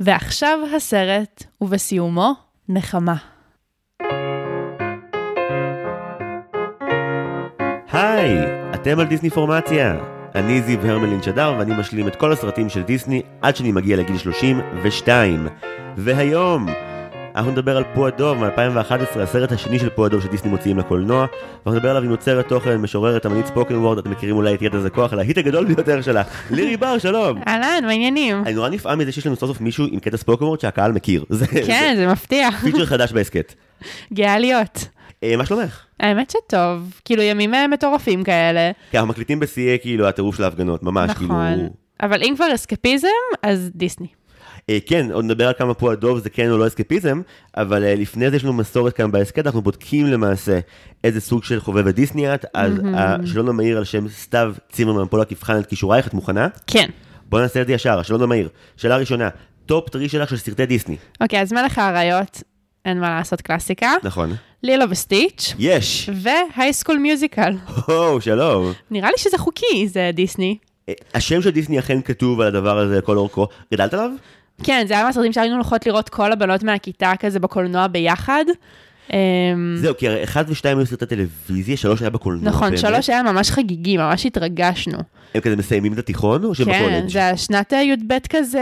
ועכשיו 0.00 0.58
הסרט, 0.76 1.44
ובסיומו, 1.60 2.32
נחמה. 2.68 3.14
היי, 7.92 8.38
אתם 8.74 8.98
על 9.00 9.06
דיסני 9.06 9.30
פורמציה. 9.30 9.96
אני 10.34 10.62
זיו 10.62 10.86
הרמלין 10.86 11.22
שדר 11.22 11.54
ואני 11.58 11.74
משלים 11.78 12.08
את 12.08 12.16
כל 12.16 12.32
הסרטים 12.32 12.68
של 12.68 12.82
דיסני 12.82 13.22
עד 13.42 13.56
שאני 13.56 13.72
מגיע 13.72 13.96
לגיל 13.96 14.18
32. 14.18 15.48
והיום 15.96 16.66
אנחנו 17.36 17.50
נדבר 17.50 17.76
על 17.76 17.84
פועדוב 17.94 18.38
מ-2011, 18.38 19.20
הסרט 19.20 19.52
השני 19.52 19.78
של 19.78 19.88
פועדוב 19.88 20.22
שדיסני 20.22 20.50
מוציאים 20.50 20.78
לקולנוע. 20.78 21.26
ואנחנו 21.52 21.72
נדבר 21.72 21.90
עליו 21.90 22.02
עם 22.02 22.10
יוצרת 22.10 22.48
תוכן, 22.48 22.76
משוררת, 22.76 23.26
אמנית 23.26 23.46
ספוקן 23.46 23.74
וורד, 23.74 23.98
אתם 23.98 24.10
מכירים 24.10 24.36
אולי 24.36 24.54
את 24.54 24.62
ידע 24.62 24.78
זה 24.78 24.90
כוח, 24.90 25.12
להיט 25.12 25.38
הגדול 25.38 25.64
ביותר 25.64 26.02
שלה. 26.02 26.22
לירי 26.50 26.76
בר, 26.76 26.98
שלום. 26.98 27.40
אהלן, 27.48 27.84
מה 27.84 27.90
העניינים? 27.90 28.42
אני 28.46 28.54
נורא 28.54 28.68
נפעם 28.68 28.98
מזה 28.98 29.12
שיש 29.12 29.26
לנו 29.26 29.36
סוף 29.36 29.48
סוף 29.48 29.60
מישהו 29.60 29.86
עם 29.90 30.00
קטע 30.00 30.16
ספוקן 30.16 30.44
וורד 30.44 30.60
שהקהל 30.60 30.92
מכיר. 30.92 31.24
כן, 31.66 31.94
זה 31.96 32.06
מפתיע. 32.06 32.50
פיצ'ר 32.50 32.86
חדש 32.86 33.12
בהסכת. 33.12 33.54
גאה 34.12 34.38
להיות. 34.38 34.88
אה, 35.22 35.36
מה 35.36 35.46
שלומך? 35.46 35.84
האמת 36.00 36.30
שטוב, 36.30 37.00
כאילו 37.04 37.22
ימים 37.22 37.54
אה, 37.54 37.68
מטורפים 37.68 38.24
כאלה. 38.24 38.70
כי 38.90 38.98
אנחנו 38.98 39.10
מקליטים 39.10 39.40
בשיאי 39.40 39.78
כאילו 39.80 40.08
הטירוף 40.08 40.36
של 40.36 40.44
ההפגנות, 40.44 40.82
ממש, 40.82 41.10
כאילו... 41.12 41.34
נכון. 41.34 41.68
אבל 42.02 42.22
אם 42.22 42.32
כבר 42.36 42.54
אסקפיזם, 42.54 43.08
אז 43.42 43.70
דיסני. 43.74 44.06
אה, 44.70 44.78
כן, 44.86 45.12
עוד 45.12 45.24
נדבר 45.24 45.46
על 45.46 45.52
כמה 45.58 45.74
פה 45.74 45.92
הדוב 45.92 46.18
זה 46.18 46.30
כן 46.30 46.50
או 46.50 46.58
לא 46.58 46.66
אסקפיזם, 46.66 47.20
אבל 47.56 47.84
אה, 47.84 47.94
לפני 47.94 48.30
זה 48.30 48.36
יש 48.36 48.44
לנו 48.44 48.52
מסורת 48.52 48.92
כאן 48.92 49.10
בהסכת, 49.10 49.46
אנחנו 49.46 49.62
בודקים 49.62 50.06
למעשה 50.06 50.58
איזה 51.04 51.20
סוג 51.20 51.44
של 51.44 51.60
חובב 51.60 51.86
הדיסני 51.86 52.34
את, 52.34 52.44
אז 52.54 52.72
השאלון 52.94 53.48
המהיר 53.48 53.78
על 53.78 53.84
שם 53.84 54.08
סתיו 54.08 54.54
צימרמן 54.72 55.06
פולק 55.06 55.32
יבחן 55.32 55.58
את 55.58 55.66
כישורייך, 55.66 56.06
את 56.06 56.14
מוכנה? 56.14 56.48
כן. 56.66 56.88
בוא 57.28 57.40
נעשה 57.40 57.62
את 57.62 57.66
זה 57.66 57.72
ישר, 57.72 57.98
השאלון 57.98 58.22
המהיר. 58.22 58.48
שאלה 58.76 58.96
ראשונה, 58.96 59.28
top 59.66 59.88
three 59.88 60.08
שלך 60.08 60.30
של 60.30 60.36
סרטי 60.36 60.66
דיסני. 60.66 60.96
אוקיי, 61.20 61.40
אז 61.40 61.52
מלך 61.52 61.78
האריות, 61.78 62.42
אין 62.84 63.00
מה 63.00 63.10
לעשות 63.10 63.40
קלאסיקה. 63.40 63.92
נכון. 64.02 64.32
לילו 64.62 64.90
וסטיץ', 64.90 65.54
יש! 65.58 66.10
ו 66.22 66.29
High 66.29 66.56
School 66.56 66.98
Musical. 66.98 67.52
הו, 67.86 68.20
שלום. 68.20 68.72
נראה 68.90 69.10
לי 69.10 69.18
שזה 69.18 69.38
חוקי, 69.38 69.88
זה 69.88 70.10
דיסני. 70.14 70.58
אה, 70.88 70.94
השם 71.14 71.42
של 71.42 71.50
דיסני 71.50 71.78
אכן 71.78 72.02
כתוב 72.02 72.40
על 72.40 72.46
הדבר 72.46 72.78
הזה 72.78 72.98
לכל 72.98 73.16
אורכו. 73.16 73.48
גדלת 73.74 73.94
עליו? 73.94 74.10
כן, 74.62 74.84
זה 74.88 74.94
היה 74.94 75.04
מהסרטים 75.04 75.32
שהיינו 75.32 75.54
הולכות 75.54 75.86
לראות 75.86 76.08
כל 76.08 76.32
הבנות 76.32 76.62
מהכיתה 76.62 77.12
כזה 77.20 77.40
בקולנוע 77.40 77.86
ביחד. 77.86 78.44
אמ, 79.12 79.74
זהו, 79.76 79.96
כי 79.96 80.08
הרי 80.08 80.24
אחד 80.24 80.44
ושתיים 80.48 80.78
היו 80.78 80.86
סרטי 80.86 81.06
טלוויזיה, 81.06 81.76
שלוש 81.76 82.00
היה 82.00 82.10
בקולנוע. 82.10 82.48
נכון, 82.48 82.68
באמת. 82.68 82.78
שלוש 82.78 83.10
היה 83.10 83.22
ממש 83.22 83.50
חגיגי, 83.50 83.96
ממש 83.96 84.26
התרגשנו. 84.26 84.98
הם 85.34 85.40
כזה 85.40 85.56
מסיימים 85.56 85.92
את 85.92 85.98
התיכון 85.98 86.44
או 86.44 86.54
שהם 86.54 86.66
כן, 86.66 86.82
בקולג'? 86.82 87.08
זה 87.12 87.28
השנת 87.28 87.72
י"ב 87.72 88.14
כזה, 88.30 88.60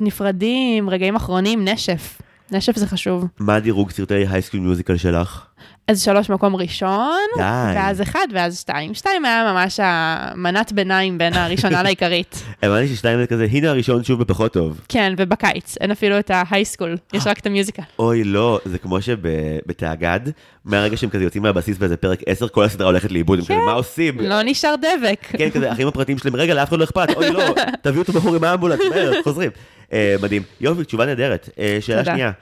נפרדים, 0.00 0.90
רגעים 0.90 1.16
אחרונים, 1.16 1.68
נשף. 1.68 2.21
נשף 2.52 2.76
זה 2.76 2.86
חשוב. 2.86 3.26
מה 3.38 3.54
הדירוג 3.54 3.90
סרטי 3.90 4.14
הייסקול 4.30 4.60
מיוזיקל 4.60 4.96
שלך? 4.96 5.46
אז 5.88 6.02
שלוש 6.02 6.30
מקום 6.30 6.56
ראשון, 6.56 7.18
די. 7.36 7.42
ואז 7.42 8.02
אחד, 8.02 8.26
ואז 8.32 8.58
שתיים. 8.60 8.94
שתיים 8.94 9.24
היה 9.24 9.52
ממש 9.52 9.80
המנת 9.82 10.72
ביניים 10.72 11.18
בין 11.18 11.34
הראשונה 11.34 11.82
לעיקרית. 11.86 12.42
הבנתי 12.62 12.88
ששתיים 12.88 13.18
זה 13.18 13.26
כזה, 13.26 13.46
הנה 13.50 13.70
הראשון 13.70 14.04
שוב 14.04 14.20
בפחות 14.20 14.52
טוב. 14.52 14.80
כן, 14.88 15.14
ובקיץ, 15.18 15.74
אין 15.80 15.90
אפילו 15.90 16.18
את 16.18 16.30
ההייסקול, 16.34 16.96
יש 17.12 17.26
רק 17.26 17.38
את 17.38 17.46
המיוזיקל. 17.46 17.82
אוי, 17.98 18.24
לא, 18.24 18.60
זה 18.64 18.78
כמו 18.78 19.02
שבתאגד, 19.02 20.20
מהרגע 20.64 20.96
שהם 20.96 21.10
כזה 21.10 21.24
יוצאים 21.24 21.42
מהבסיס 21.42 21.78
באיזה 21.78 21.96
פרק 21.96 22.20
10, 22.26 22.48
כל 22.48 22.64
הסדרה 22.64 22.86
הולכת 22.86 23.12
לאיבוד, 23.12 23.38
הם 23.38 23.44
כזה, 23.44 23.56
מה 23.66 23.72
עושים? 23.72 24.20
לא 24.20 24.42
נשאר 24.44 24.74
דבק. 24.76 25.20
כן, 25.22 25.50
כזה, 25.50 25.70
האחים 25.70 25.88
הפרטיים 25.88 26.18
שלהם, 26.18 26.36
רגע, 26.36 26.54
לאף 26.54 26.68
אחד 26.68 26.78
לא 26.78 26.84
אכפת, 26.84 27.08
אוי, 27.16 27.30
לא, 27.30 27.54
תביאו 27.82 28.02
את 28.02 28.08
הבחור 28.08 28.34
עם 28.36 28.44
האמבולנס, 28.44 28.80
חוזרים. 29.24 29.50
אה, 29.92 30.14
מדהים. 30.22 30.42
יופי, 30.60 30.84
תשובה 30.84 31.06
נהדרת. 31.06 31.48
אה, 31.58 31.78
שאלה. 31.80 32.04
שנייה, 32.04 32.32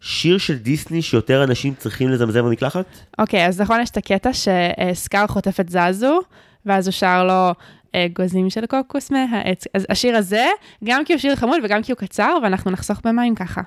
שיר 0.00 0.38
של 0.38 0.58
דיסני 0.58 1.02
שיותר 1.02 1.44
אנשים 1.44 1.74
צריכים 1.78 2.08
לזמזם 2.08 2.44
במקלחת? 2.44 2.86
אוקיי, 3.18 3.46
אז 3.46 3.60
נכון, 3.60 3.80
יש 3.80 3.90
את 3.90 3.96
הקטע 3.96 4.30
שסקאר 4.32 5.26
חוטף 5.26 5.60
את 5.60 5.68
זזו, 5.68 6.20
ואז 6.66 6.86
הוא 6.86 6.92
שר 6.92 7.24
לו 7.24 7.54
אה, 7.94 8.06
גוזים 8.12 8.50
של 8.50 8.66
קוקוס 8.66 9.10
מהעץ. 9.10 9.64
אז 9.74 9.86
השיר 9.88 10.16
הזה, 10.16 10.46
גם 10.84 11.04
כי 11.04 11.12
הוא 11.12 11.20
שיר 11.20 11.36
חמוד 11.36 11.60
וגם 11.64 11.82
כי 11.82 11.92
הוא 11.92 11.98
קצר, 11.98 12.36
ואנחנו 12.42 12.70
נחסוך 12.70 13.00
במים 13.04 13.34
ככה. 13.34 13.60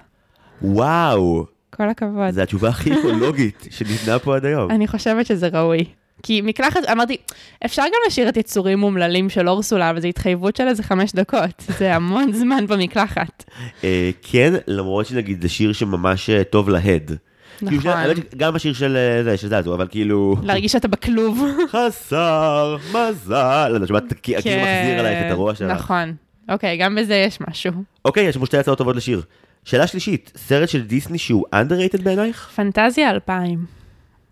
וואו, 0.61 1.45
כל 1.69 1.89
הכבוד. 1.89 2.29
זו 2.29 2.41
התשובה 2.41 2.69
הכי 2.69 2.99
אקולוגית 2.99 3.67
שניתנה 3.71 4.19
פה 4.19 4.35
עד 4.35 4.45
היום. 4.45 4.71
אני 4.71 4.87
חושבת 4.87 5.25
שזה 5.25 5.47
ראוי. 5.47 5.85
כי 6.23 6.41
מקלחת, 6.41 6.79
אמרתי, 6.91 7.17
אפשר 7.65 7.81
גם 7.81 7.99
לשיר 8.07 8.29
את 8.29 8.37
יצורים 8.37 8.83
אומללים 8.83 9.29
של 9.29 9.49
אורסולה, 9.49 9.89
אבל 9.89 10.01
זו 10.01 10.07
התחייבות 10.07 10.55
של 10.55 10.67
איזה 10.67 10.83
חמש 10.83 11.11
דקות. 11.11 11.63
זה 11.79 11.95
המון 11.95 12.31
זמן 12.41 12.67
במקלחת. 12.67 13.43
אה, 13.83 14.09
כן, 14.21 14.53
למרות 14.67 15.05
שנגיד 15.05 15.41
זה 15.41 15.49
שיר 15.49 15.73
שממש 15.73 16.29
אה, 16.29 16.43
טוב 16.43 16.69
להד. 16.69 17.11
כאילו, 17.59 17.77
נכון. 17.77 17.91
האמת 17.91 18.17
שגם 18.31 18.55
השיר 18.55 18.73
של 18.73 18.97
אה, 18.97 19.23
זה, 19.23 19.37
של 19.37 19.47
זזו, 19.47 19.75
אבל 19.75 19.87
כאילו... 19.89 20.35
להרגיש 20.43 20.71
שאתה 20.71 20.87
בכלוב. 20.87 21.43
חסר 21.71 22.77
מזל. 22.89 23.67
לא 23.69 23.73
יודע, 23.73 23.87
שמעת, 23.87 24.03
כי 24.23 24.41
כאילו 24.41 24.61
מחזיר 24.61 24.99
עלייך 24.99 25.25
את 25.25 25.31
הרוע 25.31 25.55
שלך. 25.55 25.71
נכון. 25.71 26.13
אוקיי, 26.49 26.77
גם 26.77 26.95
בזה 26.95 27.15
יש 27.15 27.37
משהו. 27.49 27.71
אוקיי, 28.05 28.23
יש 28.23 28.35
לנו 28.35 28.45
שתי 28.45 28.57
הצעות 28.57 28.77
טובות 28.77 28.95
לשיר. 28.95 29.21
שאלה 29.65 29.87
שלישית, 29.87 30.31
סרט 30.37 30.69
של 30.69 30.81
דיסני 30.81 31.17
שהוא 31.17 31.45
underrated 31.55 32.01
בעינייך? 32.03 32.51
פנטזיה 32.55 33.09
2000. 33.09 33.80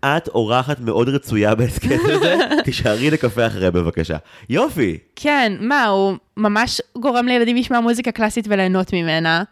את 0.04 0.28
אורחת 0.28 0.80
מאוד 0.80 1.08
רצויה 1.08 1.54
בהסכם 1.54 1.98
הזה, 2.04 2.36
תישארי 2.64 3.10
לקפה 3.10 3.46
אחרי 3.46 3.70
בבקשה. 3.70 4.16
יופי! 4.48 4.98
כן, 5.16 5.52
מה, 5.60 5.86
הוא 5.86 6.16
ממש 6.36 6.80
גורם 6.98 7.26
לילדים 7.26 7.56
לשמוע 7.56 7.80
מוזיקה 7.80 8.12
קלאסית 8.12 8.46
וליהנות 8.48 8.92
ממנה, 8.92 9.42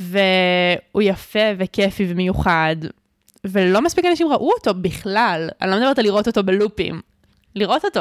והוא 0.00 1.02
יפה 1.02 1.38
וכיפי 1.58 2.06
ומיוחד, 2.08 2.76
ולא 3.44 3.82
מספיק 3.82 4.04
אנשים 4.04 4.28
ראו 4.28 4.50
אותו 4.52 4.74
בכלל. 4.74 5.48
אני 5.62 5.70
לא 5.70 5.76
מדברת 5.76 5.98
על 5.98 6.04
לראות 6.04 6.26
אותו 6.26 6.42
בלופים. 6.42 7.00
לראות 7.56 7.84
אותו. 7.84 8.00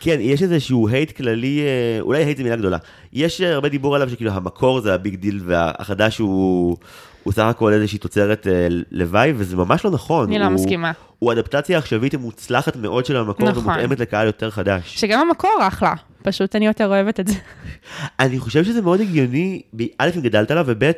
כן, 0.00 0.16
יש 0.20 0.42
איזשהו 0.42 0.88
hate 0.88 1.10
כללי, 1.10 1.60
אה, 1.60 2.00
אולי 2.00 2.24
hate 2.24 2.38
זו 2.38 2.44
מילה 2.44 2.56
גדולה. 2.56 2.78
יש 3.12 3.40
הרבה 3.40 3.68
דיבור 3.68 3.94
עליו 3.94 4.10
שכאילו 4.10 4.30
המקור 4.30 4.80
זה 4.80 4.94
ה 4.94 4.99
big 4.99 5.14
deal 5.14 5.40
והחדש 5.44 6.18
הוא... 6.18 6.76
הוא 7.26 7.32
סך 7.32 7.42
הכל 7.42 7.72
איזושהי 7.72 7.98
תוצרת 7.98 8.46
אה, 8.46 8.66
לוואי, 8.90 9.32
וזה 9.36 9.56
ממש 9.56 9.84
לא 9.84 9.90
נכון. 9.90 10.28
אני 10.28 10.38
לא 10.38 10.44
הוא- 10.44 10.52
מסכימה. 10.52 10.92
הוא 11.18 11.32
אדפטציה 11.32 11.78
עכשווית 11.78 12.14
מוצלחת 12.14 12.76
מאוד 12.76 13.06
של 13.06 13.16
המקור, 13.16 13.48
נכון. 13.50 13.64
ומותאמת 13.64 14.00
לקהל 14.00 14.26
יותר 14.26 14.50
חדש. 14.50 14.82
שגם 15.00 15.20
המקור 15.28 15.58
אחלה, 15.60 15.94
פשוט 16.22 16.56
אני 16.56 16.66
יותר 16.66 16.86
אוהבת 16.86 17.20
את 17.20 17.28
זה. 17.28 17.34
אני 18.20 18.38
חושב 18.38 18.64
שזה 18.64 18.82
מאוד 18.82 19.00
הגיוני, 19.00 19.62
א', 19.98 20.10
אם 20.16 20.20
גדלת 20.20 20.50
עליו, 20.50 20.64
וב', 20.68 20.90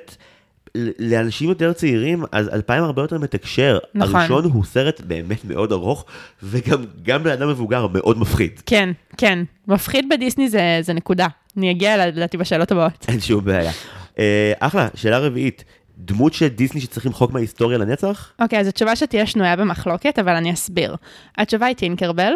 לאנשים 0.98 1.48
יותר 1.48 1.72
צעירים, 1.72 2.24
אז 2.32 2.48
2000 2.48 2.84
הרבה 2.84 3.02
יותר 3.02 3.18
מתקשר. 3.18 3.78
נכון. 3.94 4.16
הראשון 4.16 4.44
הוא 4.44 4.64
סרט 4.64 5.00
באמת 5.00 5.44
מאוד 5.44 5.72
ארוך, 5.72 6.04
וגם 6.42 6.84
גם 7.02 7.22
בן 7.22 7.30
אדם 7.30 7.48
מבוגר 7.48 7.86
מאוד 7.92 8.18
מפחיד. 8.18 8.60
כן, 8.66 8.90
כן. 9.16 9.38
מפחיד 9.68 10.06
בדיסני 10.10 10.48
זה, 10.48 10.78
זה 10.80 10.92
נקודה. 10.92 11.26
אני 11.56 11.70
אגיע 11.70 12.06
לדעתי, 12.06 12.36
בשאלות 12.36 12.72
הבאות. 12.72 13.06
אין 13.08 13.20
שום 13.20 13.44
בעיה. 13.44 13.70
אה, 14.18 14.52
אחלה, 14.58 14.88
שאלה 14.94 15.18
רביעית, 15.18 15.64
דמות 15.98 16.34
של 16.34 16.48
דיסני 16.48 16.80
שצריך 16.80 17.06
למחוק 17.06 17.32
מההיסטוריה 17.32 17.78
לנצח? 17.78 18.32
אוקיי, 18.40 18.60
אז 18.60 18.66
התשובה 18.66 18.96
שתהיה 18.96 19.26
שנויה 19.26 19.56
במחלוקת, 19.56 20.18
אבל 20.18 20.32
אני 20.36 20.52
אסביר. 20.52 20.96
התשובה 21.38 21.66
היא 21.66 21.76
טינקרבל. 21.76 22.32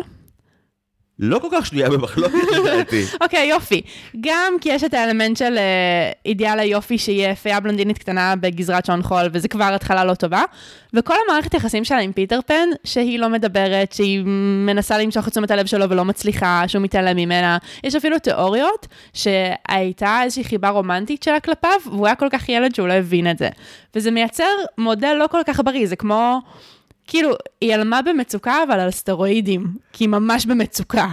לא 1.24 1.38
כל 1.38 1.46
כך 1.52 1.66
שנויה 1.66 1.90
במחלוקת 1.90 2.34
לדעתי. 2.58 3.04
אוקיי, 3.20 3.46
יופי. 3.48 3.80
גם 4.20 4.54
כי 4.60 4.68
יש 4.68 4.84
את 4.84 4.94
האלמנט 4.94 5.36
של 5.36 5.58
אה, 5.58 6.12
אידיאל 6.26 6.58
היופי 6.58 6.98
שיהיה 6.98 7.34
פיה 7.34 7.60
בלונדינית 7.60 7.98
קטנה 7.98 8.34
בגזרת 8.36 8.86
שעון 8.86 9.02
חול, 9.02 9.28
וזה 9.32 9.48
כבר 9.48 9.74
התחלה 9.74 10.04
לא 10.04 10.14
טובה. 10.14 10.42
וכל 10.94 11.14
המערכת 11.26 11.54
יחסים 11.54 11.84
שלה 11.84 11.98
עם 11.98 12.12
פיטר 12.12 12.40
פן, 12.46 12.68
שהיא 12.84 13.18
לא 13.18 13.28
מדברת, 13.28 13.92
שהיא 13.92 14.22
מנסה 14.66 14.98
למשוך 14.98 15.28
את 15.28 15.32
תשומת 15.32 15.50
הלב 15.50 15.66
שלו 15.66 15.90
ולא 15.90 16.04
מצליחה, 16.04 16.64
שהוא 16.66 16.82
מתעלם 16.82 17.16
ממנה. 17.16 17.58
יש 17.84 17.94
אפילו 17.94 18.18
תיאוריות 18.18 18.86
שהייתה 19.12 20.20
איזושהי 20.22 20.44
חיבה 20.44 20.68
רומנטית 20.68 21.22
שלה 21.22 21.40
כלפיו, 21.40 21.80
והוא 21.86 22.06
היה 22.06 22.14
כל 22.14 22.28
כך 22.30 22.48
ילד 22.48 22.74
שהוא 22.74 22.88
לא 22.88 22.92
הבין 22.92 23.30
את 23.30 23.38
זה. 23.38 23.48
וזה 23.94 24.10
מייצר 24.10 24.52
מודל 24.78 25.14
לא 25.18 25.26
כל 25.26 25.40
כך 25.46 25.60
בריא, 25.64 25.86
זה 25.86 25.96
כמו... 25.96 26.40
כאילו, 27.12 27.30
היא 27.60 27.74
עלמה 27.74 28.02
במצוקה, 28.02 28.62
אבל 28.68 28.80
על 28.80 28.90
סטרואידים, 28.90 29.66
כי 29.92 30.04
היא 30.04 30.08
ממש 30.08 30.46
במצוקה. 30.46 31.08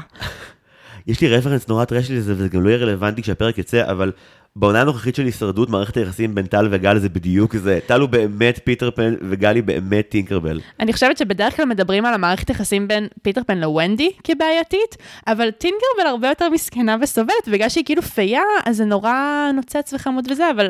יש 1.07 1.21
לי 1.21 1.29
רפרנס 1.29 1.67
נורא 1.67 1.85
trash 1.85 2.11
לזה, 2.11 2.33
וזה 2.33 2.49
גם 2.49 2.63
לא 2.63 2.69
יהיה 2.69 2.79
רלוונטי 2.79 3.21
כשהפרק 3.21 3.57
יצא, 3.57 3.91
אבל 3.91 4.11
בעונה 4.55 4.81
הנוכחית 4.81 5.15
של 5.15 5.25
הישרדות, 5.25 5.69
מערכת 5.69 5.97
היחסים 5.97 6.35
בין 6.35 6.45
טל 6.45 6.67
וגל 6.71 6.99
זה 6.99 7.09
בדיוק 7.09 7.55
זה. 7.55 7.79
טל 7.85 8.01
הוא 8.01 8.09
באמת 8.09 8.59
פיטר 8.63 8.91
פן, 8.91 9.13
וגל 9.29 9.55
היא 9.55 9.63
באמת 9.63 10.09
טינקרבל. 10.09 10.59
אני 10.79 10.93
חושבת 10.93 11.17
שבדרך 11.17 11.55
כלל 11.55 11.65
מדברים 11.65 12.05
על 12.05 12.13
המערכת 12.13 12.49
יחסים 12.49 12.87
בין 12.87 13.07
פיטר 13.21 13.41
פן 13.47 13.57
לוונדי 13.57 14.11
כבעייתית, 14.23 14.97
אבל 15.27 15.51
טינקרבל 15.51 16.07
הרבה 16.09 16.27
יותר 16.27 16.49
מסכנה 16.49 16.95
וסובלת, 17.01 17.47
בגלל 17.51 17.69
שהיא 17.69 17.85
כאילו 17.85 18.01
פייה, 18.01 18.41
אז 18.65 18.77
זה 18.77 18.85
נורא 18.85 19.13
נוצץ 19.55 19.93
וחמוד 19.93 20.31
וזה, 20.31 20.51
אבל 20.51 20.67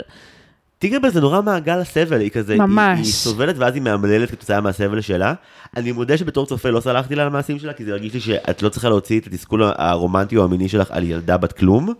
טינקרבל 0.79 1.09
זה 1.09 1.21
נורא 1.21 1.41
מעגל 1.41 1.79
הסבל, 1.79 2.19
היא 2.21 2.29
כזה, 2.29 2.55
ממש. 2.55 2.97
היא, 2.97 3.05
היא 3.05 3.13
סובלת 3.13 3.55
ואז 3.57 3.73
היא 3.73 3.81
מאמללת 3.81 4.31
כתוצאה 4.31 4.61
מהסבל 4.61 5.01
שלה. 5.01 5.33
אני 5.77 5.91
מודה 5.91 6.17
שבתור 6.17 6.45
צופה 6.45 6.69
לא 6.69 6.79
סלחתי 6.79 7.15
לה 7.15 7.21
על 7.21 7.27
המעשים 7.27 7.59
שלה, 7.59 7.73
כי 7.73 7.85
זה 7.85 7.91
הרגיש 7.91 8.13
לי 8.13 8.19
שאת 8.19 8.61
לא 8.61 8.69
צריכה 8.69 8.89
להוציא 8.89 9.19
את 9.19 9.27
התסכול 9.27 9.63
הרומנטי 9.63 10.37
או 10.37 10.43
המיני 10.43 10.69
שלך 10.69 10.91
על 10.91 11.03
ילדה 11.03 11.37
בת 11.37 11.51
כלום. 11.53 11.93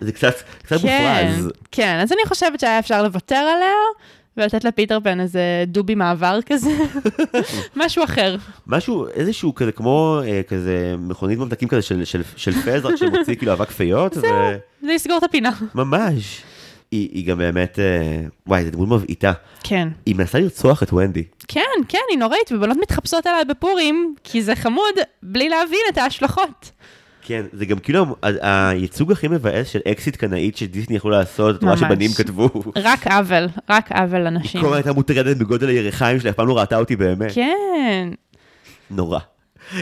זה 0.00 0.12
קצת, 0.12 0.34
קצת 0.62 0.80
כן, 0.80 1.30
מופרז. 1.32 1.52
כן, 1.72 1.98
אז 2.02 2.12
אני 2.12 2.20
חושבת 2.26 2.60
שהיה 2.60 2.78
אפשר 2.78 3.02
לוותר 3.02 3.34
עליה. 3.34 3.74
ולתת 4.36 4.64
לפיטר 4.64 4.98
פן 5.04 5.20
איזה 5.20 5.64
דובי 5.66 5.94
מעבר 5.94 6.38
כזה, 6.46 6.70
משהו 7.76 8.04
אחר. 8.04 8.36
משהו, 8.66 9.06
איזשהו 9.14 9.54
כזה, 9.54 9.72
כמו 9.72 10.20
אה, 10.24 10.40
כזה 10.48 10.94
מכונית 10.98 11.38
ממתקים 11.38 11.68
כזה 11.68 11.82
של, 11.82 12.04
של, 12.04 12.22
של 12.36 12.52
פז, 12.52 12.84
רק 12.84 12.96
שמוציא 12.96 13.34
כאילו 13.34 13.52
אבק 13.52 13.70
פיות. 13.70 14.14
זהו, 14.14 14.22
זה 14.82 14.92
יסגור 14.92 15.18
את 15.18 15.22
הפינה. 15.22 15.50
ממש. 15.74 16.42
היא, 16.94 17.08
היא 17.12 17.26
גם 17.26 17.38
באמת, 17.38 17.78
אה, 17.78 18.20
וואי, 18.46 18.64
זו 18.64 18.70
דמות 18.70 18.88
מבעיטה. 18.88 19.32
כן. 19.62 19.88
היא 20.06 20.14
מנסה 20.14 20.38
לרצוח 20.38 20.82
את 20.82 20.92
ונדי. 20.92 21.24
כן, 21.48 21.60
כן, 21.88 21.98
היא 22.10 22.18
נוראית, 22.18 22.52
ובנות 22.52 22.76
מתחפשות 22.82 23.26
עליי 23.26 23.44
בפורים, 23.44 24.14
כי 24.24 24.42
זה 24.42 24.56
חמוד, 24.56 24.94
בלי 25.22 25.48
להבין 25.48 25.80
את 25.92 25.98
ההשלכות. 25.98 26.70
כן, 27.22 27.44
זה 27.52 27.66
גם 27.66 27.78
כאילו 27.78 28.16
הייצוג 28.22 29.12
הכי 29.12 29.28
מבאס 29.28 29.68
של 29.68 29.80
אקסיט 29.88 30.16
קנאית 30.16 30.56
שדיסני 30.56 30.96
יכלו 30.96 31.10
לעשות, 31.10 31.56
את 31.56 31.62
ממש. 31.62 31.80
שבנים 31.80 32.10
כתבו. 32.12 32.50
רק 32.76 33.06
עוול, 33.06 33.48
רק 33.70 33.92
עוול 33.92 34.16
היא 34.16 34.24
לנשים. 34.24 34.60
כל 34.60 34.66
הזמן 34.66 34.76
הייתה 34.76 34.92
מוטרדת 34.92 35.36
בגודל 35.36 35.68
הירכיים 35.68 36.20
שלה, 36.20 36.30
אף 36.30 36.36
פעם 36.36 36.48
לא 36.48 36.58
ראתה 36.58 36.78
אותי 36.78 36.96
באמת. 36.96 37.32
כן, 37.34 38.08
נורא. 38.90 39.18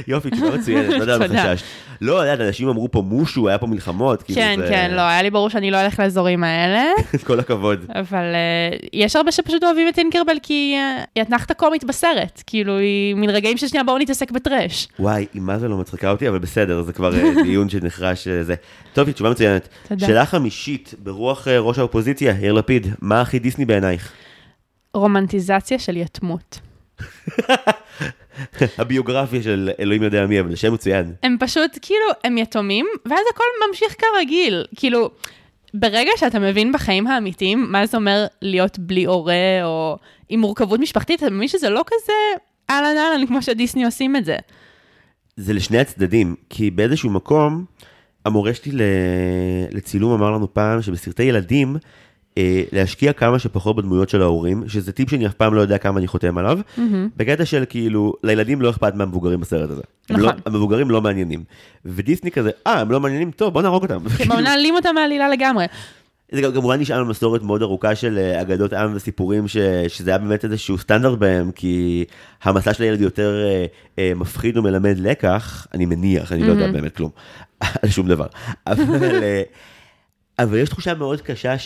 יופי, 0.07 0.31
תשובה 0.31 0.57
מצוינת, 0.57 0.89
לא 0.89 1.13
יודע 1.13 1.19
מה. 1.19 1.55
חששת. 1.55 1.65
לא, 2.01 2.13
יודעת, 2.13 2.41
אנשים 2.49 2.69
אמרו 2.69 2.91
פה 2.91 3.03
מושו, 3.03 3.49
היה 3.49 3.59
פה 3.59 3.67
מלחמות, 3.67 4.23
כאילו 4.23 4.41
כן, 4.41 4.61
כן, 4.69 4.91
לא, 4.95 5.01
היה 5.01 5.23
לי 5.23 5.31
ברור 5.31 5.51
שאני 5.51 5.71
לא 5.71 5.81
אלך 5.81 6.01
לאזורים 6.01 6.45
האלה, 6.45 6.85
כל 7.27 7.41
הכבוד. 7.41 7.85
אבל 7.95 8.25
אה, 8.35 8.79
יש 8.93 9.17
הרבה 9.17 9.33
שפשוט 9.33 9.65
אוהבים 9.65 9.89
את 9.89 9.95
טינקרבל 9.95 10.37
כי 10.43 10.79
היא 11.15 11.23
אתנחתה 11.23 11.55
קומית 11.55 11.85
בסרט, 11.85 12.43
כאילו, 12.47 12.79
היא 12.79 13.15
מן 13.15 13.31
רגעים 13.31 13.57
של 13.57 13.67
שנייה 13.69 13.85
בואו 13.85 13.99
נתעסק 13.99 14.31
בטרש. 14.31 14.89
וואי, 14.99 15.27
היא 15.35 15.43
מה 15.43 15.59
זה 15.59 15.69
לא 15.69 15.77
מצחיקה 15.77 16.11
אותי, 16.11 16.29
אבל 16.29 16.39
בסדר, 16.39 16.83
זה 16.83 16.93
כבר 16.93 17.15
אה, 17.15 17.33
דיון 17.43 17.69
שנחרש 17.69 18.29
אה, 18.29 18.45
זה. 18.45 18.55
טוב, 18.93 19.13
תשובה 19.13 19.31
מצוינת. 19.31 19.69
תודה. 19.89 20.07
שאלה 20.07 20.27
חמישית, 20.27 20.95
ברוח 20.99 21.49
ראש 21.49 21.79
האופוזיציה, 21.79 22.35
יאיר 22.41 22.53
לפיד, 22.53 22.87
מה 23.01 23.21
הכי 23.21 23.39
דיסני 23.39 23.65
בעינייך? 23.65 24.13
רומנטיזציה 24.95 25.79
של 25.79 25.97
יתמות. 25.97 26.61
הביוגרפיה 28.79 29.43
של 29.43 29.71
אלוהים 29.81 30.03
יודע 30.03 30.27
מי, 30.27 30.41
אבל 30.41 30.55
שם 30.55 30.75
מצוין. 30.75 31.13
הם 31.23 31.37
פשוט, 31.41 31.79
כאילו, 31.83 32.07
הם 32.25 32.39
יתומים, 32.39 32.87
ואז 33.07 33.21
הכל 33.35 33.45
ממשיך 33.69 33.95
כרגיל. 33.99 34.65
כאילו, 34.77 35.11
ברגע 35.75 36.11
שאתה 36.17 36.39
מבין 36.39 36.73
בחיים 36.73 37.07
האמיתיים 37.07 37.67
מה 37.69 37.87
זה 37.87 37.97
אומר 37.97 38.27
להיות 38.43 38.79
בלי 38.79 39.05
הורה, 39.05 39.65
או 39.65 39.97
עם 40.29 40.41
מורכבות 40.41 40.81
משפחתית, 40.81 41.23
אתה 41.23 41.31
מבין 41.31 41.49
שזה 41.49 41.71
לא 41.71 41.85
כזה 41.87 42.13
אהלן 42.71 42.97
אהלן, 42.97 43.27
כמו 43.27 43.43
שדיסני 43.43 43.85
עושים 43.85 44.17
את 44.17 44.25
זה. 44.25 44.37
זה 45.37 45.53
לשני 45.53 45.79
הצדדים, 45.79 46.35
כי 46.51 46.71
באיזשהו 46.71 47.11
מקום, 47.11 47.65
המורה 48.25 48.55
שלי 48.55 48.73
לצילום 49.71 50.13
אמר 50.13 50.31
לנו 50.31 50.55
פעם 50.55 50.83
שבסרטי 50.83 51.23
ילדים, 51.23 51.77
להשקיע 52.73 53.13
כמה 53.13 53.39
שפחות 53.39 53.77
בדמויות 53.77 54.09
של 54.09 54.23
ההורים, 54.23 54.69
שזה 54.69 54.93
טיפ 54.93 55.11
שאני 55.11 55.27
אף 55.27 55.35
פעם 55.35 55.55
לא 55.55 55.61
יודע 55.61 55.79
כמה 55.79 55.99
אני 55.99 56.07
חותם 56.07 56.39
עליו, 56.39 56.59
בקטע 57.17 57.45
של 57.45 57.65
כאילו, 57.69 58.13
לילדים 58.23 58.63
לא 58.63 58.71
אכפת 58.71 58.95
מהמבוגרים 58.95 59.41
בסרט 59.41 59.71
הזה. 59.71 59.83
הם 60.11 60.17
נכון. 60.17 60.35
לא, 60.37 60.41
המבוגרים 60.47 60.91
לא 60.91 61.01
מעניינים. 61.01 61.45
ודיסני 61.85 62.31
כזה, 62.31 62.51
אה, 62.67 62.81
הם 62.81 62.91
לא 62.91 63.01
מעניינים, 63.01 63.31
טוב, 63.31 63.53
בוא 63.53 63.63
נהרוג 63.63 63.83
אותם. 63.83 63.99
בואו 64.29 64.41
נעלים 64.41 64.75
אותם 64.75 64.95
מהעלילה 64.95 65.29
לגמרי. 65.29 65.67
זה 66.33 66.41
גם 66.41 66.53
כמובן 66.53 66.81
נשען 66.81 66.99
על 66.99 67.05
מסורת 67.05 67.43
מאוד 67.43 67.63
ארוכה 67.63 67.95
של 67.95 68.19
אה, 68.19 68.41
אגדות 68.41 68.73
עם 68.73 68.93
וסיפורים, 68.95 69.49
ש, 69.49 69.57
שזה 69.89 70.11
היה 70.11 70.19
באמת 70.19 70.45
איזשהו 70.45 70.79
סטנדרט 70.79 71.19
בהם, 71.19 71.51
כי 71.51 72.05
המסע 72.43 72.75
של 72.75 72.83
הילד 72.83 73.01
יותר 73.01 73.45
אה, 73.45 73.67
אה, 73.99 74.13
מפחיד 74.17 74.57
ומלמד 74.57 74.99
לקח, 74.99 75.67
אני 75.75 75.87
מניח, 75.87 76.33
אני 76.33 76.43
לא 76.43 76.53
יודע 76.53 76.73
באמת 76.73 76.97
כלום, 76.97 77.11
על 77.83 77.89
שום 77.89 78.09
דבר. 78.09 78.27
אבל, 78.67 79.23
אה, 79.23 79.43
אבל 80.39 80.59
יש 80.59 80.69
תחושה 80.69 80.95
מאוד 80.95 81.21
קשה 81.21 81.59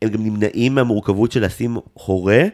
שהם 0.00 0.10
גם 0.10 0.24
נמנעים 0.24 0.74
מהמורכבות 0.74 1.32
של 1.32 1.44
לשים 1.44 1.76
הורה. 1.94 2.44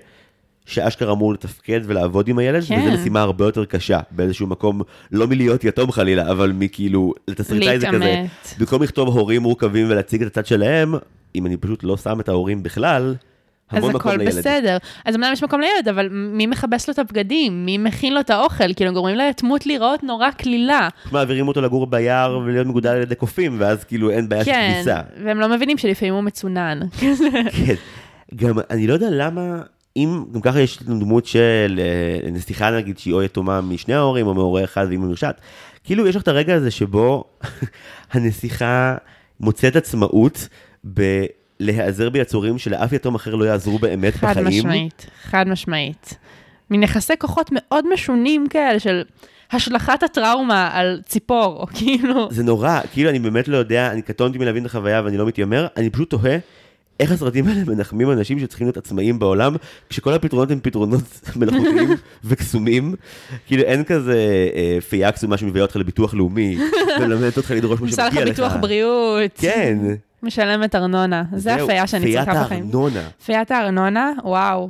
שאשכרה 0.67 1.12
אמור 1.12 1.32
לתפקד 1.32 1.81
ולעבוד 1.85 2.29
עם 2.29 2.38
הילד, 2.38 2.64
כן. 2.64 2.81
וזו 2.81 3.00
משימה 3.00 3.20
הרבה 3.20 3.44
יותר 3.44 3.64
קשה, 3.64 4.00
באיזשהו 4.11 4.46
מקום, 4.46 4.82
לא 5.12 5.26
מלהיות 5.26 5.64
יתום 5.64 5.93
חלילה, 5.93 6.31
אבל 6.31 6.52
מכאילו, 6.52 7.12
לתסריטאי 7.29 7.81
זה 7.81 7.87
כזה, 7.87 7.99
להתעמת. 7.99 8.31
במקום 8.58 8.82
לכתוב 8.82 9.08
הורים 9.08 9.43
מורכבים 9.43 9.91
ולהציג 9.91 10.23
את 10.23 10.26
הצד 10.26 10.46
שלהם, 10.46 10.94
אם 11.35 11.46
אני 11.46 11.56
פשוט 11.56 11.85
לא 11.85 11.96
שם 11.96 12.20
את 12.20 12.29
ההורים 12.29 12.62
בכלל, 12.62 13.14
אז 13.70 13.84
הכל. 13.94 14.26
בסדר. 14.26 14.76
אז 15.05 15.16
אמנם 15.16 15.32
יש 15.32 15.44
מקום 15.44 15.61
לילד, 15.61 15.88
אבל 15.88 16.08
מי 16.11 16.46
מכבס 16.46 16.88
לו 16.88 16.93
את 16.93 16.99
הבגדים? 16.99 17.66
מי 17.66 17.78
מכין 17.78 18.14
לו 18.14 18.20
את 18.20 18.31
האוכל? 18.31 18.75
כאילו, 18.75 18.93
גורמים 18.93 19.16
ליתמות 19.16 19.66
להיראות 19.66 20.02
נורא 20.02 20.31
קלילה. 20.31 20.88
מעבירים 21.12 21.49
אותו 21.49 21.61
לגור 21.61 21.87
ביער 21.87 22.38
ולהיות 22.38 22.66
מגודל 22.66 22.90
על 22.90 23.02
ידי 23.02 23.14
קופים, 23.14 23.56
ואז 23.58 23.84
כאילו 23.84 24.11
אין 24.11 24.28
בעיה 24.28 24.44
של 24.44 24.50
כן, 24.50 24.72
כביסה. 24.75 25.00
והם 25.25 25.40
לא 25.40 25.49
מבינים 25.49 25.78
שלפעמים 25.78 26.14
הוא 26.14 26.22
מצונן. 26.22 26.81
כן. 27.66 27.75
גם, 28.37 28.55
אני 28.70 28.87
לא 28.87 28.93
יודע 28.94 29.08
למה, 29.11 29.61
אם 29.96 30.25
גם 30.32 30.40
ככה 30.40 30.61
יש 30.61 30.78
לנו 30.82 31.00
דמות 31.00 31.26
של 31.26 31.81
אה, 32.25 32.31
נסיכה 32.31 32.70
נגיד, 32.70 32.99
שהיא 32.99 33.14
או 33.14 33.22
יתומה 33.22 33.61
משני 33.61 33.94
ההורים, 33.94 34.26
או 34.26 34.34
מהורה 34.34 34.64
אחד 34.64 34.87
ואימא 34.88 35.06
מרשעת, 35.06 35.40
כאילו 35.84 36.06
יש 36.06 36.16
לך 36.16 36.22
את 36.22 36.28
הרגע 36.28 36.55
הזה 36.55 36.70
שבו 36.70 37.25
הנסיכה 38.12 38.96
מוצאת 39.40 39.76
עצמאות 39.76 40.49
בלהיעזר 41.61 42.11
ביצורים 42.11 42.59
שלאף 42.59 42.93
יתום 42.93 43.15
אחר 43.15 43.35
לא 43.35 43.45
יעזרו 43.45 43.79
באמת 43.79 44.15
חד 44.15 44.31
בחיים. 44.31 44.47
משמעית, 44.47 45.06
חד 45.23 45.49
משמעית. 45.49 46.15
מין 46.71 46.83
יחסי 46.83 47.12
כוחות 47.19 47.51
מאוד 47.53 47.93
משונים 47.93 48.47
כאלה 48.49 48.79
של 48.79 49.03
השלכת 49.53 50.03
הטראומה 50.03 50.71
על 50.73 51.01
ציפור, 51.06 51.56
או 51.61 51.67
כאילו... 51.67 52.29
זה 52.31 52.43
נורא, 52.43 52.81
כאילו 52.93 53.11
אני 53.11 53.19
באמת 53.19 53.49
לא 53.49 53.56
יודע, 53.56 53.93
אני 53.93 54.03
קטונתי 54.03 54.39
מלהבין 54.39 54.62
את 54.62 54.71
החוויה 54.71 55.03
ואני 55.05 55.17
לא 55.17 55.27
מתיימר, 55.27 55.67
אני 55.77 55.91
פשוט 55.91 56.11
תוהה 56.11 56.39
איך 57.01 57.12
הסרטים 57.12 57.49
האלה 57.49 57.61
מנחמים 57.67 58.11
אנשים 58.11 58.41
שצריכים 58.41 58.67
להיות 58.67 58.77
עצמאיים 58.77 59.19
בעולם, 59.19 59.57
כשכל 59.89 60.12
הפתרונות 60.12 60.50
הם 60.50 60.61
פתרונות 60.62 61.21
מלאכותיים 61.37 61.89
וקסומים. 62.25 62.95
כאילו 63.47 63.62
אין 63.62 63.85
כזה 63.85 64.49
אה, 64.55 64.79
פיאקס 64.89 65.25
ומה 65.25 65.37
שמביא 65.37 65.62
אותך 65.62 65.77
לביטוח 65.77 66.15
לאומי, 66.15 66.59
ומלמדת 67.00 67.37
אותך 67.37 67.50
לדרוש 67.50 67.81
מה 67.81 67.87
עושה 67.87 68.07
לך 68.07 68.15
שמגיע 68.15 68.25
לך. 68.25 68.31
ביטוח 68.31 68.53
בריאות, 68.61 69.31
כן. 69.35 69.79
משלמת 70.25 70.75
ארנונה. 70.75 71.23
זה 71.37 71.55
הפייה 71.55 71.87
שאני 71.87 72.12
צריכה 72.12 72.32
פיית 72.32 72.44
בחיים. 72.44 72.65
הארנונה. 72.65 73.09
פיית 73.25 73.50
הארנונה? 73.50 74.12
וואו. 74.25 74.69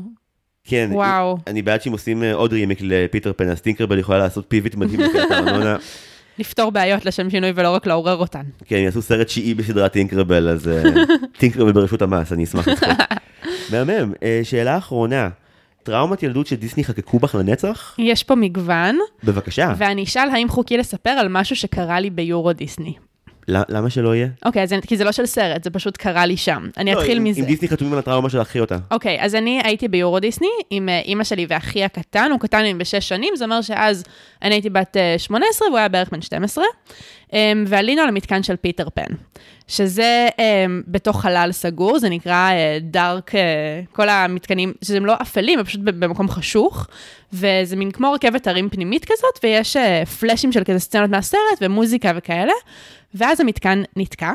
כן, 0.64 0.88
וואו. 0.92 1.38
אני 1.46 1.62
בעד 1.62 1.82
שאם 1.82 1.92
עושים 1.92 2.22
אה, 2.22 2.34
עוד 2.34 2.52
רימיק 2.52 2.78
לפיטר 2.82 3.32
פן, 3.36 3.48
אז 3.48 3.60
טינקרבל 3.60 3.98
יכולה 3.98 4.18
לעשות 4.18 4.44
פיבוט 4.48 4.74
מדהים 4.74 5.00
לפיית 5.00 5.30
הארנונה. 5.30 5.76
לפתור 6.38 6.70
בעיות 6.70 7.04
לשם 7.04 7.30
שינוי 7.30 7.52
ולא 7.54 7.74
רק 7.74 7.86
לעורר 7.86 8.16
אותן. 8.16 8.42
כן, 8.64 8.76
יעשו 8.76 9.02
סרט 9.02 9.28
שיעי 9.28 9.54
בסדרת 9.54 9.92
טינקרבל, 9.92 10.48
אז 10.48 10.68
אה, 10.68 10.82
טינקרבל 11.38 11.72
ברשות 11.72 12.02
המס, 12.02 12.32
אני 12.32 12.44
אשמח 12.44 12.68
לצחוק. 12.68 12.88
מהמם. 13.72 14.12
אה, 14.22 14.40
שאלה 14.42 14.78
אחרונה, 14.78 15.28
טראומת 15.82 16.22
ילדות 16.22 16.46
שדיסני 16.46 16.84
חקקו 16.84 17.18
בך 17.18 17.34
לנצח? 17.34 17.94
יש 17.98 18.22
פה 18.22 18.34
מגוון, 18.34 18.98
בבקשה. 19.24 19.72
ואני 19.76 20.04
אשאל 20.04 20.28
האם 20.30 20.48
חוקי 20.48 20.76
לספר 20.76 21.10
על 21.10 21.28
משהו 21.28 21.56
שקרה 21.56 22.00
לי 22.00 22.10
ביורו 22.10 22.52
דיסני. 22.52 22.94
למה 23.48 23.90
שלא 23.90 24.14
יהיה? 24.14 24.28
אוקיי, 24.44 24.62
אז 24.62 24.72
אני- 24.72 24.82
כי 24.82 24.96
זה 24.96 25.04
לא 25.04 25.12
של 25.12 25.26
סרט, 25.26 25.64
זה 25.64 25.70
פשוט 25.70 25.96
קרה 25.96 26.26
לי 26.26 26.36
שם. 26.36 26.68
אני 26.76 26.94
לא, 26.94 27.00
אתחיל 27.00 27.16
אם- 27.18 27.24
מזה. 27.24 27.40
אם 27.40 27.46
דיסני 27.46 27.68
חתומים 27.68 27.92
על 27.92 27.98
הטראומה 27.98 28.30
של 28.30 28.38
להכי 28.38 28.60
אותה. 28.60 28.76
אוקיי, 28.90 29.18
אז 29.20 29.34
אני 29.34 29.60
הייתי 29.64 29.88
ביורו 29.88 30.20
דיסני 30.20 30.46
עם 30.70 30.88
אה, 30.88 31.00
אימא 31.00 31.24
שלי 31.24 31.46
ואחי 31.48 31.84
הקטן, 31.84 32.28
הוא 32.30 32.40
קטן 32.40 32.58
ממני 32.58 32.74
בשש 32.74 33.08
שנים, 33.08 33.36
זה 33.36 33.44
אומר 33.44 33.62
שאז 33.62 34.04
אני 34.42 34.54
הייתי 34.54 34.70
בת 34.70 34.96
אה, 34.96 35.14
18 35.18 35.68
והוא 35.68 35.78
היה 35.78 35.88
בערך 35.88 36.10
בן 36.10 36.22
12, 36.22 36.64
אמ, 37.32 37.64
ועלינו 37.68 38.02
על 38.02 38.08
המתקן 38.08 38.42
של 38.42 38.56
פיטר 38.56 38.88
פן, 38.94 39.14
שזה 39.68 40.28
אמ, 40.38 40.82
בתוך 40.88 41.20
חלל 41.20 41.52
סגור, 41.52 41.98
זה 41.98 42.08
נקרא 42.08 42.50
דארק, 42.80 43.32
כל 43.92 44.08
המתקנים, 44.08 44.72
שהם 44.84 45.06
לא 45.06 45.14
אפלים, 45.22 45.58
הם 45.58 45.64
פשוט 45.64 45.80
במקום 45.80 46.28
חשוך, 46.28 46.86
וזה 47.32 47.76
מין 47.76 47.90
כמו 47.90 48.12
רכבת 48.12 48.46
הרים 48.46 48.68
פנימית 48.68 49.04
כזאת, 49.04 49.38
ויש 49.42 49.76
אה, 49.76 50.06
פלאשים 50.06 50.52
של 50.52 50.64
כזה 50.64 50.78
סצנות 50.78 51.10
מהסרט 51.10 51.58
ומוזיקה 51.60 52.12
וכאלה, 52.16 52.52
ואז 53.14 53.40
המתקן 53.40 53.82
נתקע. 53.96 54.32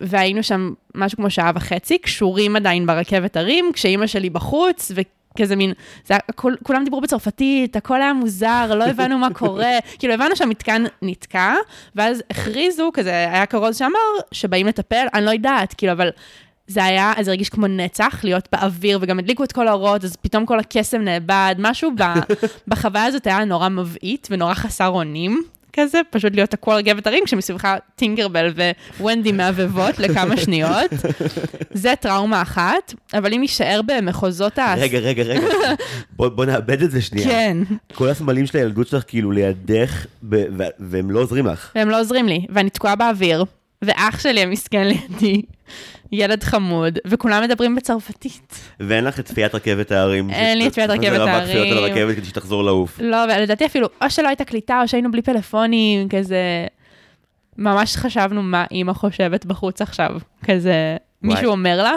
והיינו 0.00 0.42
שם 0.42 0.72
משהו 0.94 1.16
כמו 1.16 1.30
שעה 1.30 1.50
וחצי, 1.54 1.98
קשורים 1.98 2.56
עדיין 2.56 2.86
ברכבת 2.86 3.36
הרים, 3.36 3.70
כשאימא 3.74 4.06
שלי 4.06 4.30
בחוץ, 4.30 4.92
וכזה 5.36 5.56
מין, 5.56 5.72
זה 6.06 6.14
כול, 6.34 6.56
כולם 6.62 6.84
דיברו 6.84 7.00
בצרפתית, 7.00 7.76
הכל 7.76 8.02
היה 8.02 8.12
מוזר, 8.12 8.74
לא 8.74 8.84
הבנו 8.84 9.18
מה 9.18 9.34
קורה, 9.34 9.72
כאילו 9.98 10.14
הבנו 10.14 10.36
שהמתקן 10.36 10.84
נתקע, 11.02 11.54
ואז 11.94 12.22
הכריזו, 12.30 12.90
כזה 12.94 13.10
היה 13.10 13.46
כרוז 13.46 13.76
שאמר, 13.76 13.98
שבאים 14.32 14.66
לטפל, 14.66 15.06
אני 15.14 15.24
לא 15.24 15.30
יודעת, 15.30 15.74
כאילו, 15.74 15.92
אבל... 15.92 16.10
זה 16.68 16.84
היה, 16.84 17.12
אז 17.16 17.24
זה 17.24 17.30
הרגיש 17.30 17.48
כמו 17.48 17.66
נצח, 17.66 18.20
להיות 18.24 18.48
באוויר, 18.52 18.98
וגם 19.02 19.18
הדליקו 19.18 19.44
את 19.44 19.52
כל 19.52 19.68
האורות, 19.68 20.04
אז 20.04 20.16
פתאום 20.16 20.46
כל 20.46 20.58
הקסם 20.58 21.02
נאבד, 21.02 21.54
משהו 21.58 21.90
ב, 21.96 22.02
בחוויה 22.68 23.04
הזאת 23.04 23.26
היה 23.26 23.44
נורא 23.44 23.68
מבעית 23.68 24.28
ונורא 24.30 24.54
חסר 24.54 24.88
אונים. 24.88 25.42
כזה, 25.76 26.00
פשוט 26.10 26.34
להיות 26.34 26.50
תקוע 26.50 26.74
על 26.74 26.80
רכבת 26.80 27.06
הרים, 27.06 27.24
כשמסביבך 27.24 27.68
טינגרבל 27.96 28.52
וונדי 29.00 29.32
מהבהבות 29.32 29.98
לכמה 29.98 30.36
שניות. 30.44 30.90
זה 31.70 31.94
טראומה 32.00 32.42
אחת, 32.42 32.94
אבל 33.14 33.34
אם 33.34 33.42
יישאר 33.42 33.80
במחוזות 33.86 34.58
ה... 34.58 34.74
רגע, 34.78 34.98
רגע, 34.98 35.22
רגע. 35.22 35.46
בוא 36.16 36.28
בוא 36.28 36.44
נאבד 36.44 36.82
את 36.82 36.90
זה 36.90 37.02
שנייה. 37.02 37.28
כן, 37.28 37.56
כל 37.94 38.08
הסמלים 38.08 38.46
של 38.46 38.58
הילדות 38.58 38.86
שלך 38.88 39.02
כאילו 39.06 39.30
לידך, 39.30 40.06
ב- 40.28 40.44
והם 40.78 41.10
לא 41.10 41.20
עוזרים 41.20 41.46
לך. 41.46 41.72
והם 41.74 41.90
לא 41.90 42.00
עוזרים 42.00 42.28
לי, 42.28 42.46
ואני 42.50 42.70
תקועה 42.70 42.96
באוויר. 42.96 43.44
ואח 43.82 44.20
שלי 44.20 44.40
המסכן 44.40 44.86
לידי, 44.86 45.42
ילד 46.12 46.42
חמוד, 46.42 46.98
וכולם 47.06 47.42
מדברים 47.42 47.74
בצרפתית. 47.74 48.60
ואין 48.80 49.04
לך 49.04 49.20
את 49.20 49.24
צפיית 49.24 49.54
רכבת 49.54 49.92
ההרים. 49.92 50.30
אין 50.30 50.58
לי 50.58 50.66
את 50.66 50.72
צפיית 50.72 50.90
רכבת 50.90 51.18
ההרים. 51.18 51.48
צפיות 51.48 51.66
על 51.70 51.78
הרכבת 51.78 52.16
כדי 52.16 52.26
שתחזור 52.26 52.64
לעוף. 52.64 52.98
לא, 53.00 53.16
ולדעתי 53.16 53.66
אפילו, 53.66 53.88
או 54.02 54.10
שלא 54.10 54.28
הייתה 54.28 54.44
קליטה, 54.44 54.82
או 54.82 54.88
שהיינו 54.88 55.10
בלי 55.10 55.22
פלאפונים, 55.22 56.08
כזה... 56.08 56.66
ממש 57.58 57.96
חשבנו 57.96 58.42
מה 58.42 58.64
אימא 58.70 58.92
חושבת 58.92 59.46
בחוץ 59.46 59.82
עכשיו. 59.82 60.10
כזה, 60.44 60.96
מישהו 61.22 61.50
אומר 61.50 61.82
לה? 61.82 61.92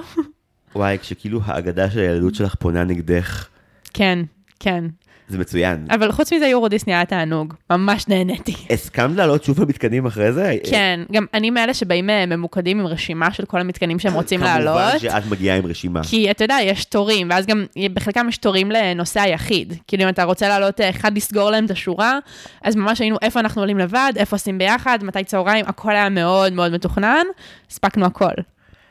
וואי, 0.76 0.98
כשכאילו 1.02 1.40
האגדה 1.46 1.92
של 1.92 2.00
הילדות 2.00 2.36
שלך 2.36 2.56
פונה 2.56 2.84
נגדך, 2.84 3.48
כן, 3.94 4.20
כן. 4.60 4.86
זה 5.30 5.38
מצוין. 5.38 5.86
אבל 5.90 6.12
חוץ 6.12 6.34
מזה, 6.34 6.48
יורו 6.48 6.68
דיסני 6.68 6.94
היה 6.94 7.06
תענוג. 7.06 7.54
ממש 7.70 8.08
נהניתי. 8.08 8.56
הסכמת 8.74 9.16
לעלות 9.16 9.44
שוב 9.44 9.62
במתקנים 9.62 10.06
אחרי 10.06 10.34
זה? 10.34 10.56
כן, 10.70 11.00
גם 11.12 11.26
אני 11.34 11.50
מאלה 11.50 11.74
שבאים 11.74 12.10
אה, 12.10 12.26
ממוקדים 12.26 12.80
עם 12.80 12.88
רשימה 12.88 13.34
של 13.34 13.46
כל 13.46 13.60
המתקנים 13.60 14.00
שהם 14.00 14.14
רוצים 14.14 14.42
לעלות. 14.42 14.78
כמובן 14.78 15.00
שאת 15.00 15.26
מגיעה 15.26 15.58
עם 15.58 15.66
רשימה. 15.66 16.02
כי 16.04 16.32
אתה 16.32 16.44
יודע, 16.44 16.58
יש 16.62 16.86
תורים, 16.86 17.28
ואז 17.30 17.46
גם 17.46 17.66
בחלקם 17.94 18.26
יש 18.30 18.38
תורים 18.38 18.72
לנוסע 18.72 19.24
יחיד. 19.28 19.74
כאילו 19.88 20.04
אם 20.04 20.10
אתה 20.10 20.24
רוצה 20.24 20.48
לעלות 20.48 20.82
אה, 20.82 20.90
אחד 20.90 21.18
לסגור 21.18 21.52
להם 21.52 21.66
את 21.66 21.72
השורה, 21.72 22.20
אז 22.64 22.76
ממש 22.76 23.00
היינו 23.00 23.18
איפה 23.22 23.40
אנחנו 23.40 23.62
עולים 23.62 23.78
לבד, 23.78 24.14
איפה 24.16 24.36
עושים 24.36 24.58
ביחד, 24.58 25.00
מתי 25.02 25.24
צהריים, 25.24 25.66
הכל 25.68 25.92
היה 25.92 26.10
מאוד 26.10 26.54
מאוד 26.54 26.72
מתוכנן, 26.72 27.26
הספקנו 27.70 28.06
הכל. 28.06 28.34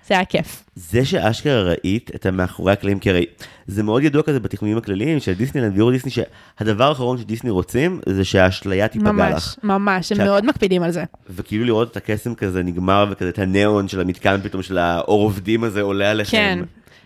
זה 0.09 0.15
היה 0.15 0.25
כיף. 0.25 0.65
זה 0.77 1.05
שאשכרה 1.05 1.63
ראית 1.63 2.11
את 2.15 2.27
המאחורי 2.27 2.73
הקלעים, 2.73 2.99
כי 2.99 3.11
הרי 3.11 3.25
זה 3.67 3.83
מאוד 3.83 4.03
ידוע 4.03 4.23
כזה 4.23 4.41
בתכנונים 4.41 4.77
הכלליים 4.79 5.21
של 5.21 5.33
דיסנילנד 5.33 5.73
ויורו 5.75 5.91
דיסני, 5.91 6.11
שהדבר 6.11 6.89
האחרון 6.89 7.19
שדיסני 7.19 7.51
רוצים 7.51 8.01
זה 8.09 8.25
שהאשליה 8.25 8.89
תיפגע 8.89 9.13
ממש, 9.13 9.33
לך. 9.35 9.55
ממש, 9.63 10.13
הם 10.13 10.19
שאת- 10.19 10.27
מאוד 10.27 10.45
מקפידים 10.47 10.83
על 10.83 10.91
זה. 10.91 11.05
וכאילו 11.31 11.65
לראות 11.65 11.91
את 11.93 11.97
הקסם 11.97 12.35
כזה 12.35 12.63
נגמר 12.63 13.07
וכזה 13.11 13.29
את 13.29 13.39
הניאון 13.39 13.89
של 13.89 14.01
המתקן 14.01 14.41
פתאום 14.43 14.63
של 14.63 14.79
האור 14.79 15.23
עובדים 15.23 15.65
הזה 15.65 15.83
עולה 15.83 16.11
עליכם. 16.11 16.37
כן, 16.37 16.59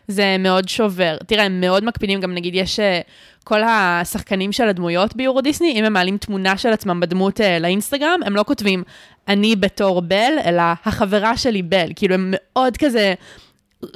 זה 0.09 0.37
מאוד 0.39 0.69
שובר. 0.69 1.17
תראה, 1.27 1.45
הם 1.45 1.61
מאוד 1.61 1.85
מקפידים, 1.85 2.21
גם 2.21 2.35
נגיד 2.35 2.55
יש 2.55 2.81
אה, 2.81 3.01
כל 3.45 3.61
השחקנים 3.65 4.53
של 4.53 4.69
הדמויות 4.69 5.17
ביורו 5.17 5.41
דיסני, 5.41 5.73
אם 5.81 5.85
הם 5.85 5.93
מעלים 5.93 6.17
תמונה 6.17 6.57
של 6.57 6.69
עצמם 6.69 7.01
בדמות 7.01 7.41
אה, 7.41 7.59
לאינסטגרם, 7.59 8.21
הם 8.27 8.37
לא 8.37 8.43
כותבים 8.47 8.83
אני 9.29 9.57
בתור 9.57 10.01
בל, 10.01 10.33
אלא 10.45 10.63
החברה 10.85 11.37
שלי 11.37 11.63
בל. 11.63 11.93
כאילו, 11.97 12.15
הם 12.15 12.35
מאוד 12.37 12.77
כזה 12.77 13.15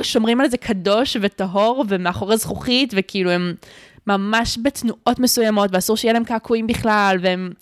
שומרים 0.03 0.41
על 0.41 0.49
זה 0.49 0.57
קדוש 0.57 1.17
וטהור 1.21 1.85
ומאחורי 1.89 2.37
זכוכית, 2.37 2.93
וכאילו 2.97 3.31
הם 3.31 3.55
ממש 4.07 4.59
בתנועות 4.63 5.19
מסוימות, 5.19 5.71
ואסור 5.73 5.97
שיהיה 5.97 6.15
להם 6.15 6.25
קעקועים 6.25 6.67
בכלל, 6.67 7.17
והם 7.21 7.53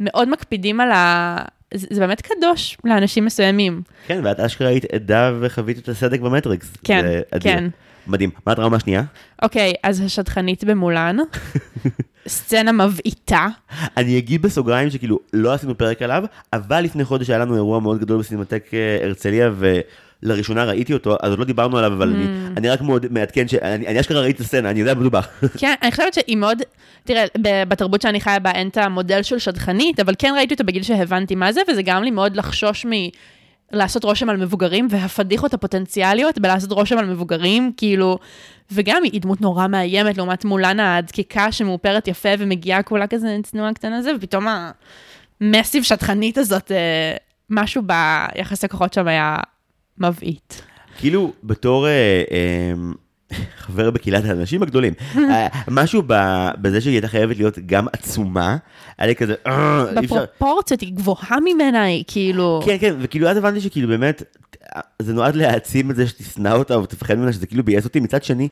מאוד 0.00 0.28
מקפידים 0.28 0.80
על 0.80 0.90
ה... 0.92 1.36
זה, 1.74 1.86
זה 1.90 2.00
באמת 2.00 2.20
קדוש 2.20 2.76
לאנשים 2.84 3.24
מסוימים. 3.24 3.82
כן, 4.06 4.20
ואת 4.24 4.40
אשכרה 4.40 4.68
היית 4.68 4.84
עדה 4.84 5.32
וחווית 5.40 5.78
את 5.78 5.88
הסדק 5.88 6.20
במטריקס. 6.20 6.72
כן. 6.84 7.20
כן. 7.40 7.68
מדהים. 8.06 8.30
מה 8.46 8.52
הטראומה 8.52 8.76
השנייה? 8.76 9.02
אוקיי, 9.42 9.72
אז 9.82 10.00
השדכנית 10.00 10.64
במולן, 10.64 11.16
סצנה 12.28 12.72
מבעיטה. 12.72 13.48
אני 13.96 14.18
אגיד 14.18 14.42
בסוגריים 14.42 14.90
שכאילו 14.90 15.18
לא 15.32 15.52
עשינו 15.52 15.78
פרק 15.78 16.02
עליו, 16.02 16.24
אבל 16.52 16.80
לפני 16.80 17.04
חודש 17.04 17.30
היה 17.30 17.38
לנו 17.38 17.54
אירוע 17.54 17.80
מאוד 17.80 17.98
גדול 18.00 18.18
בסינמטק 18.18 18.64
אה, 18.74 18.98
הרצליה, 19.04 19.50
ולראשונה 20.22 20.64
ראיתי 20.64 20.92
אותו, 20.92 21.16
אז 21.22 21.30
עוד 21.30 21.38
לא 21.38 21.44
דיברנו 21.44 21.78
עליו, 21.78 21.92
אבל 21.92 22.08
אני, 22.12 22.24
Mm. 22.24 22.58
אני 22.58 22.68
רק 22.68 22.80
מאוד 22.80 23.06
מעדכן 23.10 23.48
שאני 23.48 23.86
אני 23.86 24.00
אשכרה 24.00 24.20
ראיתי 24.20 24.36
את 24.36 24.46
הסצנה, 24.46 24.70
אני 24.70 24.80
יודע 24.80 24.94
מדובר. 24.94 25.20
כן, 25.60 25.74
אני 25.82 25.90
חושבת 25.90 26.14
שהיא 26.14 26.36
מאוד, 26.36 26.62
תראה, 27.04 27.24
בתרבות 27.68 28.02
שאני 28.02 28.20
חיה 28.20 28.38
בה 28.38 28.50
אין 28.50 28.68
את 28.68 28.76
המודל 28.76 29.22
של 29.22 29.38
שדכנית, 29.38 30.00
אבל 30.00 30.14
כן 30.18 30.32
ראיתי 30.36 30.54
אותה 30.54 30.64
בגיל 30.64 30.82
שהבנתי 30.82 31.34
מה 31.34 31.52
זה, 31.52 31.60
וזה 31.70 31.82
גרם 31.82 32.02
לי 32.02 32.10
מאוד 32.10 32.36
לחשוש 32.36 32.86
מ... 32.86 32.90
לעשות 33.72 34.04
רושם 34.04 34.28
על 34.28 34.36
מבוגרים, 34.36 34.88
והפדיחות 34.90 35.54
הפוטנציאליות 35.54 36.38
בלעשות 36.38 36.72
רושם 36.72 36.98
על 36.98 37.06
מבוגרים, 37.06 37.72
כאילו, 37.76 38.18
וגם 38.72 39.02
היא 39.02 39.20
דמות 39.20 39.40
נורא 39.40 39.66
מאיימת 39.66 40.16
לעומת 40.16 40.44
מולן 40.44 40.80
הדקיקה 40.80 41.52
שמאופרת 41.52 42.08
יפה 42.08 42.28
ומגיעה 42.38 42.82
כולה 42.82 43.06
כזה 43.06 43.36
צנועה 43.42 43.74
קטנה 43.74 44.02
זה, 44.02 44.12
ופתאום 44.16 44.46
המסיב 45.40 45.82
שטחנית 45.82 46.38
הזאת, 46.38 46.72
אה, 46.72 47.16
משהו 47.50 47.82
ביחסי 47.82 48.68
כוחות 48.68 48.92
שם 48.92 49.08
היה 49.08 49.36
מבעיט. 49.98 50.54
כאילו, 50.98 51.32
בתור 51.44 51.86
אה, 51.86 52.22
אה, 52.30 52.72
חבר 53.58 53.90
בקהילת 53.90 54.24
האנשים 54.24 54.62
הגדולים, 54.62 54.92
אה, 55.30 55.46
משהו 55.70 56.02
בזה 56.60 56.80
שהיא 56.80 56.92
הייתה 56.94 57.08
חייבת 57.08 57.36
להיות 57.36 57.58
גם 57.66 57.86
עצומה, 57.92 58.56
היה 58.98 59.06
לי 59.06 59.14
כזה, 59.16 59.34
"אה. 59.46 59.84
בפרופורציות 60.02 60.80
היא 60.80 60.92
גבוהה 60.94 61.36
ממנה, 61.44 61.82
היא 61.82 62.04
כאילו... 62.06 62.62
כן, 62.66 62.76
כן, 62.80 62.94
וכאילו 63.00 63.28
אז 63.28 63.36
הבנתי 63.36 63.60
שכאילו 63.60 63.88
באמת, 63.88 64.22
זה 64.98 65.12
נועד 65.12 65.36
להעצים 65.36 65.90
את 65.90 65.96
זה 65.96 66.06
שתשנא 66.06 66.48
אותה 66.48 66.74
או 66.74 66.86
תפחד 66.86 67.14
ממנה, 67.14 67.32
שזה 67.32 67.46
כאילו 67.46 67.64
ביאס 67.64 67.84
אותי. 67.84 68.00
מצד 68.00 68.22
שני, 68.22 68.48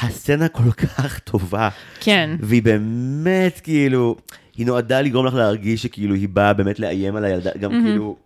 הסצנה 0.00 0.48
כל 0.48 0.70
כך 0.72 1.18
טובה, 1.18 1.68
כן. 2.00 2.30
והיא 2.40 2.62
באמת 2.62 3.60
כאילו, 3.62 4.16
היא 4.56 4.66
נועדה 4.66 5.00
לגרום 5.00 5.26
לך 5.26 5.34
להרגיש 5.34 5.82
שכאילו 5.82 6.14
היא 6.14 6.28
באה 6.28 6.52
באמת 6.52 6.78
לאיים 6.80 7.16
על 7.16 7.24
הילדה, 7.24 7.50
גם 7.60 7.70
כאילו, 7.70 8.16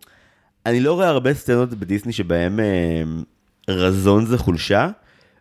אני 0.67 0.81
לא 0.81 0.93
רואה 0.93 1.09
הרבה 1.09 1.35
סצנות 1.35 1.75
בדיסני 1.75 2.13
שבהם 2.13 2.61
אה, 2.61 3.03
רזון 3.75 4.27
זה 4.27 4.39
חולשה. 4.39 4.89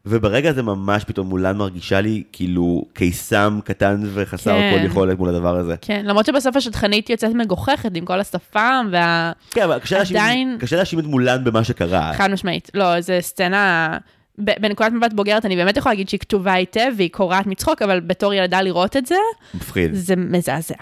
וברגע 0.05 0.49
הזה 0.49 0.63
ממש 0.63 1.03
פתאום 1.03 1.27
מולן 1.27 1.57
מרגישה 1.57 2.01
לי 2.01 2.23
כאילו 2.31 2.85
קיסם 2.93 3.59
קטן 3.63 4.01
וחסר 4.13 4.51
כן. 4.51 4.77
כל 4.79 4.85
יכולת 4.85 5.17
מול 5.17 5.29
הדבר 5.29 5.55
הזה. 5.55 5.75
כן, 5.81 6.05
למרות 6.05 6.25
שבסוף 6.25 6.55
השטחנית 6.55 7.09
יוצאת 7.09 7.31
מגוחכת 7.35 7.91
עם 7.95 8.05
כל 8.05 8.19
השפם 8.19 8.87
וה... 8.91 9.31
כן, 9.51 9.61
אבל 9.63 9.79
קשה 9.79 10.01
עדיין- 10.01 10.57
להאשים 10.71 10.99
את 10.99 11.05
מולן 11.05 11.43
במה 11.43 11.63
שקרה. 11.63 12.11
חד 12.15 12.31
משמעית. 12.31 12.71
לא, 12.73 13.01
זו 13.01 13.13
סצנה... 13.21 13.97
בנקודת 14.37 14.91
מבט 14.91 15.13
בוגרת, 15.13 15.45
אני 15.45 15.55
באמת 15.55 15.77
יכולה 15.77 15.93
להגיד 15.93 16.09
שהיא 16.09 16.19
כתובה 16.19 16.53
היטב 16.53 16.91
והיא 16.97 17.09
קורעת 17.11 17.47
מצחוק, 17.47 17.81
אבל 17.81 17.99
בתור 17.99 18.33
ילדה 18.33 18.61
לראות 18.61 18.97
את 18.97 19.05
זה, 19.05 19.15
מפחיד. 19.53 19.93
זה 19.93 20.15
מזעזע. 20.15 20.75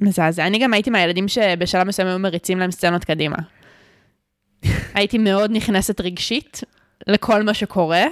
מזעזע. 0.00 0.46
אני 0.46 0.58
גם 0.58 0.72
הייתי 0.74 0.90
מהילדים 0.90 1.28
שבשלב 1.28 1.86
מסוים 1.86 2.08
היו 2.08 2.18
מריצים 2.18 2.58
להם 2.58 2.70
סצנות 2.70 3.04
קדימה. 3.04 3.36
הייתי 4.94 5.18
מאוד 5.18 5.50
נכנסת 5.50 6.00
רגשית 6.00 6.60
לכל 7.06 7.42
מה 7.42 7.54
שקורה, 7.54 8.04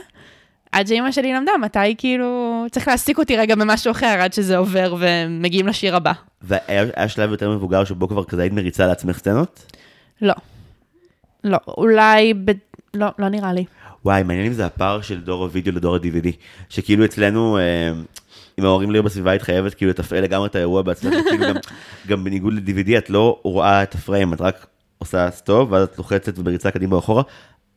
עד 0.72 0.86
שאימא 0.86 1.12
שלי 1.12 1.32
למדה 1.32 1.52
מתי 1.62 1.94
כאילו 1.98 2.64
צריך 2.70 2.88
להעסיק 2.88 3.18
אותי 3.18 3.36
רגע 3.36 3.54
במשהו 3.54 3.90
אחר 3.90 4.16
עד 4.20 4.32
שזה 4.32 4.56
עובר 4.56 4.94
ומגיעים 4.98 5.68
לשיר 5.68 5.96
הבא. 5.96 6.12
והיה 6.42 6.84
היה 6.96 7.08
שלב 7.08 7.30
יותר 7.30 7.50
מבוגר 7.50 7.84
שבו 7.84 8.08
כבר 8.08 8.24
כזה 8.24 8.42
היית 8.42 8.52
מריצה 8.52 8.86
לעצמך 8.86 9.18
סצנות? 9.18 9.72
לא. 10.22 10.34
לא, 11.44 11.58
אולי, 11.68 12.34
ב... 12.34 12.52
לא, 12.94 13.06
לא 13.18 13.28
נראה 13.28 13.52
לי. 13.52 13.64
וואי, 14.04 14.22
מעניין 14.22 14.46
אם 14.46 14.52
זה 14.52 14.66
הפער 14.66 15.00
של 15.00 15.20
דור 15.20 15.42
הוידאו 15.42 15.72
לדור 15.72 15.94
ה-DVD. 15.94 16.28
שכאילו 16.68 17.04
אצלנו, 17.04 17.58
אה, 17.58 17.92
אם 18.58 18.64
ההורים 18.64 18.90
לא 18.90 18.96
היו 18.96 19.04
בסביבה, 19.04 19.30
היית 19.30 19.42
חייבת 19.42 19.74
כאילו 19.74 19.90
לתפעל 19.90 20.22
לגמרי 20.22 20.48
את 20.48 20.54
האירוע 20.54 20.82
בעצמך, 20.82 21.14
כאילו 21.30 21.46
גם, 21.46 21.54
גם 22.06 22.24
בניגוד 22.24 22.54
ל-DVD, 22.54 22.98
את 22.98 23.10
לא 23.10 23.40
רואה 23.42 23.82
את 23.82 23.94
ה 23.94 24.00
frame, 24.00 24.32
את 24.32 24.40
רק 24.40 24.66
עושה 24.98 25.30
stop, 25.30 25.68
ואז 25.72 25.82
את 25.82 25.98
לוחצת 25.98 26.38
ובריצה 26.38 26.70
קדימה 26.70 26.94
או 26.94 27.00
אחורה. 27.00 27.22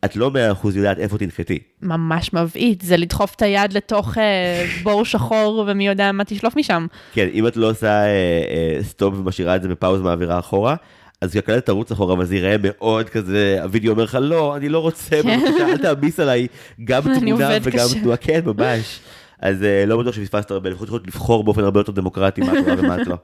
את 0.05 0.15
לא 0.15 0.31
מאה 0.31 0.51
אחוז 0.51 0.75
יודעת 0.75 0.99
איפה 0.99 1.17
תנחתי. 1.17 1.59
ממש 1.81 2.33
מבעית, 2.33 2.81
זה 2.81 2.97
לדחוף 2.97 3.35
את 3.35 3.41
היד 3.41 3.73
לתוך 3.73 4.17
אה, 4.17 4.65
בור 4.83 5.05
שחור 5.05 5.65
ומי 5.67 5.87
יודע 5.87 6.11
מה 6.11 6.23
תשלוף 6.23 6.55
משם. 6.55 6.87
כן, 7.13 7.27
אם 7.33 7.47
את 7.47 7.57
לא 7.57 7.69
עושה 7.69 7.87
אה, 7.87 8.07
אה, 8.07 8.83
stop 8.83 9.13
ומשאירה 9.17 9.55
את 9.55 9.61
זה 9.61 9.67
ב 9.67 9.73
pause 9.73 10.01
מעבירה 10.01 10.39
אחורה, 10.39 10.75
אז 11.21 11.31
כשהקלטת 11.31 11.65
תרוץ 11.65 11.91
אחורה, 11.91 12.13
אבל 12.13 12.25
זה 12.25 12.35
ייראה 12.35 12.55
מאוד 12.63 13.09
כזה, 13.09 13.57
הווידאו 13.63 13.91
אומר 13.91 14.03
לך, 14.03 14.17
לא, 14.21 14.55
אני 14.55 14.69
לא 14.69 14.79
רוצה, 14.79 15.23
כן. 15.23 15.39
בבקשה, 15.39 15.67
אל 15.67 15.77
תעמיס 15.77 16.19
עליי 16.19 16.47
גם 16.83 17.01
תמונה 17.19 17.49
וגם. 17.61 17.87
תנועה, 18.01 18.17
כן, 18.17 18.39
ממש. 18.45 18.99
אז 19.39 19.63
אה, 19.63 19.85
לא 19.85 19.97
בטוח 19.97 20.15
שפספסת 20.15 20.51
הרבה, 20.51 20.69
לפחות 20.69 20.87
יכולת 20.87 21.07
לבחור 21.07 21.43
באופן 21.43 21.63
הרבה 21.63 21.79
יותר 21.79 21.91
דמוקרטי 21.91 22.41
מה 22.41 22.59
את 22.59 22.63
רואה 22.63 22.75
ומה 22.77 23.01
את 23.01 23.07
לא. 23.07 23.15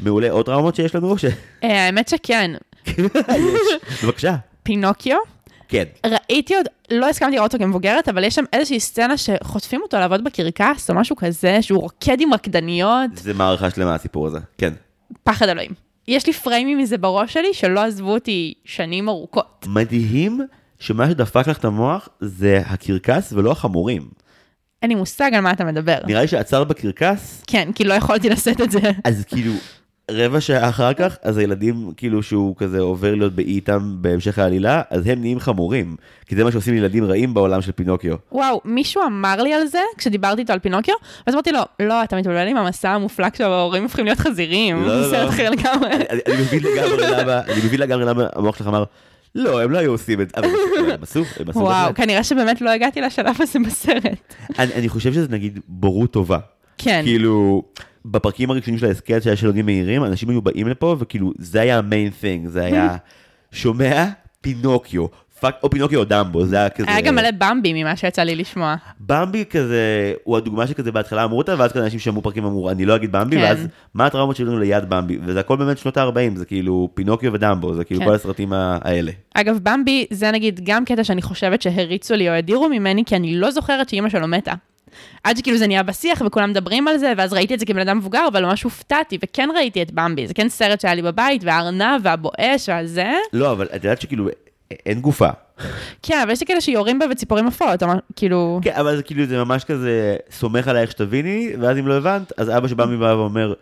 מעולה, 0.00 0.30
עוד 0.30 0.46
טראומות 0.46 0.74
שיש 0.74 0.94
לנו? 0.94 1.16
האמת 1.62 2.08
שכן. 2.08 2.50
בבקשה. 4.04 4.36
פינוקיו, 4.62 5.16
כן. 5.68 5.84
ראיתי 6.06 6.56
עוד, 6.56 6.66
לא 6.90 7.08
הסכמתי 7.08 7.36
לראות 7.36 7.54
אותו 7.54 7.64
כמבוגרת, 7.64 8.08
אבל 8.08 8.24
יש 8.24 8.34
שם 8.34 8.44
איזושהי 8.52 8.80
סצנה 8.80 9.16
שחוטפים 9.16 9.80
אותו 9.82 9.96
לעבוד 9.96 10.24
בקרקס 10.24 10.90
או 10.90 10.94
משהו 10.94 11.16
כזה, 11.16 11.62
שהוא 11.62 11.80
רוקד 11.80 12.20
עם 12.20 12.34
רקדניות, 12.34 13.10
זה 13.14 13.34
מערכה 13.34 13.70
שלמה 13.70 13.94
הסיפור 13.94 14.26
הזה, 14.26 14.38
כן. 14.58 14.72
פחד 15.22 15.48
אלוהים. 15.48 15.70
יש 16.08 16.26
לי 16.26 16.32
פריימים 16.32 16.78
מזה 16.78 16.98
בראש 16.98 17.32
שלי 17.32 17.54
שלא 17.54 17.80
עזבו 17.80 18.12
אותי 18.12 18.54
שנים 18.64 19.08
ארוכות. 19.08 19.66
מדהים 19.68 20.40
שמה 20.78 21.10
שדפק 21.10 21.48
לך 21.48 21.58
את 21.58 21.64
המוח 21.64 22.08
זה 22.20 22.62
הקרקס 22.66 23.32
ולא 23.32 23.52
החמורים. 23.52 24.08
אין 24.82 24.90
לי 24.90 24.94
מושג 24.94 25.30
על 25.34 25.40
מה 25.40 25.52
אתה 25.52 25.64
מדבר. 25.64 25.98
נראה 26.06 26.22
לי 26.22 26.28
שעצרת 26.28 26.68
בקרקס, 26.68 27.42
כן, 27.46 27.68
כי 27.74 27.84
לא 27.84 27.94
יכולתי 27.94 28.28
לשאת 28.28 28.60
את 28.60 28.70
זה. 28.70 28.80
אז 29.04 29.24
כאילו, 29.24 29.52
רבע 30.10 30.40
שעה 30.40 30.68
אחר 30.68 30.92
כך, 30.92 31.16
אז 31.22 31.38
הילדים, 31.38 31.92
כאילו, 31.96 32.22
שהוא 32.22 32.56
כזה 32.56 32.80
עובר 32.80 33.14
להיות 33.14 33.32
באי 33.32 33.44
איתם 33.44 33.96
בהמשך 34.00 34.38
העלילה, 34.38 34.82
אז 34.90 35.06
הם 35.06 35.20
נהיים 35.20 35.40
חמורים. 35.40 35.96
כי 36.26 36.36
זה 36.36 36.44
מה 36.44 36.52
שעושים 36.52 36.74
ילדים 36.74 37.04
רעים 37.04 37.34
בעולם 37.34 37.62
של 37.62 37.72
פינוקיו. 37.72 38.14
וואו, 38.32 38.60
מישהו 38.64 39.02
אמר 39.06 39.42
לי 39.42 39.54
על 39.54 39.66
זה 39.66 39.78
כשדיברתי 39.98 40.40
איתו 40.40 40.52
על 40.52 40.58
פינוקיו, 40.58 40.94
ואז 41.26 41.34
אמרתי 41.34 41.52
לו, 41.52 41.60
לא, 41.80 42.02
אתה 42.04 42.16
מתבלבל 42.16 42.48
עם 42.48 42.56
המסע 42.56 42.90
המופלג 42.90 43.34
שההורים 43.34 43.82
הופכים 43.82 44.04
להיות 44.04 44.18
חזירים. 44.18 44.82
לא, 44.82 44.86
לא, 44.86 45.02
זה 45.02 45.10
סרט 45.10 45.24
לא. 45.24 45.28
אחר 45.28 45.50
לגמרי. 45.50 45.90
אני 47.48 47.62
מבין 47.64 47.80
לגמרי 47.80 48.04
למה, 48.04 48.26
המוח 48.34 48.56
שלך 48.56 48.66
אמר, 48.66 48.84
לא, 49.34 49.62
הם 49.62 49.70
לא 49.70 49.78
היו 49.78 49.90
עושים 49.90 50.20
את 50.20 50.28
זה, 50.28 50.34
אבל 50.36 50.48
הם 50.92 51.02
עשו, 51.02 51.22
הם 51.40 51.48
עשו 51.48 51.58
וואו. 51.58 51.94
כנראה 51.94 52.24
שבאמת 52.24 52.60
לא 52.60 52.70
הגעתי 52.70 53.00
לשלב 53.00 53.36
הזה 53.40 53.58
בסרט. 53.66 54.34
אני 54.58 54.88
חושב 54.88 55.12
שזה 55.12 55.28
נגיד 55.30 55.58
בורות 55.68 56.10
טובה. 56.10 56.38
כן. 56.78 57.00
כאילו, 57.04 57.62
בפרקים 58.04 58.50
הראשונים 58.50 58.78
של 58.78 58.86
ההסכת 58.86 59.22
שהיה 59.22 59.36
שאלונים 59.36 59.66
מהירים, 59.66 60.04
אנשים 60.04 60.30
היו 60.30 60.42
באים 60.42 60.68
לפה, 60.68 60.96
וכאילו, 60.98 61.32
זה 61.38 61.60
היה 61.60 61.78
ה 61.78 61.84
main 61.84 62.10
thing, 62.20 62.48
זה 62.48 62.64
היה, 62.64 62.96
שומע? 63.52 64.04
פינוקיו. 64.40 65.06
fuck, 65.40 65.54
או 65.62 65.70
פינוקיו 65.70 65.98
או 65.98 66.04
דמבו, 66.04 66.46
זה 66.46 66.56
היה 66.56 66.68
כזה... 66.68 66.86
היה 66.88 67.00
גם 67.00 67.14
מלא 67.14 67.30
במבי 67.38 67.82
ממה 67.82 67.96
שיצא 67.96 68.22
לי 68.22 68.36
לשמוע. 68.36 68.74
במבי 69.00 69.44
כזה, 69.50 70.12
הוא 70.24 70.36
הדוגמה 70.36 70.66
שכזה 70.66 70.92
בהתחלה 70.92 71.24
אמרו 71.24 71.38
אותה, 71.38 71.54
ואז 71.58 71.72
כזה 71.72 71.84
אנשים 71.84 71.98
שמעו 71.98 72.22
פרקים 72.22 72.44
אמרו, 72.44 72.70
אני 72.70 72.84
לא 72.84 72.96
אגיד 72.96 73.12
במבי, 73.12 73.36
כן. 73.36 73.42
ואז 73.42 73.66
מה 73.94 74.06
הטראומות 74.06 74.36
שהיו 74.36 74.46
לנו 74.46 74.58
ליד 74.58 74.84
במבי, 74.88 75.18
וזה 75.24 75.40
הכל 75.40 75.56
באמת 75.56 75.78
שנות 75.78 75.96
ה-40, 75.96 76.36
זה 76.36 76.44
כאילו 76.44 76.88
פינוקיו 76.94 77.32
ודמבו, 77.32 77.74
זה 77.74 77.84
כאילו 77.84 78.00
כן. 78.00 78.06
כל 78.06 78.14
הסרטים 78.14 78.52
האלה. 78.52 79.12
אגב, 79.34 79.58
במבי 79.62 80.06
זה 80.10 80.30
נגיד 80.30 80.60
גם 80.64 80.84
קטע 80.84 81.04
שאני 81.04 81.22
חושבת 81.22 81.62
שהריצו 81.62 82.14
לי 82.14 82.28
או 82.28 82.34
הדירו 82.34 82.68
ממני, 82.68 83.04
כי 83.06 83.16
אני 83.16 83.36
לא 83.36 83.50
זוכרת 83.50 83.88
שאימא 83.88 84.08
שלו 84.08 84.28
מתה. 84.28 84.52
עד 85.24 85.36
שכאילו 85.36 85.58
זה 85.58 85.66
נהיה 85.66 85.82
בשיח 85.82 86.22
וכולם 86.26 86.50
מדברים 86.50 86.88
על 86.88 86.98
זה, 86.98 87.12
ואז 87.16 87.32
ראיתי 87.32 87.54
את 87.54 87.60
זה 87.60 87.66
כבן 87.66 87.78
אדם 87.78 87.98
מבוגר, 87.98 88.24
אבל 88.32 88.44
ממש 88.44 88.62
הופתעתי, 88.62 89.18
וכן 89.24 89.48
ראיתי 89.54 89.82
את 89.82 89.92
במבי, 89.92 90.26
זה 90.26 90.34
כן 90.34 90.48
סרט 90.48 90.80
שהיה 90.80 90.94
לי 90.94 91.02
בבית, 91.02 91.44
והארנב 91.44 92.00
והבואש 92.02 92.68
והזה. 92.68 93.12
לא, 93.32 93.52
אבל 93.52 93.66
את 93.66 93.84
יודעת 93.84 94.00
שכאילו, 94.00 94.28
אין 94.86 95.00
גופה. 95.00 95.28
כן, 96.02 96.20
אבל 96.22 96.30
יש 96.30 96.40
לי 96.40 96.46
כאלה 96.46 96.60
שיורים 96.60 96.98
בה 96.98 97.06
וציפורים 97.10 97.46
עפות, 97.46 97.82
כאילו... 98.16 98.60
כן, 98.62 98.72
אבל 98.74 98.96
זה 98.96 99.02
כאילו, 99.02 99.26
זה 99.26 99.44
ממש 99.44 99.64
כזה, 99.64 100.16
סומך 100.30 100.68
עלייך 100.68 100.90
שתביני, 100.90 101.52
ואז 101.60 101.78
אם 101.78 101.88
לא 101.88 101.94
הבנת, 101.94 102.32
אז 102.36 102.50
אבא 102.50 102.68
שבא 102.68 102.86
מבא 102.86 103.04
ואומר, 103.04 103.54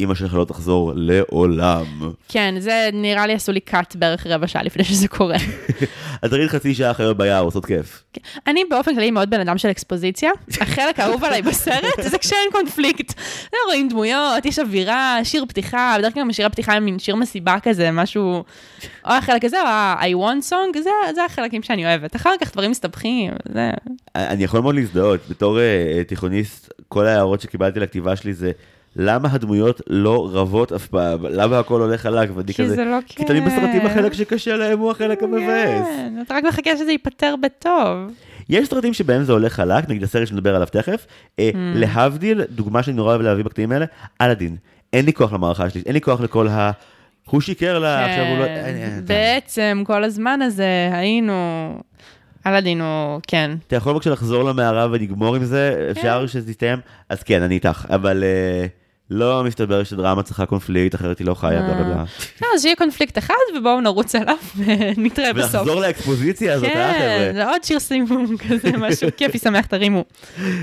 אמא 0.00 0.14
שלך 0.14 0.34
לא 0.34 0.44
תחזור 0.44 0.92
לעולם. 0.94 1.84
כן, 2.28 2.54
זה 2.58 2.90
נראה 2.92 3.26
לי 3.26 3.32
עשו 3.32 3.52
לי 3.52 3.60
קאט 3.60 3.96
בערך 3.96 4.26
רבע 4.26 4.46
שעה 4.46 4.62
לפני 4.62 4.84
שזה 4.84 5.08
קורה. 5.08 5.36
אז 6.22 6.30
תראי 6.30 6.48
חצי 6.48 6.74
שעה 6.74 6.94
חיות 6.94 7.16
ביער 7.16 7.44
עושות 7.44 7.66
כיף. 7.66 8.04
אני 8.46 8.64
באופן 8.70 8.94
כללי 8.94 9.10
מאוד 9.10 9.30
בן 9.30 9.40
אדם 9.40 9.58
של 9.58 9.70
אקספוזיציה. 9.70 10.30
החלק 10.60 11.00
האהוב 11.00 11.24
עליי 11.24 11.42
בסרט 11.42 12.00
זה 12.02 12.18
כשאין 12.18 12.48
קונפליקט. 12.52 13.14
לא 13.52 13.58
רואים 13.66 13.88
דמויות, 13.88 14.46
יש 14.46 14.58
אווירה, 14.58 15.20
שיר 15.24 15.44
פתיחה, 15.48 15.96
בדרך 15.98 16.14
כלל 16.14 16.32
שירי 16.32 16.46
הפתיחה 16.46 16.72
הם 16.72 16.84
מין 16.84 16.98
שיר 16.98 17.16
מסיבה 17.16 17.56
כזה, 17.62 17.90
משהו... 17.90 18.44
או 19.04 19.12
החלק 19.12 19.44
הזה, 19.44 19.62
או 19.62 19.66
ה-I 19.66 20.14
want 20.14 20.50
song, 20.50 20.82
זה, 20.82 20.90
זה 21.14 21.24
החלקים 21.24 21.62
שאני 21.62 21.86
אוהבת. 21.86 22.16
אחר 22.16 22.32
כך 22.40 22.52
דברים 22.52 22.70
מסתבכים, 22.70 23.32
זה... 23.52 23.70
אני 24.16 24.44
יכול 24.44 24.60
מאוד 24.60 24.74
להזדהות, 24.74 25.20
בתור 25.30 25.58
אה, 25.60 26.02
תיכוניסט, 26.06 26.72
כל 26.88 27.06
ההערות 27.06 27.40
שקיבלתי 27.40 27.80
לכתיבה 27.80 28.16
שלי 28.16 28.32
זה, 28.32 28.52
למה 28.98 29.28
הדמויות 29.32 29.80
לא 29.86 30.28
רבות 30.32 30.72
אף 30.72 30.86
פעם? 30.86 31.26
למה 31.26 31.58
הכל 31.58 31.80
הולך 31.80 32.00
חלק? 32.00 32.30
ואני 32.34 32.54
כי 32.54 32.62
כזה, 32.62 32.74
זה 32.76 32.84
לא 32.84 32.98
כי 33.06 33.24
תמיד 33.24 33.44
בסרטים. 33.44 33.86
החלק 33.86 34.12
שקשה 34.12 34.56
להם 34.56 34.78
הוא 34.78 34.90
החלק 34.90 35.22
המבאס. 35.22 35.86
כן, 35.86 36.14
אתה 36.26 36.34
רק 36.34 36.44
מחכה 36.44 36.76
שזה 36.76 36.92
ייפתר 36.92 37.34
בטוב. 37.42 38.12
יש 38.48 38.68
סרטים 38.68 38.94
שבהם 38.94 39.22
זה 39.22 39.32
הולך 39.32 39.52
חלק, 39.52 39.88
נגיד 39.88 40.02
הסרט 40.02 40.28
שנדבר 40.28 40.54
עליו 40.54 40.68
תכף. 40.72 41.06
אה, 41.38 41.50
Mm. 41.52 41.56
להבדיל, 41.74 42.42
דוגמה 42.50 42.82
שאני 42.82 42.96
נורא 42.96 43.10
אוהב 43.10 43.20
להביא 43.20 43.44
בקטעים 43.44 43.72
האלה, 43.72 43.86
אלאדין. 44.20 44.56
אין 44.92 45.04
לי 45.04 45.12
כוח 45.12 45.32
למערכה 45.32 45.70
שלי, 45.70 45.82
אין 45.86 45.94
לי 45.94 46.00
כוח 46.00 46.20
לכל 46.20 46.48
ה... 46.48 46.70
הוא 47.30 47.40
שיקר 47.40 47.78
לה, 47.78 48.06
עכשיו 48.06 48.24
הוא 48.24 48.38
לא... 48.38 48.44
כן, 48.44 49.00
בעצם 49.04 49.82
כל 49.86 50.04
הזמן 50.04 50.42
הזה 50.42 50.88
היינו... 50.92 51.32
אלאדין 52.46 52.80
הוא, 52.80 53.20
כן. 53.26 53.50
אתה 53.66 53.76
יכול 53.76 53.92
בבקשה 53.92 54.10
לחזור 54.10 54.44
למערה 54.44 54.86
ונגמור 54.92 55.36
עם 55.36 55.44
זה, 55.44 55.88
אפשר 55.90 56.26
שזה 56.26 56.50
יסתיים? 56.50 56.78
אז 57.08 57.22
כן, 57.22 57.42
אני 57.42 57.54
איתך, 57.54 57.86
אבל 57.90 58.24
אה, 58.24 58.66
לא 59.10 59.44
מסתבר 59.44 59.84
שדרמה 59.84 60.22
צריכה 60.22 60.46
קונפליקט, 60.46 60.94
אחרת 60.94 61.18
היא 61.18 61.26
לא 61.26 61.34
חיה, 61.34 61.62
בלה 61.62 61.74
בלה 61.74 61.84
בלה. 61.84 62.04
לא, 62.42 62.48
אז 62.54 62.62
שיהיה 62.62 62.76
קונפליקט 62.76 63.18
אחד, 63.18 63.34
ובואו 63.56 63.80
נרוץ 63.80 64.14
עליו 64.14 64.36
ונתראה 64.96 65.32
בסוף. 65.32 65.54
ולחזור 65.54 65.80
לאקספוזיציה 65.80 66.54
הזאת, 66.54 66.68
אה 66.68 66.72
כן, 66.72 66.98
חבר'ה? 66.98 67.32
זה 67.32 67.50
עוד 67.50 67.64
שיר 67.64 67.78
סימום 67.78 68.36
כזה, 68.48 68.72
משהו 68.78 69.08
כיפי, 69.16 69.38
שמח, 69.38 69.66
תרימו. 69.66 70.04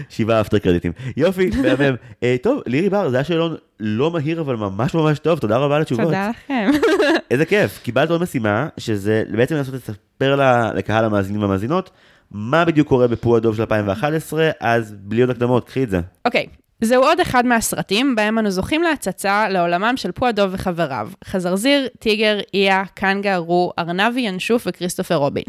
שבעה 0.10 0.42
אפטר 0.42 0.60
קרדיטים. 0.60 0.92
יופי, 1.18 1.50
מהמם. 1.50 1.96
אה, 2.24 2.36
טוב, 2.42 2.62
לירי 2.66 2.90
בר, 2.90 3.10
זה 3.10 3.18
היה 3.18 3.24
שאלון 3.24 3.56
לא 3.80 4.12
מהיר, 4.12 4.42
אבל 4.42 4.56
ממש 4.56 4.94
ממש 4.94 5.20
טוב, 5.20 5.40
תודה 5.40 5.58
רבה 5.58 5.76
על 5.76 5.82
התשובות. 5.82 6.06
תודה 6.06 6.30
לכם. 6.30 6.72
איזה 7.32 7.46
כיף. 7.46 7.80
קיבלת 7.84 8.10
עוד 8.10 8.22
משימה, 8.22 8.68
שזה 8.78 9.24
בעצם 9.32 9.56
לנסות 9.56 9.74
לספר 9.74 10.36
לקהל 10.76 11.06
המאזינים 11.06 11.42
והמאזינות, 11.42 11.90
מה 12.32 12.66
בדיוק 12.66 12.88
קורה 12.88 13.08
בפו 13.08 13.38
הדוב 13.38 13.56
של 13.56 13.62
2011, 13.62 14.50
אז 14.60 14.96
בלי 15.00 15.22
עוד 15.22 15.30
הקדמות, 15.30 15.68
קחי 15.68 15.84
את 15.84 15.90
זה. 15.90 16.00
אוקיי, 16.26 16.46
זהו 16.82 17.04
עוד 17.04 17.20
אחד 17.20 17.46
מהסרטים 17.46 18.16
בהם 18.16 18.40
אנו 18.40 18.52
זוכים 18.52 18.84
להצצה 18.84 19.50
לעולמם 19.50 19.94
של 19.98 20.12
פועדוב 20.12 20.50
וחבריו, 20.54 21.10
חזרזיר, 21.26 21.88
טיגר, 22.00 22.40
איה, 22.54 22.84
קנגה, 22.94 23.38
רו, 23.38 23.72
ארנבי, 23.80 24.22
ינשוף 24.22 24.64
וכריסטופר 24.68 25.16
רובין. 25.16 25.44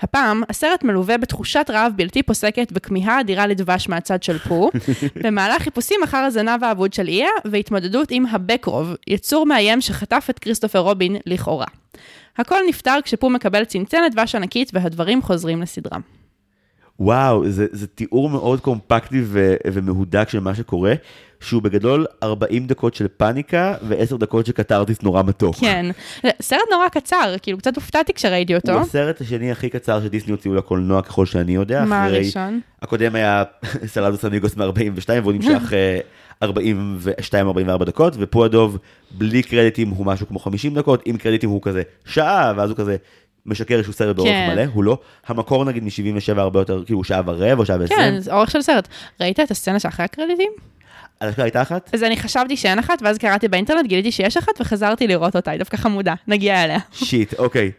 הפעם, 0.00 0.42
הסרט 0.48 0.84
מלווה 0.84 1.18
בתחושת 1.18 1.66
רעב 1.70 1.92
בלתי 1.96 2.22
פוסקת 2.22 2.68
וכמיהה 2.72 3.20
אדירה 3.20 3.46
לדבש 3.46 3.88
מהצד 3.88 4.22
של 4.22 4.38
פו, 4.38 4.70
במהלך 5.22 5.62
חיפושים 5.62 6.00
אחר 6.04 6.16
הזנב 6.16 6.64
האבוד 6.64 6.92
של 6.92 7.08
איה, 7.08 7.30
והתמודדות 7.44 8.08
עם 8.10 8.26
הבקרוב, 8.26 8.94
יצור 9.06 9.46
מאיים 9.46 9.80
שחטף 9.80 10.26
את 10.30 10.38
כריסטופר 10.38 10.78
רובין 10.78 11.16
לכאורה. 11.26 11.66
הכל 12.38 12.58
נפתר 12.68 12.98
כשפו 13.04 13.30
מקבל 13.30 13.64
צנצנת 13.64 14.12
דבש 14.12 14.34
ענקית 14.34 14.70
והדברים 14.72 15.22
חוזרים 15.22 15.62
לסדרם. 15.62 16.21
וואו, 17.00 17.50
זה, 17.50 17.66
זה 17.72 17.86
תיאור 17.86 18.28
מאוד 18.30 18.60
קומפקטי 18.60 19.20
ו, 19.24 19.54
ומהודק 19.72 20.28
של 20.28 20.40
מה 20.40 20.54
שקורה, 20.54 20.94
שהוא 21.40 21.62
בגדול 21.62 22.06
40 22.22 22.66
דקות 22.66 22.94
של 22.94 23.08
פאניקה 23.16 23.74
ו-10 23.82 24.16
דקות 24.16 24.46
של 24.46 24.52
קתרטיס 24.52 25.02
נורא 25.02 25.22
מתוק. 25.22 25.54
כן, 25.56 25.86
סרט 26.42 26.60
נורא 26.70 26.88
קצר, 26.88 27.34
כאילו 27.42 27.58
קצת 27.58 27.76
הופתעתי 27.76 28.12
כשראיתי 28.12 28.54
אותו. 28.56 28.72
הוא 28.72 28.80
הסרט 28.80 29.20
השני 29.20 29.50
הכי 29.52 29.68
קצר 29.70 30.00
שדיסני 30.02 30.32
הוציאו 30.32 30.54
לקולנוע 30.54 31.02
ככל 31.02 31.26
שאני 31.26 31.54
יודע. 31.54 31.84
מה 31.84 32.06
אחרי- 32.06 32.16
הראשון? 32.16 32.60
הקודם 32.82 33.14
היה 33.14 33.42
סלדוס 33.86 34.24
אמיגוס 34.24 34.56
מ-42 34.56 34.66
והוא 35.22 35.32
נמשך 35.32 35.72
אה, 35.72 35.98
42-44 37.80 37.84
דקות, 37.84 38.14
ופה 38.18 38.44
הדוב 38.44 38.78
בלי 39.10 39.42
קרדיטים 39.42 39.88
הוא 39.88 40.06
משהו 40.06 40.26
כמו 40.28 40.38
50 40.38 40.74
דקות, 40.74 41.02
עם 41.04 41.16
קרדיטים 41.16 41.50
הוא 41.50 41.62
כזה 41.62 41.82
שעה, 42.04 42.52
ואז 42.56 42.70
הוא 42.70 42.76
כזה 42.78 42.96
משקר 43.46 43.82
שהוא 43.82 43.94
סרט 43.94 44.16
באורך 44.16 44.30
כן. 44.30 44.50
מלא, 44.52 44.62
הוא 44.72 44.84
לא. 44.84 44.98
המקור 45.26 45.64
נגיד 45.64 45.84
מ-77 45.84 46.38
הרבה 46.40 46.60
יותר, 46.60 46.82
כאילו 46.86 47.04
שעה 47.04 47.20
ורבע 47.26 47.52
או 47.60 47.66
שעה 47.66 47.76
ועשרים. 47.80 47.98
כן, 48.00 48.18
זה 48.20 48.34
אורך 48.34 48.50
של 48.50 48.62
סרט. 48.62 48.88
ראית 49.20 49.40
את 49.40 49.50
הסצנה 49.50 49.78
שאחרי 49.80 50.04
הקרדיטים? 50.04 50.52
על 51.20 51.28
אשכרה 51.28 51.44
הייתה 51.44 51.62
אחת? 51.62 51.90
אז 51.94 52.02
אני 52.02 52.16
חשבתי 52.16 52.56
שאין 52.56 52.78
אחת, 52.78 52.98
ואז 53.02 53.18
קראתי 53.18 53.48
באינטרנט, 53.48 53.86
גיליתי 53.86 54.12
שיש 54.12 54.36
אחת, 54.36 54.60
וחזרתי 54.60 55.06
לראות 55.06 55.36
אותה, 55.36 55.50
היא 55.50 55.58
דווקא 55.58 55.76
חמודה, 55.76 56.14
נגיע 56.28 56.64
אליה. 56.64 56.78
שיט, 56.92 57.34
אוקיי. 57.38 57.70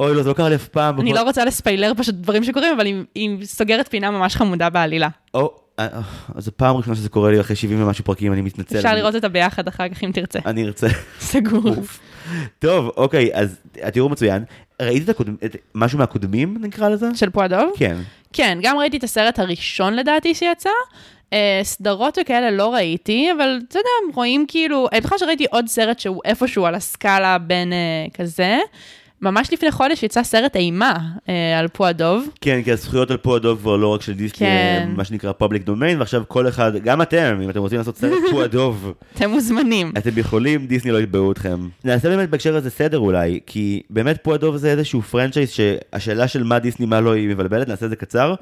אוי, 0.00 0.14
לא, 0.14 0.22
זה 0.22 0.28
לא 0.28 0.34
קרה 0.34 0.48
לי 0.48 0.54
אף 0.54 0.68
פעם. 0.68 1.00
אני 1.00 1.12
לא 1.12 1.22
רוצה 1.22 1.44
לספיילר 1.44 1.92
פשוט 1.96 2.14
דברים 2.14 2.44
שקורים, 2.44 2.72
אבל 2.76 2.86
היא- 3.14 3.44
סוגרת 3.46 3.88
פינה 3.88 4.10
ממש 4.10 4.36
חמודה 4.36 4.70
בעלילה. 4.70 5.08
או, 5.34 5.54
אה, 5.78 5.86
אה, 5.92 6.00
אז 6.34 6.44
זו 6.44 6.50
פעם 6.56 6.76
ראשונה 6.76 6.96
שזה 6.96 7.08
קורה 7.08 7.30
לי 7.30 7.40
אחרי 7.40 7.56
70 7.56 7.82
ומשהו 7.82 8.04
פרקים, 8.04 8.32
אני 8.32 8.40
מתנצל. 8.40 8.76
אפשר 8.76 8.94
לראות 8.94 9.14
אותה 9.14 9.28
ביחד 9.28 9.68
אחר 9.68 9.88
כך 9.88 10.04
אם 10.04 10.10
תרצה. 10.14 10.38
אני 10.46 10.64
ארצה. 10.64 10.86
סגור. 11.20 11.74
טוב, 12.58 12.90
אוקיי, 12.96 13.30
אז 13.34 13.56
התיאור 13.82 14.10
מצוין. 14.10 14.44
ראית 14.82 15.04
את 15.04 15.08
הקודמים, 15.08 15.36
את- 15.44 15.56
משהו 15.74 15.98
מהקודמים 15.98 16.56
נקרא 16.60 16.88
לזה? 16.88 17.06
של 17.14 17.30
פועדוב? 17.30 17.70
כן. 17.76 17.96
כן, 18.32 18.58
גם 18.62 18.78
ראיתי 18.78 18.96
את 18.96 19.04
הסרט 19.04 19.38
הראשון 19.38 19.94
לדעתי 19.94 20.34
שיצא. 20.34 20.70
אה, 21.32 21.60
סדרות 21.62 22.18
וכאלה 22.20 22.50
לא 22.50 22.74
ראיתי, 22.74 23.28
אבל 23.36 23.60
אתה 23.68 23.78
יודע, 23.78 24.14
רואים 24.14 24.44
כאילו, 24.48 24.88
אני 24.92 25.00
בטוחה 25.00 25.18
שראיתי 25.18 25.46
עוד 25.50 25.66
סרט 25.66 25.98
שהוא 25.98 26.20
איפשהו 26.24 26.66
על 26.66 26.74
הסקאלה 26.74 27.38
בין 27.38 27.72
אה, 27.72 27.78
כזה. 28.14 28.58
ממש 29.22 29.52
לפני 29.52 29.70
חודש 29.70 30.02
יצא 30.02 30.22
סרט 30.22 30.56
אימה 30.56 30.98
אה, 31.28 31.58
על 31.58 31.68
פו 31.68 31.88
הדב. 31.88 32.28
כן, 32.40 32.62
כי 32.64 32.72
הזכויות 32.72 33.10
על 33.10 33.16
פו 33.16 33.36
הדב 33.36 33.58
כבר 33.58 33.76
לא 33.76 33.94
רק 33.94 34.02
של 34.02 34.12
דיסני, 34.12 34.38
כן. 34.38 34.82
הם 34.82 34.96
מה 34.96 35.04
שנקרא 35.04 35.32
public 35.32 35.62
domain, 35.62 35.98
ועכשיו 35.98 36.22
כל 36.28 36.48
אחד, 36.48 36.72
גם 36.76 37.02
אתם, 37.02 37.40
אם 37.44 37.50
אתם 37.50 37.60
רוצים 37.60 37.78
לעשות 37.78 37.96
סרט 37.96 38.18
פו 38.30 38.44
הדב, 38.44 38.92
אתם 39.14 39.30
מוזמנים. 39.30 39.92
אתם 39.98 40.10
יכולים, 40.16 40.66
דיסני 40.66 40.90
לא 40.90 41.00
יתבעו 41.00 41.32
אתכם. 41.32 41.68
נעשה 41.84 42.08
באמת 42.08 42.30
בהקשר 42.30 42.56
הזה 42.56 42.70
סדר 42.70 42.98
אולי, 42.98 43.40
כי 43.46 43.82
באמת 43.90 44.18
פו 44.22 44.34
הדב 44.34 44.56
זה 44.56 44.70
איזשהו 44.70 45.02
franchise 45.02 45.50
שהשאלה 45.50 46.28
של 46.28 46.42
מה 46.42 46.58
דיסני, 46.58 46.86
מה 46.86 47.00
לא, 47.00 47.12
היא 47.12 47.28
מבלבלת, 47.28 47.68
נעשה 47.68 47.84
את 47.84 47.90
זה 47.90 47.96
קצר. 47.96 48.34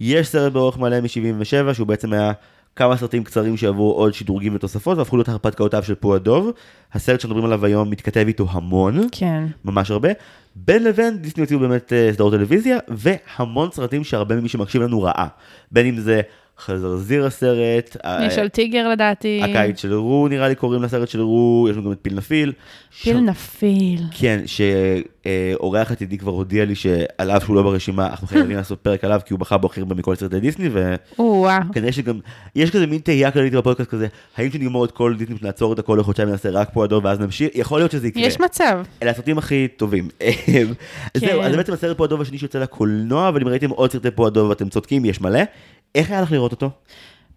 יש 0.00 0.28
סרט 0.28 0.52
באורך 0.52 0.78
מלא 0.78 1.00
מ-77, 1.00 1.74
שהוא 1.74 1.86
בעצם 1.86 2.12
היה 2.12 2.32
כמה 2.76 2.96
סרטים 2.96 3.24
קצרים 3.24 3.56
שעברו 3.56 3.92
עוד 3.92 4.14
שדרוגים 4.14 4.54
ותוספות, 4.54 4.98
והפכו 4.98 5.16
להיות 5.16 5.28
הרפתקאותיו 5.28 5.82
של 5.82 5.94
פו 5.94 6.16
הדב. 6.16 6.50
הסרט 6.92 7.20
שמדברים 7.20 7.44
עליו 7.44 7.64
היום 7.64 7.90
מתכתב 7.90 8.24
איתו 8.26 8.46
המון. 8.50 9.08
כן. 9.12 9.44
ממש 9.64 9.90
הרבה. 9.90 10.08
בין 10.56 10.84
לבין 10.84 11.18
דיסני 11.18 11.42
הוציאו 11.42 11.60
באמת 11.60 11.92
אה, 11.92 12.10
סדרות 12.12 12.32
טלוויזיה 12.32 12.78
והמון 12.88 13.70
סרטים 13.72 14.04
שהרבה 14.04 14.36
ממי 14.36 14.48
שמקשיב 14.48 14.82
לנו 14.82 15.02
ראה. 15.02 15.26
בין 15.72 15.86
אם 15.86 15.98
זה 15.98 16.20
חזרזיר 16.58 17.26
הסרט. 17.26 17.96
יש 18.26 18.38
על 18.38 18.48
טיגר 18.48 18.88
לדעתי. 18.88 19.40
הקיץ 19.44 19.80
של 19.82 19.94
רו 19.94 20.28
נראה 20.28 20.48
לי 20.48 20.54
קוראים 20.54 20.82
לסרט 20.82 21.08
של 21.08 21.20
רו, 21.20 21.66
יש 21.70 21.76
לנו 21.76 21.84
גם 21.84 21.92
את 21.92 21.98
פיל 22.02 22.14
נפיל. 22.14 22.52
פיל 23.02 23.16
ש- 23.16 23.20
נפיל. 23.20 24.00
כן, 24.18 24.40
שאורח 24.46 25.90
עתידי 25.92 26.18
כבר 26.18 26.32
הודיע 26.32 26.64
לי 26.64 26.74
שעל 26.74 27.30
אף 27.30 27.44
שהוא 27.44 27.56
לא 27.56 27.62
ברשימה, 27.62 28.06
אנחנו 28.06 28.26
חייבים 28.26 28.56
לעשות 28.56 28.78
פרק 28.80 29.04
עליו, 29.04 29.20
כי 29.26 29.32
הוא 29.32 29.40
בחר 29.40 29.56
בו 29.56 29.66
הכי 29.66 29.80
הרבה 29.80 29.94
מכל 29.94 30.14
סרטי 30.14 30.40
דיסני. 30.40 30.68
וכנראה 30.68 31.92
שגם, 31.92 32.18
יש 32.54 32.70
כזה 32.70 32.86
מין 32.86 32.98
תהייה 32.98 33.30
כללית 33.30 33.52
בפודקאסט 33.54 33.90
כזה, 33.90 34.06
האם 34.36 34.50
כשנגמור 34.50 34.84
את 34.84 34.90
כל 34.90 35.14
דיסני, 35.18 35.36
נעצור 35.42 35.72
את 35.72 35.78
הכל 35.78 35.96
לחודשיים 36.00 36.28
ונעשה 36.28 36.50
רק 36.50 36.68
פה 36.72 36.84
הדוב 36.84 37.04
ואז 37.04 37.20
נמשיך, 37.20 37.48
יכול 37.54 37.80
להיות 37.80 37.90
שזה 37.90 38.08
יקרה. 38.08 38.22
יש 38.22 38.40
מצב. 38.40 38.82
אלה 39.02 39.10
הסרטים 39.10 39.38
הכי 39.38 39.68
טובים. 39.76 40.08
זהו, 41.16 41.42
אז 41.42 41.56
בעצם 41.56 41.72
הסרט 41.72 41.96
פו 41.96 42.04
הדב 42.04 42.20
השני 42.20 42.38
שיוצא 42.38 42.58
לקולנוע, 42.58 43.28
אבל 43.28 43.40
אם 43.40 43.48
ראיתם 43.48 43.70
עוד 43.70 43.92
סרטי 43.92 44.08
פו 44.14 44.26
הדב 44.26 44.48
ואתם 44.48 44.68
צודקים, 44.68 45.04
יש 45.04 45.20
מלא. 45.20 45.40
איך 45.96 46.10
היה 46.10 46.20
לך 46.20 46.32
לראות 46.32 46.52
אותו? 46.52 46.70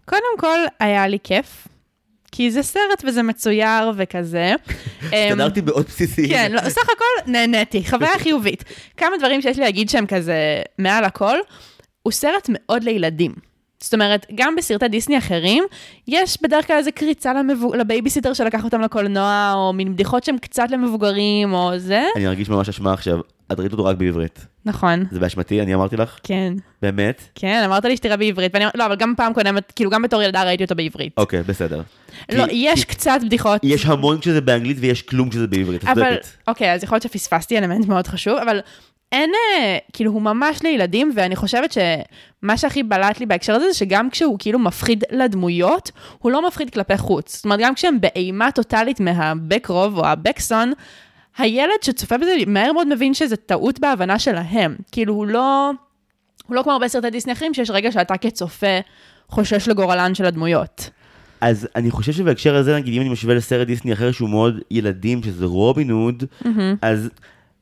קודם 0.05 0.37
כל, 0.39 0.59
היה 0.79 1.07
לי 1.07 1.17
כיף. 1.23 1.67
כי 2.31 2.51
זה 2.51 2.63
סרט 2.63 3.03
וזה 3.05 3.23
מצויר 3.23 3.91
וכזה. 3.97 4.53
אמ, 5.01 5.07
הסתדרתי 5.29 5.61
מאוד 5.61 5.85
בסיסי. 5.85 6.29
כן, 6.29 6.51
לא, 6.51 6.69
סך 6.69 6.83
הכל 6.83 7.31
נהניתי, 7.31 7.83
חוויה 7.89 8.19
חיובית. 8.23 8.63
כמה 8.97 9.17
דברים 9.19 9.41
שיש 9.41 9.57
לי 9.57 9.63
להגיד 9.63 9.89
שהם 9.89 10.05
כזה 10.05 10.61
מעל 10.77 11.03
הכל, 11.03 11.37
הוא 12.03 12.11
סרט 12.13 12.49
מאוד 12.49 12.83
לילדים. 12.83 13.33
זאת 13.83 13.93
אומרת, 13.93 14.25
גם 14.35 14.55
בסרטי 14.55 14.87
דיסני 14.87 15.17
אחרים, 15.17 15.63
יש 16.07 16.37
בדרך 16.41 16.67
כלל 16.67 16.77
איזה 16.77 16.91
קריצה 16.91 17.33
למבו... 17.33 17.73
לבייביסיטר 17.73 18.33
שלקח 18.33 18.63
אותם 18.63 18.81
לקולנוע, 18.81 19.53
או 19.55 19.73
מין 19.73 19.93
בדיחות 19.93 20.23
שהן 20.23 20.37
קצת 20.37 20.71
למבוגרים, 20.71 21.53
או 21.53 21.71
זה. 21.77 22.03
אני 22.15 22.25
מרגיש 22.25 22.49
ממש 22.49 22.69
אשמה 22.69 22.93
עכשיו, 22.93 23.19
את 23.51 23.59
ראית 23.59 23.71
אותו 23.71 23.85
רק 23.85 23.97
בעברית. 23.97 24.45
נכון, 24.65 25.03
זה 25.11 25.19
באשמתי, 25.19 25.61
אני 25.61 25.75
אמרתי 25.75 25.97
לך? 25.97 26.19
כן. 26.23 26.53
באמת? 26.81 27.23
כן, 27.35 27.61
אמרת 27.65 27.85
לי 27.85 27.97
שתראה 27.97 28.17
בעברית, 28.17 28.51
ואני, 28.53 28.65
לא, 28.75 28.85
אבל 28.85 28.95
גם 28.95 29.13
פעם 29.17 29.33
קודמת, 29.33 29.71
כאילו 29.75 29.89
גם 29.91 30.01
בתור 30.01 30.21
ילדה 30.21 30.43
ראיתי 30.43 30.63
אותו 30.63 30.75
בעברית. 30.75 31.13
אוקיי, 31.17 31.43
בסדר. 31.43 31.81
לא, 32.31 32.45
כי- 32.47 32.51
יש 32.55 32.85
כי 32.85 32.93
קצת 32.95 33.19
בדיחות. 33.25 33.61
יש 33.63 33.85
המון 33.85 34.19
כשזה 34.19 34.41
באנגלית 34.41 34.77
ויש 34.79 35.01
כלום 35.01 35.29
כשזה 35.29 35.47
בעברית. 35.47 35.83
את 35.83 35.87
אבל, 35.89 36.09
צודקת. 36.15 36.27
אוקיי, 36.47 36.73
אז 36.73 36.83
יכול 36.83 36.95
להיות 36.95 37.03
שפספסתי 37.03 37.57
אלמנט 37.57 37.87
מאוד 37.87 38.07
חשוב, 38.07 38.37
אבל 38.37 38.59
אין, 39.11 39.31
אה, 39.57 39.77
כאילו, 39.93 40.11
הוא 40.11 40.21
ממש 40.21 40.63
לילדים, 40.63 41.11
ואני 41.15 41.35
חושבת 41.35 41.71
שמה 41.71 42.57
שהכי 42.57 42.83
בלט 42.83 43.19
לי 43.19 43.25
בהקשר 43.25 43.53
הזה, 43.53 43.65
זה 43.71 43.77
שגם 43.77 44.09
כשהוא 44.09 44.35
כאילו 44.39 44.59
מפחיד 44.59 45.03
לדמויות, 45.11 45.91
הוא 46.19 46.31
לא 46.31 46.47
מפחיד 46.47 46.69
כלפי 46.69 46.97
חוץ. 46.97 47.35
זאת 47.35 47.45
אומרת, 47.45 47.59
גם 47.63 47.75
כשהם 47.75 47.97
באימה 48.01 48.51
טוטאלית 48.51 48.99
מהבקרוב 48.99 49.97
או 49.97 50.05
הבקסון, 50.05 50.73
הילד 51.39 51.83
שצופה 51.83 52.17
בזה 52.17 52.33
מהר 52.47 52.73
מאוד 52.73 52.87
מבין 52.87 53.13
שזה 53.13 53.35
טעות 53.35 53.79
בהבנה 53.79 54.19
שלהם. 54.19 54.75
כאילו, 54.91 55.13
הוא 55.13 55.27
לא, 55.27 55.71
הוא 56.47 56.55
לא 56.55 56.63
כמו 56.63 56.71
הרבה 56.71 56.87
סרטי 56.87 57.09
דיסני 57.09 57.33
אחרים, 57.33 57.53
שיש 57.53 57.69
רגע 57.69 57.91
שאתה 57.91 58.17
כצופה 58.17 58.79
חושש 59.29 59.67
לגורלן 59.67 60.15
של 60.15 60.25
הדמויות. 60.25 60.89
אז 61.41 61.67
אני 61.75 61.91
חושב 61.91 62.11
שבהקשר 62.11 62.55
הזה, 62.55 62.75
נגיד, 62.75 62.93
אם 62.93 63.01
אני 63.01 63.09
משווה 63.09 63.35
לסרט 63.35 63.67
דיסני 63.67 63.93
אחר 63.93 64.11
שהוא 64.11 64.29
מאוד 64.29 64.59
ילדים, 64.71 65.23
שזה 65.23 65.45
רובין 65.45 65.89
הוד, 65.89 66.23
אז 66.81 67.09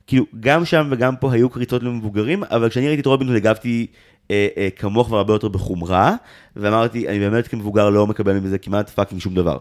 כאילו, 0.07 0.25
גם 0.39 0.65
שם 0.65 0.87
וגם 0.91 1.15
פה 1.15 1.31
היו 1.33 1.49
קריצות 1.49 1.83
למבוגרים, 1.83 2.43
אבל 2.43 2.69
כשאני 2.69 2.87
ראיתי 2.87 3.01
את 3.01 3.05
רובין 3.05 3.27
הוד 3.27 3.37
הגבתי 3.37 3.87
אה, 4.31 4.47
אה, 4.57 4.67
כמוך 4.75 5.11
והרבה 5.11 5.33
יותר 5.33 5.47
בחומרה, 5.47 6.15
ואמרתי, 6.55 7.07
אני 7.07 7.19
באמת 7.19 7.47
כמבוגר 7.47 7.89
לא 7.89 8.07
מקבל 8.07 8.39
מזה 8.39 8.57
כמעט 8.57 8.89
fucking 8.89 9.21
שום 9.21 9.35
דבר. 9.35 9.57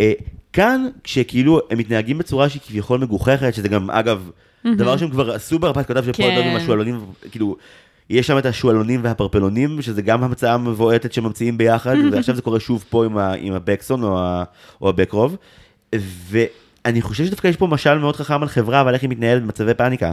אה, 0.00 0.12
כאן, 0.52 0.88
כשכאילו 1.04 1.60
הם 1.70 1.78
מתנהגים 1.78 2.18
בצורה 2.18 2.48
שהיא 2.48 2.62
כביכול 2.66 3.00
מגוחכת, 3.00 3.54
שזה 3.54 3.68
גם, 3.68 3.90
אגב, 3.90 4.30
דבר 4.76 4.96
שהם 4.96 5.10
כבר 5.10 5.32
עשו 5.32 5.58
בהרפתקאותיו 5.58 6.04
של 6.04 6.12
כן. 6.12 6.42
עם 6.50 6.56
השועלונים, 6.56 7.00
כאילו, 7.30 7.56
יש 8.10 8.26
שם 8.26 8.38
את 8.38 8.46
השועלונים 8.46 9.00
והפרפלונים, 9.04 9.82
שזה 9.82 10.02
גם 10.02 10.24
המצאה 10.24 10.58
מבועטת 10.58 11.12
שממציאים 11.12 11.58
ביחד, 11.58 11.96
ועכשיו 12.12 12.34
זה 12.34 12.42
קורה 12.42 12.60
שוב 12.60 12.84
פה 12.90 13.04
עם, 13.04 13.18
ה, 13.18 13.32
עם 13.32 13.52
הבקסון 13.52 14.02
או, 14.02 14.18
ה, 14.18 14.44
או 14.80 14.88
הבקרוב. 14.88 15.36
ואני 16.84 17.02
חושב 17.02 17.26
שדווקא 17.26 17.48
יש 17.48 17.56
פה 17.56 17.66
משל 17.66 17.98
מאוד 17.98 18.16
חכם 18.16 18.42
על 18.42 18.48
חברה 18.48 18.82
ועל 18.84 18.94
איך 18.94 19.02
היא 19.02 19.10
מתנהלת 19.10 19.42
במצבי 19.42 19.74
פאניקה. 19.74 20.12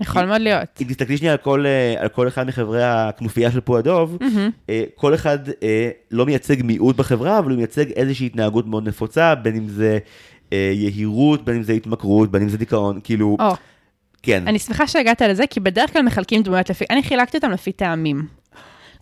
יכול 0.00 0.24
מאוד 0.24 0.40
להיות. 0.40 0.68
אם 0.82 0.86
תסתכלי 0.86 1.16
שנייה 1.16 1.32
על 1.32 1.38
כל, 1.38 1.66
אה, 1.66 1.94
על 2.02 2.08
כל 2.08 2.28
אחד 2.28 2.46
מחברי 2.46 2.84
הכנופיה 2.84 3.50
של 3.50 3.60
פועדוב, 3.60 4.18
אה, 4.70 4.84
כל 4.94 5.14
אחד 5.14 5.38
אה, 5.62 5.90
לא 6.10 6.26
מייצג 6.26 6.62
מיעוט 6.62 6.96
בחברה, 6.96 7.38
אבל 7.38 7.50
הוא 7.50 7.56
מייצג 7.56 7.90
איזושהי 7.90 8.26
התנהגות 8.26 8.66
מאוד 8.66 8.88
נפוצה, 8.88 9.34
בין 9.34 9.56
אם 9.56 9.68
זה 9.68 9.98
יהירות, 10.52 11.44
בין 11.44 11.56
אם 11.56 11.62
זה 11.62 11.72
התמכרות, 11.72 12.30
בין 12.30 12.42
אם 12.42 12.48
זה 12.48 12.58
דיכאון, 12.58 13.00
כאילו, 13.04 13.36
כן. 14.22 14.42
אני 14.46 14.58
שמחה 14.58 14.86
שהגעת 14.86 15.22
לזה, 15.22 15.46
כי 15.50 15.60
בדרך 15.60 15.92
כלל 15.92 16.02
מחלקים 16.02 16.42
דמויות 16.42 16.70
לפי, 16.70 16.84
אני 16.90 17.02
חילקתי 17.02 17.36
אותם 17.36 17.50
לפי 17.50 17.72
טעמים. 17.72 18.37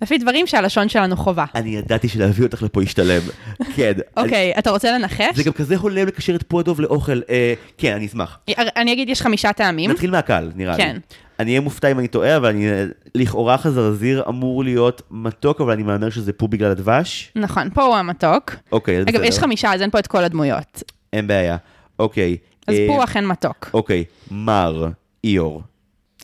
לפי 0.03 0.19
דברים 0.19 0.47
שהלשון 0.47 0.89
שלנו 0.89 1.17
חובה. 1.17 1.45
אני 1.55 1.71
ידעתי 1.71 2.09
שלהביא 2.09 2.45
אותך 2.45 2.63
לפה 2.63 2.83
ישתלם. 2.83 3.21
כן. 3.77 3.93
אוקיי, 4.17 4.53
אתה 4.59 4.71
רוצה 4.71 4.93
לנחש? 4.99 5.37
זה 5.37 5.43
גם 5.43 5.53
כזה 5.53 5.77
הולם 5.77 6.07
לקשר 6.07 6.35
את 6.35 6.43
פועדוב 6.43 6.81
לאוכל. 6.81 7.21
אה, 7.31 7.55
כן, 7.79 7.93
אני 7.93 8.07
אשמח. 8.07 8.39
אני 8.77 8.93
אגיד, 8.93 9.09
יש 9.09 9.23
חמישה 9.23 9.53
טעמים. 9.53 9.91
נתחיל 9.91 10.11
מהקל, 10.11 10.51
נראה 10.55 10.77
לי. 10.77 10.83
כן. 10.83 10.97
אני 11.41 11.51
אהיה 11.51 11.61
מופתע 11.61 11.91
אם 11.91 11.99
אני 11.99 12.09
טועה, 12.09 12.37
אבל 12.37 12.49
אני, 12.49 12.67
לכאורה 13.15 13.59
חזרזיר 13.59 14.25
אמור 14.29 14.65
להיות 14.65 15.03
מתוק, 15.11 15.61
אבל 15.61 15.73
אני 15.73 15.83
מהמר 15.83 16.11
שזה 16.11 16.33
פה 16.33 16.47
בגלל 16.47 16.71
הדבש. 16.71 17.33
נכון, 17.37 17.71
פה 17.71 17.83
הוא 17.83 17.97
המתוק. 17.97 18.55
אוקיי, 18.73 18.99
אז 18.99 19.05
בסדר. 19.05 19.19
אגב, 19.19 19.29
יש 19.29 19.39
חמישה, 19.39 19.75
אז 19.75 19.83
אין 19.83 19.91
פה 19.91 19.99
את 19.99 20.07
כל 20.07 20.25
הדמויות. 20.25 20.83
אין 21.13 21.27
בעיה. 21.27 21.57
אוקיי. 21.99 22.37
אז 22.67 22.75
אה, 22.75 22.85
פה 22.89 22.95
הוא 22.95 23.05
אכן 23.05 23.27
מתוק. 23.27 23.71
אוקיי, 23.75 24.05
מר, 24.31 24.89
איור. 25.25 25.63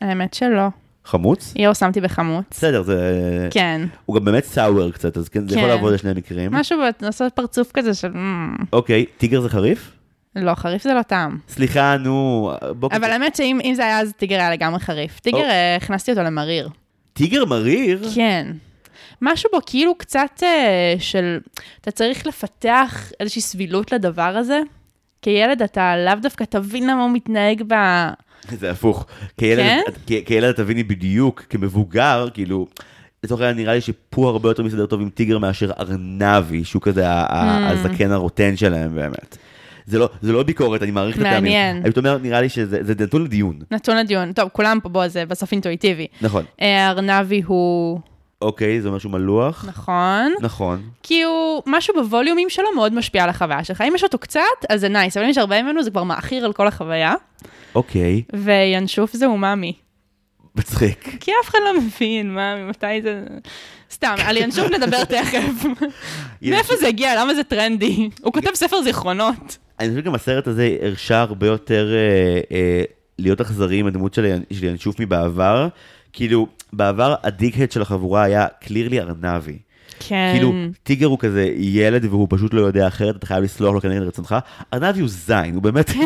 האמת 0.01 0.35
שלא. 0.35 0.69
חמוץ? 1.05 1.55
איור 1.57 1.75
שמתי 1.75 2.01
בחמוץ. 2.01 2.45
בסדר, 2.51 2.83
זה... 2.83 3.49
כן. 3.51 3.81
הוא 4.07 4.17
גם 4.17 4.25
באמת 4.25 4.45
סאואר 4.45 4.91
קצת, 4.91 5.17
אז 5.17 5.29
כן, 5.29 5.49
זה 5.49 5.55
יכול 5.55 5.69
כן. 5.69 5.75
לעבוד 5.75 5.93
לשני 5.93 6.13
מקרים. 6.17 6.53
משהו, 6.53 6.79
לעשות 7.01 7.33
פרצוף 7.33 7.73
כזה 7.73 7.95
של... 7.95 8.09
"מ, 8.09 8.57
אוקיי, 8.73 9.05
טיגר 9.17 9.41
זה 9.41 9.49
חריף? 9.49 9.91
לא, 10.37 10.55
חריף 10.55 10.83
זה 10.83 10.95
לא 10.95 11.03
טעם. 11.03 11.39
סליחה, 11.49 11.97
נו... 11.97 12.51
אבל 12.93 13.11
האמת 13.11 13.37
שאם 13.37 13.59
אם 13.65 13.75
זה 13.75 13.85
היה, 13.85 14.01
אז 14.01 14.13
טיגר 14.17 14.37
היה 14.37 14.51
לגמרי 14.51 14.81
חריף. 14.81 15.21
טיגר. 15.21 15.39
אה, 15.39 15.77
הכנסתי 15.77 16.11
אותו 16.11 16.23
למריר. 16.23 16.69
טיגר 17.13 17.45
מריר? 17.45 18.09
כן. 18.15 18.47
משהו 19.23 19.51
בו 19.53 19.59
כאילו 19.67 19.95
קצת 19.95 20.43
אה, 20.43 20.95
של, 20.99 21.39
אתה 21.81 21.91
צריך 21.91 22.27
לפתח 22.27 23.13
איזושהי 23.21 23.43
סבילות 23.43 23.93
לדבר 23.93 24.23
הזה. 24.37 24.61
כילד 25.23 25.63
אתה 25.63 25.97
לאו 25.97 26.15
דווקא 26.23 26.45
תבין 26.45 26.91
למה 26.91 27.03
הוא 27.03 27.11
מתנהג 27.11 27.63
ב... 27.67 27.75
זה 28.51 28.71
הפוך. 28.71 29.07
כילד, 29.39 29.59
כן? 29.63 29.81
כ- 30.07 30.27
כילד 30.27 30.53
תביני 30.53 30.83
בדיוק, 30.83 31.43
כמבוגר, 31.51 32.29
כאילו, 32.35 32.67
לצורך 33.25 33.41
העניין 33.41 33.57
נראה 33.57 33.75
לי 33.75 33.81
שפו 33.81 34.29
הרבה 34.29 34.51
יותר 34.51 34.63
מסתדר 34.63 34.87
טוב 34.87 35.01
עם 35.01 35.09
טיגר 35.11 35.39
מאשר 35.39 35.71
ארנבי, 35.81 36.65
שהוא 36.65 36.83
כזה 36.83 37.09
ה- 37.09 37.27
ה- 37.35 37.69
Hmm. 37.71 37.73
הזקן 37.73 38.11
הרוטן 38.13 38.57
שלהם 38.57 38.95
באמת. 38.95 39.39
זה 39.87 39.99
לא, 39.99 40.09
זה 40.23 40.33
לא 40.33 40.43
ביקורת, 40.43 40.83
אני 40.83 40.91
מעריך 40.91 41.17
את 41.17 41.21
הטעמים. 41.21 41.43
מעניין. 41.43 41.77
אני 41.77 41.93
אומר, 41.97 42.19
נראה 42.19 42.41
לי 42.41 42.49
שזה 42.49 42.79
זה 42.83 42.95
נתון 43.01 43.25
לדיון. 43.25 43.59
נתון 43.71 43.97
לדיון. 43.97 44.33
טוב, 44.33 44.49
כולם 44.53 44.79
פה, 44.83 44.89
בוא, 44.89 45.09
זה 45.09 45.27
בסוף 45.27 45.53
אינטואיטיבי. 45.53 46.07
נכון. 46.21 46.45
אה, 46.61 46.91
ארנבי 46.91 47.43
הוא... 47.47 48.01
אוקיי, 48.43 48.81
זה 48.81 48.89
אומר 48.89 48.99
שהוא 48.99 49.13
מלוח. 49.13 49.65
נכון. 49.69 50.33
נכון. 50.41 50.83
כי 51.03 51.23
הוא, 51.23 51.63
משהו 51.67 51.95
בווליומים 51.95 52.51
שלו 52.51 52.75
מאוד 52.75 52.95
משפיע 52.95 53.25
על 53.25 53.31
החוויה 53.31 53.65
שלך. 53.65 53.81
אם 53.81 53.93
יש 53.95 54.05
אותו 54.05 54.19
קצת, 54.19 54.41
אז 54.69 54.81
זה 54.81 54.89
נייס, 54.89 55.17
אבל 55.17 55.25
אם 55.25 55.31
יש 55.31 55.39
הרבה 55.39 55.63
ממנו, 55.63 55.83
זה 55.83 55.91
כבר 55.91 56.03
מעכיר 56.03 56.45
על 56.45 56.53
כל 56.53 56.69
החוויה. 56.69 57.15
אוקיי, 57.75 58.23
וינשוף 58.33 59.13
זה 59.13 59.27
אומאמי. 59.27 59.73
מצחיק. 60.57 61.17
כי 61.21 61.31
אף 61.45 61.49
אחד 61.49 61.59
לא 61.65 61.81
מבין, 61.81 62.35
מה, 62.35 62.57
ממתי 62.57 63.03
זה... 63.03 63.25
סתם, 63.93 64.15
על 64.27 64.37
ינשוף 64.37 64.71
נדבר 64.71 65.05
תכף. 65.05 65.65
מאיפה 66.43 66.77
זה 66.77 66.89
הגיע? 66.89 67.23
למה 67.23 67.35
זה 67.35 67.45
טרנדי? 67.45 68.09
הוא 68.23 68.33
כותב 68.33 68.51
ספר 68.55 68.83
זיכרונות. 68.83 69.59
אני 69.81 69.89
חושב 69.89 70.01
שגם 70.01 70.15
הסרט 70.15 70.47
הזה 70.47 70.77
הרשה 70.83 71.21
הרבה 71.21 71.47
יותר 71.47 71.93
אה, 71.93 72.41
אה, 72.57 72.83
להיות 73.19 73.41
אכזרי 73.41 73.77
עם 73.77 73.87
הדמות 73.87 74.15
של 74.15 74.41
ינשוף 74.63 75.01
מבעבר. 75.01 75.69
כאילו, 76.13 76.47
בעבר 76.73 77.15
הדיק-הד 77.23 77.73
של 77.73 77.83
החבורה 77.83 78.23
היה 78.23 78.47
קלירלי 78.61 79.01
ארנבי. 79.01 79.59
כן. 80.09 80.31
כאילו, 80.35 80.53
טיגר 80.83 81.07
הוא 81.07 81.19
כזה 81.19 81.51
ילד 81.57 82.05
והוא 82.05 82.27
פשוט 82.31 82.55
לא 82.55 82.61
יודע 82.61 82.89
אחרת, 82.89 83.17
אתה 83.17 83.27
חייב 83.27 83.45
לסלוח 83.45 83.75
לו 83.75 83.81
כנגד 83.81 84.03
רצונך. 84.03 84.37
ארנבי 84.75 85.01
הוא 85.01 85.09
זין, 85.09 85.55
הוא 85.55 85.63
באמת, 85.63 85.91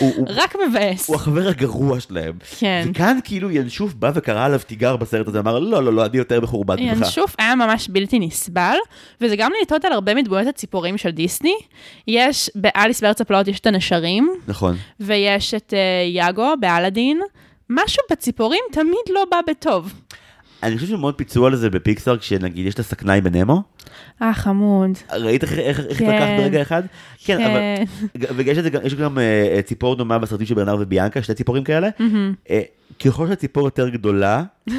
הוא, 0.00 0.12
הוא, 0.16 0.26
רק 0.28 0.54
מבאס. 0.68 1.08
הוא 1.08 1.16
החבר 1.16 1.48
הגרוע 1.48 2.00
שלהם. 2.00 2.32
כן. 2.58 2.86
וכאן 2.90 3.18
כאילו 3.24 3.50
ינשוף 3.50 3.94
בא 3.94 4.10
וקרא 4.14 4.44
עליו 4.44 4.60
תיגר 4.66 4.96
בסרט 4.96 5.28
הזה, 5.28 5.38
אמר, 5.38 5.58
לא, 5.58 5.84
לא, 5.84 5.92
לא, 5.92 6.06
אני 6.06 6.18
יותר 6.18 6.40
מחורבן 6.40 6.80
ממך. 6.80 6.98
ינשוף 6.98 7.34
היה 7.38 7.54
ממש 7.54 7.88
בלתי 7.88 8.18
נסבל, 8.18 8.76
וזה 9.20 9.36
גם 9.36 9.52
לטעות 9.62 9.84
על 9.84 9.92
הרבה 9.92 10.14
מדמויות 10.14 10.46
הציפורים 10.46 10.98
של 10.98 11.10
דיסני. 11.10 11.56
יש, 12.08 12.50
באליס 12.54 13.00
בארץ 13.00 13.20
הפלאות 13.20 13.48
יש 13.48 13.60
את 13.60 13.66
הנשרים, 13.66 14.34
נכון. 14.48 14.76
ויש 15.00 15.54
את 15.54 15.72
uh, 15.72 15.76
יאגו 16.10 16.54
באלאדין. 16.60 17.20
משהו 17.70 18.02
בציפורים 18.12 18.60
תמיד 18.72 19.04
לא 19.10 19.24
בא 19.30 19.40
בטוב. 19.50 19.92
אני 20.62 20.74
חושב 20.78 20.88
שמאוד 20.88 21.14
פיצו 21.14 21.46
על 21.46 21.56
זה 21.56 21.70
בפיקסאר, 21.70 22.18
כשנגיד 22.18 22.66
יש 22.66 22.74
את 22.74 22.78
הסכנאי 22.78 23.20
בנמו. 23.20 23.62
אה, 24.22 24.34
חמוד. 24.34 24.90
ראית 25.12 25.42
איך- 25.44 25.58
איך 25.58 25.98
כן. 25.98 26.36
ברגע 26.38 26.62
אחד? 26.62 26.82
כן, 27.24 27.40
אבל... 27.40 27.86
כן. 28.20 28.34
ויש 28.36 28.58
את 28.58 28.64
זה 28.64 28.70
גם- 28.70 28.80
יש 28.84 28.94
גם 28.94 29.18
אה, 29.18 29.60
ציפור 29.64 29.96
דומה 29.96 30.18
בסרטים 30.18 30.46
של 30.46 30.54
ברנר 30.54 30.76
וביאנקה, 30.80 31.22
שתי 31.22 31.34
ציפורים 31.34 31.64
כאלה. 31.64 31.88
אה, 32.50 32.60
ככל 33.04 33.28
שהציפור 33.28 33.64
יותר 33.64 33.88
גדולה, 33.88 34.42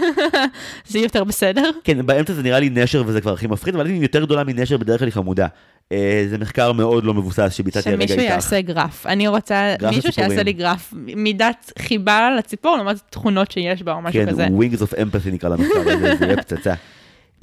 זה 0.88 1.00
יותר 1.00 1.24
בסדר? 1.24 1.70
כן, 1.84 2.06
באמצע 2.06 2.34
זה 2.34 2.44
נראה 2.44 2.60
לי 2.60 2.70
נשר 2.70 3.04
וזה 3.08 3.22
כבר 3.22 3.34
הכי 3.34 3.48
מפחיד, 3.48 3.76
אבל 3.76 3.88
אם 3.88 3.94
היא 3.94 4.02
יותר 4.02 4.24
גדולה 4.26 4.44
מנשר 4.44 4.78
בדרך 4.78 5.00
כלל 5.00 5.08
היא 5.08 5.14
חמודה. 5.14 5.48
אה, 5.94 6.26
זה 6.30 6.38
מחקר 6.38 6.72
מאוד 6.72 7.04
לא 7.04 7.14
מבוסס 7.14 7.54
שביצעתי 7.54 7.90
הרגע 7.90 8.08
שמישהו 8.08 8.20
איתך. 8.20 8.34
יעשה 8.34 8.62
גרף. 8.62 9.06
אני 9.06 9.28
רוצה 9.28 9.76
גרף 9.80 9.96
מישהו 9.96 10.10
לציפורים. 10.10 10.30
שיעשה 10.30 10.44
לי 10.44 10.54
גרף. 10.54 10.94
מידת 10.98 11.72
חיבה 11.80 12.30
לציפור 12.38 12.76
לעומת 12.78 13.02
תכונות 13.10 13.52
שיש 13.52 13.84
בה 13.84 13.94
או 13.94 14.02
משהו 14.02 14.22
כן, 14.22 14.30
כזה. 14.30 14.48
Wings 14.48 14.82
of 14.82 14.94
Empathy 14.96 15.32
נקרא 15.32 15.50
למחקר 15.50 15.80
הזה, 15.86 16.16
זה 16.16 16.26
יהיה 16.26 16.38
פצצה. 16.38 16.74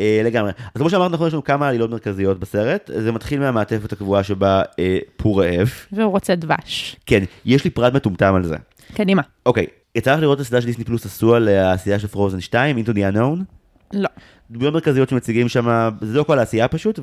אה, 0.00 0.20
לגמרי. 0.24 0.50
אז 0.74 0.80
כמו 0.80 0.90
שאמרת 0.90 1.12
נכון, 1.12 1.26
יש 1.26 1.32
לנו 1.32 1.44
כמה 1.44 1.68
עלילות 1.68 1.90
מרכזיות 1.90 2.40
בסרט. 2.40 2.90
זה 2.96 3.12
מתחיל 3.12 3.40
מהמעטפת 3.40 3.92
הקבועה 3.92 4.22
שבה 4.22 4.62
אה, 4.78 4.98
פור 5.16 5.42
רעב. 5.42 5.70
והוא 5.92 6.10
רוצה 6.10 6.34
דבש. 6.34 6.96
כן, 7.06 7.24
יש 7.44 7.64
לי 7.64 7.70
פרט 7.70 7.92
מטומטם 7.92 8.34
על 8.34 8.44
זה. 8.44 8.56
קדימה. 8.94 9.22
אוקיי, 9.46 9.66
יצא 9.94 10.14
לך 10.14 10.20
לראות 10.20 10.36
את 10.36 10.40
הסדרה 10.40 10.60
שדיסני 10.60 10.84
פלוס 10.84 11.06
עשו 11.06 11.34
על 11.34 11.48
אה, 11.48 11.70
העשייה 11.70 11.98
של 11.98 12.06
Frozen 12.06 12.40
2, 12.40 12.78
Into 12.78 12.90
the 12.90 13.14
Unknown? 13.14 13.42
לא. 13.92 14.08
דמויות 14.50 14.74
מרכזיות 14.74 15.08
שמציגים 15.08 15.48
שם, 15.48 15.90
זה 16.00 16.18
לא 16.18 16.22
כל 16.22 16.38
העשייה 16.38 16.68
פשוט, 16.68 16.98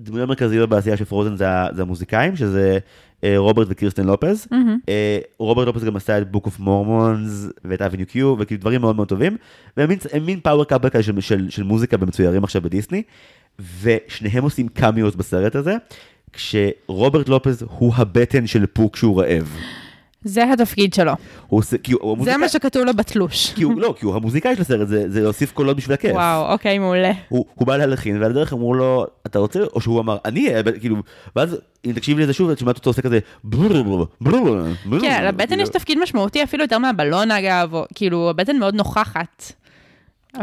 ודמויות 0.00 0.28
מרכזיות 0.28 0.68
בעשייה 0.68 0.96
של 0.96 1.04
Frozen 1.04 1.36
זה, 1.36 1.46
זה 1.72 1.82
המוזיקאים, 1.82 2.36
שזה 2.36 2.78
אה, 3.24 3.34
רוברט 3.38 3.66
וקירסטן 3.70 4.06
לופז. 4.06 4.46
מהמם. 4.50 4.78
אה, 4.88 5.18
רוברט 5.38 5.66
לופז 5.66 5.84
גם 5.84 5.96
עשה 5.96 6.18
את 6.18 6.26
Book 6.34 6.46
of 6.46 6.60
Mormons 6.60 7.52
ואת 7.64 7.82
Avenue 7.82 8.06
Q, 8.06 8.34
וכאילו 8.38 8.60
דברים 8.60 8.80
מאוד 8.80 8.96
מאוד 8.96 9.08
טובים, 9.08 9.36
והם 9.76 9.90
מין, 10.22 10.40
power 10.40 10.64
couple 10.64 10.88
כזה 10.88 11.02
של, 11.02 11.20
של, 11.20 11.50
של 11.50 11.62
מוזיקה 11.62 11.96
במצוירים 11.96 12.44
עכשיו 12.44 12.62
בדיסני, 12.62 13.02
ושניהם 13.82 14.44
עושים 14.44 14.68
קאמיוס 14.68 15.14
בסרט 15.14 15.56
הזה, 15.56 15.76
כשרוברט 16.32 17.28
לופז 17.28 17.64
הוא 17.68 17.92
הבטן 17.96 18.46
של 18.46 18.66
פוק 18.66 18.94
כשהוא 18.94 19.20
רעב. 19.20 19.56
זה 20.24 20.52
התפקיד 20.52 20.94
שלו. 20.94 21.12
הוא 21.46 21.58
עושה, 21.58 21.78
כי 21.78 21.92
הוא, 21.92 22.00
הוא 22.02 22.24
זה 22.24 22.34
המוזיקאי- 22.34 22.36
מה 22.40 22.48
שכתוב 22.48 22.82
לו 22.84 22.94
בתלוש. 22.94 23.52
כי 23.54 23.62
הוא, 23.62 23.80
לא, 23.80 23.94
כי 23.98 24.06
הוא 24.06 24.14
המוזיקאי 24.14 24.56
של 24.56 24.62
הסרט, 24.62 24.88
זה, 24.88 25.10
זה 25.10 25.20
להוסיף 25.20 25.52
קולות 25.52 25.76
בשביל 25.76 25.94
הכיף. 25.94 26.12
וואו, 26.12 26.52
אוקיי, 26.52 26.78
מעולה. 26.78 27.12
הוא, 27.28 27.44
הוא 27.54 27.66
בא 27.66 27.76
להלחין, 27.76 28.22
ועל 28.22 28.30
הדרך 28.30 28.52
אמרו 28.52 28.74
לו, 28.74 29.06
אתה 29.26 29.38
רוצה? 29.38 29.60
או 29.74 29.80
שהוא 29.80 30.00
אמר, 30.00 30.16
אני, 30.24 30.46
אהיה 30.48 30.58
הבטן", 30.60 30.78
כאילו, 30.80 30.96
ואז 31.36 31.56
אם 31.84 31.92
תקשיב 31.92 32.18
לזה 32.18 32.32
שוב, 32.32 32.50
את 32.50 32.58
שומעת 32.58 32.76
אותו 32.76 32.90
עושה 32.90 33.02
כזה. 33.02 33.18
כן, 35.00 35.24
לבטן 35.24 35.60
יש 35.60 35.68
תפקיד 35.68 35.98
משמעותי 36.02 36.42
אפילו 36.42 36.64
יותר 36.64 36.78
מהבלון 36.78 37.30
אגב, 37.30 37.74
או 37.74 37.84
כאילו, 37.94 38.30
הבטן 38.30 38.56
מאוד 38.56 38.74
נוכחת. 38.74 39.52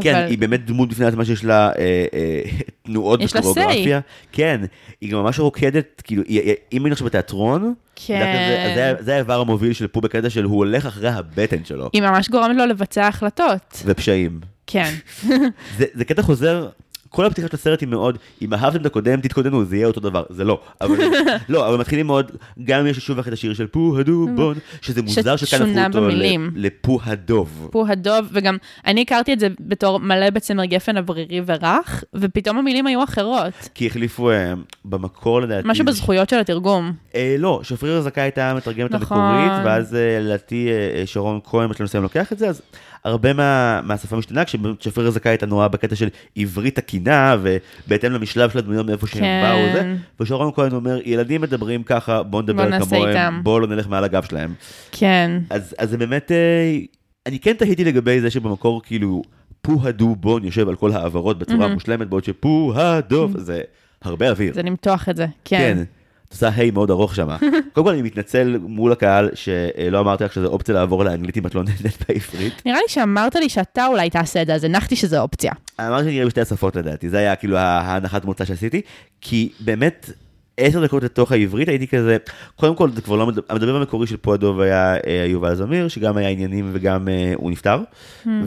כן, 0.01 0.15
אבל- 0.15 0.25
היא 0.29 0.37
באמת 0.37 0.65
דמות 0.65 0.89
בפני 0.89 1.05
עצמה 1.05 1.25
שיש 1.25 1.43
לה 1.43 1.67
אה, 1.69 1.71
אה, 2.13 2.41
תנועות 2.83 3.19
וקוריאוגרפיה. 3.35 3.99
כן, 4.31 4.61
היא 5.01 5.11
גם 5.11 5.17
ממש 5.19 5.39
רוקדת, 5.39 6.01
כאילו, 6.05 6.23
היא- 6.27 6.41
היא- 6.41 6.53
אם 6.73 6.85
היינו 6.85 6.93
עכשיו 6.93 7.07
בתיאטרון, 7.07 7.73
כן. 7.95 8.93
זה 8.99 9.15
האיבר 9.15 9.39
המוביל 9.41 9.73
של 9.73 9.87
פו 9.87 10.01
בקטע 10.01 10.29
של 10.29 10.43
הוא 10.43 10.57
הולך 10.57 10.85
אחרי 10.85 11.09
הבטן 11.09 11.65
שלו, 11.65 11.89
היא 11.93 12.01
ממש 12.01 12.29
גורמת 12.29 12.55
לו 12.57 12.65
לבצע 12.65 13.07
החלטות. 13.07 13.81
ופשעים. 13.85 14.39
כן. 14.67 14.93
זה, 15.77 15.85
זה 15.93 16.05
קטע 16.05 16.21
חוזר, 16.21 16.67
כל 17.15 17.25
הפתיחה 17.25 17.47
של 17.47 17.55
הסרט 17.55 17.81
היא 17.81 17.89
מאוד, 17.89 18.17
אם 18.41 18.53
אהבתם 18.53 18.81
את 18.81 18.85
הקודם, 18.85 19.21
תתכוננו, 19.21 19.65
זה 19.65 19.75
יהיה 19.75 19.87
אותו 19.87 19.99
דבר, 19.99 20.23
זה 20.29 20.43
לא. 20.43 20.59
אבל, 20.81 20.95
לא, 21.49 21.69
אבל 21.69 21.77
מתחילים 21.77 22.07
מאוד, 22.07 22.31
גם 22.63 22.79
אם 22.79 22.87
יש 22.87 22.97
שוב 22.97 23.19
את 23.19 23.33
השיר 23.33 23.53
של 23.53 23.67
פו 23.67 23.97
הדובון, 23.99 24.57
שזה 24.81 25.01
מוזר 25.01 25.35
שכאן 25.35 25.77
הפכו 25.77 25.97
אותו. 25.97 26.09
לפו 26.55 26.99
הדוב. 27.03 27.69
הוא 27.73 27.87
הדוב, 27.87 28.27
וגם 28.31 28.57
אני 28.87 29.01
הכרתי 29.01 29.33
את 29.33 29.39
זה 29.39 29.47
בתור 29.59 29.99
מלא 29.99 30.29
בצמר 30.29 30.65
גפן 30.65 30.97
אוורירי 30.97 31.41
ורך, 31.45 32.03
ופתאום 32.13 32.57
המילים 32.57 32.87
היו 32.87 33.03
אחרות. 33.03 33.53
כי 33.73 33.87
החליפו 33.87 34.31
אה, 34.31 34.53
במקור 34.85 35.41
לדעתי. 35.41 35.67
משהו 35.67 35.85
בזכויות 35.85 36.29
של 36.29 36.39
התרגום. 36.39 36.93
אה, 37.15 37.35
לא, 37.39 37.59
שפריר 37.63 37.97
הזכאי 37.97 38.23
הייתה 38.23 38.53
מתרגמת 38.53 38.91
נכון. 38.91 39.17
המקורית, 39.17 39.65
ואז 39.65 39.95
אה, 39.95 40.19
לדעתי 40.21 40.69
שרון 41.05 41.39
כהן 41.43 41.69
בשלב 41.69 41.83
מסוים 41.83 42.03
לוקח 42.03 42.33
את 42.33 42.37
זה, 42.37 42.49
אז 42.49 42.61
הרבה 43.05 43.33
מה, 43.33 43.81
מהשפה 43.83 44.15
משתנה, 44.15 44.43
כששפריר 44.45 45.07
הזכאי 45.07 45.31
הייתה 45.31 45.45
נורא 45.45 45.67
בקטע 45.67 45.95
של 45.95 46.09
עברית 46.35 46.75
תקינה, 46.75 47.35
ובהתאם 47.41 48.11
למשלב 48.11 48.49
של 48.49 48.57
הדמויות 48.57 48.85
מאיפה 48.85 49.07
שהם 49.07 49.19
כן. 49.19 49.43
באו 49.43 49.73
זה, 49.73 49.95
ושרון 50.19 50.51
כהן 50.55 50.71
אומר, 50.71 50.99
ילדים 51.05 51.41
מדברים 51.41 51.83
ככה, 51.83 52.23
בוא 52.23 52.31
בוא 52.31 52.41
נדבר 52.41 52.69
נעשה 52.69 52.85
כמוהם, 52.85 53.09
איתם." 53.09 53.39
בוא 53.43 53.61
לא 53.61 53.67
נלך 53.67 53.87
מעל 53.87 54.03
הגב 54.03 54.23
שלהם. 54.23 54.53
כן. 54.91 55.31
אז, 55.49 55.75
אז 55.77 55.89
זה 55.89 55.97
באמת, 55.97 56.31
אה, 56.31 56.77
אני 57.25 57.39
כן 57.39 57.53
תהיתי 57.53 57.83
לגבי 57.83 58.21
זה 58.21 58.29
שבמקור 58.29 58.81
כאילו, 58.83 59.21
פו 59.61 59.79
הדו 59.83 60.15
בון 60.15 60.43
יושב 60.43 60.69
על 60.69 60.75
כל 60.75 60.91
העברות 60.91 61.39
בצורה 61.39 61.59
מהמם. 61.59 61.73
מושלמת, 61.73 62.07
בעוד 62.07 62.23
שפו 62.23 62.73
הדוב, 62.75 63.37
זה 63.37 63.61
הרבה 64.01 64.29
אוויר. 64.29 64.53
זה 64.53 64.63
למתוח 64.63 65.09
את 65.09 65.17
זה. 65.17 65.25
כן. 65.45 65.57
כן. 65.57 65.83
את 66.27 66.31
עושה 66.31 66.49
היי 66.55 66.71
מאוד 66.71 66.91
ארוך 66.91 67.15
שם. 67.15 67.27
קודם 67.73 67.85
כל 67.85 67.93
אני 67.93 68.01
מתנצל 68.01 68.57
מול 68.61 68.91
הקהל 68.91 69.29
שלא 69.33 69.99
אמרתי 69.99 70.23
לך 70.23 70.33
שזה 70.33 70.45
אופציה 70.45 70.75
לעבור 70.75 71.03
לאנגלית 71.05 71.37
אם 71.37 71.47
את 71.47 71.55
לא 71.55 71.63
נהנית 71.63 71.97
בעברית. 72.09 72.61
נראה 72.65 72.77
לי 72.77 72.85
שאמרת 72.87 73.35
לי 73.35 73.49
שאתה 73.49 73.87
אולי 73.87 74.09
תעשה 74.09 74.41
את 74.41 74.47
זה, 74.47 74.53
אז 74.55 74.63
הנחתי 74.63 74.95
שזו 74.95 75.21
אופציה. 75.21 75.51
אמרתי 75.79 76.03
שאני 76.03 76.17
אראה 76.17 76.25
בשתי 76.27 76.41
השפות 76.41 76.75
לדעתי, 76.75 77.09
זה 77.09 77.17
היה 77.17 77.35
כאילו 77.35 77.57
ההנחת 77.57 78.25
מוצא 78.25 78.45
שעשיתי, 78.45 78.81
כי 79.21 79.49
באמת 79.59 80.09
עשר 80.57 80.83
דקות 80.85 81.03
לתוך 81.03 81.31
העברית 81.31 81.69
הייתי 81.69 81.87
כזה, 81.87 82.17
קודם 82.55 82.75
כל 82.75 82.91
זה 82.91 83.01
כבר 83.01 83.15
לא, 83.15 83.27
מדבר- 83.27 83.43
המדבר 83.49 83.75
המקורי 83.75 84.07
של 84.07 84.17
פועדוב 84.17 84.59
היה 84.59 84.95
אה, 84.95 85.25
יובל 85.27 85.55
זמיר, 85.55 85.87
שגם 85.87 86.17
היה 86.17 86.29
עניינים 86.29 86.69
וגם 86.73 87.07
אה, 87.07 87.33
הוא 87.35 87.51
נפטר, 87.51 87.79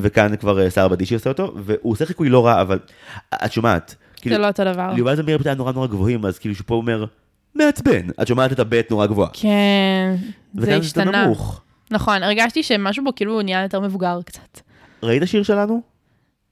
וכאן 0.01 0.37
כבר 0.37 0.61
אה, 0.61 0.71
שר 0.71 0.89
בדישי 0.89 1.15
עושה 1.15 1.31
אותו, 1.31 1.55
והוא 1.57 1.93
עושה 1.93 2.07
חיקוי 2.07 2.29
לא 2.29 2.47
רע, 2.47 2.61
אבל 2.61 2.79
את 3.45 3.53
שומעת, 3.53 3.95
כאילו, 4.17 4.37
זה 4.37 4.43
לא 4.43 4.47
אותו 4.47 4.65
דבר. 4.65 4.93
ליובל 4.95 5.17
זמיר 5.17 5.39
היה 5.45 5.55
נורא 5.55 5.73
נורא 5.73 5.87
גבוהים, 5.87 6.25
אז 6.27 6.39
כאילו 6.39 6.55
שפה 6.55 6.75
הוא 6.75 6.81
אומר, 6.81 7.05
מעצבן, 7.55 8.07
את 8.23 8.27
שומעת 8.27 8.53
את 8.53 8.59
הבט 8.59 8.91
נורא 8.91 9.07
גבוהה. 9.07 9.31
כן, 9.33 10.17
זה 10.55 10.77
השתנה. 10.77 11.25
נמוך. 11.25 11.61
נכון, 11.91 12.23
הרגשתי 12.23 12.63
שמשהו 12.63 13.05
בו 13.05 13.15
כאילו 13.15 13.43
נהיה 13.43 13.63
יותר 13.63 13.81
מבוגר 13.81 14.21
קצת. 14.25 14.61
ראית 15.03 15.23
שיר 15.27 15.43
שלנו? 15.43 15.83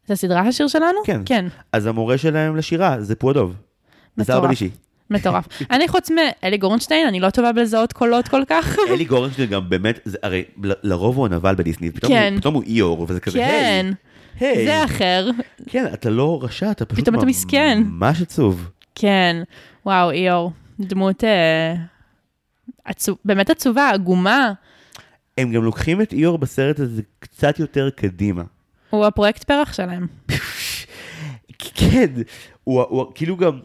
זה 0.07 0.13
הסדרה 0.13 0.41
השיר 0.41 0.69
שלנו? 0.69 0.99
כן. 1.05 1.21
כן, 1.25 1.47
אז 1.73 1.87
המורה 1.87 2.19
שלהם 2.19 2.57
לשירה 2.57 3.01
זה 3.01 3.15
פועדוב. 3.15 3.55
זה 4.17 4.25
שר 4.25 4.41
מטורף. 4.41 4.63
מטורף. 5.11 5.45
אני 5.75 5.89
חוץ 5.89 6.11
מאלי 6.11 6.59
גורנשטיין, 6.59 7.09
אני 7.09 7.21
לא 7.21 7.31
טובה 7.31 7.53
בלזהות 7.53 7.93
קולות 7.93 8.29
כל 8.29 8.43
כך. 8.49 8.77
אלי 8.93 9.05
גורנשטיין 9.05 9.51
גם 9.51 9.69
באמת, 9.69 9.99
זה, 10.05 10.19
הרי 10.23 10.45
לרוב 10.63 11.17
הוא 11.17 11.27
הנבל 11.27 11.55
בדיסני, 11.55 11.91
פתאום, 11.91 12.13
כן. 12.13 12.33
הוא, 12.33 12.41
פתאום 12.41 12.55
הוא 12.55 12.63
איור, 12.63 13.07
וזה 13.09 13.21
כזה, 13.21 13.39
כן, 13.39 13.91
היי, 14.41 14.57
היי, 14.57 14.67
זה 14.67 14.85
אחר. 14.85 15.31
כן, 15.67 15.87
אתה 15.93 16.11
לא 16.11 16.39
רשע, 16.43 16.71
אתה 16.71 16.85
פשוט 16.85 17.01
פתאום 17.05 17.17
אתה 17.17 17.27
מסכן. 17.27 17.83
ממש 17.87 18.23
עצוב. 18.23 18.71
כן, 18.95 19.43
וואו, 19.87 20.11
איור, 20.11 20.53
דמות 20.81 21.25
אה, 21.25 21.75
עצוב- 22.85 23.19
באמת 23.25 23.51
עצובה, 23.51 23.91
עגומה. 23.91 24.53
הם 25.39 25.53
גם 25.53 25.65
לוקחים 25.65 26.01
את 26.03 26.12
איור 26.12 26.39
בסרט 26.39 26.81
הזה 26.81 27.03
קצת 27.19 27.59
יותר 27.59 27.91
קדימה. 27.91 28.43
הוא 28.91 29.07
הפרויקט 29.07 29.45
פרח 29.45 29.73
שלהם. 29.73 30.07
כן, 31.75 32.07
הוא, 32.65 32.83
הוא 32.83 33.07
כאילו 33.15 33.37
גם 33.37 33.61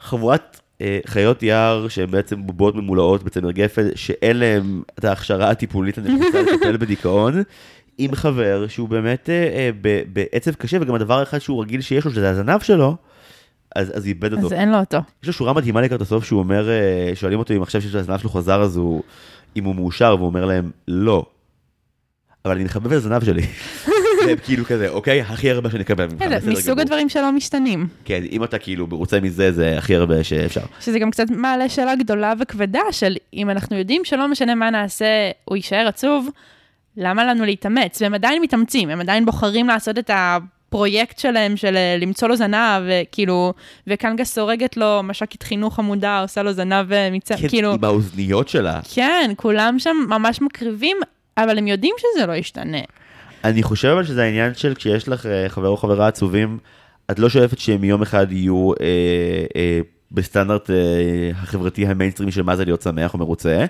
חבורת 0.00 0.60
אה, 0.80 0.98
חיות 1.06 1.42
יער 1.42 1.88
שהן 1.88 2.10
בעצם 2.10 2.46
בובות 2.46 2.74
ממולאות 2.74 3.22
בצמר 3.22 3.50
גפן, 3.50 3.82
שאין 3.94 4.36
להם 4.36 4.82
את 4.98 5.04
ההכשרה 5.04 5.50
הטיפולית 5.50 5.98
הנחוצה 5.98 6.42
לטפל 6.52 6.76
בדיכאון, 6.76 7.42
עם 7.98 8.14
חבר 8.14 8.66
שהוא 8.68 8.88
באמת 8.88 9.30
אה, 9.30 9.34
אה, 9.54 9.70
ב- 9.80 10.02
בעצב 10.12 10.54
קשה, 10.54 10.78
וגם 10.80 10.94
הדבר 10.94 11.18
האחד 11.18 11.38
שהוא 11.38 11.62
רגיל 11.62 11.80
שיש 11.80 12.04
לו, 12.04 12.10
שזה 12.10 12.30
הזנב 12.30 12.60
שלו, 12.60 12.96
אז, 13.76 13.92
אז 13.96 14.06
איבד 14.06 14.32
אותו. 14.32 14.46
אז 14.46 14.52
אין 14.52 14.70
לו 14.72 14.78
אותו. 14.78 14.98
יש 15.22 15.26
לו 15.26 15.32
שורה 15.32 15.52
מדהימה 15.52 15.80
לקראת 15.80 16.00
הסוף 16.00 16.24
שהוא 16.24 16.38
אומר, 16.38 16.70
אה, 16.70 17.12
שואלים 17.14 17.38
אותו 17.38 17.54
אם 17.54 17.62
עכשיו 17.62 17.82
שהזנב 17.82 18.18
שלו 18.18 18.30
חזר 18.30 18.62
אז 18.62 18.76
הוא, 18.76 19.02
אם 19.56 19.64
הוא 19.64 19.74
מאושר, 19.74 20.14
והוא 20.18 20.26
אומר 20.26 20.44
להם, 20.44 20.70
לא. 20.88 21.26
אבל 22.44 22.54
אני 22.54 22.64
מחבב 22.64 22.86
את 22.86 22.92
הזנב 22.92 23.24
שלי. 23.24 23.42
והם 24.26 24.36
כאילו 24.44 24.64
כזה, 24.64 24.88
אוקיי, 24.88 25.20
הכי 25.20 25.50
הרבה 25.50 25.70
שנקבל 25.70 26.06
ממך, 26.06 26.18
כן, 26.18 26.28
זה 26.28 26.36
בסדר 26.36 26.52
מסוג 26.52 26.70
גמור." 26.70 26.80
הדברים 26.80 27.08
שלא 27.08 27.32
משתנים. 27.32 27.86
כן, 28.04 28.22
אם 28.30 28.44
אתה 28.44 28.58
כאילו 28.58 28.86
מרוצה 28.86 29.20
מזה, 29.20 29.52
זה 29.52 29.78
הכי 29.78 29.96
הרבה 29.96 30.24
שאפשר. 30.24 30.60
שזה 30.80 30.98
גם 30.98 31.10
קצת 31.10 31.30
מעלה 31.30 31.68
שאלה 31.68 31.96
גדולה 31.96 32.32
וכבדה 32.40 32.80
של 32.90 33.16
אם 33.34 33.50
אנחנו 33.50 33.76
יודעים 33.76 34.04
שלא 34.04 34.28
משנה 34.28 34.54
מה 34.54 34.70
נעשה, 34.70 35.30
הוא 35.44 35.56
יישאר 35.56 35.86
עצוב, 35.88 36.28
למה 36.96 37.24
לנו 37.24 37.44
להתאמץ? 37.44 38.02
והם 38.02 38.14
עדיין 38.14 38.42
מתאמצים, 38.42 38.90
הם 38.90 39.00
עדיין 39.00 39.24
בוחרים 39.24 39.66
לעשות 39.66 39.98
את 39.98 40.10
הפרויקט 40.72 41.18
שלהם 41.18 41.56
של 41.56 41.76
אה, 41.76 41.96
למצוא 42.00 42.28
לו 42.28 42.36
זנב, 42.36 42.82
וכאילו, 42.86 43.52
וקנגה 43.86 44.24
סורגת 44.24 44.76
לו 44.76 45.00
מש"קית 45.02 45.42
חינוך 45.42 45.78
עמודה, 45.78 46.20
עושה 46.20 46.42
לו 46.42 46.52
זנב 46.52 46.86
ומצא, 46.88 47.36
כן, 47.36 47.48
כאילו, 47.48 47.72
עם 47.72 47.84
האוזניות 47.84 48.48
שלה. 48.48 48.80
כן, 48.94 49.30
כולם 49.36 49.78
שם 49.78 49.96
ממש 50.08 50.42
מקריבים, 50.42 50.96
אבל 51.38 51.58
הם 51.58 51.66
יודעים 51.66 51.94
שזה 51.98 52.26
לא 52.26 52.32
ישתנה. 52.32 52.78
אני 53.44 53.62
חושב 53.62 53.88
אבל 53.88 54.04
שזה 54.04 54.22
העניין 54.22 54.54
של 54.54 54.74
כשיש 54.74 55.08
לך 55.08 55.26
אה, 55.26 55.48
חבר 55.48 55.68
או 55.68 55.76
חברה 55.76 56.06
עצובים, 56.06 56.58
את 57.10 57.18
לא 57.18 57.28
שואפת 57.28 57.58
שהם 57.58 57.84
יום 57.84 58.02
אחד 58.02 58.32
יהיו 58.32 58.72
אה, 58.80 58.86
אה, 59.56 59.80
בסטנדרט 60.12 60.70
אה, 60.70 61.30
החברתי 61.42 61.86
המיינסטרימי 61.86 62.32
של 62.32 62.42
מה 62.42 62.56
זה 62.56 62.64
להיות 62.64 62.82
שמח 62.82 63.14
או 63.14 63.18
מרוצה. 63.18 63.64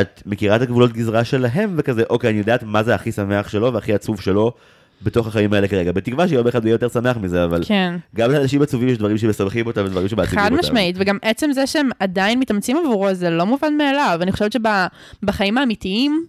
את 0.00 0.22
מכירה 0.26 0.56
את 0.56 0.62
הגבולות 0.62 0.92
גזרה 0.92 1.24
שלהם 1.24 1.74
וכזה, 1.76 2.02
אוקיי, 2.10 2.30
אני 2.30 2.38
יודעת 2.38 2.62
מה 2.62 2.82
זה 2.82 2.94
הכי 2.94 3.12
שמח 3.12 3.48
שלו 3.48 3.72
והכי 3.72 3.94
עצוב 3.94 4.20
שלו, 4.20 4.52
בתוך 5.02 5.26
החיים 5.26 5.52
האלה 5.52 5.68
כרגע, 5.68 5.92
בתקווה 5.92 6.28
שיום 6.28 6.46
אחד 6.46 6.58
הוא 6.58 6.66
יהיה 6.66 6.74
יותר 6.74 6.88
שמח 6.88 7.16
מזה, 7.16 7.44
אבל 7.44 7.62
כן. 7.66 7.96
גם 8.16 8.30
לאנשים 8.30 8.62
עצובים 8.62 8.88
יש 8.88 8.98
דברים 8.98 9.18
שמשמחים 9.18 9.66
אותם 9.66 9.84
ודברים 9.84 10.08
שמעציבים 10.08 10.32
אותם. 10.32 10.44
חד 10.44 10.64
משמעית, 10.64 10.96
וגם 10.98 11.18
עצם 11.22 11.52
זה 11.52 11.66
שהם 11.66 11.90
עדיין 11.98 12.40
מתאמצים 12.40 12.76
עבורו 12.76 13.14
זה 13.14 13.30
לא 13.30 13.46
מובן 13.46 13.76
מאליו. 13.76 14.18
אני 14.22 14.32
חושבת 14.32 14.52
שבחיים 14.52 15.58
האמיתיים, 15.58 16.24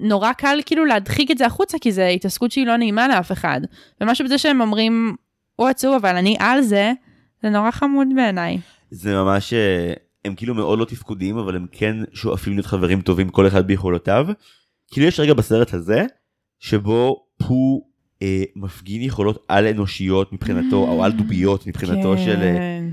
נורא 0.00 0.32
קל 0.32 0.58
כאילו 0.66 0.84
להדחיק 0.84 1.30
את 1.30 1.38
זה 1.38 1.46
החוצה, 1.46 1.78
כי 1.78 1.92
זו 1.92 2.02
התעסקות 2.02 2.50
שהיא 2.50 2.66
לא 2.66 2.76
נעימה 2.76 3.08
לאף 3.08 3.32
אחד. 3.32 3.60
ומשהו 4.00 4.24
בזה 4.24 4.38
שהם 4.38 4.60
אומרים, 4.60 5.16
הוא 5.56 5.68
עצוב, 5.68 5.94
אבל 5.94 6.16
אני 6.16 6.36
על 6.38 6.62
זה, 6.62 6.92
זה 7.42 7.50
נורא 7.50 7.70
חמוד 7.70 8.06
בעיניי. 8.16 8.58
זה 8.90 9.14
ממש, 9.14 9.52
אה, 9.52 9.92
הם 10.24 10.34
כאילו 10.34 10.54
מאוד 10.54 10.78
לא 10.78 10.84
תפקודיים, 10.84 11.38
אבל 11.38 11.56
הם 11.56 11.66
כן 11.72 11.96
שואפים 12.12 12.52
להיות 12.52 12.66
חברים 12.66 13.00
טובים, 13.00 13.28
כל 13.28 13.46
אחד 13.46 13.66
ביכולותיו. 13.66 14.26
כאילו 14.90 15.06
יש 15.06 15.20
רגע 15.20 15.34
בסרט 15.34 15.74
הזה, 15.74 16.04
שבו 16.58 17.26
פו 17.38 17.82
אה, 17.84 17.89
מפגין 18.56 19.02
יכולות 19.02 19.44
על 19.48 19.66
אנושיות 19.66 20.32
מבחינתו, 20.32 20.76
או 20.76 21.04
על 21.04 21.12
דוביות 21.12 21.66
מבחינתו 21.66 22.18
של 22.18 22.42
אה, 22.42 22.56
כן. 22.56 22.84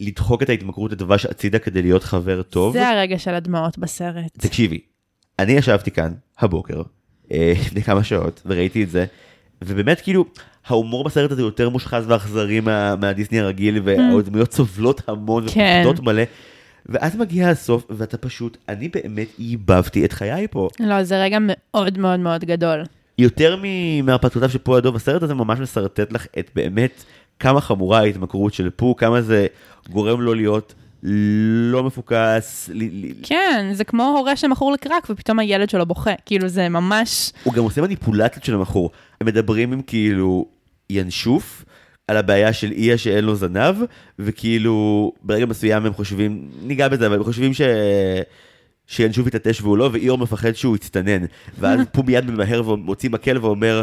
לדחוק 0.00 0.42
את 0.42 0.48
ההתמכרות 0.48 0.92
לדבש 0.92 1.26
הצידה 1.26 1.58
כדי 1.58 1.82
להיות 1.82 2.04
חבר 2.04 2.42
טוב. 2.42 2.72
זה 2.72 2.88
הרגע 2.88 3.18
של 3.18 3.34
הדמעות 3.34 3.78
בסרט. 3.78 4.38
תקשיבי, 4.38 4.80
אני 5.38 5.52
ישבתי 5.52 5.90
כאן 5.90 6.12
הבוקר, 6.38 6.82
אה, 7.32 7.52
לפני 7.60 7.82
כמה 7.82 8.04
שעות, 8.04 8.42
וראיתי 8.46 8.82
את 8.82 8.90
זה, 8.90 9.06
ובאמת 9.64 10.00
כאילו, 10.00 10.24
ההומור 10.66 11.04
בסרט 11.04 11.30
הזה 11.30 11.42
יותר 11.42 11.68
מושחז 11.68 12.04
ואכזרי 12.08 12.60
מה, 12.60 12.96
מהדיסני 12.96 13.40
הרגיל, 13.40 13.80
והדמויות 13.84 14.52
סובלות 14.52 15.08
המון 15.08 15.44
כן. 15.48 15.82
ופוחדות 15.84 16.04
מלא. 16.04 16.22
ואז 16.86 17.16
מגיע 17.16 17.48
הסוף, 17.48 17.86
ואתה 17.90 18.16
פשוט, 18.18 18.56
אני 18.68 18.88
באמת 18.88 19.28
ייבבתי 19.38 20.04
את 20.04 20.12
חיי 20.12 20.46
פה. 20.50 20.68
לא, 20.80 21.02
זה 21.02 21.22
רגע 21.22 21.38
מאוד 21.40 21.98
מאוד 21.98 22.20
מאוד 22.20 22.44
גדול. 22.44 22.82
יותר 23.18 23.56
מ- 23.62 24.06
מהרפתקאותיו 24.06 24.50
של 24.50 24.58
פו 24.58 24.76
הדוב, 24.76 24.96
הסרט 24.96 25.22
הזה 25.22 25.34
ממש 25.34 25.58
משרטט 25.58 26.12
לך 26.12 26.26
את 26.38 26.50
באמת 26.54 27.04
כמה 27.40 27.60
חמורה 27.60 27.98
ההתמכרות 27.98 28.54
של 28.54 28.70
פו, 28.70 28.96
כמה 28.96 29.22
זה 29.22 29.46
גורם 29.90 30.20
לו 30.20 30.34
להיות 30.34 30.74
לא 31.72 31.82
מפוקס, 31.82 32.70
כן, 33.22 33.70
זה 33.72 33.84
כמו 33.84 34.04
הורה 34.18 34.36
שמכור 34.36 34.72
לקרק 34.72 35.06
ופתאום 35.10 35.38
הילד 35.38 35.70
שלו 35.70 35.86
בוכה. 35.86 36.10
כאילו, 36.26 36.48
זה 36.48 36.68
ממש... 36.68 37.32
הוא 37.42 37.54
גם 37.54 37.62
עושה 37.62 37.82
מניפולציות 37.82 38.44
של 38.44 38.54
המכור. 38.54 38.90
הם 39.20 39.26
מדברים 39.26 39.72
עם 39.72 39.82
כאילו 39.82 40.46
ינשוף 40.90 41.64
על 42.08 42.16
הבעיה 42.16 42.52
של 42.52 42.72
איה 42.72 42.98
שאין 42.98 43.24
לו 43.24 43.34
זנב, 43.34 43.74
וכאילו 44.18 45.12
ברגע 45.22 45.46
מסוים 45.46 45.86
הם 45.86 45.92
חושבים, 45.92 46.48
ניגע 46.62 46.88
בזה, 46.88 47.06
אבל 47.06 47.16
הם 47.16 47.24
חושבים 47.24 47.54
ש... 47.54 47.60
שינשוף 48.86 49.26
יתעטש 49.26 49.60
והוא 49.60 49.78
לא, 49.78 49.90
ואיור 49.92 50.18
מפחד 50.18 50.52
שהוא 50.52 50.76
יצטנן. 50.76 51.24
ואז 51.58 51.80
פו 51.92 52.02
מיד 52.02 52.30
ממהר 52.30 52.68
ומוציא 52.68 53.10
מקל 53.10 53.38
ואומר, 53.38 53.82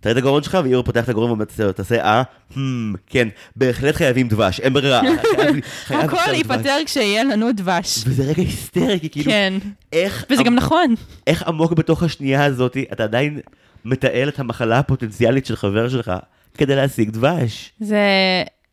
תראה 0.00 0.12
את 0.12 0.18
הגרון 0.18 0.42
שלך, 0.42 0.58
ואיור 0.64 0.82
פותח 0.84 1.04
את 1.04 1.08
הגרון 1.08 1.30
ואומר, 1.30 1.44
"תעשה- 1.72 2.02
אה, 2.04 2.22
hmm, 2.52 2.56
כן, 3.06 3.28
בהחלט 3.56 3.94
חייבים 3.94 4.28
דבש, 4.28 4.60
אין 4.60 4.72
ברירה. 4.72 5.00
הכל 5.88 5.94
עכשיו 6.16 6.18
דבש." 6.26 6.36
ייפתר 6.36 6.76
כשיהיה 6.86 7.24
לנו 7.24 7.52
דבש. 7.52 8.04
וזה 8.06 8.22
רגע 8.24 8.42
היסטרי, 8.42 9.00
כי 9.00 9.08
כאילו, 9.10 9.30
כן, 9.30 9.54
איך... 9.92 10.24
וזה 10.30 10.42
גם 10.42 10.54
נכון. 10.54 10.94
איך 11.26 11.42
עמוק 11.42 11.72
בתוך 11.72 12.02
השנייה 12.02 12.44
הזאת 12.44 12.76
אתה 12.92 13.02
עדיין 13.04 13.40
מתעל 13.84 14.28
את 14.28 14.38
המחלה 14.40 14.78
הפוטנציאלית 14.78 15.46
של 15.46 15.56
חבר 15.56 15.88
שלך 15.88 16.12
כדי 16.58 16.76
להשיג 16.76 17.10
דבש. 17.10 17.72
זה 17.80 17.98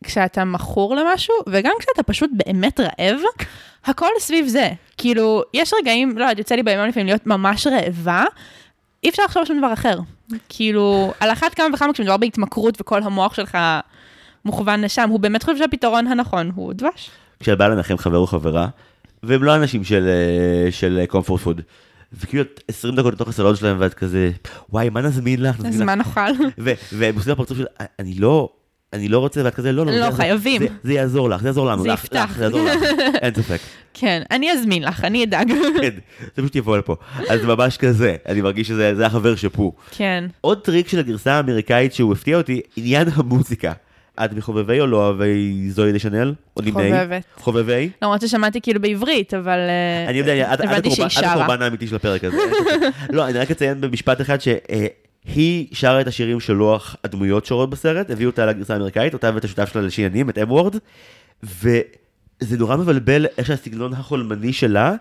כשאתה 0.03 0.45
מכור 0.45 0.95
למשהו, 0.95 1.35
וגם 1.49 1.71
כשאתה 1.79 2.03
פשוט 2.03 2.29
באמת 2.33 2.79
רעב, 2.79 3.19
הכל 3.85 4.07
סביב 4.19 4.47
זה. 4.47 4.69
כאילו, 4.97 5.43
יש 5.53 5.73
רגעים, 5.81 6.17
לא 6.17 6.23
יודעת, 6.23 6.37
יוצא 6.37 6.55
לי 6.55 6.63
בימים 6.63 6.89
לפעמים 6.89 7.07
להיות 7.07 7.27
ממש 7.27 7.67
רעבה, 7.67 8.23
אי 9.03 9.09
אפשר 9.09 9.23
לחשוב 9.23 9.39
על 9.39 9.45
שום 9.45 9.57
דבר 9.57 9.73
אחר. 9.73 9.99
כאילו, 10.49 11.13
על 11.19 11.31
אחת 11.31 11.53
כמה 11.53 11.67
וכמה 11.73 11.93
כשמדובר 11.93 12.17
בהתמכרות 12.17 12.81
וכל 12.81 13.03
המוח 13.03 13.33
שלך 13.33 13.57
מוכוון 14.45 14.81
לשם, 14.81 15.09
הוא 15.09 15.19
באמת 15.19 15.43
חושב 15.43 15.57
שהפתרון 15.57 16.07
הנכון 16.07 16.51
הוא 16.55 16.73
דבש. 16.73 17.09
כשאת 17.39 17.57
באה 17.57 17.69
לנחם 17.69 17.97
חבר 17.97 18.17
או 18.17 18.27
חברה, 18.27 18.67
והם 19.23 19.43
לא 19.43 19.55
אנשים 19.55 19.83
של, 19.83 20.07
אה, 20.07 20.71
של 20.71 21.01
קומפורט 21.07 21.41
פוד, 21.41 21.61
וכאילו 22.13 22.43
את 22.43 22.63
20 22.67 22.95
דקות 22.95 23.13
לתוך 23.13 23.29
הסלון 23.29 23.55
שלהם 23.55 23.77
ואת 23.79 23.93
כזה, 23.93 24.31
וואי, 24.69 24.89
מה 24.89 25.01
נזמין 25.01 25.41
לך? 25.41 25.55
אז 25.65 25.81
מה 25.81 25.95
לך?" 25.95 26.07
נאכל? 26.07 26.43
והם 26.97 27.15
עושים 27.15 27.31
לפרצוף 27.31 27.57
של, 27.57 27.65
אני 27.99 28.13
לא, 28.13 28.49
אני 28.93 29.07
לא 29.07 29.19
רוצה, 29.19 29.41
ואת 29.45 29.55
כזה, 29.55 29.71
לא, 29.71 29.85
לא, 29.85 29.91
לא, 29.91 30.11
זה 30.11 30.17
חייבים. 30.17 30.61
זה, 30.61 30.67
זה 30.83 30.93
יעזור 30.93 31.29
לך, 31.29 31.41
זה 31.41 31.47
יעזור 31.47 31.65
לנו, 31.65 31.83
זה 31.83 31.89
לך, 31.89 32.03
יפתח. 32.03 32.27
לך, 32.31 32.37
זה 32.37 32.43
יעזור 32.43 32.65
לך, 32.65 32.79
אין 33.23 33.33
ספק. 33.33 33.59
כן, 33.93 34.21
אני 34.31 34.51
אזמין 34.51 34.83
לך, 34.83 35.03
אני 35.03 35.23
אדאג. 35.23 35.51
כן, 35.81 35.89
זה 36.35 36.41
פשוט 36.41 36.55
יבוא 36.55 36.77
לפה. 36.77 36.95
אז 37.29 37.41
ממש 37.45 37.77
כזה, 37.77 38.15
אני 38.27 38.41
מרגיש 38.41 38.67
שזה 38.67 38.95
זה 38.95 39.05
החבר 39.05 39.35
שפו. 39.35 39.73
כן. 39.91 40.23
עוד 40.41 40.61
טריק 40.61 40.87
של 40.87 40.99
הגרסה 40.99 41.33
האמריקאית 41.33 41.93
שהוא 41.93 42.13
הפתיע 42.13 42.37
אותי, 42.37 42.61
עניין 42.77 43.07
המוזיקה. 43.13 43.71
את 44.25 44.33
מחובבי 44.33 44.79
או 44.79 44.87
לא 44.87 44.97
אוהבי 44.97 45.69
זואי 45.69 45.91
דשנל? 45.91 46.33
או? 46.57 46.61
חובבת. 46.71 47.23
חובבי? 47.37 47.89
למרות 48.01 48.21
ששמעתי 48.21 48.61
כאילו 48.61 48.81
בעברית, 48.81 49.33
אבל 49.33 49.57
אה, 49.59 50.09
אני 50.09 50.17
יודע, 50.17 50.53
את- 50.53 50.61
את 50.61 50.85
הקורבן- 51.35 51.61
האמיתי 51.61 51.87
של 51.87 51.95
הפרק 51.95 52.23
הזה. 52.23 52.37
לא, 53.09 53.27
אני 53.27 53.39
רק 53.39 53.51
אציין 53.51 53.81
במשפט 53.81 54.21
אחד 54.21 54.37
שהיא 55.27 55.67
שרה 55.71 56.01
את 56.01 56.07
השירים 56.07 56.39
שלא 56.39 56.95
הדמויות 57.03 57.45
שרות 57.45 57.69
בסרט, 57.69 58.09
הביאו 58.09 58.29
אותה 58.29 58.45
לגרסה 58.45 58.73
האמריקאית, 58.73 59.13
אותה 59.13 59.31
ואת 59.33 59.43
השותף 59.43 59.73
שלה 59.73 59.81
ל 59.81 59.86
She & 59.86 60.10
Him, 60.10 60.29
את 60.29 60.37
אם 60.37 60.48
וורד, 60.48 60.75
וזה 61.43 62.57
נורא 62.57 62.75
מבלבל 62.77 63.25
איך 63.37 63.47
שהסגנון 63.47 63.93
החולמני 63.93 64.53
שלה, 64.53 64.95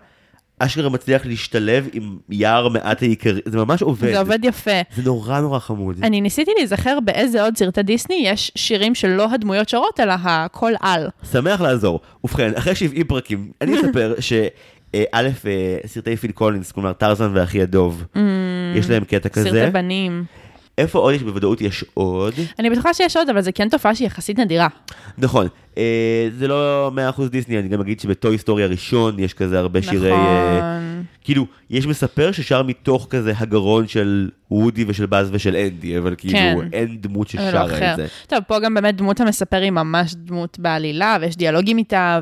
אשכרה 0.62 0.88
מצליח 0.88 1.26
להשתלב 1.26 1.88
עם 1.92 2.18
יער 2.28 2.68
מעט 2.68 3.02
העיקרי, 3.02 3.40
זה 3.44 3.58
ממש 3.58 3.82
עובד. 3.82 4.12
זה 4.12 4.18
עובד 4.18 4.38
יפה. 4.42 4.80
זה 4.96 5.02
נורא 5.02 5.40
נורא 5.40 5.58
חמוד. 5.58 5.96
אני 6.02 6.20
ניסיתי 6.20 6.50
להיזכר 6.56 6.98
באיזה 7.04 7.42
עוד 7.42 7.56
סרטי 7.56 7.82
דיסני 7.82 8.22
יש 8.26 8.52
שירים 8.56 8.94
שלא 8.94 9.30
הדמויות 9.32 9.68
שרות, 9.68 10.00
אלא 10.00 10.14
הקול 10.24 10.74
על. 10.80 11.08
שמח 11.32 11.60
לעזור. 11.60 12.00
ובכן, 12.24 12.52
אחרי 12.54 12.74
70 12.74 13.06
פרקים, 13.06 13.50
אני 13.60 13.80
אספר 13.80 14.14
שא', 14.96 15.28
סרטי 15.86 16.16
פיל 16.16 16.32
קולינס, 16.32 16.72
כלומר 16.72 16.92
טרזן 16.92 17.30
ואחי 17.34 17.62
הדוב, 17.62 18.04
יש 18.74 18.90
להם 18.90 19.04
קטע 19.04 19.28
כזה. 19.28 19.50
סרטי 19.50 19.70
בנים. 19.70 20.24
איפה 20.78 20.98
עוד 20.98 21.14
יש? 21.14 21.22
בוודאות 21.22 21.60
יש 21.60 21.84
עוד. 21.94 22.34
אני 22.58 22.70
בטוחה 22.70 22.94
שיש 22.94 23.16
עוד, 23.16 23.28
אבל 23.28 23.40
זה 23.40 23.52
כן 23.52 23.68
תופעה 23.68 23.94
שהיא 23.94 24.06
יחסית 24.06 24.38
נדירה. 24.38 24.68
נכון, 25.18 25.46
אה, 25.78 26.28
זה 26.38 26.48
לא 26.48 26.90
100% 27.16 27.28
דיסני, 27.28 27.58
אני 27.58 27.68
גם 27.68 27.80
אגיד 27.80 28.00
שבטוי 28.00 28.34
היסטורי 28.34 28.64
הראשון 28.64 29.18
יש 29.18 29.34
כזה 29.34 29.58
הרבה 29.58 29.82
שירי... 29.82 30.12
אה, 30.12 30.58
נכון. 30.58 31.04
כאילו, 31.24 31.46
יש 31.70 31.86
מספר 31.86 32.32
ששר 32.32 32.62
מתוך 32.62 33.06
כזה 33.10 33.32
הגרון 33.36 33.86
של 33.86 34.30
וודי 34.50 34.84
ושל 34.88 35.06
באז 35.06 35.28
ושל 35.32 35.56
אנדי, 35.56 35.98
אבל 35.98 36.14
כאילו 36.18 36.38
כן. 36.38 36.68
אין 36.72 36.96
דמות 37.00 37.34
לא 37.34 37.40
ששרה. 37.40 37.92
את 37.92 37.96
זה. 37.96 38.06
טוב, 38.26 38.38
פה 38.46 38.60
גם 38.60 38.74
באמת 38.74 38.96
דמות 38.96 39.20
המספר 39.20 39.56
היא 39.56 39.70
ממש 39.70 40.14
דמות 40.14 40.58
בעלילה, 40.58 41.16
ויש 41.20 41.36
דיאלוגים 41.36 41.78
איתה, 41.78 42.20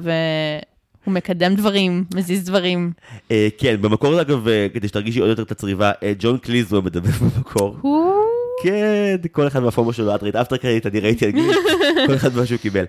והוא 1.09 1.15
מקדם 1.15 1.55
דברים, 1.55 2.05
מזיז 2.15 2.45
דברים. 2.45 2.93
אה, 3.31 3.49
כן, 3.59 3.77
במקור 3.81 4.21
אגב, 4.21 4.49
אה, 4.49 4.67
כדי 4.75 4.89
שתרגישי 4.89 5.21
עוד 5.21 5.29
יותר 5.29 5.43
את 5.43 5.51
הצריבה, 5.51 5.93
אה, 6.03 6.13
ג'ון 6.19 6.39
קליזו 6.39 6.83
מדבר 6.83 7.11
במקור. 7.37 7.77
הוא... 7.81 8.15
כן, 8.63 9.17
כל 9.33 9.47
אחד 9.47 9.61
מהפורמה 9.61 9.93
שלו, 9.93 10.15
את 10.15 10.23
ראית 10.23 10.37
אפטר 10.37 10.57
קרדיט, 10.57 10.87
אני 10.87 11.01
ראיתי 11.01 11.27
אנגלית, 11.27 11.57
כל 12.07 12.15
אחד 12.15 12.37
מה 12.37 12.47
שהוא 12.47 12.59
קיבל. 12.59 12.85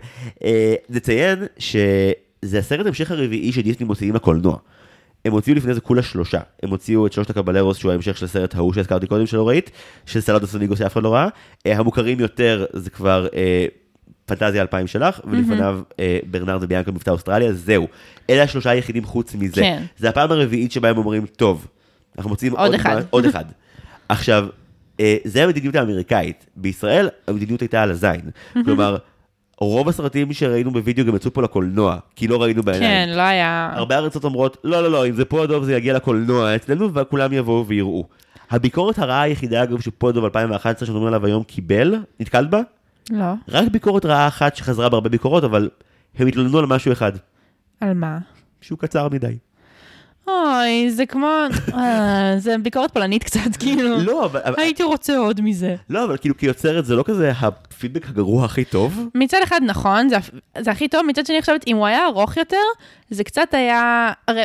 נציין 0.90 1.40
שזה 1.58 2.60
הסרט 2.60 2.86
המשך 2.86 3.12
הרביעי 3.12 3.52
שדיסני 3.52 3.86
מוציאים 3.86 4.16
לקולנוע. 4.16 4.58
הם 5.26 5.32
הוציאו 5.32 5.56
לפני 5.56 5.74
זה 5.74 5.82
כולה 5.82 6.02
שלושה. 6.02 6.40
הם 6.64 6.70
הוציאו 6.70 7.06
את 7.06 7.14
שלושת 7.14 7.30
הקבלרוס, 7.30 7.78
שהוא 7.78 7.92
ההמשך 7.92 8.18
של 8.18 8.26
הסרט 8.26 8.56
ההוא 8.56 8.74
שהזכרתי 8.74 9.08
קודם 9.08 9.26
שלא 9.26 9.48
ראית, 9.48 9.72
של 10.06 10.22
סלאדו 10.22 10.48
סוניגו 10.48 10.76
שאף 10.76 10.94
אחד 10.94 11.04
לא 11.04 11.14
ראה. 11.14 11.28
אה, 11.66 11.78
המוכרים 11.78 12.20
יותר 12.20 12.66
זה 12.74 12.90
כבר 12.90 13.28
פנטזיה 14.30 14.62
2000 14.62 14.88
שלך, 14.88 15.20
ולפניו 15.26 15.80
אה, 16.00 16.20
ברנרד 16.32 16.64
וביאנקה 16.64 16.92
מבטא 16.92 17.10
אוסטרליה, 17.10 17.54
זהו. 17.54 17.88
אלה 18.30 18.44
השלושה 18.44 18.70
היחידים 18.70 19.06
חוץ 19.06 19.36
מזה. 19.36 19.62
כן. 19.62 19.84
זה 19.98 20.10
הפעם 20.10 20.32
הרביעית 20.32 20.72
שבה 20.72 20.90
הם 20.90 20.98
אומרים, 20.98 21.26
טוב, 21.26 21.68
אנחנו 22.18 22.30
מוצאים 22.30 22.56
עוד 22.56 22.74
אחד." 22.74 22.96
מה- 22.96 23.02
עוד 23.10 23.26
אחד. 23.26 23.46
עכשיו, 24.10 24.48
אה, 25.00 25.18
זה 25.24 25.44
המדיניות 25.44 25.76
האמריקאית. 25.76 26.46
בישראל 26.56 27.10
המדיניות 27.28 27.62
הייתה 27.62 27.84
על 27.84 27.92
הזין. 27.92 28.22
כלומר, 28.66 28.98
רוב 29.58 29.90
הסרטים 29.90 30.34
שראינו 30.34 30.72
בווידאו 30.72 31.06
גם 31.06 31.16
יצאו 31.16 31.34
פה 31.34 31.42
לקולנוע, 31.42 31.98
כי 32.16 32.28
לא 32.28 32.42
ראינו 32.42 32.64
בעיניים. 32.64 32.92
כן, 33.10 33.18
לא 33.18 33.22
היה... 33.22 33.72
הרבה 33.76 33.98
ארצות 33.98 34.24
אומרות, 34.24 34.58
לא, 34.64 34.84
לא, 34.84 34.92
לא, 34.92 35.08
אם 35.08 35.16
זה 35.16 35.26
פודוב 35.26 35.64
זה 35.64 35.74
יגיע 35.76 35.94
לקולנוע 35.94 36.56
אצלנו, 36.56 36.94
וכולם 36.94 37.34
יבואו 37.34 37.68
ויראו. 37.68 38.06
הביקורת 38.52 39.00
הרעה 39.00 39.22
היחידה, 39.22 39.64
אגב, 39.64 39.82
שפודוב 39.82 40.24
2011, 40.26 40.88
שאנחנו 40.88 41.08
עליו 41.08 41.26
היום, 41.26 41.44
קיבל, 41.44 41.96
נתקלת 42.20 42.50
בה? 42.50 42.60
לא. 43.10 43.34
רק 43.48 43.68
ביקורת 43.72 44.06
רעה 44.06 44.28
אחת 44.28 44.56
שחזרה 44.56 44.90
בהרבה 44.90 45.10
ביקורות, 45.10 45.44
אבל 45.44 45.70
הם 46.18 46.28
התלוננו 46.28 46.60
על 46.60 46.66
משהו 46.66 46.92
אחד, 46.92 47.12
על 47.82 47.94
מה? 47.94 48.18
שהוא 48.62 48.80
קצר 48.80 49.10
מדי. 49.10 49.38
אוי, 50.28 50.92
זה 50.92 51.06
כמו... 51.06 51.28
אה, 51.74 52.34
זה 52.38 52.56
ביקורת 52.64 52.92
פולנית 52.92 53.24
קצת, 53.24 53.56
כאילו. 53.60 53.98
לא, 53.98 54.26
אבל, 54.26 54.54
הייתי 54.58 54.84
רוצה 54.84 55.18
עוד 55.18 55.42
מזה. 55.42 55.76
לא, 55.90 56.06
אבל 56.06 56.18
כאילו 56.18 56.38
כיוצרת 56.38 56.86
זה 56.86 56.96
לא 56.96 57.04
כזה 57.04 57.32
הפידבק 57.40 58.10
הגרוע 58.10 58.46
הכי 58.46 58.66
טוב. 58.66 59.10
מצד 59.16 59.38
אחד 59.44 59.60
נכון, 59.66 60.10
זה, 60.10 60.16
זה 60.60 60.72
הכי 60.72 60.88
טוב, 60.88 61.06
מצד 61.06 61.26
שני 61.26 61.36
אני 61.36 61.42
חושבת, 61.42 61.68
אם 61.68 61.76
הוא 61.76 61.86
היה 61.86 62.06
ארוך 62.06 62.38
יותר, 62.38 62.58
זה 63.10 63.24
קצת 63.24 63.54
היה... 63.54 64.12
הרי 64.28 64.44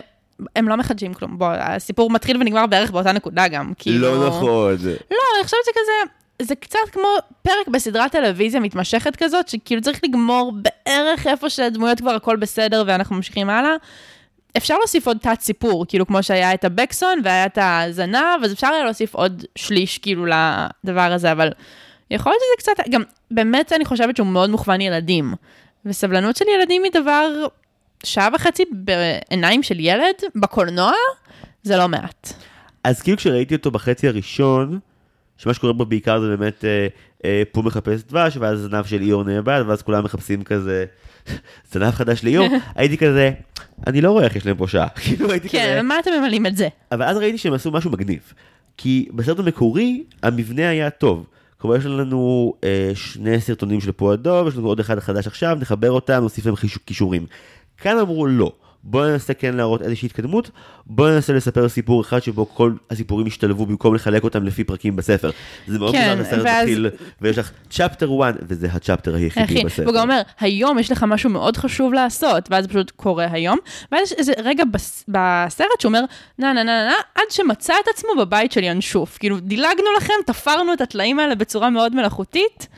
הם 0.56 0.68
לא 0.68 0.76
מחדשים 0.76 1.14
כלום, 1.14 1.38
בוא, 1.38 1.48
הסיפור 1.48 2.10
מתחיל 2.10 2.36
ונגמר 2.36 2.66
בערך 2.66 2.90
באותה 2.90 3.12
נקודה 3.12 3.48
גם. 3.48 3.72
כאילו... 3.78 4.00
לא 4.00 4.26
נכון. 4.28 4.76
לא, 5.10 5.16
אני 5.36 5.44
חושבת 5.44 5.60
שכזה, 5.66 6.12
זה 6.42 6.54
קצת 6.54 6.78
כמו 6.92 7.08
פרק 7.42 7.68
בסדרת 7.72 8.12
טלוויזיה 8.12 8.60
מתמשכת 8.60 9.16
כזאת, 9.16 9.48
שכאילו 9.48 9.82
צריך 9.82 10.00
לגמור 10.04 10.52
בערך 10.52 11.26
איפה 11.26 11.50
שהדמויות 11.50 11.98
כבר 12.00 12.10
הכל 12.10 12.36
בסדר 12.36 12.84
ואנחנו 12.86 13.16
ממשיכים 13.16 13.50
הלאה. 13.50 13.74
אפשר 14.56 14.78
להוסיף 14.78 15.06
עוד 15.06 15.18
תת 15.22 15.40
סיפור, 15.40 15.86
כאילו 15.88 16.06
כמו 16.06 16.22
שהיה 16.22 16.54
את 16.54 16.64
הבקסון 16.64 17.20
והיה 17.24 17.46
את 17.46 17.58
הזנב, 17.62 18.44
אז 18.44 18.52
אפשר 18.52 18.66
היה 18.66 18.84
להוסיף 18.84 19.14
עוד 19.14 19.44
שליש 19.56 19.98
כאילו 19.98 20.26
לדבר 20.26 21.12
הזה, 21.12 21.32
אבל 21.32 21.48
יכול 22.10 22.32
להיות 22.32 22.42
שזה 22.42 22.72
קצת, 22.72 22.88
גם 22.90 23.02
באמת 23.30 23.72
אני 23.72 23.84
חושבת 23.84 24.16
שהוא 24.16 24.26
מאוד 24.26 24.50
מוכוון 24.50 24.80
ילדים. 24.80 25.34
וסבלנות 25.84 26.36
של 26.36 26.44
ילדים 26.58 26.84
היא 26.84 26.92
דבר, 26.92 27.46
שעה 28.04 28.28
וחצי 28.34 28.64
בעיניים 28.70 29.62
של 29.62 29.80
ילד, 29.80 30.14
בקולנוע, 30.36 30.92
זה 31.62 31.76
לא 31.76 31.88
מעט. 31.88 32.32
אז 32.84 33.02
כאילו 33.02 33.16
כשראיתי 33.16 33.54
אותו 33.54 33.70
בחצי 33.70 34.08
הראשון, 34.08 34.78
שמה 35.38 35.54
שקורה 35.54 35.72
בו 35.72 35.84
בעיקר 35.84 36.20
זה 36.20 36.36
באמת 36.36 36.64
אה, 36.64 36.86
אה, 37.24 37.42
פו 37.52 37.62
מחפש 37.62 38.02
דבש, 38.02 38.36
ואז 38.36 38.58
זנב 38.60 38.84
של 38.84 39.00
איור 39.00 39.24
נאבד, 39.24 39.62
ואז 39.66 39.82
כולם 39.82 40.04
מחפשים 40.04 40.42
כזה 40.42 40.84
זנב 41.72 41.90
חדש 41.90 42.24
לאיור, 42.24 42.46
הייתי 42.76 42.98
כזה, 42.98 43.30
אני 43.86 44.00
לא 44.00 44.10
רואה 44.10 44.24
איך 44.24 44.36
יש 44.36 44.46
להם 44.46 44.56
פה 44.56 44.68
שעה. 44.68 44.88
כאילו 45.04 45.30
הייתי 45.30 45.48
כזה... 45.48 45.58
כן, 45.58 45.78
ומה 45.80 45.98
אתם 45.98 46.10
ממלאים 46.20 46.46
את 46.46 46.56
זה? 46.56 46.68
אבל 46.92 47.02
אז 47.04 47.16
ראיתי 47.16 47.38
שהם 47.38 47.52
עשו 47.52 47.70
משהו 47.70 47.90
מגניב. 47.90 48.32
כי 48.76 49.08
בסרט 49.14 49.38
המקורי, 49.38 50.02
המבנה 50.22 50.68
היה 50.68 50.90
טוב. 50.90 51.26
כלומר, 51.58 51.76
יש 51.76 51.84
לנו 51.86 52.54
אה, 52.64 52.90
שני 52.94 53.40
סרטונים 53.40 53.80
של 53.80 53.92
פו 53.92 54.12
הדוב, 54.12 54.48
יש 54.48 54.56
לנו 54.56 54.66
עוד 54.68 54.80
אחד 54.80 55.00
חדש 55.00 55.26
עכשיו, 55.26 55.58
נחבר 55.60 55.90
אותם, 55.90 56.22
נוסיף 56.22 56.46
להם 56.46 56.54
חיש- 56.56 56.78
קישורים. 56.84 57.26
כאן 57.78 57.98
אמרו 57.98 58.26
לא. 58.26 58.52
בואו 58.86 59.10
ננסה 59.10 59.34
כן 59.34 59.54
להראות 59.54 59.82
איזושהי 59.82 60.06
התקדמות, 60.06 60.50
בואו 60.86 61.10
ננסה 61.10 61.32
לספר 61.32 61.68
סיפור 61.68 62.00
אחד 62.00 62.22
שבו 62.22 62.46
כל 62.54 62.72
הסיפורים 62.90 63.26
ישתלבו 63.26 63.66
במקום 63.66 63.94
לחלק 63.94 64.24
אותם 64.24 64.44
לפי 64.44 64.64
פרקים 64.64 64.96
בספר. 64.96 65.30
זה 65.66 65.78
מאוד 65.78 65.92
כן, 65.92 66.16
מוזר, 66.18 66.28
הסרט 66.28 66.44
ואז- 66.44 66.68
מתחיל, 66.68 66.90
ויש 67.20 67.38
לך 67.38 67.50
צ'פטר 67.70 68.10
1, 68.22 68.34
וזה 68.48 68.68
הצ'פטר 68.72 69.14
היחידי 69.14 69.44
הכי, 69.44 69.64
בספר. 69.64 69.82
והוא 69.82 69.94
גם 69.94 70.02
אומר, 70.02 70.20
היום 70.40 70.78
יש 70.78 70.92
לך 70.92 71.02
משהו 71.08 71.30
מאוד 71.30 71.56
חשוב 71.56 71.92
לעשות, 71.94 72.48
ואז 72.50 72.64
זה 72.64 72.68
פשוט 72.68 72.90
קורה 72.90 73.26
היום, 73.30 73.58
ואז 73.92 74.00
יש 74.02 74.12
איזה 74.12 74.32
רגע 74.44 74.64
בס, 74.64 75.04
בסרט 75.08 75.80
שהוא 75.80 75.88
אומר, 75.88 76.00
נה 76.38 76.52
נה 76.52 76.62
נה 76.62 76.64
נה, 76.64 76.84
נה, 76.88 76.94
עד 77.14 77.30
שמצא 77.30 77.74
את 77.84 77.88
עצמו 77.94 78.08
בבית 78.18 78.52
של 78.52 78.62
ינשוף. 78.64 79.18
כאילו, 79.18 79.40
דילגנו 79.40 79.86
לכם, 79.98 80.14
תפרנו 80.26 80.72
את 80.72 80.80
הטלאים 80.80 81.18
האלה 81.18 81.34
בצורה 81.34 81.70
מאוד 81.70 81.94
מלאכותית. 81.94 82.68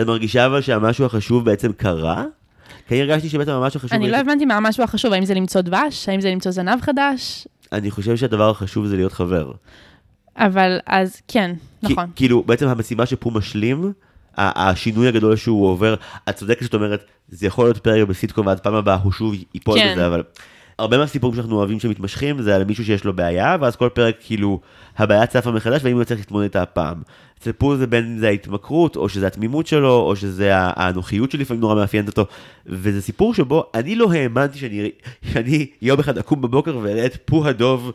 את 0.00 0.06
מרגישה 0.06 0.46
אבל 0.46 0.60
שהמשהו 0.60 1.04
החשוב 1.06 1.44
בעצם 1.44 1.72
קרה? 1.72 2.24
כי 2.88 2.94
אני 2.94 3.02
הרגשתי 3.02 3.28
שבעצם 3.28 3.50
המשהו 3.50 3.78
החשוב... 3.78 3.92
אני 3.92 4.10
לא 4.10 4.16
הבנתי 4.16 4.44
מה 4.44 4.56
המשהו 4.56 4.84
החשוב, 4.84 5.12
האם 5.12 5.24
זה 5.24 5.34
למצוא 5.34 5.60
דבש, 5.60 6.08
האם 6.08 6.20
זה 6.20 6.30
למצוא 6.30 6.52
זנב 6.52 6.80
חדש, 6.80 7.46
אני 7.72 7.90
חושב 7.90 8.16
שהדבר 8.16 8.50
החשוב 8.50 8.86
זה 8.86 8.96
להיות 8.96 9.12
חבר. 9.12 9.52
אבל 10.36 10.78
אז 10.86 11.22
כן, 11.28 11.54
נכון. 11.82 12.06
כאילו, 12.16 12.42
בעצם 12.42 12.68
המשימה 12.68 13.06
שפו 13.06 13.30
משלים, 13.30 13.92
השינוי 14.36 15.08
הגדול 15.08 15.36
שהוא 15.36 15.66
עובר, 15.66 15.94
את 16.28 16.36
צודקת 16.36 16.62
שאת 16.62 16.74
אומרת, 16.74 17.04
זה 17.28 17.46
יכול 17.46 17.64
להיות 17.64 17.78
פרק 17.78 18.08
בסיטקום 18.08 18.46
ועד 18.46 18.60
פעם 18.60 18.74
הבאה 18.74 18.94
הוא 18.94 19.12
שוב 19.12 19.34
ייפול 19.54 19.78
כן. 19.78 19.92
בזה, 19.92 20.06
אבל 20.06 20.22
הרבה 20.82 20.98
מהסיפורים 20.98 21.36
שאנחנו 21.36 21.56
אוהבים 21.56 21.80
שמתמשכים 21.80 22.42
זה 22.42 22.56
על 22.56 22.64
מישהו 22.64 22.84
שיש 22.84 23.04
לו 23.04 23.12
בעיה, 23.12 23.56
ואז 23.60 23.76
כל 23.76 23.88
פרק 23.88 24.16
כאילו, 24.20 24.60
הבעיה 24.96 25.26
צפה 25.26 25.50
מחדש 25.50 25.80
והאם 25.84 25.96
הוא 25.96 26.04
צריך 26.04 26.20
להתמודד 26.20 26.44
איתה 26.44 26.62
הפעם. 26.62 27.02
אצל 27.38 27.52
פו 27.52 27.76
זה 27.76 27.86
בין 27.86 28.04
אם 28.04 28.18
זה 28.18 28.28
ההתמכרות, 28.28 28.96
או 28.96 29.08
שזה 29.08 29.26
התמימות 29.26 29.66
שלו, 29.66 30.00
או 30.00 30.16
שזה 30.16 30.50
האנוכיות 30.54 31.30
שלפעמים 31.30 31.60
נורא 31.60 31.74
מאפיינת 31.74 32.08
אותו, 32.08 32.26
וזה 32.66 33.02
סיפור 33.02 33.34
שבו 33.34 33.64
אני 33.74 33.94
לא 33.94 34.12
האמנתי 34.12 34.58
שאני, 34.58 34.90
שאני 35.32 35.66
יום 35.82 36.00
אחד 36.00 36.18
אקום 36.18 36.42
בבוקר 36.42 36.78
ואראה 36.78 37.06
את 37.06 37.16
פו 37.24 37.46
הדוב 37.46 37.92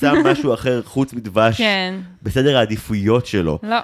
שם 0.00 0.14
משהו 0.30 0.54
אחר 0.54 0.82
חוץ 0.82 1.12
מדבש. 1.12 1.58
כן, 1.58 1.94
בסדר 2.22 2.56
העדיפויות 2.56 3.26
שלו. 3.26 3.58
לא. 3.62 3.78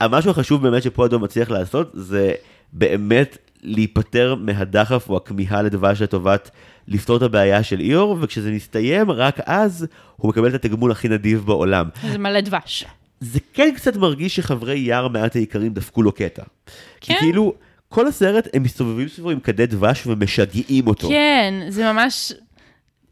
המשהו 0.00 0.30
החשוב 0.30 0.62
באמת 0.62 0.82
שפה 0.82 1.06
אדום 1.06 1.24
מצליח 1.24 1.50
לעשות, 1.50 1.90
זה 1.94 2.32
באמת 2.72 3.38
להיפטר 3.62 4.34
מהדחף 4.34 5.10
או 5.10 5.16
הכמיהה 5.16 5.62
לדבש 5.62 6.02
לטובת 6.02 6.50
לפתור 6.88 7.16
את 7.16 7.22
הבעיה 7.22 7.62
של 7.62 7.80
איור, 7.80 8.18
וכשזה 8.20 8.50
מסתיים, 8.50 9.10
רק 9.10 9.40
אז 9.46 9.86
הוא 10.16 10.28
מקבל 10.28 10.48
את 10.48 10.54
התגמול 10.54 10.90
הכי 10.90 11.08
נדיב 11.08 11.44
בעולם. 11.46 11.88
זה 12.10 12.18
מלא 12.18 12.40
דבש. 12.40 12.84
זה 13.20 13.38
כן 13.52 13.72
קצת 13.76 13.96
מרגיש 13.96 14.36
שחברי 14.36 14.78
יער 14.78 15.08
מעט 15.08 15.36
העיקרים 15.36 15.74
דפקו 15.74 16.02
לו 16.02 16.12
קטע. 16.12 16.42
כי 17.00 17.14
כן. 17.14 17.20
כאילו, 17.20 17.54
כל 17.88 18.06
הסרט 18.06 18.48
הם 18.54 18.62
מסתובבים 18.62 19.08
סביבו 19.08 19.30
עם 19.30 19.40
כדי 19.40 19.66
דבש 19.66 20.06
ומשגעים 20.06 20.86
אותו. 20.86 21.08
כן, 21.08 21.54
זה 21.68 21.92
ממש 21.92 22.32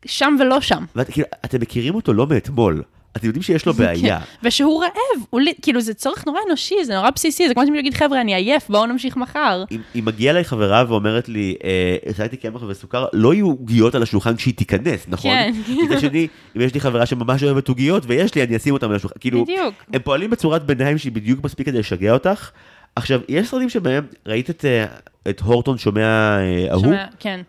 שם 0.06 0.36
ולא 0.40 0.60
שם. 0.60 0.84
ואתם 0.96 1.12
כאילו, 1.12 1.26
אתם 1.44 1.60
מכירים 1.60 1.94
אותו 1.94 2.12
לא 2.12 2.26
מאתמול. 2.26 2.82
אתם 3.16 3.26
יודעים 3.26 3.42
שיש 3.42 3.66
לו 3.66 3.74
בעיה. 3.74 4.20
כן. 4.20 4.24
ושהוא 4.42 4.82
רעב, 4.82 5.44
כאילו 5.62 5.80
זה 5.80 5.94
צורך 5.94 6.26
נורא 6.26 6.40
אנושי, 6.48 6.84
זה 6.84 6.94
נורא 6.94 7.10
בסיסי, 7.10 7.48
זה 7.48 7.54
כמו 7.54 7.62
שמישהו 7.62 7.80
יגיד, 7.80 7.94
חבר'ה, 7.94 8.20
אני 8.20 8.34
עייף, 8.34 8.68
בואו 8.68 8.86
נמשיך 8.86 9.16
מחר. 9.16 9.64
אם, 9.70 9.80
אם 9.98 10.04
מגיעה 10.04 10.32
אליי 10.32 10.44
חברה 10.44 10.84
ואומרת 10.88 11.28
לי, 11.28 11.54
אה, 11.64 11.96
השגתי 12.10 12.36
קמח 12.36 12.62
וסוכר, 12.68 13.06
לא 13.12 13.34
יהיו 13.34 13.46
עוגיות 13.46 13.94
על 13.94 14.02
השולחן 14.02 14.36
כשהיא 14.36 14.54
תיכנס, 14.54 15.06
נכון? 15.08 15.30
כן. 15.30 15.52
מצד 15.84 16.00
שני, 16.00 16.28
אם 16.56 16.60
יש 16.60 16.74
לי 16.74 16.80
חברה 16.80 17.06
שממש 17.06 17.42
אוהבת 17.42 17.68
עוגיות 17.68 18.02
ויש 18.06 18.34
לי, 18.34 18.42
אני 18.42 18.56
אשים 18.56 18.74
אותן 18.74 18.90
על 18.90 18.96
השולחן. 18.96 19.16
כאילו. 19.20 19.44
הם 19.92 20.00
פועלים 20.04 20.30
בצורת 20.30 20.66
ביניים 20.66 20.98
שהיא 20.98 21.12
בדיוק 21.12 21.44
מספיק 21.44 21.66
כדי 21.66 21.78
לשגע 21.78 22.12
אותך. 22.12 22.50
עכשיו, 22.96 23.20
יש 23.28 23.48
סרטים 23.48 23.68
שבהם, 23.68 24.06
ראית 24.26 24.50
את, 24.50 24.64
אה, 24.64 24.86
את 25.30 25.40
הורטון 25.40 25.78
שומע 25.78 26.38
אה, 26.38 26.66
ההוא? 26.70 26.84
שומע, 26.84 27.04
כן. 27.18 27.40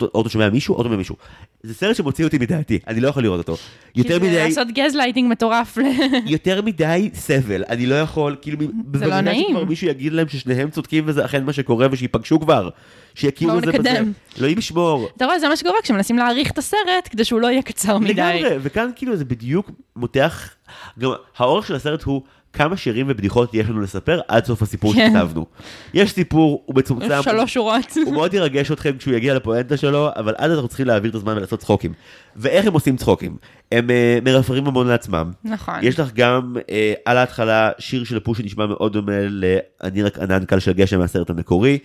הורטון 0.00 0.28
שומע 0.28 0.50
מישהו? 0.50 0.74
הורטון 0.74 0.92
ממישהו. 0.92 1.16
זה 1.62 1.74
סרט 1.74 1.96
שמוציא 1.96 2.24
אותי 2.24 2.38
מדעתי, 2.38 2.78
אני 2.86 3.00
לא 3.00 3.08
יכול 3.08 3.22
לראות 3.22 3.38
אותו. 3.38 3.56
יותר 3.96 4.20
כי 4.20 4.24
זה 4.24 4.30
מדי, 4.30 4.44
לעשות 4.48 4.68
גז 4.68 4.94
לייטינג 4.94 5.30
מטורף. 5.30 5.78
יותר 6.26 6.62
מדי 6.62 7.10
סבל, 7.14 7.64
אני 7.68 7.86
לא 7.86 7.94
יכול, 7.94 8.36
כאילו, 8.42 8.58
בוודאי 8.84 9.10
לא 9.10 9.20
נעים. 9.20 9.46
שכבר 9.48 9.64
מישהו 9.64 9.86
יגיד 9.86 10.12
להם 10.12 10.28
ששניהם 10.28 10.70
צודקים 10.70 11.04
וזה 11.06 11.24
אכן 11.24 11.44
מה 11.44 11.52
שקורה 11.52 11.86
ושיפגשו 11.90 12.40
כבר. 12.40 12.68
שיכירו 13.14 13.50
בואו 13.52 13.64
זה 13.64 13.72
בזה. 13.78 14.00
אלוהים 14.38 14.58
ישמור. 14.58 15.08
אתה 15.16 15.24
רואה, 15.24 15.38
זה 15.38 15.48
מה 15.48 15.56
שקורה 15.56 15.82
כשמנסים 15.82 16.18
להעריך 16.18 16.50
את 16.50 16.58
הסרט, 16.58 17.08
כדי 17.10 17.24
שהוא 17.24 17.40
לא 17.40 17.46
יהיה 17.46 17.62
קצר 17.62 17.98
מדי. 17.98 18.12
לגמרי, 18.12 18.56
וכאן 18.60 18.90
כאילו 18.96 19.16
זה 19.16 19.24
בדיוק 19.24 19.70
מותח, 19.96 20.50
גם 20.98 21.10
האורך 21.36 21.66
של 21.66 21.74
הסרט 21.74 22.02
הוא 22.02 22.22
כמה 22.52 22.76
שירים 22.76 23.06
ובדיחות 23.08 23.54
יש 23.54 23.68
לנו 23.68 23.80
לספר 23.80 24.20
עד 24.28 24.44
סוף 24.44 24.62
הסיפור 24.62 24.94
כן. 24.94 25.12
שכתבנו. 25.14 25.46
יש 25.94 26.12
סיפור, 26.12 26.62
הוא 26.66 26.76
מצומצם, 26.76 27.22
שלוש 27.22 27.54
שורות. 27.54 27.96
הוא 28.04 28.14
מאוד 28.14 28.34
ירגש 28.34 28.70
אתכם 28.70 28.96
כשהוא 28.98 29.14
יגיע 29.14 29.34
לפואנטה 29.34 29.76
שלו, 29.76 30.08
אבל 30.16 30.34
אז 30.38 30.52
אנחנו 30.52 30.68
צריכים 30.68 30.86
להעביר 30.86 31.10
את 31.10 31.14
הזמן 31.14 31.36
ולעשות 31.36 31.60
צחוקים. 31.60 31.92
ואיך 32.36 32.66
הם 32.66 32.72
עושים 32.72 32.96
צחוקים? 32.96 33.36
הם 33.72 33.86
uh, 33.86 34.24
מרפרים 34.24 34.66
המון 34.66 34.86
לעצמם. 34.88 35.30
נכון. 35.44 35.74
יש 35.82 36.00
לך 36.00 36.12
גם 36.14 36.56
uh, 36.58 36.62
על 37.04 37.16
ההתחלה 37.16 37.70
שיר 37.78 38.04
של 38.04 38.20
פוש 38.20 38.38
שנשמע 38.38 38.66
מאוד 38.66 38.92
דומה 38.92 39.20
ל"אני 39.28 40.02
רק 40.02 40.18
ענן 40.18 40.44
קל 40.44 40.58
של 40.58 40.72
גשם" 40.72 40.98
מהסרט 40.98 41.30
המקורי. 41.30 41.78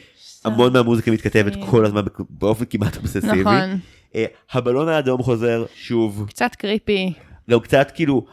המון 0.45 0.74
מהמוזיקה 0.74 1.11
מתכתבת 1.11 1.53
כל 1.70 1.86
הזמן 1.86 2.01
באופן 2.30 2.65
כמעט 2.70 2.97
אובססיבי. 2.97 3.41
נכון. 3.41 3.80
אה, 4.15 4.26
הבלון 4.51 4.89
האדום 4.89 5.24
חוזר 5.24 5.65
שוב, 5.76 6.26
קצת 6.30 6.55
creepy. 6.55 7.14
גם 7.49 7.59
קצת 7.59 7.91
כאילו, 7.95 8.26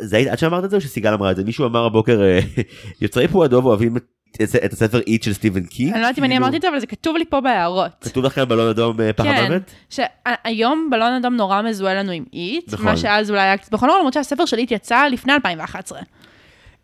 זה 0.00 0.16
It, 0.16 0.28
עד 0.28 0.38
שאמרת 0.38 0.64
את 0.64 0.70
זה 0.70 0.76
או 0.76 0.80
שסיגל 0.80 1.12
אמרה 1.12 1.30
את 1.30 1.36
זה? 1.36 1.44
מישהו 1.44 1.66
אמר 1.66 1.84
הבוקר, 1.84 2.22
אה, 2.22 2.40
יוצרי 3.02 3.28
פו 3.28 3.43
הדב 3.43 3.66
אוהבים 3.66 3.96
את, 3.96 4.72
הספר 4.72 5.00
It 5.06 5.22
של 5.22 5.32
סטיבן 5.32 5.64
קינג? 5.64 5.84
אני 5.84 5.92
לא 5.92 5.96
יודעת 5.96 6.18
אם 6.18 6.24
אני 6.24 6.32
כאילו, 6.32 6.44
אמרתי 6.44 6.56
את 6.56 6.62
זה, 6.62 6.68
אבל 6.68 6.80
זה 6.80 6.86
כתוב 6.86 7.16
לי 7.16 7.24
פה 7.24 7.40
בהערות. 7.40 7.92
כתוב 8.00 8.24
לכם 8.24 8.48
בלון 8.48 8.68
אדום 8.68 9.00
אה, 9.00 9.12
פח 9.12 9.24
כן? 9.24 9.58
שהיום 9.90 10.88
בלון 10.90 11.12
אדום 11.12 11.36
נורא 11.36 11.62
מזוהה 11.62 11.94
לנו 11.94 12.12
עם 12.12 12.24
It, 12.32 12.72
נכון. 12.72 12.86
מה 12.86 12.96
שאז 12.96 13.30
אולי 13.30 13.42
היה 13.42 13.56
קצת 13.56 13.72
בכל 13.72 13.86
למרות 13.98 14.12
שהספר 14.12 14.44
של 14.44 14.58
It 14.58 14.70
יצא 14.70 15.06
לפני 15.06 15.32
2011. 15.32 16.00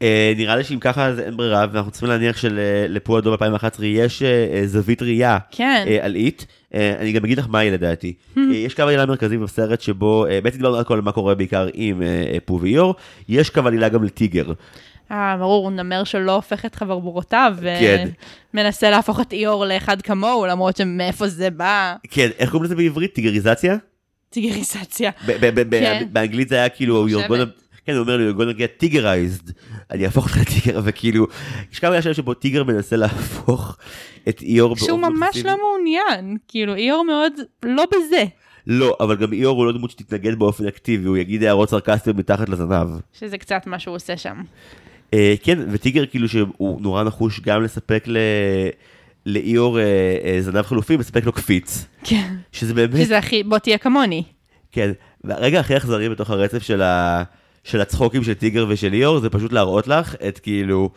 אה, 0.02 0.32
נראה 0.36 0.56
לי 0.56 0.64
שאם 0.64 0.78
ככה 0.78 1.06
אז 1.06 1.20
אין 1.20 1.36
ברירה 1.36 1.66
ואנחנו 1.72 1.90
צריכים 1.90 2.08
להניח 2.08 2.36
שלפו 2.36 3.18
הדב 3.18 3.32
2011 3.32 3.86
יש 3.86 4.22
אה, 4.22 4.28
אה, 4.28 4.66
זווית 4.66 5.02
ראייה 5.02 5.38
כן. 5.50 5.84
אה, 5.88 5.98
על 6.04 6.14
It. 6.14 6.42
אה, 6.76 6.96
אני 7.00 7.12
גם 7.12 7.24
אגיד 7.24 7.38
לך 7.38 7.46
מהי 7.48 7.70
לדעתי. 7.70 8.12
אה, 8.38 8.42
יש 8.54 8.74
קו 8.74 8.82
עלילה 8.82 9.06
מרכזי 9.06 9.38
בסרט 9.38 9.80
שבו, 9.80 10.26
אה, 10.26 10.40
בעצם 10.40 10.56
דיברנו 10.56 10.76
על 10.76 10.84
כל 10.84 11.00
מה 11.00 11.12
קורה 11.12 11.34
בעיקר 11.34 11.68
עם 11.74 12.02
פו 12.44 12.60
ויור, 12.60 12.94
יש 13.28 13.50
קו 13.50 13.60
עלילה 13.66 13.88
גם 13.88 14.04
לטיגר. 14.04 14.52
אה, 15.10 15.36
ברור, 15.38 15.70
נמר 15.70 16.04
שלא 16.04 16.34
הופך 16.34 16.64
את 16.66 16.74
חברבורותיו, 16.74 17.56
כן. 17.62 18.08
ומנסה 18.54 18.90
להפוך 18.90 19.20
את 19.20 19.32
איור 19.32 19.64
לאחד 19.66 20.02
כמוהו, 20.02 20.46
למרות 20.46 20.76
שמאיפה 20.76 21.28
זה 21.28 21.50
בא. 21.50 21.94
כן, 22.10 22.28
איך 22.38 22.50
קוראים 22.50 22.64
לזה 22.64 22.74
בעברית? 22.76 23.14
טיגריזציה? 23.14 23.76
טיגריזציה. 24.30 25.10
כן. 25.70 26.04
באנגלית 26.12 26.48
זה 26.48 26.54
היה 26.54 26.68
כאילו, 26.68 27.06
you're 27.08 27.28
gonna- 27.30 27.65
כן, 27.86 27.92
הוא 27.92 28.00
אומר 28.00 28.16
לי, 28.16 28.30
you're 28.30 28.34
gonna 28.34 28.58
get 28.58 28.84
tigerized. 28.84 29.52
אני 29.90 30.04
אהפוך 30.04 30.24
אותך 30.24 30.38
לטיגר, 30.40 30.80
וכאילו, 30.84 31.26
יש 31.72 31.78
כמה 31.78 32.02
שלב 32.02 32.12
שבו 32.12 32.34
טיגר 32.34 32.64
מנסה 32.64 32.96
להפוך 32.96 33.76
את 34.28 34.42
איור 34.42 34.68
באופן 34.68 34.86
שהוא 34.86 34.98
ממש. 34.98 35.36
לא 35.44 35.56
מעוניין, 35.58 36.36
כאילו 36.48 36.74
איור 36.74 37.04
מאוד 37.04 37.32
לא 37.62 37.84
בזה, 37.96 38.24
לא, 38.66 38.96
אבל 39.00 39.16
גם 39.16 39.32
איור 39.32 39.56
הוא 39.56 39.66
לא 39.66 39.72
דמות 39.72 39.90
שתתנגד 39.90 40.38
באופן 40.38 40.66
אקטיבי, 40.66 41.08
הוא 41.08 41.16
יגיד 41.16 41.42
הערות 41.42 41.70
סרקסטיות 41.70 42.16
מתחת 42.16 42.48
לזנב. 42.48 42.88
שזה 43.12 43.38
קצת 43.38 43.66
מה 43.66 43.78
שהוא 43.78 43.96
עושה 43.96 44.16
שם. 44.16 44.42
אה, 45.14 45.34
כן, 45.42 45.58
וטיגר 45.70 46.06
כאילו 46.06 46.28
שהוא 46.28 46.80
נורא 46.80 47.04
נחוש 47.04 47.40
גם 47.40 47.62
לספק 47.62 48.04
ל... 48.06 48.16
לאיור 49.26 49.78
אה, 49.78 49.84
אה, 50.24 50.38
זנב 50.40 50.62
חלופי, 50.62 50.96
מספק 50.96 51.24
לו 51.24 51.32
קפיץ. 51.32 51.86
כן. 52.04 52.34
שזה 52.52 52.74
באמת, 52.74 52.96
שזה 53.04 53.18
הכי, 53.18 53.42
בוא 53.42 53.58
תהיה 53.58 53.78
כמוני. 53.78 54.22
כן. 54.72 54.92
והרגע 55.24 55.60
הכי 55.60 55.76
אכזרי 55.76 56.08
בתוך 56.08 56.30
הרצף 56.30 56.62
של, 56.62 56.82
ה... 56.82 57.22
של 57.66 57.80
הצחוקים 57.80 58.24
של 58.24 58.34
טיגר 58.34 58.66
ושל 58.68 58.92
איור, 58.92 59.20
זה 59.20 59.30
פשוט 59.30 59.52
להראות 59.52 59.88
לך 59.88 60.14
את 60.28 60.38
כאילו 60.38 60.90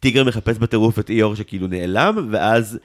טיגר 0.00 0.24
מחפש 0.24 0.58
בטירוף 0.58 0.98
את 0.98 1.10
איור 1.10 1.34
שכאילו 1.34 1.66
נעלם, 1.66 2.28
ואז 2.30 2.78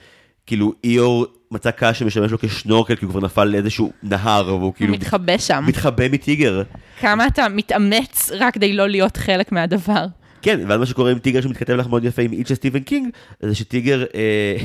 כאילו 0.45 0.73
איור 0.83 1.25
מצא 1.51 1.71
קש 1.71 1.99
שמשמש 1.99 2.31
לו 2.31 2.39
כשנורקל, 2.39 2.95
כי 2.95 3.05
הוא 3.05 3.11
כבר 3.11 3.21
נפל 3.21 3.43
לאיזשהו 3.43 3.91
נהר, 4.03 4.47
והוא 4.47 4.61
הוא 4.61 4.73
כאילו 4.73 4.93
מתחבא 4.93 5.37
שם. 5.37 5.63
מתחבא 5.67 6.07
מטיגר. 6.11 6.63
כמה 6.99 7.27
אתה 7.27 7.49
מתאמץ 7.49 8.31
רק 8.39 8.53
כדי 8.53 8.73
לא 8.73 8.89
להיות 8.89 9.17
חלק 9.17 9.51
מהדבר. 9.51 10.05
כן, 10.41 10.59
ואז 10.67 10.79
מה 10.79 10.85
שקורה 10.85 11.11
עם 11.11 11.19
טיגר 11.19 11.41
שמתכתב 11.41 11.73
לך 11.73 11.87
מאוד 11.87 12.03
יפה 12.03 12.21
עם 12.21 12.31
של 12.45 12.55
סטיבן 12.55 12.79
קינג, 12.79 13.09
זה 13.41 13.55
שטיגר 13.55 14.03
אה, 14.15 14.57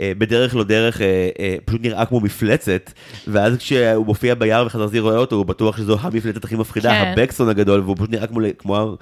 אה, 0.00 0.12
בדרך 0.18 0.54
לא 0.54 0.64
דרך 0.64 1.00
אה, 1.00 1.28
אה, 1.38 1.56
פשוט 1.64 1.80
נראה 1.82 2.06
כמו 2.06 2.20
מפלצת, 2.20 2.92
ואז 3.26 3.56
כשהוא 3.56 4.06
מופיע 4.06 4.34
ביער 4.34 4.66
וחזרזיר 4.66 5.02
רואה 5.02 5.16
אותו, 5.16 5.36
הוא 5.36 5.46
בטוח 5.46 5.76
שזו 5.76 5.96
המפלצת 6.00 6.44
הכי 6.44 6.56
מפחידה, 6.56 6.90
כן. 6.90 7.12
הבקסון 7.16 7.48
הגדול, 7.48 7.80
והוא 7.80 7.96
פשוט 7.96 8.10
נראה 8.10 8.26
כמו, 8.26 8.40
כמו 8.58 8.96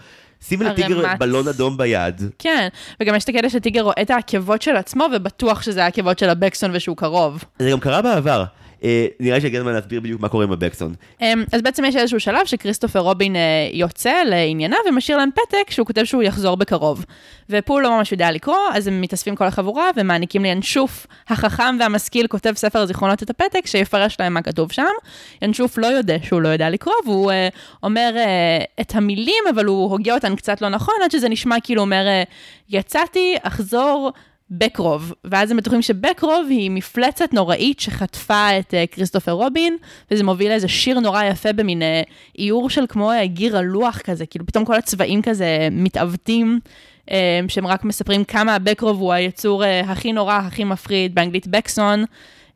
שימי 0.49 0.64
לטיגר. 0.64 1.03
בלון 1.19 1.49
אדום 1.49 1.77
ביד. 1.77 2.23
כן, 2.39 2.69
וגם 3.01 3.14
יש 3.14 3.25
את 3.25 3.29
הקטע 3.29 3.49
שטיגר 3.49 3.81
רואה 3.81 4.03
את 4.03 4.11
העקבות 4.11 4.62
של 4.62 4.77
עצמו, 4.77 5.07
ובטוח 5.17 5.62
שזה 5.62 5.85
העקבות 5.85 6.19
של 6.19 6.29
הבקסון 6.29 6.71
ושהוא 6.75 6.97
קרוב. 6.97 7.45
זה 7.59 7.71
גם 7.71 7.81
קרה 7.81 8.03
בעבר. 8.03 8.45
אה, 8.87 9.07
נראה 9.20 9.34
לי 9.34 9.41
שהגיע 9.41 9.61
הזמן 9.61 9.72
להסביר 9.72 10.01
בדיוק 10.01 10.20
מה 10.20 10.28
קורה 10.28 10.45
עם 10.45 10.53
הבקסון. 10.53 10.95
אמ, 11.20 11.45
אז 11.53 11.62
בעצם 11.62 11.84
יש 11.84 11.97
איזשהו 11.97 12.20
שלב 12.20 12.47
שכריסטופר 12.47 12.99
רובין 12.99 13.37
אה, 13.37 13.41
יוצא 13.72 14.22
לענייניו 14.26 14.78
ומשאיר 14.89 15.18
להם 15.18 15.30
פתק 15.34 15.70
שהוא 15.70 15.87
כותב 15.87 16.05
שהוא 16.05 16.22
יחזור 16.22 16.57
בקרוב. 16.57 17.05
ופול 17.51 17.82
לא 17.82 17.97
ממש 17.97 18.12
יודע 18.12 18.30
לקרוא, 18.30 18.57
אז 18.72 18.87
הם 18.87 19.01
מתאספים 19.01 19.37
כל 19.37 19.45
החבורה 19.45 19.91
ומעניקים 19.97 20.43
לינשוף 20.43 21.07
החכם 21.28 21.76
והמשכיל 21.80 22.26
כותב 22.26 22.53
ספר 22.57 22.78
הזיכרונות 22.78 23.22
את 23.22 23.30
הפתק 23.30 23.66
שיפרש 23.66 24.16
להם 24.20 24.34
מה 24.34 24.43
כתוב 24.43 24.72
שם. 24.72 24.82
ינשוף 25.43 25.78
לא 25.78 25.87
יודע 25.87 26.16
שהוא 26.22 26.43
לא 26.43 26.49
יודע 26.49 26.70
לקרוא, 26.70 26.95
והוא 27.05 27.30
אה, 27.30 27.49
אומר 27.82 28.14
את 28.80 28.95
המילים, 28.95 29.45
אבל 29.55 29.64
הוא 29.64 29.91
הוגה 29.91 30.14
אותן 30.14 30.37
קצת 30.37 30.62
לא 30.62 30.68
נכון, 30.68 30.95
עד 31.05 31.11
שזה 31.11 31.28
נשמע 31.28 31.57
כאילו 31.62 31.82
אומר, 31.82 32.05
יצאתי, 32.68 33.34
אחזור. 33.43 34.12
בקרוב, 34.51 35.12
ואז 35.24 35.51
הם 35.51 35.57
בטוחים 35.57 35.82
שבקרוב 35.82 36.47
היא 36.51 36.70
מפלצת 36.70 37.32
נוראית 37.32 37.80
שחטפה 37.80 38.59
את 38.59 38.74
uh, 38.74 38.94
כריסטופר 38.94 39.32
רובין, 39.32 39.76
וזה 40.11 40.24
מוביל 40.24 40.49
לאיזה 40.49 40.68
שיר 40.68 41.01
נורא 41.01 41.24
יפה 41.24 41.53
במין 41.53 41.82
uh, 41.82 41.84
איור 42.38 42.70
של 42.70 42.84
כמו 42.88 43.12
uh, 43.12 43.24
גיר 43.24 43.57
הלוח 43.57 43.99
כזה, 43.99 44.26
כאילו 44.26 44.47
פתאום 44.47 44.64
כל 44.64 44.74
הצבעים 44.74 45.22
כזה 45.22 45.68
מתעוותים, 45.70 46.61
uh, 47.07 47.11
שהם 47.49 47.66
רק 47.66 47.84
מספרים 47.84 48.24
כמה 48.24 48.55
הבקרוב 48.55 49.01
הוא 49.01 49.12
היצור 49.12 49.64
uh, 49.64 49.66
הכי 49.86 50.12
נורא, 50.12 50.34
הכי 50.34 50.64
מפחיד, 50.64 51.14
באנגלית 51.14 51.47
בקסון, 51.47 52.05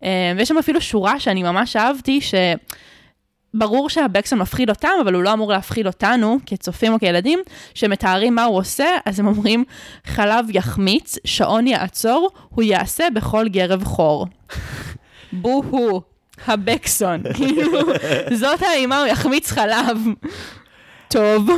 uh, 0.00 0.04
ויש 0.36 0.48
שם 0.48 0.58
אפילו 0.58 0.80
שורה 0.80 1.20
שאני 1.20 1.42
ממש 1.42 1.76
אהבתי, 1.76 2.20
ש... 2.20 2.34
ברור 3.54 3.90
שהבקסון 3.90 4.38
מפחיד 4.38 4.70
אותם, 4.70 4.88
אבל 5.02 5.14
הוא 5.14 5.22
לא 5.22 5.32
אמור 5.32 5.52
להפחיד 5.52 5.86
אותנו, 5.86 6.38
כצופים 6.46 6.92
או 6.92 6.98
כילדים, 6.98 7.38
שמתארים 7.74 8.34
מה 8.34 8.44
הוא 8.44 8.58
עושה, 8.58 8.86
אז 9.04 9.20
הם 9.20 9.26
אומרים, 9.26 9.64
חלב 10.04 10.46
יחמיץ, 10.48 11.18
שעון 11.24 11.66
יעצור, 11.66 12.30
הוא 12.48 12.62
יעשה 12.62 13.08
בכל 13.14 13.48
גרב 13.48 13.84
חור. 13.84 14.26
בו-הו, 15.32 16.02
הבקסון. 16.46 17.22
כאילו, 17.36 17.78
זאת 18.32 18.62
האימה, 18.62 18.98
הוא 18.98 19.06
יחמיץ 19.06 19.50
חלב. 19.50 19.98
טוב. 21.08 21.48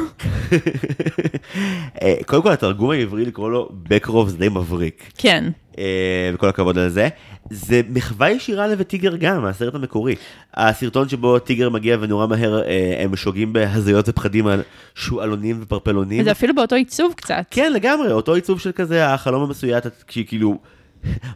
אה, 2.03 2.15
קודם 2.27 2.43
כל, 2.43 2.53
התרגום 2.53 2.91
העברי 2.91 3.25
לקרוא 3.25 3.51
לו 3.51 3.69
בקרוב 3.73 4.29
זה 4.29 4.39
די 4.39 4.49
מבריק. 4.49 5.13
כן. 5.19 5.45
אה, 5.79 6.31
וכל 6.35 6.49
הכבוד 6.49 6.79
על 6.79 6.89
זה. 6.89 7.09
זה 7.51 7.81
מחווה 7.89 8.31
ישירה 8.31 8.67
לווטיגר 8.67 9.17
גם, 9.17 9.43
מהסרט 9.43 9.75
המקורי. 9.75 10.15
הסרטון 10.55 11.09
שבו 11.09 11.39
טיגר 11.39 11.71
מגיע 11.71 11.97
ונורא 12.01 12.27
מהר 12.27 12.63
אה, 12.63 12.97
הם 13.05 13.17
שוגים 13.17 13.53
בהזיות 13.53 14.09
ופחדים 14.09 14.47
על 14.47 14.63
שועלונים 14.95 15.59
ופרפלונים. 15.63 16.25
זה 16.25 16.31
אפילו 16.31 16.55
באותו 16.55 16.75
עיצוב 16.75 17.13
קצת. 17.17 17.45
כן, 17.51 17.73
לגמרי, 17.73 18.13
אותו 18.13 18.35
עיצוב 18.35 18.61
של 18.61 18.73
כזה, 18.73 19.09
החלום 19.09 19.43
המסויט, 19.43 19.87
כשכאילו... 20.07 20.59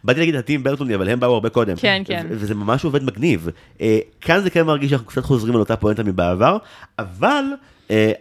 באתי 0.03 0.19
להגיד 0.19 0.35
הטים 0.35 0.63
ברטוני, 0.63 0.95
אבל 0.95 1.09
הם 1.09 1.19
באו 1.19 1.33
הרבה 1.33 1.49
קודם. 1.49 1.75
כן, 1.75 2.01
כן. 2.05 2.25
וזה 2.29 2.55
ממש 2.55 2.85
עובד 2.85 3.03
מגניב. 3.03 3.49
אה, 3.81 3.99
כאן 4.21 4.41
זה 4.41 4.49
כן 4.49 4.63
מרגיש 4.63 4.89
שאנחנו 4.89 5.07
קצת 5.07 5.23
חוזרים 5.23 5.53
על 5.53 5.59
אותה 5.59 5.75
פואנטה 5.75 6.03
מבעבר, 6.03 6.57
אבל 6.99 7.43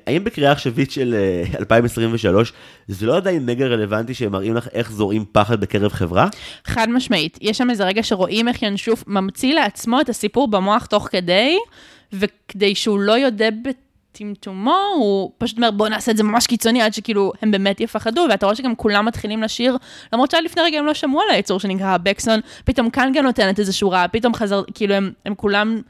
האם 0.07 0.25
בקריאה 0.25 0.53
עכשווית 0.53 0.91
של 0.91 1.15
אה, 1.15 1.59
2023, 1.61 2.53
זה 2.89 3.07
לא 3.07 3.17
עדיין 3.17 3.47
מגה 3.47 3.67
רלוונטי 3.67 4.15
שהם 4.15 4.33
מראים 4.33 4.55
לך 4.55 4.69
איך 4.73 4.93
זורעים 4.93 5.25
פחד 5.33 5.61
בקרב 5.61 5.93
חברה? 5.93 6.29
חד 6.65 6.87
משמעית. 6.91 7.39
יש 7.41 7.59
שם 7.59 7.71
איזה 7.71 7.85
רגע 7.85 8.03
שרואים 8.03 8.49
איך 8.49 8.63
ינשוף 8.63 9.05
ממציא 9.07 9.55
לעצמו 9.55 10.01
את 10.01 10.09
הסיפור 10.09 10.49
במוח 10.49 10.87
תוך 10.87 11.09
כדי, 11.13 11.59
וכדי 12.13 12.75
שהוא 12.75 13.01
לא 13.01 13.13
יודע 13.13 13.49
בטמטומו, 13.63 14.77
הוא 14.97 15.33
פשוט 15.39 15.57
אומר, 15.57 15.71
בוא 15.71 15.89
נעשה 15.89 16.13
את 16.13 16.17
זה 16.17 16.23
ממש 16.23 16.47
קיצוני 16.47 16.83
עד 16.83 16.95
שכאילו 16.95 17.33
הם 17.43 17.51
באמת 17.51 17.81
יפחדו, 17.81 18.27
ואתה 18.31 18.47
רואה 18.47 18.57
שגם 18.57 18.77
כולם 18.77 19.05
מתחילים 19.05 19.43
לשיר, 19.43 19.77
למרות 20.13 20.31
שעד 20.31 20.45
לפני 20.45 20.63
רגע 20.63 20.79
הם 20.79 20.87
לא 20.87 20.95
שמעו 20.95 21.21
על 21.21 21.35
היצור 21.35 21.61
שנקרא 21.61 21.87
הבקסון, 21.87 22.41
פתאום 22.65 22.89
גם 23.15 23.25
נותנת 23.25 23.59
איזה 23.59 23.73
שורה, 23.73 24.09
פתאום 24.09 24.35
חזר, 24.35 24.63
כאילו 24.75 24.95
הם, 24.95 25.13
הם 25.25 25.35
כולם... 25.35 25.81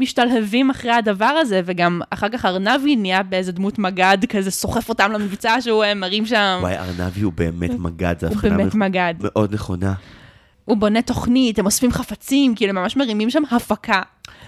משתלהבים 0.00 0.70
אחרי 0.70 0.92
הדבר 0.92 1.24
הזה, 1.40 1.60
וגם 1.64 2.00
אחר 2.10 2.28
כך 2.28 2.44
ארנבי 2.44 2.96
נהיה 2.96 3.22
באיזה 3.22 3.52
דמות 3.52 3.78
מגד, 3.78 4.18
כזה 4.28 4.50
סוחף 4.50 4.88
אותם 4.88 5.12
למבצע 5.12 5.60
שהוא 5.60 5.84
מרים 5.96 6.26
שם. 6.26 6.58
וואי, 6.60 6.78
ארנבי 6.78 7.20
הוא 7.20 7.32
באמת 7.32 7.70
מגד, 7.78 8.14
זו 8.20 8.26
הבחנה 8.26 8.56
באמת 8.56 8.74
מ- 8.74 8.78
מגד. 8.78 9.14
מאוד 9.20 9.54
נכונה. 9.54 9.92
הוא 10.64 10.76
בונה 10.76 11.02
תוכנית, 11.02 11.58
הם 11.58 11.66
אוספים 11.66 11.92
חפצים, 11.92 12.54
כאילו, 12.54 12.70
הם 12.70 12.76
ממש 12.76 12.96
מרימים 12.96 13.30
שם 13.30 13.42
הפקה. 13.50 14.02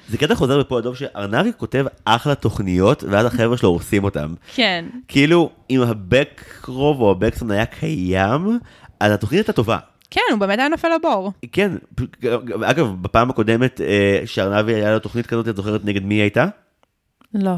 זה 0.09 0.19
קטע 0.19 0.35
חוזר 0.35 0.59
בפה 0.59 0.79
הדוב 0.79 0.97
שארנבי 0.97 1.51
כותב 1.57 1.85
אחלה 2.05 2.35
תוכניות, 2.35 3.05
ואז 3.09 3.27
החבר'ה 3.27 3.57
שלו 3.57 3.69
הורסים 3.69 4.05
אותם. 4.05 4.35
כן. 4.55 4.85
כאילו, 5.09 5.51
אם 5.71 5.81
הבקרוב 5.83 7.01
או 7.01 7.11
הבקסון 7.11 7.51
היה 7.51 7.67
קיים, 7.67 8.59
אז 9.01 9.13
התוכנית 9.13 9.39
הייתה 9.39 9.53
טובה. 9.53 9.79
כן, 10.13 10.21
הוא 10.31 10.39
באמת 10.39 10.59
היה 10.59 10.69
נופל 10.69 10.89
לבור. 10.95 11.33
כן, 11.53 11.73
אגב, 12.65 13.03
בפעם 13.03 13.31
הקודמת 13.31 13.81
אה, 13.81 14.23
שארנבי 14.25 14.75
היה 14.75 14.93
לו 14.93 14.99
תוכנית 14.99 15.27
כזאת, 15.27 15.49
את 15.49 15.57
זוכרת 15.57 15.85
נגד 15.85 16.05
מי 16.05 16.15
היא 16.15 16.23
הייתה? 16.23 16.47
לא. 17.35 17.55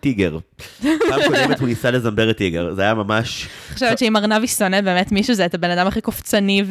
טיגר. 0.00 0.38
פעם 0.82 1.20
קודמת 1.26 1.60
הוא 1.60 1.68
ניסה 1.68 1.90
לזמבר 1.90 2.30
את 2.30 2.36
טיגר, 2.36 2.74
זה 2.74 2.82
היה 2.82 2.94
ממש... 2.94 3.48
אני 3.66 3.74
חושבת 3.74 3.98
שאם 3.98 4.16
ארנבי 4.16 4.46
שונא 4.46 4.80
באמת 4.80 5.12
מישהו, 5.12 5.34
זה 5.34 5.44
את 5.44 5.54
הבן 5.54 5.70
אדם 5.70 5.86
הכי 5.86 6.00
קופצני 6.00 6.62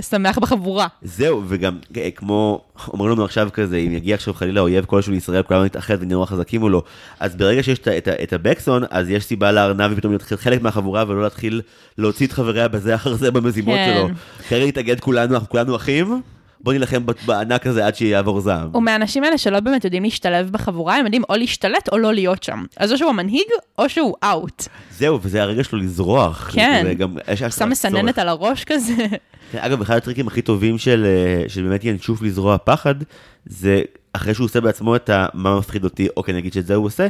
ושמח 0.00 0.38
בחבורה. 0.38 0.86
זהו, 1.02 1.42
וגם 1.48 1.78
אה, 1.96 2.10
כמו, 2.10 2.64
אומרים 2.88 3.12
לנו 3.12 3.24
עכשיו 3.24 3.48
כזה, 3.52 3.76
אם 3.76 3.92
יגיע 3.92 4.14
עכשיו 4.14 4.34
חלילה 4.34 4.60
אויב 4.60 4.84
כלשהו 4.84 5.12
לישראל, 5.12 5.42
כולנו 5.42 5.64
נתאחד 5.64 5.96
ונראו 6.00 6.26
חזקים 6.26 6.60
מולו, 6.60 6.82
אז 7.20 7.36
ברגע 7.36 7.62
שיש 7.62 7.78
את 8.22 8.32
הבקסון, 8.32 8.82
אז 8.90 9.10
יש 9.10 9.24
סיבה 9.24 9.52
לארנבי 9.52 9.96
פתאום 9.96 10.12
להיות 10.12 10.22
חלק 10.22 10.62
מהחבורה, 10.62 11.04
ולא 11.08 11.22
להתחיל 11.22 11.60
להוציא 11.98 12.26
את 12.26 12.32
חבריה 12.32 12.68
בזה 12.68 12.94
אחר 12.94 13.14
זה 13.14 13.30
במזימות 13.30 13.74
כן. 13.74 13.94
שלו. 13.94 14.08
כרגע 14.48 14.66
נתאגד 14.66 15.00
כולנו, 15.00 15.34
אנחנו 15.34 15.48
כולנו 15.48 15.76
אחים, 15.76 16.22
בוא 16.62 16.72
נילחם 16.72 17.02
בענק 17.26 17.66
הזה 17.66 17.86
עד 17.86 17.94
שיעבור 17.94 18.40
זעם. 18.40 18.68
הוא 18.72 18.82
מהאנשים 18.82 19.24
האלה 19.24 19.38
שלא 19.38 19.60
באמת 19.60 19.84
יודעים 19.84 20.02
להשתלב 20.02 20.50
בחבורה, 20.50 20.96
הם 20.96 21.04
יודעים 21.04 21.22
או 21.28 21.34
להשתלט 21.36 21.88
או 21.92 21.98
לא 21.98 22.14
להיות 22.14 22.42
שם. 22.42 22.64
אז 22.76 22.92
או 22.92 22.98
שהוא 22.98 23.10
המנהיג, 23.10 23.46
או 23.78 23.88
שהוא 23.88 24.14
אאוט. 24.24 24.62
זהו, 24.90 25.18
וזה 25.22 25.42
הרגע 25.42 25.64
שלו 25.64 25.78
לזרוח. 25.78 26.50
כן. 26.54 26.82
זה 26.86 26.94
גם, 26.94 27.14
יש 27.32 27.42
שם 27.42 27.68
מסננת. 27.68 28.18
על 28.18 28.28
הראש 28.28 28.64
כזה. 28.64 28.92
כן, 29.52 29.58
אגב, 29.58 29.80
אחד 29.80 29.96
הטריקים 29.96 30.26
הכי 30.26 30.42
טובים 30.42 30.78
של, 30.78 31.06
אה, 31.06 31.48
של 31.48 31.62
באמת 31.62 31.84
ינשוף 31.84 32.22
לזרוע 32.22 32.56
פחד, 32.64 32.94
זה 33.46 33.82
אחרי 34.12 34.34
שהוא 34.34 34.44
עושה 34.44 34.60
בעצמו 34.60 34.96
את 34.96 35.10
ה- 35.10 35.26
מה 35.34 35.58
מפחיד 35.58 35.84
אותי, 35.84 36.08
אוקיי, 36.16 36.34
נגיד 36.34 36.52
שאת 36.52 36.66
זה 36.66 36.74
הוא 36.74 36.86
עושה, 36.86 37.06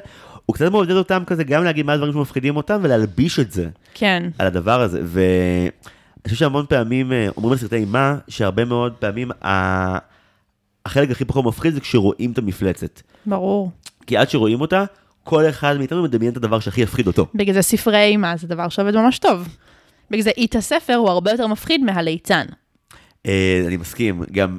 הוא 0.47 0.55
קצת 0.55 0.71
מעודד 0.71 0.95
אותם 0.97 1.23
כזה 1.27 1.45
גם 1.45 1.65
להגיד 1.65 1.87
מה 1.87 1.93
הדברים 1.93 2.13
שמפחידים 2.13 2.57
אותם 2.57 2.79
ולהלביש 2.83 3.39
את 3.41 3.53
זה 3.53 3.69
כן. 3.95 4.23
על 4.39 4.47
הדבר 4.47 4.81
הזה. 4.81 5.01
ואני 6.25 6.35
חושב 6.35 6.37
שהמון 6.37 6.67
פעמים 6.69 7.13
אה, 7.13 7.29
אומרים 7.37 7.53
על 7.53 7.59
סרטי 7.59 7.77
אימה, 7.77 8.19
שהרבה 8.29 8.65
מאוד 8.65 8.93
פעמים 8.93 9.31
ה... 9.45 9.99
החלק 10.87 11.11
הכי 11.11 11.25
פחות 11.25 11.45
מפחיד 11.45 11.75
זה 11.75 11.81
כשרואים 11.81 12.33
את 12.33 12.39
המפלצת. 12.39 13.01
ברור. 13.27 13.71
כי 14.07 14.17
עד 14.17 14.31
שרואים 14.31 14.61
אותה, 14.61 14.85
כל 15.25 15.49
אחד 15.49 15.79
מאיתנו 15.79 16.03
מדמיין 16.03 16.33
את 16.33 16.37
הדבר 16.37 16.61
שהכי 16.61 16.81
יפחיד 16.81 17.07
אותו. 17.07 17.27
בגלל 17.35 17.55
זה 17.55 17.63
ספרי 17.63 18.05
אימה 18.05 18.37
זה 18.37 18.47
דבר 18.47 18.69
שעובד 18.69 18.97
ממש 18.97 19.19
טוב. 19.19 19.49
בגלל 20.11 20.23
זה 20.23 20.31
אית 20.37 20.57
הספר 20.57 20.95
הוא 20.95 21.09
הרבה 21.09 21.31
יותר 21.31 21.47
מפחיד 21.47 21.85
מהליצן. 21.85 22.47
אה, 23.27 23.63
אני 23.67 23.77
מסכים, 23.77 24.23
גם... 24.33 24.59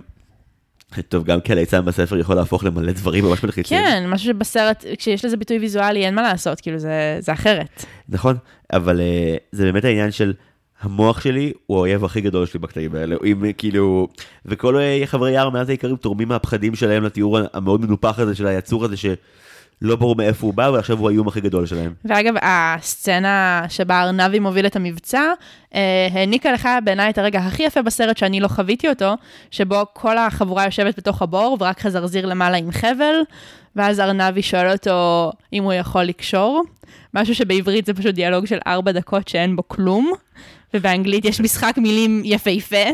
טוב, 1.09 1.24
גם 1.24 1.41
כי 1.41 1.51
הליצן 1.51 1.86
בספר 1.86 2.18
יכול 2.18 2.36
להפוך 2.36 2.64
למלא 2.64 2.91
דברים 2.91 3.26
ממש 3.26 3.43
מלחיצים. 3.43 3.78
כן, 3.78 4.03
משהו 4.07 4.28
שבסרט, 4.28 4.86
כשיש 4.97 5.26
לזה 5.26 5.38
ביטוי 5.38 5.59
ויזואלי, 5.59 6.05
אין 6.05 6.16
מה 6.16 6.22
לעשות, 6.22 6.62
כאילו 6.62 6.80
זה, 6.80 7.18
זה 7.20 7.34
אחרת. 7.34 7.86
נכון, 8.09 8.38
אבל 8.74 8.99
uh, 8.99 9.39
זה 9.51 9.64
באמת 9.64 9.86
העניין 9.86 10.12
של 10.12 10.34
המוח 10.82 11.21
שלי 11.21 11.53
הוא 11.65 11.77
האויב 11.77 12.05
הכי 12.05 12.21
גדול 12.21 12.45
שלי 12.45 12.59
בקטעים 12.59 12.95
האלה, 12.95 13.15
אם 13.23 13.51
כאילו, 13.57 14.07
וכל 14.45 14.77
חברי 15.05 15.32
יער 15.32 15.49
מאז 15.49 15.69
העיקרים 15.69 15.95
תורמים 15.95 16.27
מהפחדים 16.27 16.75
שלהם 16.75 17.03
לתיאור 17.03 17.39
המאוד 17.53 17.82
מנופח 17.82 18.19
הזה 18.19 18.36
של 18.36 18.47
היצור 18.47 18.86
הזה 18.86 18.97
שלא 18.97 19.95
ברור 19.95 20.15
מאיפה 20.15 20.45
הוא 20.45 20.53
בא 20.53 20.69
ועכשיו 20.73 20.97
הוא 20.97 21.09
האיום 21.09 21.27
הכי 21.27 21.41
גדול 21.41 21.65
שלהם. 21.65 21.93
ואגב, 22.05 22.34
הסצנה 22.41 23.65
שבה 23.69 24.01
ארנבי 24.01 24.39
מוביל 24.39 24.65
את 24.65 24.75
המבצע, 24.75 25.34
אה, 25.75 26.07
העניקה 26.11 26.51
לך 26.51 26.69
בעיניי 26.84 27.09
את 27.09 27.17
הרגע 27.17 27.39
הכי 27.39 27.63
יפה 27.63 27.82
בסרט 27.82 28.17
שאני 28.17 28.39
לא 28.39 28.47
חוויתי 28.47 28.89
אותו, 28.89 29.13
שבו 29.51 29.86
כל 29.93 30.17
החבורה 30.17 30.65
יושבת 30.65 30.97
בתוך 30.97 31.21
הבור 31.21 31.57
ורק 31.59 31.79
חזרזיר 31.79 32.25
למעלה 32.25 32.57
עם 32.57 32.71
חבל, 32.71 33.15
ואז 33.75 33.99
ארנבי 33.99 34.41
שואל 34.41 34.71
אותו 34.71 35.32
אם 35.53 35.63
הוא 35.63 35.73
יכול 35.73 36.03
לקשור, 36.03 36.63
משהו 37.13 37.36
שבעברית 37.36 37.86
זה 37.86 37.93
פשוט 37.93 38.15
דיאלוג 38.15 38.45
של 38.45 38.57
ארבע 38.67 38.91
דקות 38.91 39.27
שאין 39.27 39.55
בו 39.55 39.67
כלום, 39.67 40.11
ובאנגלית 40.74 41.26
יש 41.26 41.41
משחק 41.41 41.74
מילים 41.78 42.22
יפהפה. 42.26 42.86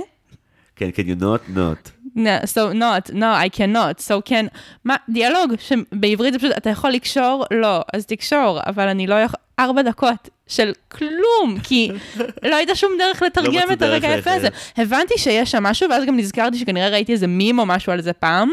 כן, 0.75 0.89
can 0.89 1.03
you 1.03 1.21
not? 1.21 1.57
not. 1.57 1.91
No, 2.15 2.45
so 2.45 2.73
not, 2.73 3.13
no, 3.13 3.32
I 3.45 3.49
cannot, 3.49 3.99
so 3.99 4.30
can, 4.30 4.47
מה, 4.86 4.95
דיאלוג, 5.09 5.53
שבעברית 5.59 6.34
זה 6.34 6.39
פשוט, 6.39 6.51
אתה 6.57 6.69
יכול 6.69 6.91
לקשור? 6.91 7.45
לא, 7.51 7.82
אז 7.93 8.05
תקשור, 8.05 8.59
אבל 8.65 8.88
אני 8.88 9.07
לא 9.07 9.15
יכול, 9.15 9.39
ארבע 9.59 9.82
דקות 9.82 10.30
של 10.47 10.73
כלום, 10.88 11.57
כי 11.63 11.91
לא 12.43 12.55
הייתה 12.55 12.75
שום 12.75 12.91
דרך 12.99 13.21
לתרגם 13.21 13.51
מצאו 13.51 13.73
את 13.73 13.82
הרגע 13.82 14.09
היפה 14.09 14.34
הזה. 14.34 14.47
הבנתי 14.78 15.13
שיש 15.17 15.51
שם 15.51 15.63
משהו, 15.63 15.89
ואז 15.89 16.05
גם 16.05 16.17
נזכרתי 16.17 16.57
שכנראה 16.57 16.89
ראיתי 16.89 17.11
איזה 17.11 17.28
מים 17.28 17.59
או 17.59 17.65
משהו 17.65 17.91
על 17.91 18.01
זה 18.01 18.13
פעם, 18.13 18.49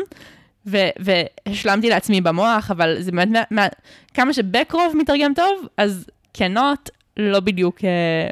ו- 0.67 0.89
והשלמתי 0.99 1.89
לעצמי 1.89 2.21
במוח, 2.21 2.71
אבל 2.71 2.97
זה 3.01 3.13
באמת, 3.13 3.29
מה, 3.29 3.43
מה, 3.51 3.67
כמה 4.15 4.33
שבקרוב 4.33 4.97
מתרגם 4.97 5.35
טוב, 5.35 5.67
אז 5.77 6.07
cannot 6.39 6.91
לא 7.17 7.41
בדיוק... 7.41 7.85
אה, 7.85 8.29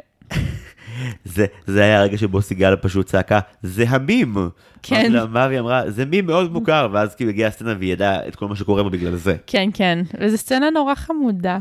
זה, 1.25 1.45
זה 1.65 1.83
היה 1.83 1.99
הרגע 1.99 2.17
שבו 2.17 2.41
סיגל 2.41 2.75
פשוט 2.75 3.05
צעקה, 3.05 3.39
זה 3.63 3.85
המים. 3.89 4.35
כן. 4.83 4.95
אמרתי 4.95 5.09
לה, 5.09 5.25
מה? 5.25 5.45
והיא 5.47 5.59
אמרה, 5.59 5.91
זה 5.91 6.05
מים 6.05 6.25
מאוד 6.25 6.51
מוכר, 6.51 6.87
ואז 6.91 7.15
כאילו 7.15 7.29
הגיעה 7.29 7.49
הסצנה 7.49 7.75
והיא 7.79 7.93
ידעה 7.93 8.27
את 8.27 8.35
כל 8.35 8.47
מה 8.47 8.55
שקורה 8.55 8.83
בה 8.83 8.89
בגלל 8.89 9.15
זה. 9.15 9.35
כן, 9.47 9.69
כן, 9.73 9.99
וזו 10.21 10.37
סצנה 10.37 10.69
נורא 10.69 10.95
חמודה. 10.95 11.57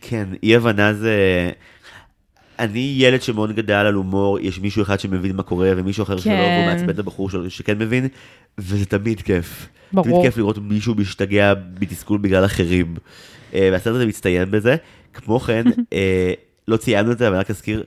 כן, 0.00 0.28
אי 0.42 0.56
הבנה 0.56 0.94
זה... 0.94 1.14
אני 2.58 2.94
ילד 2.98 3.22
שמאוד 3.22 3.52
גדל 3.52 3.74
על 3.74 3.94
הומור, 3.94 4.38
יש 4.40 4.58
מישהו 4.58 4.82
אחד 4.82 5.00
שמבין 5.00 5.36
מה 5.36 5.42
קורה 5.42 5.72
ומישהו 5.76 6.02
אחר 6.02 6.16
שלא, 6.16 6.32
כן. 6.32 6.56
והוא 6.56 6.74
מעצבן 6.74 6.90
את 6.90 6.98
הבחור 6.98 7.30
שלו 7.30 7.50
שכן 7.50 7.78
מבין, 7.78 8.08
וזה 8.58 8.86
תמיד 8.86 9.20
כיף. 9.20 9.68
ברור. 9.92 10.06
תמיד 10.06 10.22
כיף 10.22 10.36
לראות 10.36 10.58
מישהו 10.58 10.94
משתגע 10.94 11.54
בתסכול 11.54 12.18
בגלל 12.18 12.44
אחרים. 12.44 12.94
אה, 13.54 13.68
והסרט 13.72 13.94
הזה 13.94 14.06
מצטיין 14.06 14.50
בזה. 14.50 14.76
כמו 15.14 15.40
כן, 15.40 15.64
אה, 15.92 16.32
לא 16.68 16.76
ציינו 16.76 17.12
את 17.12 17.18
זה, 17.18 17.28
אבל 17.28 17.36
רק 17.36 17.50
אזכיר, 17.50 17.82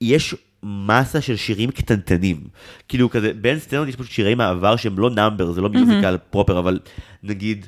יש 0.00 0.34
מסה 0.62 1.20
של 1.20 1.36
שירים 1.36 1.70
קטנטנים. 1.70 2.40
כאילו 2.88 3.10
כזה, 3.10 3.32
בין 3.32 3.58
סצנות 3.58 3.88
יש 3.88 3.96
פשוט 3.96 4.10
שירי 4.10 4.34
מעבר 4.34 4.76
שהם 4.76 4.98
לא 4.98 5.10
נאמבר, 5.10 5.52
זה 5.52 5.60
לא 5.60 5.68
מיוזיקל 5.68 6.16
פרופר, 6.30 6.58
אבל 6.58 6.78
נגיד, 7.22 7.66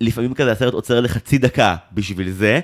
לפעמים 0.00 0.34
כזה 0.34 0.52
הסרט 0.52 0.74
עוצר 0.74 1.00
לחצי 1.00 1.38
דקה 1.38 1.76
בשביל 1.92 2.30
זה. 2.30 2.60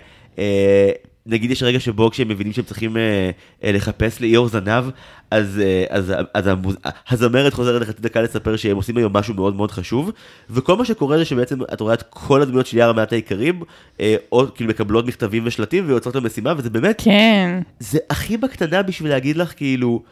אה, 1.27 1.33
נגיד 1.33 1.51
יש 1.51 1.63
רגע 1.63 1.81
שבו 1.81 2.11
כשהם 2.11 2.29
מבינים 2.29 2.53
שהם 2.53 2.65
צריכים 2.65 2.97
אה, 2.97 3.31
אה, 3.65 3.73
לחפש 3.73 4.21
ליאור 4.21 4.49
זנב, 4.49 4.85
אז, 5.31 5.61
אה, 5.65 5.85
אז, 5.91 6.13
אז 6.35 6.47
המוז... 6.47 6.77
הזמרת 7.11 7.53
חוזרת 7.53 7.83
לחצי 7.83 8.03
דקה 8.03 8.23
לספר 8.23 8.57
שהם 8.57 8.77
עושים 8.77 8.97
היום 8.97 9.17
משהו 9.17 9.35
מאוד 9.35 9.57
מאוד 9.57 9.71
חשוב, 9.71 10.11
וכל 10.51 10.77
מה 10.77 10.85
שקורה 10.85 11.19
זה 11.19 11.25
שבעצם 11.25 11.63
את 11.73 11.81
רואה 11.81 11.95
את 11.95 12.03
כל 12.11 12.43
הדמויות 12.43 12.67
של 12.67 12.77
יער 12.77 12.93
מעט 12.93 13.13
העיקרים, 13.13 13.63
אה, 14.01 14.17
או 14.33 14.47
כאילו 14.55 14.71
מקבלות 14.71 15.07
מכתבים 15.07 15.43
ושלטים 15.47 15.85
ויוצאות 15.87 16.15
למשימה, 16.17 16.55
וזה 16.57 16.71
באמת, 16.71 17.03
כן. 17.05 17.61
זה 17.79 17.99
הכי 18.11 18.37
בקטנה 18.37 18.83
בשביל 18.83 19.11
להגיד 19.11 19.37
לך 19.37 19.53
כאילו, 19.57 20.03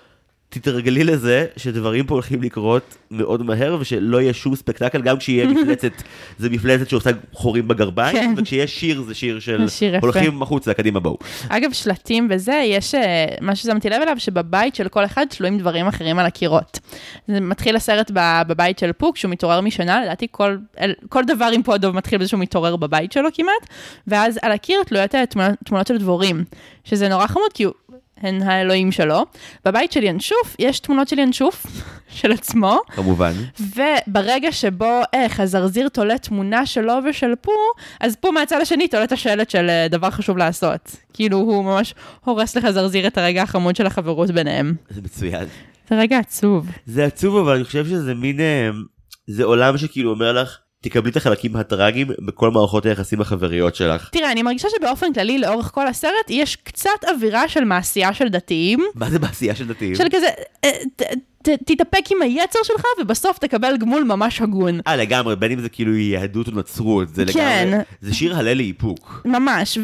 תתרגלי 0.51 1.05
לזה 1.05 1.47
שדברים 1.57 2.07
פה 2.07 2.15
הולכים 2.15 2.43
לקרות 2.43 2.97
מאוד 3.11 3.43
מהר 3.43 3.77
ושלא 3.81 4.21
יהיה 4.21 4.33
שום 4.33 4.57
ספקטקל, 4.57 5.03
גם 5.03 5.19
כשיהיה 5.19 5.47
מפלצת, 5.53 5.93
זה 6.39 6.51
מפלצת 6.51 6.89
שעושה 6.89 7.11
חורים 7.33 7.69
בגרביים, 7.69 8.17
כן. 8.17 8.35
וכשיש 8.37 8.81
שיר 8.81 9.03
זה 9.03 9.15
שיר 9.15 9.41
של 9.41 9.69
שיר. 9.69 9.99
הולכים 10.01 10.43
החוצה, 10.43 10.75
קדימה 10.75 11.01
בואו. 11.01 11.19
אגב, 11.49 11.73
שלטים 11.73 12.29
וזה, 12.31 12.63
יש 12.67 12.95
אה, 12.95 13.27
מה 13.41 13.57
ששמתי 13.57 13.91
לב 13.91 14.03
אליו, 14.03 14.17
שבבית 14.19 14.75
של 14.75 14.89
כל 14.89 15.05
אחד 15.05 15.27
תלויים 15.31 15.59
דברים 15.59 15.87
אחרים 15.87 16.19
על 16.19 16.27
הקירות. 16.27 16.79
זה 17.29 17.41
מתחיל 17.41 17.77
הסרט 17.77 18.11
בבית 18.49 18.79
של 18.79 18.93
פוק, 18.93 19.17
שהוא 19.17 19.31
מתעורר 19.31 19.61
משנה, 19.61 20.03
לדעתי 20.03 20.27
כל, 20.31 20.57
כל 21.09 21.25
דבר 21.25 21.51
עם 21.55 21.63
פודוב 21.63 21.95
מתחיל 21.97 22.19
בזה 22.19 22.29
שהוא 22.29 22.41
מתעורר 22.41 22.77
בבית 22.77 23.13
שלו 23.13 23.29
כמעט, 23.35 23.67
ואז 24.07 24.39
על 24.43 24.53
הקיר 24.53 24.83
תלויות 24.87 25.15
אה, 25.15 25.27
תמונות, 25.27 25.55
תמונות 25.65 25.87
של 25.87 25.99
דבורים, 25.99 26.45
שזה 26.85 27.09
נורא 27.09 27.27
חמוד, 27.27 27.53
כי 27.55 27.65
הוא... 27.65 27.73
הן 28.23 28.43
האלוהים 28.43 28.93
שלו. 28.93 29.25
בבית 29.65 29.93
של 29.93 30.03
ינשוף 30.03 30.57
יש 30.59 30.81
תמונות 30.81 31.09
של 31.09 31.19
ינשוף, 31.19 31.67
של 32.19 32.33
עצמו, 32.33 32.79
כמובן. 32.87 33.33
וברגע 33.61 34.53
שבו 34.53 35.01
איך 35.13 35.41
הזרזיר 35.41 35.89
תולה 35.89 36.19
תמונה 36.19 36.67
שלו 36.67 36.93
ושל 37.11 37.35
פו, 37.41 37.53
אז 38.01 38.17
פו 38.17 38.33
מהצד 38.33 38.61
השני 38.63 38.89
תולה 38.89 39.05
את 39.05 39.13
השלט 39.13 39.51
של 39.51 39.71
אה, 39.71 39.87
דבר 39.91 40.11
חשוב 40.11 40.37
לעשות. 40.37 40.97
כאילו 41.13 41.39
הוא 41.39 41.65
ממש 41.65 41.95
הורס 42.25 42.57
לך 42.57 42.71
זרזיר 42.71 43.07
את 43.07 43.19
הרגע 43.19 43.43
החמוד 43.43 43.77
של 43.77 43.87
החברות 43.87 44.31
ביניהם. 44.31 44.75
זה 44.91 45.03
מצוין. 45.03 45.47
זה 45.91 45.99
רגע 45.99 46.19
עצוב. 46.19 46.71
זה 46.87 47.05
עצוב, 47.05 47.37
אבל 47.37 47.55
אני 47.55 47.65
חושב 47.65 47.87
שזה 47.87 48.15
מין, 48.15 48.41
אה, 48.41 48.71
זה 49.29 49.45
עולם 49.45 49.79
שכאילו 49.79 50.11
אומר 50.11 50.33
לך, 50.33 50.59
תקבלי 50.83 51.11
את 51.11 51.17
החלקים 51.17 51.57
הטראגיים 51.57 52.09
בכל 52.19 52.51
מערכות 52.51 52.87
היחסים 52.87 53.21
החבריות 53.21 53.75
שלך. 53.75 54.09
תראה, 54.13 54.33
אני 54.33 54.43
מרגישה 54.43 54.69
שבאופן 54.79 55.13
כללי, 55.13 55.39
לאורך 55.39 55.71
כל 55.75 55.87
הסרט, 55.87 56.13
יש 56.29 56.57
קצת 56.57 56.91
אווירה 57.09 57.49
של 57.49 57.65
מעשייה 57.65 58.15
של 58.15 58.29
דתיים, 58.29 58.81
מה 58.95 59.11
זה 59.11 59.19
בעשייה 59.19 59.55
של 59.55 59.69
דתיים? 59.69 59.95
של 59.95 60.05
כזה, 60.11 60.27
אה, 60.65 60.71
תתאפק 61.43 62.11
עם 62.11 62.23
היצר 62.23 62.59
שלך, 62.63 62.83
ובסוף 63.01 63.39
תקבל 63.39 63.77
גמול 63.77 64.05
ממש 64.05 64.41
הגון. 64.41 64.81
אה, 64.87 64.97
לגמרי, 64.97 65.37
בין 65.37 65.53
אם 65.53 65.61
זה 65.61 65.69
כאילו 65.69 65.97
יהדות 65.97 66.49
או 66.49 66.53
נצרות, 66.53 67.15
זה 67.15 67.25
כן. 67.33 67.69
לגמרי, 67.69 67.85
זה 68.01 68.15
שיר 68.15 68.37
הלל 68.37 68.57
לאיפוק. 68.57 69.23
ממש, 69.25 69.79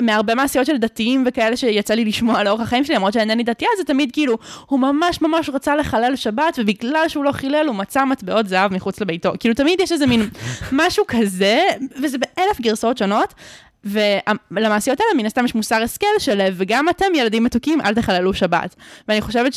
ומהרבה 0.00 0.34
מעשיות 0.34 0.66
של 0.66 0.76
דתיים 0.76 1.24
וכאלה 1.26 1.56
שיצא 1.56 1.94
לי 1.94 2.04
לשמוע 2.04 2.42
לאורך 2.42 2.60
החיים 2.60 2.84
שלי, 2.84 2.94
למרות 2.94 3.12
שאינני 3.12 3.42
דתייה, 3.42 3.70
זה 3.76 3.84
תמיד 3.84 4.12
כאילו, 4.12 4.38
הוא 4.66 4.80
ממש 4.80 5.22
ממש 5.22 5.50
רצה 5.54 5.76
לחלל 5.76 6.16
שבת, 6.16 6.58
ובגלל 6.58 7.04
שהוא 7.08 7.24
לא 7.24 7.32
חילל, 7.32 7.66
הוא 7.66 7.76
מצא 7.76 8.04
מטבעות 8.04 8.48
זהב 8.48 8.72
מחוץ 8.72 9.00
לביתו. 9.00 9.32
כאילו, 9.40 9.54
תמיד 9.54 9.80
יש 9.80 9.92
איזה 9.92 10.06
מין 10.06 10.28
משהו 10.72 11.04
כזה, 11.08 11.60
וזה 12.02 12.18
באלף 12.18 12.60
גרסאות 12.60 12.98
שונות. 12.98 13.34
ולמעשיות 13.84 15.00
האלה 15.00 15.14
מן 15.16 15.26
הסתם 15.26 15.44
יש 15.44 15.54
מוסר 15.54 15.82
השכל 15.82 16.06
של 16.18 16.48
וגם 16.52 16.88
אתם 16.88 17.06
ילדים 17.14 17.44
מתוקים 17.44 17.80
אל 17.80 17.94
תחללו 17.94 18.34
שבת. 18.34 18.76
ואני 19.08 19.20
חושבת 19.20 19.54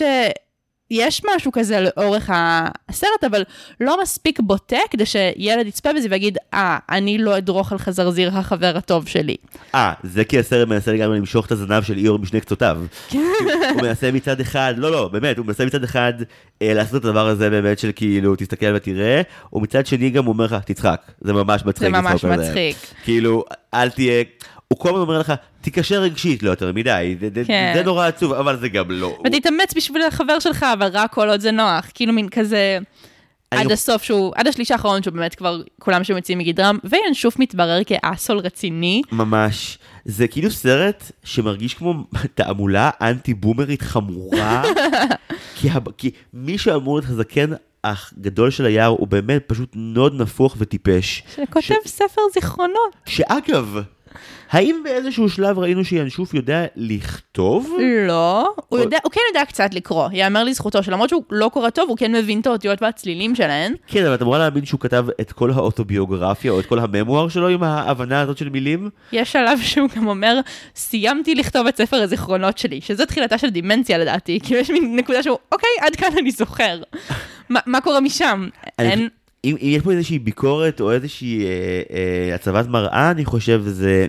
שיש 0.94 1.22
משהו 1.36 1.52
כזה 1.52 1.80
לאורך 1.80 2.30
הסרט, 2.34 3.24
אבל 3.26 3.44
לא 3.80 4.02
מספיק 4.02 4.40
בוטה 4.40 4.78
כדי 4.90 5.06
שילד 5.06 5.68
יצפה 5.68 5.94
בזה 5.94 6.08
ויגיד, 6.12 6.38
אה, 6.54 6.78
אני 6.90 7.18
לא 7.18 7.38
אדרוך 7.38 7.72
על 7.72 7.78
חזרזיר 7.78 8.38
החבר 8.38 8.74
הטוב 8.78 9.08
שלי. 9.08 9.36
אה, 9.76 9.94
זה 10.04 10.24
כי 10.24 10.40
הסרט 10.40 10.68
מנסה 10.68 10.92
לגמרי 10.92 11.18
למשוך 11.18 11.46
את 11.46 11.52
הזנב 11.52 11.84
של 11.84 11.98
איור 11.98 12.20
משני 12.20 12.42
קצותיו. 12.42 12.78
כן. 13.10 13.20
הוא 13.74 13.82
מנסה 13.82 14.12
מצד 14.12 14.40
אחד, 14.40 14.74
לא, 14.78 14.92
לא, 14.92 15.08
באמת, 15.08 15.38
הוא 15.38 15.46
מנסה 15.46 15.66
מצד 15.66 15.84
אחד 15.84 16.14
אה, 16.62 16.74
לעשות 16.74 17.02
את 17.02 17.06
הדבר 17.06 17.28
הזה 17.28 17.50
באמת 17.50 17.80
של 17.80 17.92
כאילו, 17.96 18.36
תסתכל 18.36 18.76
ותראה, 18.76 19.22
ומצד 19.54 19.86
שני 19.86 20.10
גם 20.10 20.26
הוא 20.26 20.34
אומר 20.34 20.46
לך, 20.46 20.56
תצחק, 20.66 21.02
זה 21.22 21.34
ממש 21.34 21.66
מצחיק. 21.66 21.88
זה 21.96 22.02
ממש 22.02 22.14
לצחוק 22.14 22.32
על 22.32 22.44
זה." 22.44 22.50
מצחיק. 22.50 22.78
כאילו, 23.04 23.44
אל 23.74 23.90
תהיה, 23.90 24.24
הוא 24.74 24.80
כל 24.80 24.90
הזמן 24.90 25.02
אומר 25.02 25.20
לך, 25.20 25.34
תיקשר 25.62 26.02
רגשית, 26.02 26.44
לא 26.44 26.50
יותר 26.50 26.72
מדי, 26.74 27.16
זה- 27.36 27.42
כן. 27.48 27.72
זה 27.76 27.84
נורא 27.84 28.08
עצוב, 28.08 28.34
אבל 28.34 28.60
זה 28.60 28.70
גם 28.70 28.92
לא. 28.92 29.18
ותתאמץ 29.28 29.74
בשביל 29.76 30.02
החבר 30.02 30.40
שלך, 30.40 30.66
אבל 30.74 30.90
רק 30.94 31.14
כל 31.14 31.30
עוד 31.30 31.40
זה 31.40 31.52
נוח. 31.52 31.86
כאילו 31.94 32.14
מין 32.14 32.30
כזה... 32.30 32.78
עד 33.52 33.72
הסוף 33.72 34.04
שהוא, 34.04 34.32
עד 34.36 34.48
השליש 34.48 34.72
האחרון 34.72 35.04
שהוא 35.04 35.14
באמת 35.14 35.36
כבר 35.36 35.62
כולם 35.80 36.04
שמציעים 36.04 36.40
מגדרם, 36.40 36.78
וינשוף 36.84 37.40
מתברר 37.40 37.80
כאסול 37.84 38.38
רציני. 38.38 39.02
ממש. 39.12 39.78
זה 40.06 40.28
כאילו 40.28 40.52
סרט 40.52 41.12
שמרגיש 41.24 41.74
כמו 41.74 41.94
תעמולה 42.36 42.90
אנטי 43.02 43.34
בומרית 43.34 43.82
חמורה, 43.82 44.64
כי, 45.56 45.70
הב... 45.70 45.92
כי 45.92 46.12
מי 46.34 46.58
שאמור 46.58 46.96
להיות 47.00 47.10
הזקן 47.10 47.50
הגדול 47.84 48.50
של 48.52 48.66
היער 48.66 48.88
הוא 48.88 49.08
באמת 49.08 49.44
פשוט 49.48 49.70
נוד 49.76 50.22
נפוח 50.22 50.56
וטיפש. 50.58 51.24
שכותב 51.36 51.76
ספר 51.86 52.22
זיכרונות. 52.34 52.96
שאגב, 53.06 53.78
האם 54.52 54.82
באיזשהו 54.84 55.30
שלב 55.30 55.60
ראינו 55.60 55.84
שינשוף 55.86 56.34
יודע 56.34 56.66
לכתוב? 56.76 57.78
לא, 58.08 58.54
הוא 58.70 58.80
יודע, 58.80 58.98
הוא 59.04 59.12
כן 59.12 59.22
יודע 59.30 59.46
קצת 59.46 59.74
לקרוא, 59.74 60.10
יאמר 60.14 60.44
לזכותו 60.44 60.84
שלמרות 60.84 61.10
שהוא 61.10 61.24
לא 61.32 61.50
קורא 61.54 61.70
טוב, 61.70 61.90
הוא 61.90 61.98
כן 61.98 62.12
מבין 62.16 62.40
את 62.40 62.48
האותיות 62.48 62.82
והצלילים 62.82 63.36
שלהן. 63.36 63.74
כן, 63.88 64.06
אבל 64.06 64.16
את 64.16 64.22
אמורה 64.22 64.38
להאמין 64.40 64.66
שהוא 64.66 64.80
כתב 64.80 65.06
את 65.22 65.32
כל 65.32 65.52
האוטוביוגרפיה 65.52 66.52
או 66.52 66.60
את 66.60 66.66
כל 66.66 66.80
הממואר 66.80 67.30
שלו 67.30 67.48
עם 67.48 67.64
ההבנה 67.64 68.22
הזאת 68.22 68.38
של 68.38 68.50
מילים? 68.50 68.90
יש 69.12 69.32
שלב 69.32 69.60
שהוא 69.62 69.90
גם 69.96 70.08
אומר, 70.08 70.40
סיימתי 70.76 71.36
לכתוב 71.36 71.68
את 71.68 71.78
ספר 71.78 71.98
הזיכרונות 71.98 72.58
שלי, 72.58 72.82
שזו 72.82 73.06
תחילתה 73.06 73.38
של 73.38 73.50
דימנציה 73.50 73.98
לדעתי, 73.98 74.40
כאילו 74.44 74.60
יש 74.60 74.70
מין 74.70 74.96
נקודה 74.96 75.24
שהוא, 75.24 75.38
אוקיי, 75.52 75.70
עד 75.82 75.96
כאן 75.96 76.08
אני 76.18 76.32
זוכר. 76.32 76.82
מה, 77.50 77.60
מה 77.66 77.82
קורה 77.82 78.00
משם? 78.00 78.48
אני- 78.80 78.90
אין, 78.92 79.10
אם, 79.46 79.56
אם 79.62 79.68
יש 79.68 79.84
פה 79.84 79.92
איזושהי 79.92 80.20
ביקורת 80.20 80.82
או 80.82 80.92
איזושהי 80.92 81.46
אה, 81.46 81.82
אה, 81.92 82.36
הצבת 82.36 82.68
מראה, 82.68 83.12
אני 83.12 83.26
חושב, 83.26 83.62
זה 83.66 84.08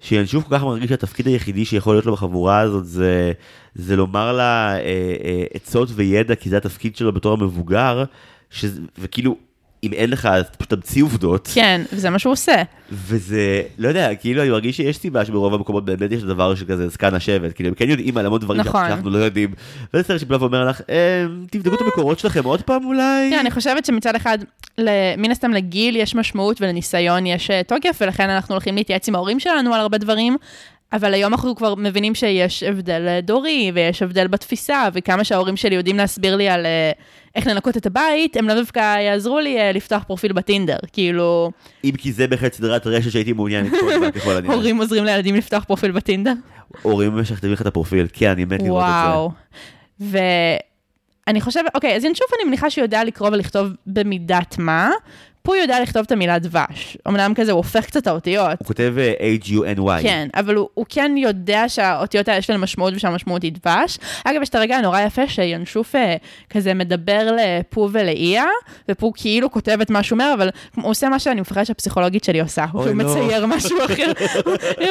שינשוף 0.00 0.44
כל 0.44 0.58
כך 0.58 0.64
מרגיש 0.64 0.88
שהתפקיד 0.88 1.26
היחידי 1.26 1.64
שיכול 1.64 1.94
להיות 1.94 2.06
לו 2.06 2.12
בחבורה 2.12 2.60
הזאת 2.60 2.86
זה, 2.86 3.32
זה 3.74 3.96
לומר 3.96 4.32
לה 4.32 4.76
אה, 4.76 4.80
אה, 5.24 5.44
עצות 5.54 5.88
וידע, 5.94 6.34
כי 6.34 6.48
זה 6.48 6.56
התפקיד 6.56 6.96
שלו 6.96 7.12
בתור 7.12 7.32
המבוגר, 7.32 8.04
שזה, 8.50 8.80
וכאילו, 8.98 9.36
אם 9.84 9.92
אין 9.92 10.10
לך, 10.10 10.26
אז 10.26 10.44
פשוט 10.58 10.70
תמציא 10.70 11.02
עובדות. 11.02 11.48
כן, 11.54 11.82
וזה 11.92 12.10
מה 12.10 12.18
שהוא 12.18 12.32
עושה. 12.32 12.62
וזה, 12.92 13.62
לא 13.78 13.88
יודע, 13.88 14.14
כאילו 14.14 14.42
אני 14.42 14.50
מרגיש 14.50 14.76
שיש 14.76 14.96
סיבה 14.96 15.24
שברוב 15.24 15.54
המקומות 15.54 15.84
באמת 15.84 16.12
יש 16.12 16.22
דבר 16.22 16.54
שכזה 16.54 16.88
זקן 16.88 17.14
השבט, 17.14 17.54
כאילו 17.54 17.68
הם 17.68 17.74
כן 17.74 17.90
יודעים 17.90 18.16
על 18.18 18.26
המון 18.26 18.40
דברים 18.40 18.60
נכון. 18.60 18.88
שאנחנו 18.88 19.10
לא 19.10 19.18
יודעים. 19.18 19.50
וזה 19.94 20.02
סרט 20.02 20.20
שבא 20.20 20.36
ואומר 20.40 20.68
לך, 20.68 20.80
"אה, 20.90 21.24
תבדקו 21.50 21.74
את 21.74 21.80
המקורות 21.80 22.18
שלכם 22.18 22.44
עוד 22.44 22.62
פעם 22.62 22.84
אולי. 22.84 23.30
כן, 23.30 23.38
אני 23.38 23.50
חושבת 23.50 23.84
שמצד 23.84 24.14
אחד, 24.14 24.38
מן 25.18 25.30
הסתם 25.30 25.50
לגיל 25.52 25.96
יש 25.96 26.14
משמעות 26.14 26.60
ולניסיון 26.60 27.26
יש 27.26 27.50
אה, 27.50 27.62
תוקף, 27.62 27.98
ולכן 28.00 28.30
אנחנו 28.30 28.54
הולכים 28.54 28.74
להתייעץ 28.76 29.08
עם 29.08 29.14
ההורים 29.14 29.40
שלנו 29.40 29.74
על 29.74 29.80
הרבה 29.80 29.98
דברים, 29.98 30.36
אבל 30.94 31.14
היום 31.14 31.32
אנחנו 31.32 31.56
כבר 31.56 31.74
מבינים 31.74 32.14
שיש 32.14 32.62
הבדל 32.62 33.06
אה, 33.08 33.20
דורי, 33.20 33.72
ויש 33.74 34.02
הבדל 34.02 34.26
בתפיסה, 34.26 34.88
וכמה 34.92 35.24
שההורים 35.24 35.56
שלי 35.56 35.74
יודעים 35.74 35.96
להסביר 35.96 36.36
לי 36.36 36.48
על 36.48 36.66
אה, 36.66 36.92
איך 37.34 37.46
לנקות 37.46 37.76
את 37.76 37.86
הבית, 37.86 38.36
הם 38.36 38.48
לא 38.48 38.54
דווקא 38.54 39.00
יעזרו 39.00 39.40
לי 39.40 39.58
אה, 39.58 39.72
לפתוח 39.72 40.02
פרופיל 40.02 40.32
בטינדר. 40.32 40.76
כאילו, 40.92 41.50
אם 41.84 41.92
כי 41.98 42.12
זה 42.12 42.26
בהחלט 42.26 42.52
סדרת 42.52 42.86
רשת 42.86 43.10
שהייתי 43.10 43.32
מעוניין 43.32 43.66
לצפות 43.66 44.00
בה 44.00 44.10
ככל 44.10 44.36
הנראה. 44.36 44.54
הורים 44.54 44.78
עוזרים 44.78 45.04
לילדים 45.04 45.34
לפתוח 45.34 45.64
פרופיל 45.64 45.90
בטינדר. 45.90 46.32
הורים 46.82 47.16
משכתבים 47.16 47.52
לך 47.52 47.60
את 47.60 47.66
הפרופיל, 47.66 48.06
כן, 48.12 48.30
אני 48.30 48.44
מת 48.44 48.62
לראות 48.62 48.84
את 48.84 48.88
זה. 49.04 49.10
וואו. 49.10 49.30
ואני 51.26 51.40
חושבת, 51.40 51.74
אוקיי, 51.74 51.96
אז 51.96 52.04
ינשוף 52.04 52.26
אני 52.36 52.48
מניחה 52.48 52.70
שהוא 52.70 52.82
יודע 52.82 53.04
לקרוא 53.04 53.28
ולכתוב 53.28 53.68
במידת 53.86 54.56
מה. 54.58 54.90
הוא 55.46 55.56
יודע 55.56 55.80
לכתוב 55.82 56.02
את 56.06 56.12
המילה 56.12 56.38
דבש. 56.38 56.96
אמנם 57.08 57.32
כזה, 57.34 57.52
הוא 57.52 57.56
הופך 57.56 57.84
קצת 57.86 57.96
את 58.02 58.06
האותיות. 58.06 58.58
הוא 58.58 58.66
כותב 58.66 58.94
אה, 58.98 59.12
H-U-N-Y. 59.44 60.02
כן, 60.02 60.28
אבל 60.34 60.54
הוא, 60.54 60.68
הוא 60.74 60.86
כן 60.88 61.14
יודע 61.16 61.68
שהאותיות 61.68 62.28
האלה 62.28 62.38
יש 62.38 62.50
להן 62.50 62.60
משמעות 62.60 62.94
ושהמשמעות 62.96 63.42
היא 63.42 63.52
דבש. 63.52 63.98
אגב, 64.24 64.42
יש 64.42 64.48
את 64.48 64.54
הרגע 64.54 64.76
הנורא 64.76 65.00
יפה 65.00 65.28
שינשוף 65.28 65.94
אה, 65.94 66.16
כזה 66.50 66.74
מדבר 66.74 67.36
לפו 67.36 67.88
ולאיה, 67.92 68.44
ופו 68.90 69.12
כאילו 69.16 69.50
כותב 69.50 69.78
את 69.82 69.90
מה 69.90 70.02
שהוא 70.02 70.16
אומר, 70.16 70.34
אבל 70.34 70.48
הוא 70.76 70.90
עושה 70.90 71.08
מה 71.08 71.18
שאני 71.18 71.40
מפחדת 71.40 71.66
שהפסיכולוגית 71.66 72.24
שלי 72.24 72.40
עושה, 72.40 72.66
שהוא 72.70 72.86
לא. 72.86 72.92
מצייר 72.92 73.46
משהו 73.46 73.78
אחר. 73.86 74.12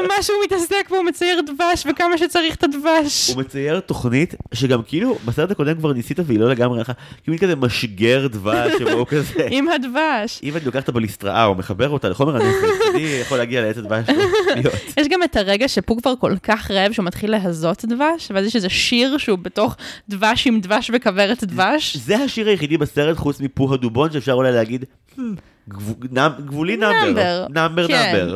מה 0.08 0.22
שהוא 0.22 0.38
מתעסק 0.46 0.90
בו, 0.90 0.96
הוא 0.96 1.06
מצייר 1.06 1.42
דבש, 1.42 1.86
וכמה 1.92 2.18
שצריך 2.18 2.56
את 2.56 2.64
הדבש. 2.64 3.30
הוא 3.30 3.40
מצייר 3.42 3.80
תוכנית 3.80 4.36
שגם 4.54 4.82
כאילו 4.88 5.18
בסרט 5.26 5.52
הקודם 5.52 5.78
כבר 5.78 5.94
ניסית 5.94 6.20
והיא 6.26 6.40
לא 6.40 6.50
לגמרי 6.50 6.78
הלכה, 6.80 6.94
כאילו 7.24 7.38
כזה 7.38 7.56
משגר 7.56 8.28
דבש 8.28 8.72
שבו 8.80 8.90
הוא 8.90 9.06
כזה. 9.12 9.48
עם 9.52 9.68
הדבש. 9.70 10.43
אם 10.44 10.56
אני 10.58 10.66
לוקח 10.66 10.84
את 10.84 10.90
הבליסטראה 10.90 11.46
או 11.46 11.56
מחבר 11.56 11.90
אותה 11.90 12.10
לחומר 12.10 12.36
הנפץ, 12.36 12.82
אני 12.96 13.02
יכול 13.02 13.38
להגיע 13.38 13.62
לעץ 13.62 13.78
הדבש. 13.78 14.06
יש 14.98 15.08
גם 15.08 15.24
את 15.24 15.36
הרגע 15.36 15.68
שפו 15.68 15.98
כבר 15.98 16.14
כל 16.20 16.36
כך 16.44 16.72
רעב 16.72 16.92
שהוא 16.92 17.06
מתחיל 17.06 17.32
להזות 17.32 17.86
דבש, 17.86 18.32
ואז 18.34 18.46
יש 18.46 18.56
איזה 18.56 18.70
שיר 18.70 19.18
שהוא 19.18 19.38
בתוך 19.38 19.76
דבש 20.10 20.48
עם 20.48 20.60
דבש 20.60 20.92
וכוורת 20.94 21.44
דבש. 21.44 21.98
זה 21.98 22.18
השיר 22.18 22.48
היחידי 22.48 22.78
בסרט 22.78 23.18
חוץ 23.18 23.40
מפו 23.42 23.74
הדובון 23.74 24.12
שאפשר 24.12 24.34
אולי 24.34 24.52
להגיד, 24.52 24.86
"Hmm, 25.16 25.22
גבולי 25.70 26.78
נאמבר, 26.78 27.06
נאמבר, 27.06 27.46
נאמבר 27.50 27.88
כן. 27.88 28.28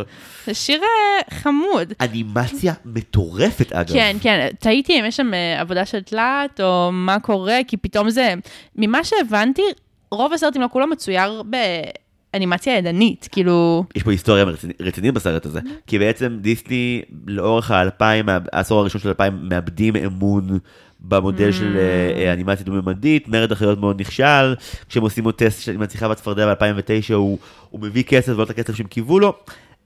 זה 0.46 0.54
שיר 0.54 0.82
אה, 0.82 1.38
חמוד. 1.40 1.94
אנימציה 2.02 2.74
מטורפת 2.86 3.72
אגב. 3.74 3.94
כן, 3.94 4.18
כן, 4.22 4.48
תהיתי 4.60 5.00
אם 5.00 5.06
יש 5.06 5.18
שם 5.18 5.34
אה, 5.34 5.62
עבודה 5.62 5.86
של 5.86 6.02
תלת, 6.02 6.62
או 6.62 6.90
מה 6.92 7.20
קורה, 7.20 7.60
כי 7.68 7.78
פתאום 7.78 8.10
זה... 8.10 8.34
ממה 8.76 9.04
שהבנתי, 9.04 9.62
רוב 10.12 10.34
הסרט, 10.34 10.56
אם 10.56 10.62
לא 10.62 10.68
כולו, 10.72 10.88
מצויר 10.88 11.44
באנימציה 12.34 12.78
ידנית, 12.78 13.28
כאילו... 13.32 13.84
יש 13.96 14.04
פה 14.04 14.12
היסטוריה 14.12 14.44
רצינית- 14.44 14.82
רצינית 14.82 15.14
בסרט 15.14 15.46
הזה, 15.46 15.60
כי 15.88 16.00
בעצם 16.00 16.38
דיסני 16.42 17.02
לאורך 17.28 17.72
האלפיים, 17.72 18.26
העשור 18.52 18.80
הראשון 18.80 19.02
של 19.02 19.08
אלפיים, 19.10 19.40
מאבדים 19.50 19.96
אמון 19.96 20.60
במודל 21.00 21.52
של 21.52 21.78
אה, 21.78 21.82
אה, 22.26 22.34
אנימציה 22.34 22.66
דו-ממדית, 22.66 23.28
מרד 23.28 23.52
החיות 23.52 23.80
מאוד 23.80 24.02
נכשל, 24.02 24.56
כשהם 24.90 25.04
עושים 25.04 25.24
לו 25.26 25.32
טסט 25.32 25.62
של- 25.62 25.72
עם 25.72 25.82
הצליחה 25.82 26.10
בצפרדע 26.10 26.54
ב-2009, 26.54 27.14
הוא, 27.14 27.38
מביא 27.82 28.04
כסף 28.04 28.32
ולא 28.36 28.44
את 28.44 28.50
הכסף 28.50 28.76
שהם 28.76 28.88
קיוו 28.88 29.20
לו, 29.20 29.34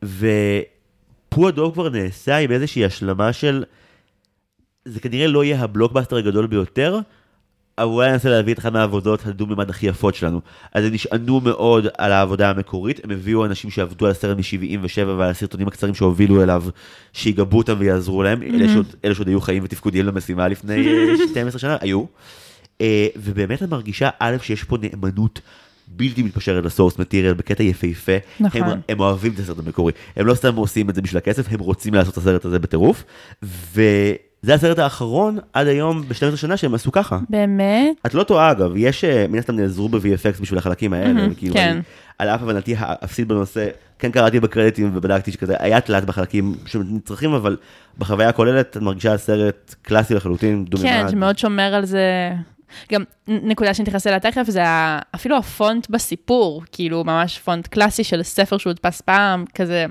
ופו 0.05 1.47
הדוב 1.47 1.73
כבר 1.73 1.89
נעשה 1.89 2.37
עם 2.37 2.51
איזושהי 2.51 2.85
השלמה 2.85 3.33
של, 3.33 3.63
זה 4.85 4.99
כנראה 4.99 5.27
לא 5.27 5.43
יהיה 5.43 5.61
הבלוקבאסטר 5.61 6.15
הגדול 6.17 6.47
ביותר, 6.47 6.99
אולי 7.83 8.07
אני 8.07 8.13
אנסה 8.13 8.29
להביא 8.29 8.53
את 8.53 8.59
אחת 8.59 8.73
מהעבודות 8.73 9.25
הדו-ממד 9.25 9.69
הכי 9.69 9.87
יפות 9.87 10.15
שלנו. 10.15 10.41
אז 10.73 10.85
הם 10.85 10.93
נשענו 10.93 11.39
מאוד 11.39 11.87
על 11.97 12.11
העבודה 12.11 12.49
המקורית, 12.49 12.99
הם 13.03 13.11
הביאו 13.11 13.45
אנשים 13.45 13.69
שעבדו 13.69 14.05
על 14.05 14.11
הסרט 14.11 14.37
מ-77 14.37 15.07
ועל 15.07 15.29
הסרטונים 15.29 15.67
הקצרים 15.67 15.93
שהובילו 15.93 16.43
אליו, 16.43 16.63
שיגבו 17.13 17.57
אותם 17.57 17.75
ויעזרו 17.77 18.23
להם, 18.23 18.43
אלה, 18.43 18.73
שעוד, 18.73 18.95
אלה 19.05 19.15
שעוד 19.15 19.27
היו 19.27 19.41
חיים 19.41 19.63
ותפקודיים 19.63 20.05
למשימה 20.05 20.47
לפני 20.47 20.87
אה, 20.87 21.27
12 21.31 21.59
שנה, 21.59 21.77
היו. 21.81 22.03
אה, 22.81 23.07
ובאמת 23.15 23.63
את 23.63 23.69
מרגישה, 23.69 24.09
א', 24.19 24.37
שיש 24.41 24.63
פה 24.63 24.77
נאמנות 24.81 25.41
בלתי 25.87 26.23
מתפשרת 26.23 26.65
לסורס 26.65 26.99
מטיריאל 26.99 27.33
בקטע 27.33 27.63
יפהפה. 27.63 28.11
נכון. 28.39 28.61
הם, 28.61 28.79
הם 28.89 28.99
אוהבים 28.99 29.33
את 29.33 29.39
הסרט 29.39 29.59
המקורי, 29.59 29.93
הם 30.15 30.27
לא 30.27 30.33
סתם 30.33 30.55
עושים 30.55 30.89
את 30.89 30.95
זה 30.95 31.01
בשביל 31.01 31.17
הכסף, 31.17 31.45
הם 31.51 31.59
רוצים 31.59 31.93
לעשות 31.93 32.13
את 32.13 32.17
הסרט 32.17 32.45
הזה 32.45 32.59
בטירוף. 32.59 33.03
וזה 34.43 34.53
הסרט 34.53 34.79
האחרון 34.79 35.37
עד 35.53 35.67
היום 35.67 36.01
ב-12 36.01 36.35
שנה 36.35 36.57
שהם 36.57 36.73
עשו 36.73 36.91
ככה. 36.91 37.19
באמת? 37.29 37.97
את 38.05 38.13
לא 38.13 38.23
טועה 38.23 38.51
אגב, 38.51 38.71
יש, 38.75 39.03
אה, 39.03 39.25
מן 39.29 39.39
הסתם 39.39 39.55
נעזרו 39.55 39.89
ב-VFX 39.89 40.41
בשביל 40.41 40.59
החלקים 40.59 40.93
האלה, 40.93 41.13
מהמם, 41.13 41.31
וכאילו, 41.31 41.55
כן. 41.55 41.71
אני, 41.71 41.81
על 42.17 42.29
אף 42.29 42.41
הבנתי 42.41 42.75
האפסית 42.77 43.27
בנושא, 43.27 43.67
כן 43.99 44.11
קראתי 44.11 44.39
בקרדיטים 44.39 44.91
ובדקתי 44.93 45.31
שכזה, 45.31 45.55
היה 45.59 45.81
תלת 45.81 46.05
בחלקים 46.05 46.55
שנצרכים, 46.65 47.33
אבל 47.33 47.57
בחוויה 47.97 48.29
הכוללת 48.29 48.77
את 48.77 48.77
מרגישה 48.77 49.17
סרט 49.17 49.75
קלאסי 49.81 50.13
לחלוטין, 50.13 50.65
דו 50.65 50.77
כן. 50.77 51.05
שמאוד 51.11 51.37
שומר 51.37 51.73
על 51.75 51.85
זה. 51.85 52.31
גם 52.91 53.03
נקודה 53.27 53.73
שנתייחס 53.73 54.07
אליה 54.07 54.19
תכף, 54.19 54.43
זה 54.47 54.61
אפילו 55.15 55.37
הפונט 55.37 55.89
בסיפור, 55.89 56.63
כאילו 56.71 57.03
ממש 57.03 57.39
פונט 57.39 57.67
קלאסי 57.67 58.03
של 58.03 58.23
ספר 58.23 58.57
שהודפס 58.57 59.01
פעם, 59.01 59.45
כזה 59.55 59.85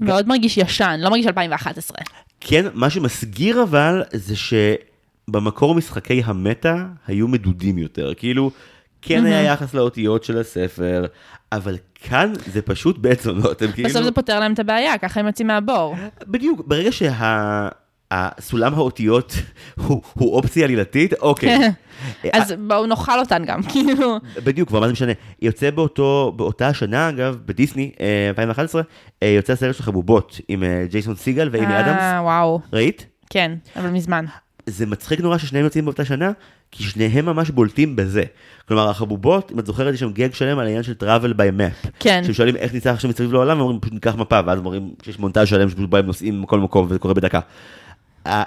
מאוד 0.00 0.28
מרגיש 0.28 0.58
ישן, 0.58 0.96
לא 0.98 1.10
מרגיש 1.10 1.26
2011. 1.26 1.98
כן, 2.40 2.66
מה 2.74 2.90
שמסגיר 2.90 3.62
אבל, 3.62 4.02
זה 4.12 4.34
שבמקור 4.36 5.74
משחקי 5.74 6.22
המטה 6.24 6.86
היו 7.06 7.28
מדודים 7.28 7.78
יותר, 7.78 8.14
כאילו, 8.14 8.50
כן 9.02 9.24
היה 9.24 9.42
יחס 9.42 9.74
לאותיות 9.74 10.24
של 10.24 10.38
הספר, 10.38 11.06
אבל 11.52 11.76
כאן 11.94 12.32
זה 12.46 12.62
פשוט 12.62 12.98
בעת 12.98 13.20
זונות, 13.20 13.62
הם 13.62 13.72
כאילו... 13.72 13.88
בסוף 13.88 14.04
זה 14.04 14.12
פותר 14.12 14.40
להם 14.40 14.52
את 14.52 14.58
הבעיה, 14.58 14.98
ככה 14.98 15.20
הם 15.20 15.26
יוצאים 15.26 15.46
מהבור. 15.46 15.96
בדיוק, 16.26 16.66
ברגע 16.66 16.92
שהסולם 18.12 18.74
האותיות 18.74 19.34
הוא, 19.86 20.02
הוא 20.12 20.34
אופציה 20.34 20.64
עלילתית, 20.64 21.14
אוקיי. 21.14 21.58
כן. 21.58 21.70
אז 22.32 22.54
בואו 22.66 22.86
נאכל 22.86 23.18
אותן 23.18 23.44
גם, 23.44 23.62
כאילו. 23.72 24.16
בדיוק, 24.44 24.68
כבר 24.68 24.80
מה 24.80 24.86
זה 24.86 24.92
משנה. 24.92 25.12
יוצא 25.42 25.70
באותו, 25.70 26.32
באותה 26.36 26.68
השנה, 26.68 27.08
אגב, 27.08 27.38
בדיסני, 27.46 27.90
אה, 28.00 28.28
2011, 28.28 28.82
אה, 29.22 29.28
יוצא 29.28 29.52
הסרט 29.52 29.74
של 29.76 29.82
חבובות 29.82 30.40
עם 30.48 30.62
אה, 30.62 30.84
ג'ייסון 30.90 31.16
סיגל 31.16 31.48
ואימי 31.52 31.80
אדמס. 31.80 32.00
אה, 32.00 32.20
וואו, 32.22 32.60
ראית? 32.72 33.06
כן, 33.30 33.52
אבל 33.76 33.90
מזמן. 33.90 34.24
זה 34.66 34.86
מצחיק 34.86 35.20
נורא 35.20 35.38
ששניהם 35.38 35.64
יוצאים 35.64 35.84
באותה 35.84 36.04
שנה, 36.04 36.30
כי 36.70 36.82
שניהם 36.82 37.26
ממש 37.26 37.50
בולטים 37.50 37.96
בזה. 37.96 38.22
כלומר, 38.68 38.90
החבובות, 38.90 39.52
אם 39.52 39.58
את 39.58 39.66
זוכרת, 39.66 39.94
יש 39.94 40.00
שם 40.00 40.12
גג 40.12 40.34
שלם 40.34 40.58
על 40.58 40.64
העניין 40.64 40.82
של 40.82 40.94
travel 41.02 41.34
by 41.34 41.60
map. 41.60 41.88
כן. 41.98 42.22
ששואלים 42.26 42.56
איך 42.56 42.74
ניסע 42.74 42.92
עכשיו 42.92 43.10
מסביב 43.10 43.32
לעולם, 43.32 43.60
אומרים, 43.60 43.80
פשוט 43.80 43.94
ניקח 43.94 44.14
מפה, 44.14 44.40
ואז 44.46 44.58
אומרים 44.58 44.90
שיש 45.02 45.18
מונטאז' 45.18 45.48
שלם 45.48 45.68
שפשוט 45.68 45.90
בו 45.90 45.96
הם 45.96 46.06
נוסעים 46.06 46.42
מכל 46.42 46.60
מקום, 46.60 46.86
וזה 46.88 46.98
קורה 46.98 47.14
בדקה. 47.14 47.40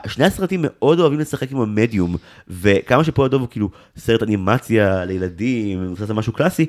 שני 0.07 0.25
הסרטים 0.25 0.59
מאוד 0.63 0.99
אוהבים 0.99 1.19
לשחק 1.19 1.51
עם 1.51 1.57
המדיום, 1.57 2.15
וכמה 2.47 3.03
שפה 3.03 3.25
הדוב 3.25 3.41
הוא 3.41 3.49
כאילו 3.49 3.69
סרט 3.97 4.23
אנימציה 4.23 5.05
לילדים, 5.05 5.83
מבוסס 5.83 6.09
על 6.09 6.15
משהו 6.15 6.33
קלאסי, 6.33 6.65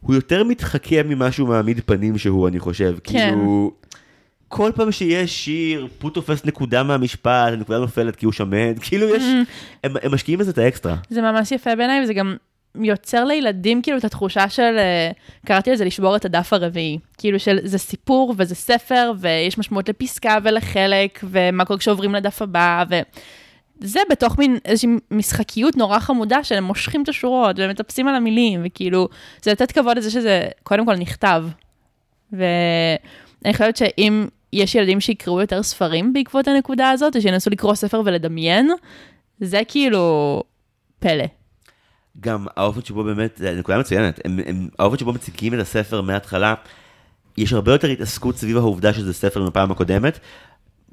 הוא 0.00 0.14
יותר 0.14 0.44
מתחכם 0.44 1.06
ממשהו 1.08 1.46
מעמיד 1.46 1.80
פנים 1.86 2.18
שהוא, 2.18 2.48
אני 2.48 2.60
חושב. 2.60 2.96
כן. 3.04 3.12
כאילו, 3.12 3.72
כל 4.48 4.70
פעם 4.74 4.92
שיש 4.92 5.44
שיר, 5.44 5.88
פו 5.98 6.10
תופס 6.10 6.44
נקודה 6.44 6.82
מהמשפט, 6.82 7.52
הנקודה 7.52 7.78
נופלת 7.78 8.16
כי 8.16 8.26
הוא 8.26 8.32
שמן, 8.32 8.74
כאילו 8.80 9.08
יש, 9.08 9.22
הם, 9.84 9.94
הם 10.02 10.14
משקיעים 10.14 10.38
בזה 10.38 10.50
את 10.50 10.58
האקסטרה. 10.58 10.96
זה 11.10 11.22
ממש 11.22 11.52
יפה 11.52 11.76
בעיניי, 11.76 12.02
וזה 12.02 12.14
גם 12.14 12.36
יוצר 12.84 13.24
לילדים 13.24 13.82
כאילו 13.82 13.98
את 13.98 14.04
התחושה 14.04 14.48
של, 14.48 14.76
אה, 14.78 15.10
קראתי 15.46 15.72
לזה 15.72 15.84
לשבור 15.84 16.16
את 16.16 16.24
הדף 16.24 16.52
הרביעי. 16.52 16.98
כאילו 17.18 17.40
של 17.40 17.58
זה 17.62 17.78
סיפור 17.78 18.34
וזה 18.36 18.54
ספר, 18.54 19.12
ויש 19.18 19.58
משמעות 19.58 19.88
לפסקה 19.88 20.38
ולחלק, 20.42 21.20
ומה 21.24 21.64
קורה 21.64 21.78
כשעוברים 21.78 22.14
לדף 22.14 22.42
הבא, 22.42 22.84
וזה 23.80 24.00
בתוך 24.10 24.38
מין 24.38 24.58
איזושהי 24.64 24.90
משחקיות 25.10 25.76
נורא 25.76 25.98
חמודה, 25.98 26.44
שהם 26.44 26.64
מושכים 26.64 27.02
את 27.02 27.08
השורות 27.08 27.56
ומטפסים 27.58 28.08
על 28.08 28.14
המילים, 28.14 28.60
וכאילו, 28.64 29.08
זה 29.42 29.52
לתת 29.52 29.72
כבוד 29.72 29.98
לזה 29.98 30.10
שזה 30.10 30.48
קודם 30.62 30.86
כל 30.86 30.96
נכתב. 30.96 31.44
ואני 32.32 33.52
חושבת 33.52 33.76
שאם 33.76 34.26
יש 34.52 34.74
ילדים 34.74 35.00
שיקראו 35.00 35.40
יותר 35.40 35.62
ספרים 35.62 36.12
בעקבות 36.12 36.48
הנקודה 36.48 36.90
הזאת, 36.90 37.16
ושינסו 37.16 37.50
לקרוא 37.50 37.74
ספר 37.74 38.02
ולדמיין, 38.04 38.70
זה 39.40 39.60
כאילו 39.68 40.42
פלא. 40.98 41.24
גם 42.20 42.46
האופן 42.56 42.84
שבו 42.84 43.04
באמת, 43.04 43.40
זו 43.42 43.48
נקודה 43.58 43.78
מצוינת, 43.78 44.20
הם, 44.24 44.40
הם, 44.46 44.68
האופן 44.78 44.98
שבו 44.98 45.12
מציגים 45.12 45.54
את 45.54 45.58
הספר 45.58 46.02
מההתחלה, 46.02 46.54
יש 47.36 47.52
הרבה 47.52 47.72
יותר 47.72 47.88
התעסקות 47.88 48.36
סביב 48.36 48.56
העובדה 48.56 48.92
שזה 48.92 49.12
ספר 49.12 49.42
מפעם 49.42 49.70
הקודמת. 49.70 50.18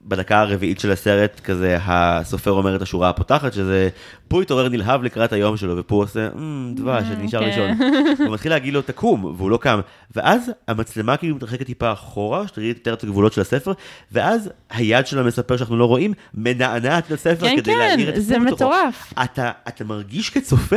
בדקה 0.06 0.40
הרביעית 0.40 0.80
של 0.80 0.92
הסרט, 0.92 1.42
כזה, 1.44 1.78
הסופר 1.82 2.52
אומר 2.52 2.76
את 2.76 2.82
השורה 2.82 3.10
הפותחת, 3.10 3.54
שזה, 3.54 3.90
פו 4.28 4.42
התעורר 4.42 4.70
נלהב 4.70 5.04
לקראת 5.04 5.34
היום 5.34 5.58
שלו, 5.58 5.78
ופו 5.78 5.96
עושה, 5.96 6.28
"אמ, 6.36 6.74
דבש, 6.76 7.04
אני 7.12 7.24
נשאר 7.24 7.40
כן. 7.40 7.48
ראשון. 7.48 7.88
הוא 8.28 8.34
מתחיל 8.34 8.52
להגיד 8.52 8.74
לו, 8.74 8.82
תקום, 8.82 9.26
והוא 9.38 9.52
לא 9.52 9.58
קם. 9.58 9.80
ואז 10.16 10.52
המצלמה 10.68 11.18
כאילו 11.18 11.36
מתרחקת 11.36 11.66
טיפה 11.66 11.92
אחורה, 11.92 12.48
שתראי 12.48 12.68
יותר 12.68 12.94
את 12.94 13.04
הגבולות 13.04 13.34
של 13.34 13.42
הספר, 13.42 13.72
ואז 14.12 14.50
היד 14.70 15.08
של 15.08 15.20
המספר 15.20 15.58
שאנחנו 15.58 15.78
לא 15.78 15.86
רואים, 15.86 16.14
מנענעת 16.34 17.08
את 17.08 17.12
הספר 17.12 17.48
כן, 17.50 17.56
כדי 17.58 17.72
כן, 17.72 17.78
להאיר 17.78 18.10
את 18.10 18.24
זה 18.24 18.36
פו 18.36 18.46
בתוכו. 18.46 18.56
מטורף. 18.56 19.14
אתה, 19.24 19.52
אתה 19.68 19.84
מרגיש 19.84 20.30
כצופה 20.30 20.76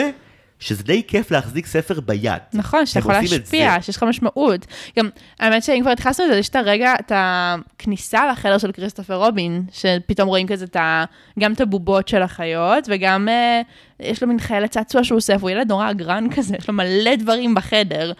שזה 0.61 0.82
די 0.82 1.02
כיף 1.07 1.30
להחזיק 1.30 1.66
ספר 1.66 2.00
ביד. 2.00 2.32
נכון, 2.52 2.86
שאתה 2.86 2.98
יכול 2.98 3.14
להשפיע. 3.14 3.82
שיש 3.82 3.96
לך 3.96 4.02
משמעות. 4.02 4.66
גם, 4.98 5.09
האמת 5.40 5.62
שאם 5.62 5.80
כבר 5.82 5.90
התייחסנו 5.90 6.26
לזה, 6.26 6.36
יש 6.36 6.48
את 6.48 6.57
הרגע, 6.57 6.94
את 7.00 7.12
הכניסה 7.14 8.26
לחדר 8.32 8.59
של 8.59 8.72
כריסטופר 8.72 9.14
רובין, 9.14 9.64
שפתאום 9.72 10.28
רואים 10.28 10.46
כזה 10.46 10.64
את 10.64 10.76
ה... 10.76 11.04
גם 11.38 11.52
את 11.52 11.61
הבובות 11.61 12.09
של 12.09 12.22
החיות, 12.22 12.84
וגם 12.88 13.28
אה, 13.28 13.61
יש 14.00 14.22
לו 14.22 14.28
מין 14.28 14.38
חיילת 14.38 14.70
צעצוע 14.70 15.04
שהוא 15.04 15.16
אוסף, 15.16 15.42
הוא 15.42 15.50
ילד 15.50 15.68
נורא 15.68 15.90
אגרן 15.90 16.26
כזה, 16.36 16.57
יש 16.59 16.68
לו 16.68 16.74
מלא 16.74 17.16
דברים 17.16 17.54
בחדר. 17.54 18.12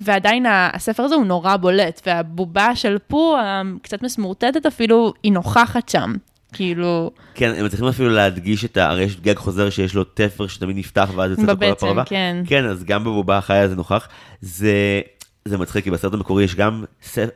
ועדיין 0.00 0.46
הספר 0.48 1.02
הזה 1.02 1.14
הוא 1.14 1.24
נורא 1.24 1.56
בולט, 1.56 2.00
והבובה 2.06 2.76
של 2.76 2.98
פו, 3.06 3.36
הקצת 3.40 4.02
מסמורטטת 4.02 4.66
אפילו, 4.66 5.12
היא 5.22 5.32
נוכחת 5.32 5.88
שם. 5.88 6.12
כאילו, 6.52 7.10
כן, 7.34 7.52
הם 7.56 7.68
צריכים 7.68 7.86
אפילו 7.88 8.08
להדגיש 8.08 8.64
את 8.64 8.76
ה... 8.76 8.90
הרי 8.90 9.02
יש 9.02 9.16
גג 9.20 9.36
חוזר 9.36 9.70
שיש 9.70 9.94
לו 9.94 10.04
תפר 10.04 10.46
שתמיד 10.46 10.76
נפתח 10.76 11.10
ואז 11.16 11.30
יוצא 11.30 11.42
את 11.42 11.46
כל 11.46 11.54
בבטן, 11.54 11.70
הפרווה. 11.72 12.04
כן. 12.04 12.36
כן, 12.46 12.64
אז 12.64 12.84
גם 12.84 13.04
בבובה 13.04 13.38
החיה 13.38 13.68
זה 13.68 13.76
נוכח. 13.76 14.08
זה, 14.40 15.00
זה 15.44 15.58
מצחיק, 15.58 15.84
כי 15.84 15.90
בסרט 15.90 16.14
המקורי 16.14 16.44
יש 16.44 16.54
גם 16.54 16.84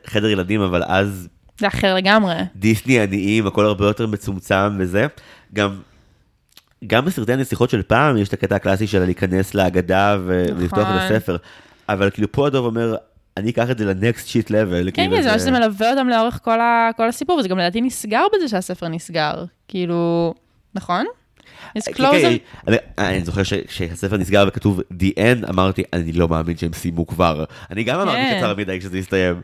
חדר 0.05 0.27
ילדים, 0.27 0.61
אבל 0.61 0.83
אז 0.87 1.27
זה 1.59 1.67
אחר 1.67 1.95
לגמרי. 1.95 2.35
דיסני 2.55 2.99
עניים, 2.99 3.47
הכל 3.47 3.65
הרבה 3.65 3.85
יותר 3.85 4.07
מצומצם 4.07 4.77
וזה. 4.79 5.07
גם, 5.53 5.69
גם 6.87 7.05
בסרטי 7.05 7.33
הנסיכות 7.33 7.69
של 7.69 7.81
פעם 7.81 8.17
יש 8.17 8.27
את 8.27 8.33
הקטע 8.33 8.55
הקלאסי 8.55 8.87
של 8.87 9.05
להיכנס 9.05 9.53
להגדה 9.53 10.17
ו- 10.25 10.43
נכון. 10.45 10.57
ולפתוח 10.57 10.87
את 10.87 11.01
הספר. 11.11 11.37
אבל 11.89 12.09
כאילו 12.09 12.31
פה 12.31 12.47
הדוב 12.47 12.65
אומר, 12.65 12.95
אני 13.37 13.49
אקח 13.51 13.71
את 13.71 13.77
זה 13.77 13.85
לנקסט 13.85 14.27
שיט 14.27 14.49
לבל. 14.49 14.89
כן, 14.93 15.09
כן, 15.11 15.21
זה 15.21 15.31
מה 15.31 15.39
שזה 15.39 15.51
מלווה 15.51 15.89
אותם 15.91 16.07
לאורך 16.09 16.39
כל, 16.43 16.59
ה, 16.59 16.89
כל 16.97 17.07
הסיפור, 17.09 17.37
וזה 17.37 17.47
גם 17.47 17.57
לדעתי 17.57 17.81
נסגר 17.81 18.23
בזה 18.35 18.47
שהספר 18.47 18.87
נסגר. 18.87 19.45
כאילו, 19.67 20.33
נכון? 20.75 21.05
It's 21.77 21.81
כן, 21.85 22.03
closed. 22.03 22.11
כן, 22.65 22.75
אני- 22.97 23.23
זוכר 23.25 23.41
שהספר 23.69 24.17
נסגר 24.17 24.45
וכתוב 24.47 24.79
The 24.79 25.13
End, 25.17 25.49
אמרתי, 25.49 25.83
אני 25.93 26.11
לא 26.13 26.27
מאמין 26.27 26.57
שהם 26.57 26.73
סיימו 26.73 27.07
כבר. 27.07 27.43
אני 27.71 27.83
גם 27.83 27.99
אמרתי 27.99 28.17
כן. 28.17 28.35
קצר 28.37 28.55
מדי 28.55 28.79
כשזה 28.79 28.97
הסתיים. 28.97 29.41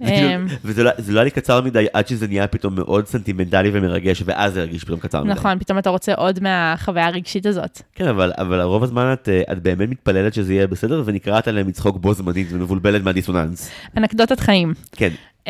אמ. 0.00 0.46
וזה 0.64 0.82
לא- 0.82 0.90
זה 0.98 1.12
לא 1.12 1.18
היה 1.18 1.24
לי 1.24 1.30
קצר 1.30 1.60
מדי 1.60 1.86
עד 1.92 2.08
שזה 2.08 2.26
נהיה 2.26 2.46
פתאום 2.46 2.74
מאוד 2.74 3.06
סנטימנטלי 3.06 3.70
ומרגש, 3.72 4.22
ואז 4.26 4.52
זה 4.52 4.60
הרגיש 4.60 4.84
פתאום 4.84 5.00
קצר 5.00 5.24
מדי. 5.24 5.32
נכון, 5.32 5.58
פתאום 5.58 5.78
אתה 5.78 5.90
רוצה 5.90 6.14
עוד 6.14 6.42
מהחוויה 6.42 7.06
הרגשית 7.06 7.46
הזאת. 7.46 7.82
כן, 7.94 8.08
אבל, 8.08 8.32
אבל 8.38 8.60
רוב 8.60 8.82
הזמן 8.82 9.12
את, 9.12 9.28
אה, 9.28 9.52
את 9.52 9.62
באמת 9.62 9.88
מתפללת 9.88 10.34
שזה 10.34 10.54
יהיה 10.54 10.66
בסדר, 10.66 11.02
ונקרעת 11.04 11.48
עליהם 11.48 11.66
מצחוק 11.66 11.96
בו 11.96 12.14
זמנית 12.14 12.46
ומבולבלת 12.50 13.02
מהדיסוננס. 13.02 13.70
אנקדוטת 13.96 14.40
חיים. 14.40 14.74
כן. 14.92 15.10
Uh, 15.44 15.48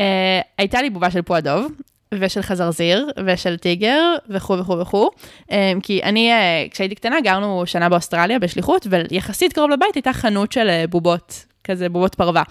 הייתה 0.59 0.83
לי 0.83 0.91
בובה 0.91 1.11
של 1.11 1.23
פועדוב, 1.23 1.73
ושל 2.15 2.43
חזרזיר, 2.43 3.11
ושל 3.27 3.57
טיגר, 3.57 4.01
וכו' 4.29 4.59
וכו' 4.59 4.79
וכו'. 4.79 5.11
Um, 5.43 5.53
כי 5.83 6.03
אני, 6.03 6.33
uh, 6.33 6.71
כשהייתי 6.71 6.95
קטנה, 6.95 7.21
גרנו 7.21 7.63
שנה 7.67 7.89
באוסטרליה 7.89 8.39
בשליחות, 8.39 8.87
ויחסית 9.11 9.53
קרוב 9.53 9.71
לבית 9.71 9.95
הייתה 9.95 10.13
חנות 10.13 10.53
של 10.53 10.69
בובות, 10.91 11.45
כזה 11.65 11.89
בובות 11.89 12.15
פרווה. 12.15 12.43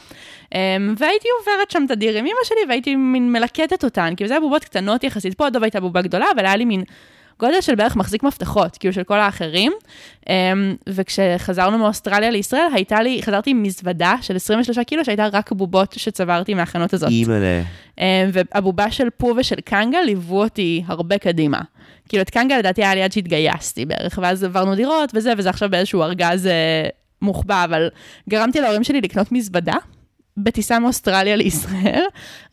Um, 0.46 0.56
והייתי 0.98 1.28
עוברת 1.40 1.72
שם 1.72 1.86
תדיר 1.88 2.18
עם 2.18 2.26
אמא 2.26 2.44
שלי, 2.44 2.60
והייתי 2.68 2.96
מין 2.96 3.32
מלקטת 3.32 3.84
אותן, 3.84 4.14
כאילו 4.18 4.28
זה 4.28 4.34
היה 4.34 4.42
בובות 4.42 4.64
קטנות 4.64 5.04
יחסית, 5.04 5.34
פועדוב 5.38 5.64
הייתה 5.64 5.80
בובה 5.80 6.02
גדולה, 6.02 6.26
אבל 6.36 6.46
היה 6.46 6.56
לי 6.56 6.66
מין... 6.66 6.84
גודל 7.40 7.62
של 7.62 7.76
בערך 7.76 7.96
מחזיק 7.96 8.24
מפתחות, 8.24 8.78
כאילו 8.78 8.94
של 8.94 9.04
כל 9.04 9.20
האחרים. 9.20 9.72
Um, 10.22 10.28
וכשחזרנו 10.88 11.78
מאוסטרליה 11.78 12.30
לישראל, 12.30 12.68
הייתה 12.74 13.02
לי, 13.02 13.22
חזרתי 13.24 13.50
עם 13.50 13.64
מזוודה 13.64 14.16
של 14.22 14.36
23 14.36 14.80
קילו, 14.80 15.06
שהייתה 15.06 15.28
רק 15.34 15.52
בובות 15.52 15.94
שצברתי 15.98 16.54
מהחנות 16.54 16.94
הזאת. 16.94 17.10
אימא'לה. 17.10 17.62
אה, 18.00 18.26
והבובה 18.34 18.92
של 18.92 19.10
פו 19.18 19.34
ושל 19.38 19.56
קנגה 19.56 20.02
ליוו 20.02 20.44
אותי 20.44 20.84
הרבה 20.88 21.18
קדימה. 21.18 21.62
כאילו, 22.10 22.24
את 22.24 22.30
קנגה 22.30 22.58
לדעתי 22.58 22.84
היה 22.84 22.96
לי 22.96 23.04
עד 23.04 23.12
שהתגייסתי 23.12 23.86
בערך, 23.86 24.20
ואז 24.22 24.44
עברנו 24.44 24.76
דירות 24.76 25.12
וזה, 25.14 25.34
וזה 25.38 25.50
עכשיו 25.50 25.70
באיזשהו 25.70 26.04
ארגז 26.04 26.48
אה, 26.48 26.88
מוחבא, 27.24 27.64
אבל 27.66 27.90
גרמתי 28.30 28.62
להורים 28.62 28.84
שלי 28.84 29.02
לקנות 29.02 29.32
מזוודה 29.32 29.76
בטיסה 30.38 30.80
מאוסטרליה 30.80 31.36
לישראל, 31.36 32.04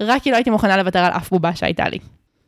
רק 0.01 0.23
כי 0.23 0.31
לא 0.31 0.37
הייתי 0.37 0.51
מוכנה 0.51 0.77
לוותר 0.77 0.99
על 0.99 1.13
אף 1.13 1.31
בובה 1.31 1.55
שהייתה 1.55 1.89
לי. 1.89 1.99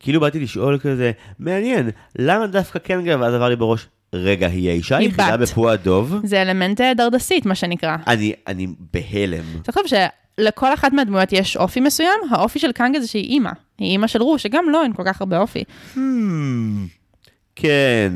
כאילו 0.01 0.21
באתי 0.21 0.41
לשאול 0.41 0.79
כזה, 0.79 1.13
מעניין, 1.39 1.91
למה 2.19 2.47
דווקא 2.47 2.79
קנגה? 2.79 3.17
ואז 3.21 3.35
עבר 3.35 3.49
לי 3.49 3.57
בראש, 3.57 3.87
רגע, 4.13 4.47
היא 4.47 4.71
האישה 4.71 4.97
היחידה. 4.97 5.37
בפוע 5.37 5.73
הדוב? 5.73 6.21
זה 6.25 6.43
אלמנט 6.43 6.81
אה, 6.81 6.95
דרדסית, 6.95 7.47
מה 7.47 7.55
שנקרא. 7.55 7.97
אני, 8.07 8.33
אני 8.47 8.67
בהלם. 8.93 9.45
תחשוב 9.63 9.83
שלכל 9.87 10.75
אחת 10.75 10.93
מהדמויות 10.93 11.33
יש 11.33 11.57
אופי 11.57 11.81
מסוים, 11.81 12.21
האופי 12.31 12.59
של 12.59 12.73
קנגה 12.73 13.01
זה 13.01 13.07
שהיא 13.07 13.25
אימא. 13.25 13.51
היא 13.79 13.91
אימא 13.91 14.07
של 14.07 14.23
רו, 14.23 14.39
שגם 14.39 14.65
לו 14.69 14.83
אין 14.83 14.93
כל 14.93 15.03
כך 15.07 15.21
הרבה 15.21 15.39
אופי. 15.39 15.65
Hmm, 15.95 15.99
כן. 17.57 18.13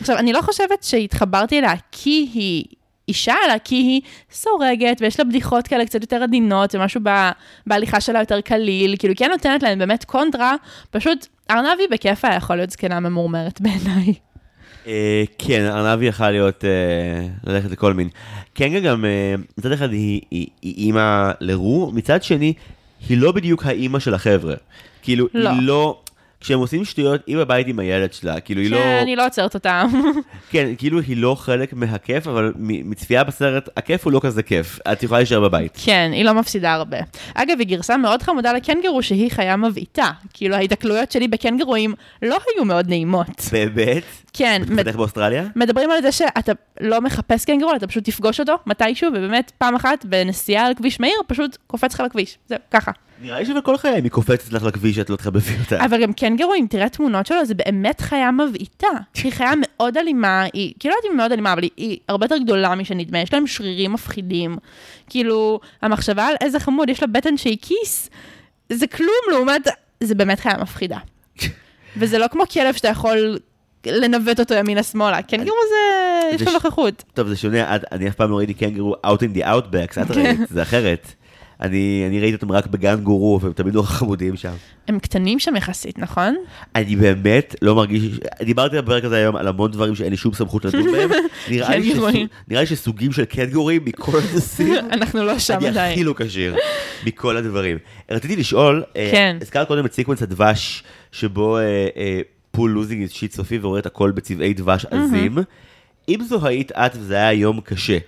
עכשיו, 0.00 0.18
אני 0.18 0.32
לא 0.32 0.42
חושבת 0.42 0.82
שהתחברתי 0.82 1.58
אליה 1.58 1.72
כי 1.92 2.30
היא 2.34 2.64
אישה, 3.08 3.34
אלא 3.46 3.54
כי 3.64 3.74
היא 3.74 4.00
סורגת, 4.32 4.96
ויש 5.00 5.18
לה 5.20 5.24
בדיחות 5.24 5.66
כאלה 5.66 5.86
קצת 5.86 6.00
יותר 6.00 6.22
עדינות, 6.22 6.74
ומשהו 6.74 7.00
ב, 7.04 7.10
בהליכה 7.66 8.00
שלה 8.00 8.18
יותר 8.18 8.40
קליל, 8.40 8.96
כאילו, 8.98 9.12
היא 9.12 9.18
כן 9.18 9.30
נותנת 9.30 9.62
להם 9.62 9.78
באמת 9.78 10.04
קונטרה, 10.04 10.54
פשוט 10.90 11.26
ארנבי 11.50 11.82
בכיף 11.90 12.24
היה 12.24 12.36
יכול 12.36 12.56
להיות 12.56 12.70
זקנה 12.70 13.00
ממורמרת 13.00 13.60
בעיניי. 13.60 14.14
אה, 14.86 15.24
כן, 15.38 15.66
ארנבי 15.66 16.06
יכלה 16.06 16.30
להיות, 16.30 16.64
אה, 16.64 17.28
ללכת 17.44 17.70
לכל 17.70 17.92
מין. 17.92 18.08
קנגה 18.54 18.80
גם, 18.80 19.04
אה, 19.04 19.34
מצד 19.58 19.72
אחד 19.72 19.92
היא 19.92 20.46
אימא 20.64 21.30
לרו, 21.40 21.90
מצד 21.94 22.22
שני, 22.22 22.52
היא 23.08 23.18
לא 23.18 23.32
בדיוק 23.32 23.66
האימא 23.66 23.98
של 23.98 24.14
החבר'ה. 24.14 24.54
כאילו, 25.02 25.26
לא. 25.34 25.50
היא 25.50 25.62
לא... 25.62 26.00
כשהם 26.46 26.58
עושים 26.58 26.84
שטויות, 26.84 27.20
היא 27.26 27.36
בבית 27.36 27.66
עם 27.66 27.78
הילד 27.78 28.12
שלה, 28.12 28.40
כאילו 28.40 28.60
היא 28.60 28.70
לא... 28.70 28.76
שאני 28.76 29.16
לא 29.16 29.26
עוצרת 29.26 29.54
אותם. 29.54 29.88
כן, 30.52 30.68
כאילו 30.78 31.00
היא 31.00 31.16
לא 31.16 31.34
חלק 31.34 31.72
מהכיף, 31.72 32.26
אבל 32.26 32.52
מצפייה 32.58 33.24
בסרט, 33.24 33.68
הכיף 33.76 34.04
הוא 34.04 34.12
לא 34.12 34.20
כזה 34.22 34.42
כיף. 34.42 34.78
את 34.92 35.02
יכולה 35.02 35.20
להישאר 35.20 35.40
בבית. 35.40 35.78
כן, 35.84 36.10
היא 36.12 36.24
לא 36.24 36.32
מפסידה 36.32 36.72
הרבה. 36.72 36.96
אגב, 37.34 37.58
היא 37.58 37.66
גרסה 37.66 37.96
מאוד 37.96 38.22
חמודה 38.22 38.52
לקנגרו 38.52 39.02
שהיא 39.02 39.30
חיה 39.30 39.56
מבעיטה. 39.56 40.10
כאילו, 40.32 40.54
ההיתקלויות 40.56 41.12
שלי 41.12 41.28
בקנגרואים 41.28 41.94
לא 42.22 42.36
היו 42.54 42.64
מאוד 42.64 42.88
נעימות. 42.88 43.40
באמת? 43.52 44.02
כן, 44.38 44.62
מד- 44.66 44.72
מתפתח 44.72 44.96
באוסטרליה? 44.96 45.44
מדברים 45.56 45.90
על 45.90 46.02
זה 46.02 46.12
שאתה 46.12 46.52
לא 46.80 47.00
מחפש 47.00 47.44
קנגרו, 47.44 47.74
אתה 47.76 47.86
פשוט 47.86 48.04
תפגוש 48.04 48.40
אותו 48.40 48.54
מתישהו, 48.66 49.08
ובאמת 49.08 49.52
פעם 49.58 49.74
אחת 49.74 50.04
בנסיעה 50.04 50.66
על 50.66 50.74
כביש 50.74 51.00
מהיר, 51.00 51.14
פשוט 51.26 51.56
קופץ 51.66 51.94
לך 51.94 52.00
לכביש. 52.00 52.38
זהו, 52.48 52.58
ככה. 52.70 52.90
נראה 53.22 53.38
לי 53.38 53.46
שבכל 53.46 53.76
חיי 53.76 53.90
היא 54.02 54.10
קופצת 54.10 54.52
לך 54.52 54.62
לכביש 54.62 54.96
שאת 54.96 55.10
לא 55.10 55.16
תחבבי 55.16 55.40
אותה. 55.64 55.84
אבל 55.84 56.02
גם 56.02 56.12
קנגרו, 56.12 56.54
אם 56.54 56.66
תראה 56.70 56.88
תמונות 56.88 57.26
שלו, 57.26 57.44
זה 57.44 57.54
באמת 57.54 58.00
חיה 58.00 58.30
מבעיטה. 58.30 58.86
היא 59.24 59.32
חיה 59.32 59.52
מאוד 59.62 59.96
אלימה, 59.96 60.44
היא, 60.52 60.74
כאילו 60.78 60.92
לא 60.94 60.98
יודעת 60.98 61.06
אם 61.06 61.10
היא 61.10 61.16
מאוד 61.16 61.32
אלימה, 61.32 61.52
אבל 61.52 61.62
היא, 61.62 61.70
היא 61.76 61.98
הרבה 62.08 62.24
יותר 62.24 62.36
גדולה 62.38 62.74
משנדמה, 62.74 63.18
יש 63.18 63.32
להם 63.32 63.46
שרירים 63.46 63.92
מפחידים. 63.92 64.56
כאילו, 65.10 65.60
המחשבה 65.82 66.26
על 66.26 66.34
איזה 66.40 66.60
חמוד, 66.60 66.88
יש 66.88 67.00
לה 67.02 67.06
בטן 67.06 67.36
שהיא 67.36 67.58
כיס, 67.62 68.10
זה 68.72 68.86
כלום 68.86 69.10
לעומת, 69.30 69.68
זה 70.02 70.14
באמת 70.14 70.40
חיה 70.40 70.54
מפחידה. 70.62 70.98
וזה 71.96 72.18
לא 72.18 72.26
כמו 72.28 72.42
כלב 72.52 72.74
שאתה 72.74 72.88
יכול 72.88 73.38
לנווט 73.92 74.40
אותו 74.40 74.54
ימינה-שמאלה, 74.54 75.22
קנגרו 75.22 75.56
זה, 75.70 76.34
יש 76.34 76.42
לו 76.42 76.52
נוכחות. 76.52 77.04
טוב, 77.14 77.28
זה 77.28 77.36
שונה, 77.36 77.76
אני 77.92 78.08
אף 78.08 78.14
פעם 78.14 78.30
לא 78.30 78.36
ראיתי 78.36 78.54
קנגרו 78.54 78.94
out 79.06 79.18
in 79.20 79.38
the 79.38 79.42
outbacks, 79.44 80.02
את 80.02 80.10
ראית, 80.10 80.38
זה 80.50 80.62
אחרת. 80.62 81.12
אני 81.60 82.04
אני 82.08 82.20
ראיתי 82.20 82.34
אותם 82.34 82.52
רק 82.52 82.66
בגן 82.66 83.00
גורו, 83.00 83.40
והם 83.42 83.52
תמיד 83.52 83.74
נורא 83.74 83.86
חמודים 83.86 84.36
שם. 84.36 84.52
הם 84.88 84.98
קטנים 84.98 85.38
שם 85.38 85.56
יחסית, 85.56 85.98
נכון? 85.98 86.36
אני 86.76 86.96
באמת 86.96 87.54
לא 87.62 87.74
מרגיש, 87.74 88.02
דיברתי 88.42 88.76
בפרק 88.76 89.04
הזה 89.04 89.16
היום 89.16 89.36
על 89.36 89.48
המון 89.48 89.70
דברים 89.70 89.94
שאין 89.94 90.10
לי 90.10 90.16
שום 90.16 90.34
סמכות 90.34 90.64
לדון 90.64 90.92
בהם. 90.92 91.10
נראה 91.50 91.76
לי 91.76 91.90
קנגורים. 91.92 92.14
שסוג- 92.26 92.28
נראה 92.48 92.60
לי 92.60 92.66
שסוגים 92.66 93.12
של 93.12 93.24
קנגורים 93.24 93.82
מכל 93.84 94.18
הנושאים, 94.30 94.74
אנחנו 94.92 95.24
לא 95.24 95.38
שם 95.38 95.54
אני 95.56 95.68
עדיין. 95.68 95.92
הכי 95.92 96.04
לא 96.04 96.14
כשיר 96.16 96.56
מכל 97.06 97.36
הדברים. 97.36 97.78
רציתי 98.10 98.36
לשאול, 98.36 98.82
אה, 98.96 99.08
כן. 99.12 99.36
הזכרת 99.40 99.68
קודם 99.68 99.86
את 99.86 99.92
sequence 99.92 100.22
הדבש, 100.22 100.82
שבו 101.12 101.58
אה, 101.58 101.62
אה, 101.96 102.20
פו 102.56 102.70
losing 102.70 103.02
his 103.02 103.10
shit 103.10 103.32
סופית 103.32 103.58
ורואה 103.58 103.80
את 103.80 103.86
הכל 103.86 104.10
בצבעי 104.10 104.54
דבש 104.54 104.86
עזים. 104.90 105.38
אם 106.08 106.22
זו 106.22 106.46
היית 106.46 106.72
את 106.72 106.92
וזה 106.96 107.14
היה 107.14 107.32
יום 107.32 107.60
קשה. 107.60 107.98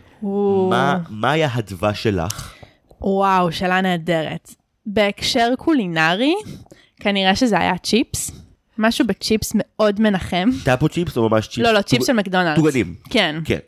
מה 0.70 0.98
מה 1.10 1.30
היה 1.30 1.48
הדבש 1.54 2.02
שלך? 2.02 2.54
וואו, 3.00 3.52
שאלה 3.52 3.80
נהדרת. 3.80 4.54
בהקשר 4.86 5.48
קולינרי, 5.58 6.34
כנראה 7.00 7.36
שזה 7.36 7.58
היה 7.58 7.78
צ'יפס. 7.78 8.30
משהו 8.78 9.06
בצ'יפס 9.06 9.52
מאוד 9.54 10.00
מנחם. 10.00 10.48
תפוצ'יפס 10.64 11.16
או 11.16 11.28
ממש 11.28 11.48
צ'יפס? 11.48 11.58
לא, 11.66 11.72
לא, 11.72 11.82
צ'יפס 11.82 12.06
של 12.06 12.12
מקדונלדס. 12.12 12.56
טוגנים. 12.56 12.94
כן. 13.10 13.36
כן. 13.44 13.58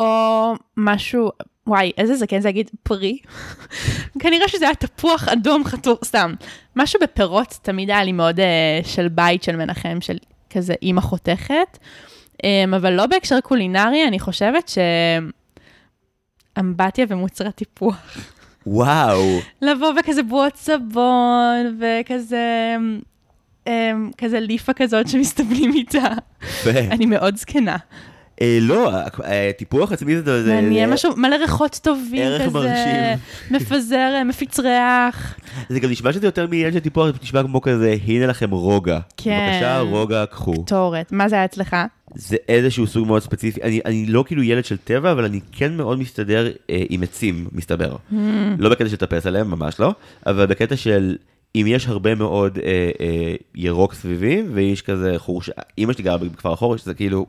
או 0.00 0.52
משהו, 0.76 1.30
וואי, 1.66 1.92
איזה 1.98 2.16
זקן 2.16 2.40
זה 2.40 2.48
להגיד 2.48 2.70
פרי. 2.82 3.18
כנראה 4.22 4.48
שזה 4.48 4.64
היה 4.64 4.74
תפוח 4.74 5.28
אדום 5.28 5.64
חתוך, 5.64 5.98
סתם. 6.04 6.34
משהו 6.78 7.00
בפירות 7.02 7.58
תמיד 7.62 7.90
היה 7.90 8.04
לי 8.04 8.12
מאוד 8.12 8.40
אה, 8.40 8.80
של 8.84 9.08
בית 9.08 9.42
של 9.42 9.56
מנחם, 9.56 9.98
של 10.00 10.16
כזה 10.50 10.74
אימא 10.82 11.00
חותכת. 11.00 11.78
אמ, 12.44 12.74
אבל 12.74 12.92
לא 12.92 13.06
בהקשר 13.06 13.40
קולינרי, 13.40 14.08
אני 14.08 14.18
חושבת 14.18 14.72
שאמבטיה 16.56 17.06
ומוצרי 17.08 17.52
טיפוח. 17.52 18.16
וואו. 18.66 19.38
לבוא 19.62 19.92
וכזה 20.00 20.22
בועות 20.22 20.56
סבון, 20.56 21.78
וכזה... 21.80 22.76
אמ, 23.66 24.10
כזה 24.18 24.40
ליפה 24.40 24.72
כזאת 24.72 25.08
שמסתבנים 25.08 25.72
איתה. 25.72 26.08
אני 26.66 27.06
מאוד 27.06 27.36
זקנה. 27.36 27.76
אה, 28.40 28.58
לא, 28.60 28.90
ה- 28.90 29.04
ה- 29.24 29.52
טיפוח 29.58 29.92
עצמי 29.92 30.22
זה... 30.22 30.54
מעניין 30.54 30.90
משהו, 30.90 31.16
מלא 31.16 31.36
ריחות 31.36 31.80
טובים 31.82 32.22
ערך 32.22 32.42
כזה, 32.42 32.58
מרשים. 32.58 33.18
מפזר, 33.56 34.12
אה, 34.14 34.24
מפיץ 34.24 34.60
ריח. 34.60 35.36
זה 35.68 35.80
גם 35.80 35.90
נשמע 35.90 36.12
שזה 36.12 36.26
יותר 36.26 36.46
מעניין 36.46 36.72
של 36.72 36.80
טיפוח, 36.80 37.06
זה 37.06 37.12
נשמע 37.22 37.42
כמו 37.42 37.60
כזה, 37.60 37.96
הנה 38.06 38.26
לכם 38.26 38.50
רוגע. 38.50 38.98
כן. 39.16 39.50
בבקשה, 39.52 39.80
רוגע, 39.80 40.26
קחו. 40.26 40.64
קטורת. 40.64 41.12
מה 41.12 41.28
זה 41.28 41.36
היה 41.36 41.44
אצלך? 41.44 41.76
זה 42.14 42.36
איזשהו 42.48 42.86
סוג 42.86 43.06
מאוד 43.06 43.22
ספציפי. 43.22 43.62
אני, 43.62 43.80
אני 43.84 44.06
לא 44.06 44.24
כאילו 44.26 44.42
ילד 44.42 44.64
של 44.64 44.76
טבע, 44.76 45.12
אבל 45.12 45.24
אני 45.24 45.40
כן 45.52 45.76
מאוד 45.76 45.98
מסתדר 45.98 46.50
אה, 46.70 46.82
עם 46.88 47.02
עצים, 47.02 47.48
מסתבר. 47.52 47.96
Hmm. 48.12 48.14
לא 48.58 48.70
בקטע 48.70 48.88
של 48.88 48.94
לטפס 48.94 49.26
עליהם, 49.26 49.50
ממש 49.50 49.80
לא, 49.80 49.94
אבל 50.26 50.46
בקטע 50.46 50.76
של 50.76 51.16
אם 51.54 51.64
יש 51.68 51.86
הרבה 51.86 52.14
מאוד 52.14 52.58
אה, 52.62 52.90
אה, 53.00 53.34
ירוק 53.54 53.94
סביבי, 53.94 54.42
ויש 54.52 54.82
כזה 54.82 55.14
חורש... 55.16 55.50
אמא 55.78 55.92
שלי 55.92 56.04
גרה 56.04 56.18
בכפר 56.18 56.52
החורש, 56.52 56.84
זה 56.84 56.94
כאילו... 56.94 57.26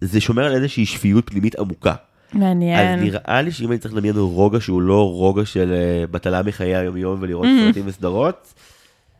זה 0.00 0.20
שומר 0.20 0.44
על 0.44 0.54
איזושהי 0.54 0.86
שפיות 0.86 1.30
פנימית 1.30 1.58
עמוקה. 1.58 1.94
מעניין. 2.32 2.98
אז 2.98 3.04
נראה 3.04 3.42
לי 3.42 3.52
שאם 3.52 3.70
אני 3.70 3.78
צריך 3.78 3.94
לדמיין 3.94 4.16
רוגע 4.16 4.60
שהוא 4.60 4.82
לא 4.82 5.10
רוגע 5.10 5.44
של 5.44 5.72
אה, 5.72 6.06
בטלה 6.06 6.42
מחיי 6.42 6.76
היום-יום 6.76 7.18
ולראות 7.20 7.44
Mm-hmm. 7.44 7.66
סרטים 7.66 7.82
וסדרות, 7.86 8.54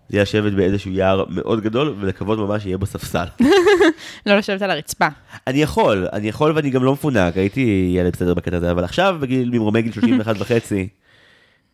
זה 0.08 0.22
לשבת 0.22 0.52
באיזשהו 0.52 0.90
יער 0.90 1.24
מאוד 1.28 1.60
גדול 1.60 1.94
ולקוות 2.00 2.38
ממש 2.38 2.62
שיהיה 2.62 2.78
בספסל. 2.78 3.24
לא 4.26 4.36
לשבת 4.38 4.62
על 4.62 4.70
הרצפה. 4.70 5.08
אני 5.46 5.62
יכול, 5.62 6.06
אני 6.12 6.28
יכול 6.28 6.52
ואני 6.52 6.70
גם 6.70 6.84
לא 6.84 6.92
מפונק, 6.92 7.36
הייתי 7.36 7.94
ילד 7.96 8.12
בסדר 8.12 8.34
בקטע 8.34 8.56
הזה, 8.56 8.70
אבל 8.70 8.84
עכשיו 8.84 9.16
בגיל, 9.20 9.50
ממרומי 9.50 9.82
גיל 9.82 9.92
31 9.92 10.36
וחצי, 10.40 10.88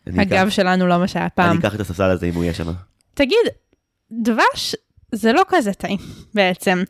הגב 0.07 0.49
שלנו 0.49 0.87
לא 0.87 0.97
מה 0.99 1.07
שהיה 1.07 1.29
פעם. 1.29 1.51
אני 1.51 1.59
אקח 1.59 1.75
את 1.75 1.79
הספסל 1.79 2.09
הזה 2.09 2.25
אם 2.25 2.33
הוא 2.33 2.43
יהיה 2.43 2.53
שם. 2.53 2.71
תגיד, 3.13 3.47
דבש 4.11 4.75
זה 5.11 5.33
לא 5.33 5.41
כזה 5.47 5.73
טעים 5.73 5.99
בעצם, 6.33 6.83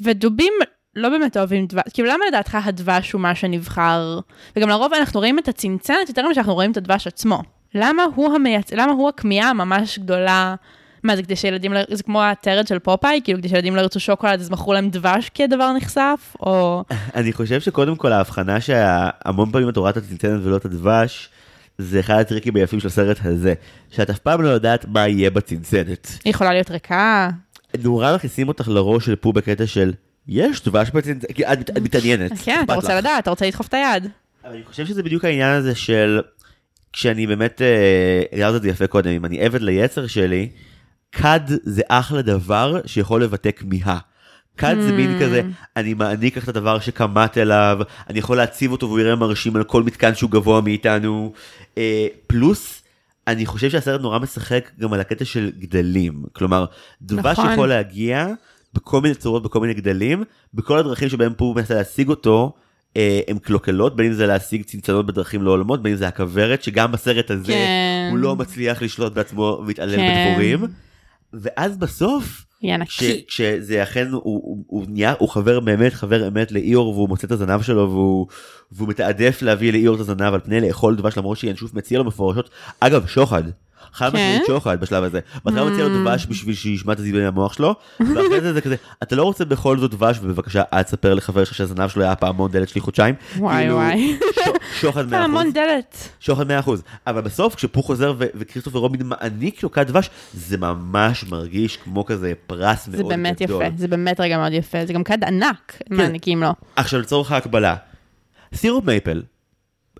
ודובים 0.00 0.52
לא 0.98 1.08
באמת 1.08 1.36
אוהבים 1.36 1.66
דבש, 1.66 1.82
כאילו 1.94 2.08
למה 2.08 2.24
לדעתך 2.28 2.58
הדבש 2.64 3.12
הוא 3.12 3.20
מה 3.20 3.34
שנבחר, 3.34 4.20
וגם 4.56 4.68
לרוב 4.68 4.94
אנחנו 4.94 5.20
רואים 5.20 5.38
את 5.38 5.48
הצנצנת 5.48 6.08
יותר 6.08 6.24
ממה 6.24 6.34
שאנחנו 6.34 6.54
רואים 6.54 6.70
את 6.70 6.76
הדבש 6.76 7.06
עצמו. 7.06 7.42
למה 7.74 8.02
הוא 8.14 8.34
המייצ... 8.34 8.72
למה 8.72 8.92
הוא 8.92 9.08
הכמיהה 9.08 9.50
הממש 9.50 9.98
גדולה? 9.98 10.54
מה 11.02 11.16
זה 11.16 11.22
כדי 11.22 11.36
שילדים, 11.36 11.72
לא... 11.72 11.80
זה 11.90 12.02
כמו 12.02 12.22
הטרד 12.22 12.66
של 12.66 12.78
פופאי, 12.78 13.20
כאילו 13.24 13.38
כדי 13.38 13.48
שילדים 13.48 13.76
לא 13.76 13.80
ירצו 13.80 14.00
שוקולד 14.00 14.40
אז 14.40 14.50
מכרו 14.50 14.72
להם 14.72 14.90
דבש 14.90 15.30
כדבר 15.34 15.72
נחשף, 15.72 16.36
או... 16.40 16.84
אני 17.14 17.32
חושב 17.32 17.60
שקודם 17.60 17.96
כל 17.96 18.12
ההבחנה 18.12 18.60
שהמון 18.60 19.50
פעמים 19.50 19.68
את 19.68 19.76
רואה 19.76 19.90
את 19.90 19.96
הצנצנת 19.96 20.40
ולא 20.44 20.56
את 20.56 20.64
הדבש, 20.64 21.30
זה 21.78 22.00
אחד 22.00 22.14
הטריקים 22.14 22.56
היפים 22.56 22.80
של 22.80 22.86
הסרט 22.86 23.18
הזה, 23.24 23.54
שאת 23.90 24.10
אף 24.10 24.18
פעם 24.18 24.42
לא 24.42 24.48
יודעת 24.48 24.84
מה 24.88 25.08
יהיה 25.08 25.30
בצנצנת. 25.30 26.08
היא 26.24 26.30
יכולה 26.30 26.52
להיות 26.52 26.70
ריקה. 26.70 27.28
נורא 27.82 28.14
מכניסים 28.14 28.48
אותך 28.48 28.68
לראש 28.68 29.06
של 29.06 29.16
פו 29.16 29.32
בקטע 29.32 29.66
של, 29.66 29.92
יש 30.28 30.68
בצנצנת, 30.68 31.32
כי 31.32 31.46
את, 31.46 31.78
מתעניינת. 31.78 32.32
כן, 32.44 32.60
אתה 32.64 32.74
רוצה. 32.74 32.98
לדעת, 32.98 33.22
אתה 33.22 33.30
רוצה 33.30 33.46
לדחוף 33.46 33.68
את 33.68 33.74
היד. 33.74 34.08
אבל 34.44 34.52
אני 34.54 34.64
חושב 34.64 34.86
שזה 34.86 35.02
בדיוק 35.02 35.24
העניין 35.24 35.54
הזה 35.54 35.74
של, 35.74 36.20
כשאני 36.92 37.26
באמת, 37.26 37.62
אה, 37.62 38.22
הגדרת 38.32 38.54
את 38.54 38.62
זה 38.62 38.68
יפה 38.68 38.86
קודם, 38.86 39.10
אם 39.10 39.24
אני 39.24 39.40
עבד 39.40 39.62
ליצר 39.62 40.06
שלי, 40.06 40.48
כד 41.12 41.40
זה 41.46 41.82
אחלה 41.88 42.22
דבר 42.22 42.80
שיכול 42.86 43.22
לבטא 43.22 43.50
כמיהה. 43.56 43.98
כד 44.56 44.76
זה 44.80 44.92
מין 44.92 45.16
Hmm. 45.18 45.22
כזה, 45.22 45.42
אני 45.76 45.94
מעניק 45.94 46.36
לך 46.36 46.44
את 46.44 46.48
הדבר 46.48 46.78
שקמט 46.78 47.38
אליו, 47.38 47.78
אני 48.10 48.18
יכול 48.18 48.36
להציב 48.36 48.72
אותו 48.72 48.86
והוא 48.86 49.00
יראה 49.00 49.16
מרשים 49.16 49.56
על 49.56 49.64
כל 49.64 49.82
מתקן 49.82 50.14
שהוא 50.14 50.30
גבוה 50.30 50.60
מאיתנו. 50.60 51.32
אה, 51.78 52.06
פלוס, 52.26 52.82
אני 53.26 53.46
חושב 53.46 53.70
שהסרט 53.70 54.00
נורא 54.00 54.18
משחק 54.18 54.70
גם 54.80 54.92
על 54.92 55.00
הקטע 55.00 55.24
של 55.24 55.52
גדלים. 55.58 56.22
כלומר, 56.32 56.64
דבש 57.02 57.38
נכון. 57.38 57.52
יכול 57.52 57.68
להגיע 57.68 58.26
בכל 58.74 59.00
מיני 59.00 59.14
צורות, 59.14 59.42
בכל 59.42 59.60
מיני 59.60 59.74
גדלים, 59.74 60.24
בכל 60.54 60.78
הדרכים 60.78 61.08
שבהם 61.08 61.32
הוא 61.38 61.56
מנסה 61.56 61.74
להשיג 61.74 62.08
אותו. 62.08 62.52
אה, 62.96 63.20
הם 63.28 63.38
קלוקלות, 63.38 63.96
בין 63.96 64.06
אם 64.06 64.12
זה 64.12 64.26
להשיג 64.26 64.62
צנצנות 64.64 65.06
בדרכים 65.06 65.42
לא 65.42 65.50
הולמות, 65.50 65.82
בין 65.82 65.92
אם 65.92 65.98
זה 65.98 66.08
הכוורת, 66.08 66.62
שגם 66.62 66.92
בסרט 66.92 67.30
הזה 67.30 67.52
כן. 67.52 68.08
הוא 68.10 68.18
לא 68.18 68.36
מצליח 68.36 68.82
לשלוט 68.82 69.12
בעצמו 69.12 69.62
והתעלל 69.66 69.96
כן. 69.96 70.26
בדבורים. 70.28 70.64
ואז 71.32 71.76
בסוף. 71.76 72.44
כשזה 73.28 73.82
אכן, 73.82 74.08
הוא, 74.08 74.22
הוא, 74.24 74.64
הוא 74.66 74.84
נהיה, 74.88 75.14
הוא 75.18 75.28
חבר 75.28 75.60
באמת, 75.60 75.94
חבר 75.94 76.28
אמת 76.28 76.52
לאיור, 76.52 76.88
והוא 76.88 77.08
מוצא 77.08 77.26
את 77.26 77.32
הזנב 77.32 77.62
שלו, 77.62 77.90
והוא, 77.90 78.26
והוא 78.72 78.88
מתעדף 78.88 79.42
להביא 79.42 79.72
לאיור 79.72 79.94
את 79.94 80.00
הזנב 80.00 80.34
על 80.34 80.40
פני 80.40 80.60
לאכול 80.60 80.96
דבש, 80.96 81.18
למרות 81.18 81.38
שינשוף 81.38 81.74
מציע 81.74 81.98
לו 81.98 82.04
מפורשות. 82.04 82.50
אגב, 82.80 83.06
שוחד. 83.06 83.42
חד 83.92 84.10
כן? 84.12 84.16
משמעית 84.16 84.42
שוחד 84.46 84.80
בשלב 84.80 85.04
הזה. 85.04 85.20
בהתחלה 85.44 85.64
מציע 85.70 85.88
לו 85.88 86.02
דבש 86.02 86.26
בשביל 86.26 86.54
שישמע 86.54 86.92
את 86.92 86.98
הזיווני 86.98 87.26
המוח 87.26 87.52
שלו, 87.52 87.74
ואחרי 88.00 88.40
זה 88.40 88.52
זה 88.52 88.60
כזה, 88.60 88.76
אתה 89.02 89.16
לא 89.16 89.22
רוצה 89.22 89.44
בכל 89.44 89.78
זאת 89.78 89.90
דבש, 89.90 90.18
ובבקשה 90.22 90.62
אל 90.72 90.82
תספר 90.82 91.14
לחבר 91.14 91.44
שלך 91.44 91.54
שהזנב 91.54 91.88
שלו 91.88 92.02
היה 92.02 92.16
פעמון 92.16 92.50
דלת 92.50 92.68
שלי 92.68 92.80
חודשיים. 92.80 93.14
וואי, 93.38 93.56
כאילו, 93.56 93.74
וואי. 93.74 94.16
שוחד 94.80 95.06
מאה 95.08 95.20
אחוז. 95.20 95.34
פעמון 95.34 95.52
דלת. 95.52 96.08
שוחד 96.20 96.50
100%, 96.50 96.70
אבל 97.06 97.20
בסוף 97.20 97.54
כשפו 97.54 97.82
חוזר 97.82 98.14
ו- 98.18 98.24
וכריסטופר 98.34 98.78
רובין 98.78 99.00
מעניק 99.04 99.62
לו 99.62 99.72
כד 99.72 99.86
דבש, 99.86 100.10
זה 100.34 100.56
ממש 100.56 101.24
מרגיש 101.24 101.76
כמו 101.76 102.04
כזה 102.04 102.32
פרס 102.46 102.88
מאוד 102.88 102.96
זה 102.96 103.02
גדול. 103.02 103.08
באמת 103.10 103.40
יפה, 103.40 103.64
זה 103.76 103.88
באמת 103.88 104.20
רגע 104.20 104.38
מאוד 104.38 104.52
יפה, 104.52 104.86
זה 104.86 104.92
גם 104.92 105.04
כד 105.04 105.24
ענק, 105.24 105.72
כן. 105.88 105.94
מעניקים 105.96 106.42
לו. 106.42 106.50
עכשיו 106.76 107.00
לצורך 107.00 107.32
ההקבלה, 107.32 107.74
סירופ 108.54 108.84
מייפל, 108.84 109.22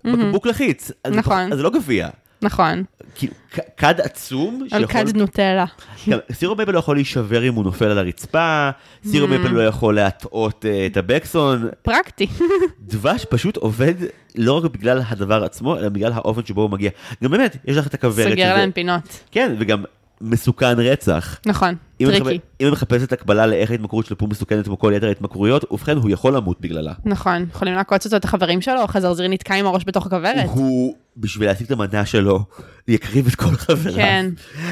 בקבוק 0.03 0.45
לחיץ, 0.47 0.91
זה 1.07 1.15
נכון. 1.15 1.51
אז 1.51 1.57
זה 1.57 1.63
לא 1.63 1.69
גביע, 1.69 2.09
נכון, 2.41 2.83
כאילו 3.15 3.33
כד 3.77 4.01
עצום, 4.01 4.67
על 4.71 4.79
שיכול- 4.87 5.03
כד 5.05 5.17
נוטלה. 5.17 5.65
גם 6.09 6.19
סירופ 6.31 6.57
מייפל 6.57 6.71
לא 6.71 6.79
יכול 6.79 6.95
להישבר 6.95 7.47
אם 7.47 7.53
הוא 7.53 7.63
נופל 7.63 7.85
על 7.85 7.97
הרצפה, 7.97 8.69
סירופ 9.07 9.29
מייפל 9.29 9.47
לא 9.47 9.61
יכול 9.67 9.95
להטעות 9.95 10.65
אה, 10.65 10.85
את 10.85 10.97
הבקסון, 10.97 11.67
פרקטי. 11.81 12.27
דבש 12.91 13.25
פשוט 13.29 13.57
עובד 13.57 13.93
לא 14.35 14.53
רק 14.57 14.71
בגלל 14.71 15.01
הדבר 15.07 15.43
עצמו, 15.43 15.77
אלא 15.77 15.89
בגלל 15.89 16.11
האופן 16.13 16.45
שבו 16.45 16.61
הוא 16.61 16.69
מגיע. 16.69 16.89
גם 17.23 17.31
באמת, 17.31 17.57
יש 17.65 17.77
לך 17.77 17.87
את 17.87 17.93
הכוורת 17.93 18.29
סוגר 18.29 18.55
להם 18.55 18.71
פינות. 18.71 19.19
כן, 19.31 19.55
וגם 19.59 19.83
מסוכן 20.21 20.79
רצח. 20.79 21.39
נכון, 21.45 21.75
אם 22.01 22.07
tricky. 22.07 22.21
מחפ- 22.37 22.61
אם 22.61 22.67
את 22.67 22.71
מחפשת 22.71 23.13
הקבלה 23.13 23.47
לאיך 23.47 23.71
ההתמכרות 23.71 24.05
של 24.05 24.15
פו 24.15 24.27
מסוכנת 24.27 24.65
כמו 24.65 24.79
כל 24.79 24.93
יתר 24.95 25.07
ההתמכרויות, 25.07 25.71
ובכן 25.71 25.97
הוא 25.97 26.09
יכול 26.09 26.35
למות 26.35 26.61
בגללה. 26.61 26.93
נכון, 27.05 27.45
יכולים 27.53 27.73
לעקוץ 27.73 28.05
אותו 28.05 28.15
את 28.17 28.25
החברים 28.25 28.61
שלו, 28.61 28.87
חזרזיר 28.87 29.27
נתקע 29.27 29.55
עם 29.55 29.65
הראש 29.65 29.83
בתוך 29.85 30.05
הכוורת. 30.05 30.45
הוא, 30.49 30.95
בשביל 31.17 31.47
להשיג 31.47 31.65
את 31.65 31.71
המנה 31.71 32.05
שלו, 32.05 32.39
יקריב 32.87 33.27
את 33.27 33.35
כל 33.35 33.55
חבריו. 33.55 33.95
כן. 33.95 34.29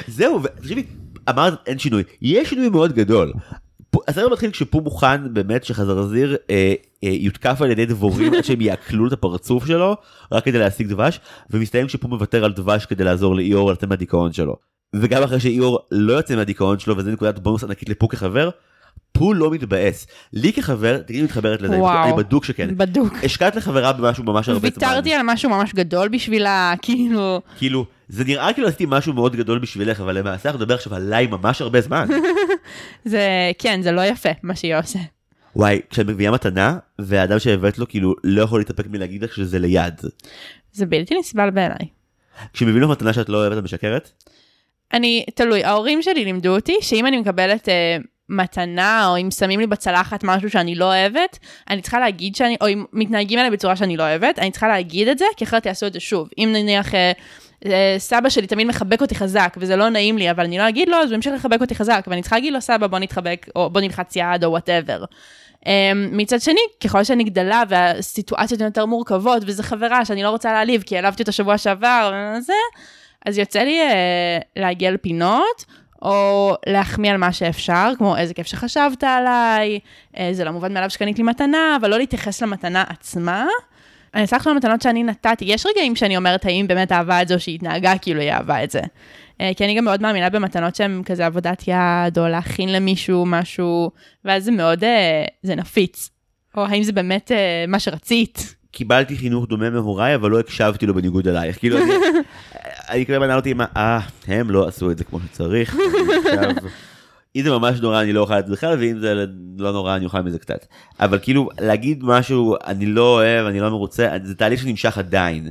זהו, 0.08 0.44
ותקשיבי, 0.44 0.84
אמרת 1.30 1.54
אין 1.66 1.80
שינוי, 1.80 2.04
יש 2.22 2.50
שינוי 2.50 2.70
מאוד 2.70 2.94
גדול. 2.94 3.34
הסרט 4.08 4.32
מתחיל 4.32 4.52
כשפו 4.52 4.82
מוכן 4.82 5.34
באמת 5.34 5.64
שחזרזיר 5.64 6.36
אה, 6.50 6.74
אה, 7.04 7.10
יותקף 7.10 7.62
על 7.62 7.72
ידי 7.72 7.86
דבורים 7.86 8.34
עד 8.34 8.44
שהם 8.44 8.62
יאכלו 8.62 9.02
לו 9.02 9.08
את 9.08 9.14
הפרצוף 9.14 9.66
שלו, 9.66 9.96
רק 10.32 10.46
כדי 10.46 10.60
להשיג 10.60 10.88
דבש, 10.88 11.20
ומסתיים 11.50 11.88
כשפו 11.88 12.08
מוותר 12.08 12.46
על 12.46 12.54
דבש 12.54 12.86
כדי 12.86 13.04
לעזור 13.04 13.36
לאיור 13.36 13.72
לצאת 13.72 13.84
מהדיכאון 13.84 14.34
שלו. 14.34 14.56
וגם 14.96 15.24
אחרי 15.24 15.40
שאיור 15.40 15.80
לא 15.92 16.14
יוצא 16.14 16.36
מהדיכאון 16.36 16.80
שלו, 16.80 16.98
וזו 16.98 17.12
נקודת 17.12 17.40
בונוס 17.40 17.64
ענקית 17.64 17.90
לפו 17.90 18.08
כחבר, 18.08 18.50
פו 19.12 19.34
לא 19.34 19.52
מתבאס. 19.52 20.08
לי 20.34 20.54
כחבר, 20.54 20.98
תגידי 20.98 21.24
מתחברת 21.24 21.62
לזה, 21.62 21.78
וואו. 21.78 22.04
אני 22.04 22.18
בדוק 22.18 22.46
שכן. 22.46 22.78
בדוק. 22.78 23.14
השקעת 23.24 23.56
לחברה 23.56 23.94
במשהו 23.94 24.24
ממש 24.24 24.50
הרבה 24.50 24.60
זמן. 24.60 24.70
ויתרתי 24.70 25.14
על 25.14 25.22
משהו 25.24 25.50
ממש 25.50 25.74
גדול 25.74 26.08
בשבילה, 26.08 26.74
כאילו, 26.82 27.42
כאילו, 27.58 27.86
זה 28.10 28.24
נראה 28.24 28.54
כאילו 28.54 28.68
עשיתי 28.68 28.86
משהו 28.88 29.14
מאוד 29.14 29.36
גדול 29.36 29.60
בשבילך, 29.60 30.02
אבל 30.02 30.18
למעשה 30.18 30.50
אנחנו 30.50 30.62
נדבר 30.64 30.76
עכשיו 30.76 30.96
עליי 30.96 31.28
ממש 31.28 31.62
הרבה 31.62 31.82
זמן. 31.82 32.08
זה, 33.06 33.52
כן, 33.60 33.82
זה 33.82 33.92
לא 33.92 34.02
יפה 34.02 34.30
מה 34.44 34.56
שהיא 34.56 34.76
עושה. 34.76 35.00
וואי, 35.56 35.82
כשאת 35.90 36.06
מביאה 36.06 36.32
מתנה, 36.32 36.78
והאדם 37.00 37.40
שהבאת 37.40 37.78
לו 37.78 37.88
כאילו 37.88 38.16
לא 38.24 38.42
יכול 38.42 38.60
להתאפק 38.60 38.88
מלהגיד 38.88 39.24
לך 39.24 39.36
שזה 39.36 39.60
ליד. 39.60 40.02
זה 40.72 40.86
בלתי 40.86 41.16
נסבל 41.20 41.50
בעיניי. 41.50 41.88
כשמביאים 42.54 42.82
לך 42.82 42.90
מתנה 42.90 43.14
שאת 43.14 43.30
לא 43.30 43.38
אוהבת, 43.38 43.58
את 43.58 43.64
משקרת? 43.64 44.12
אני, 44.94 45.26
תלוי, 45.36 45.64
ההורים 45.64 46.02
שלי 46.02 46.26
לימדו 46.26 46.56
אותי 46.56 46.76
שאם 46.82 47.06
אני 47.06 47.18
מקבלת 47.18 47.70
אה, 47.70 47.98
מתנה, 48.30 49.08
או 49.08 49.18
אם 49.18 49.32
שמים 49.32 49.60
לי 49.60 49.68
בצלחת 49.68 50.24
משהו 50.24 50.50
שאני 50.50 50.76
לא 50.76 50.86
אוהבת, 50.86 51.40
אני 51.70 51.82
צריכה 51.82 52.00
להגיד 52.00 52.36
שאני, 52.36 52.58
או 52.62 52.68
אם 52.68 52.86
מתנהגים 52.94 53.40
אליי 53.40 53.52
בצורה 53.52 53.76
שאני 53.76 53.98
לא 53.98 54.04
אוהבת, 54.04 54.40
אני 54.40 54.52
צריכה 54.52 54.68
להגיד 54.68 55.08
את 55.08 55.18
זה, 55.18 55.26
כי 55.38 55.46
אחרת 55.46 55.66
יעשו 55.66 55.88
את 55.88 55.94
זה 55.94 56.00
שוב. 56.00 56.30
אם 56.38 56.50
נניח 56.54 56.96
אה, 56.96 57.12
אה, 57.66 57.96
סבא 57.98 58.30
שלי 58.30 58.48
תמיד 58.48 58.68
מחבק 58.68 59.02
אותי 59.02 59.16
חזק, 59.16 59.58
וזה 59.58 59.76
לא 59.76 59.90
נעים 59.90 60.18
לי, 60.18 60.32
אבל 60.32 60.44
אני 60.44 60.58
לא 60.58 60.70
אגיד 60.70 60.90
לו, 60.90 60.98
אז 60.98 61.10
הוא 61.10 61.16
ימשיך 61.16 61.34
לחבק 61.34 61.62
אותי 61.62 61.76
חזק, 61.76 62.06
ואני 62.08 62.22
צריכה 62.22 62.36
להגיד 62.36 62.54
לו, 62.54 62.62
סבא, 62.62 62.88
בוא 62.88 63.00
נתחבק, 63.00 63.46
או 63.56 63.70
בוא 63.70 63.82
נלחץ 63.82 64.16
יד, 64.16 64.44
או 64.44 64.50
whatever. 64.50 65.04
Um, 65.62 65.68
מצד 66.12 66.42
שני, 66.42 66.60
ככל 66.84 67.04
שאני 67.04 67.24
גדלה 67.24 67.64
והסיטואציות 67.70 68.62
הן 68.62 68.68
יותר 68.68 68.86
מורכבות, 68.86 69.44
וזו 69.46 69.64
חברה 69.64 70.06
שאני 70.06 70.24
לא 70.24 70.30
רוצה 70.30 70.52
להעליב, 70.52 70.84
כי 70.86 70.96
העלבתי 70.96 71.22
אותה 71.22 71.32
שבוע 71.32 71.58
שעבר, 71.58 72.14
זה, 72.40 72.54
אז 73.26 73.38
יוצא 73.38 73.60
לי 73.60 73.80
uh, 73.82 74.44
להגיע 74.56 74.92
לפינות, 74.92 75.66
או 76.02 76.54
להחמיא 76.68 77.12
על 77.12 77.18
מה 77.18 77.34
שאפשר, 77.34 77.92
כמו 77.98 78.18
איזה 78.18 78.34
כיף 78.34 78.48
שחשבת 78.48 79.04
עליי, 79.04 79.80
uh, 80.14 80.18
זה 80.32 80.44
לא 80.44 80.52
מובן 80.52 80.74
מאליו 80.74 80.90
שקנית 80.90 81.18
לי 81.18 81.24
מתנה, 81.24 81.78
אבל 81.82 81.90
לא 81.90 81.98
להתייחס 81.98 82.42
למתנה 82.42 82.84
עצמה. 82.90 83.46
אני 84.14 84.24
אסלח 84.24 84.48
לו 84.48 84.54
למתנות 84.54 84.82
שאני 84.82 85.04
נתתי, 85.04 85.46
יש 85.46 85.66
רגעים 85.66 85.96
שאני 85.96 86.18
אומרת 86.18 86.46
האם 86.46 86.66
באמת 86.68 86.92
אהבה 86.92 87.22
את 87.22 87.28
זה 87.28 87.34
או 87.34 87.40
שהיא 87.40 87.56
התנהגה 87.56 87.98
כאילו 87.98 88.22
היא 88.22 88.32
אהבה 88.32 88.64
את 88.64 88.72
זה. 88.72 88.82
אה, 89.42 89.52
כי 89.58 89.66
אני 89.66 89.78
גם 89.78 89.86
מאוד 89.86 90.02
מאמינה 90.02 90.30
במתנות 90.30 90.76
שהן 90.76 91.02
כזה 91.06 91.26
עבודת 91.26 91.64
יד, 91.68 92.20
או 92.20 92.28
להכין 92.28 92.74
למישהו 92.74 93.26
משהו, 93.26 93.92
ואז 94.26 94.44
זה 94.44 94.52
מאוד, 94.52 94.84
אה, 94.84 95.26
זה 95.44 95.56
נפיץ. 95.56 96.10
או 96.58 96.66
האם 96.66 96.84
זה 96.84 96.92
באמת 96.92 97.32
אה, 97.32 97.66
מה 97.68 97.80
שרצית? 97.80 98.56
קיבלתי 98.72 99.18
חינוך 99.18 99.48
דומה 99.48 99.70
מהוריי, 99.70 100.16
אבל 100.16 100.32
לא 100.32 100.40
הקשבתי 100.40 100.86
לו 100.86 100.94
בניגוד 100.94 101.28
אלייך. 101.28 101.60
כאילו, 101.60 101.78
אני, 102.90 103.06
כאילו 103.06 103.20
מנהל 103.20 103.38
אותי 103.38 103.52
עם. 103.52 103.62
אה, 103.62 104.00
הם 104.28 104.50
לא 104.50 104.68
עשו 104.68 104.92
את 104.92 104.98
זה 104.98 105.04
כמו 105.04 105.20
שצריך. 105.20 105.76
אם 107.36 107.44
זה 107.44 107.50
ממש 107.50 107.80
נורא, 107.80 108.02
אני 108.02 108.14
לא 108.14 108.20
אוכל 108.20 108.40
את 108.40 108.48
זה 108.48 108.54
בכלל, 108.54 108.80
ואם 108.80 109.00
זה 109.00 109.26
לא 109.58 109.72
נורא, 109.72 109.96
אני 109.96 110.06
אוכל 110.06 110.22
מזה 110.22 110.40
קצת. 110.40 110.66
אבל 111.00 111.20
כאילו, 111.22 111.50
להגיד 111.60 112.04
משהו, 112.04 112.56
אני 112.66 112.86
לא 112.86 113.16
אוהב, 113.16 113.46
אני 113.46 113.60
לא 113.60 113.70
מרוצה, 113.70 114.10
זה 114.24 114.36
תהליך 114.36 114.62
שנמשך 114.62 114.98
עדיין. 114.98 115.50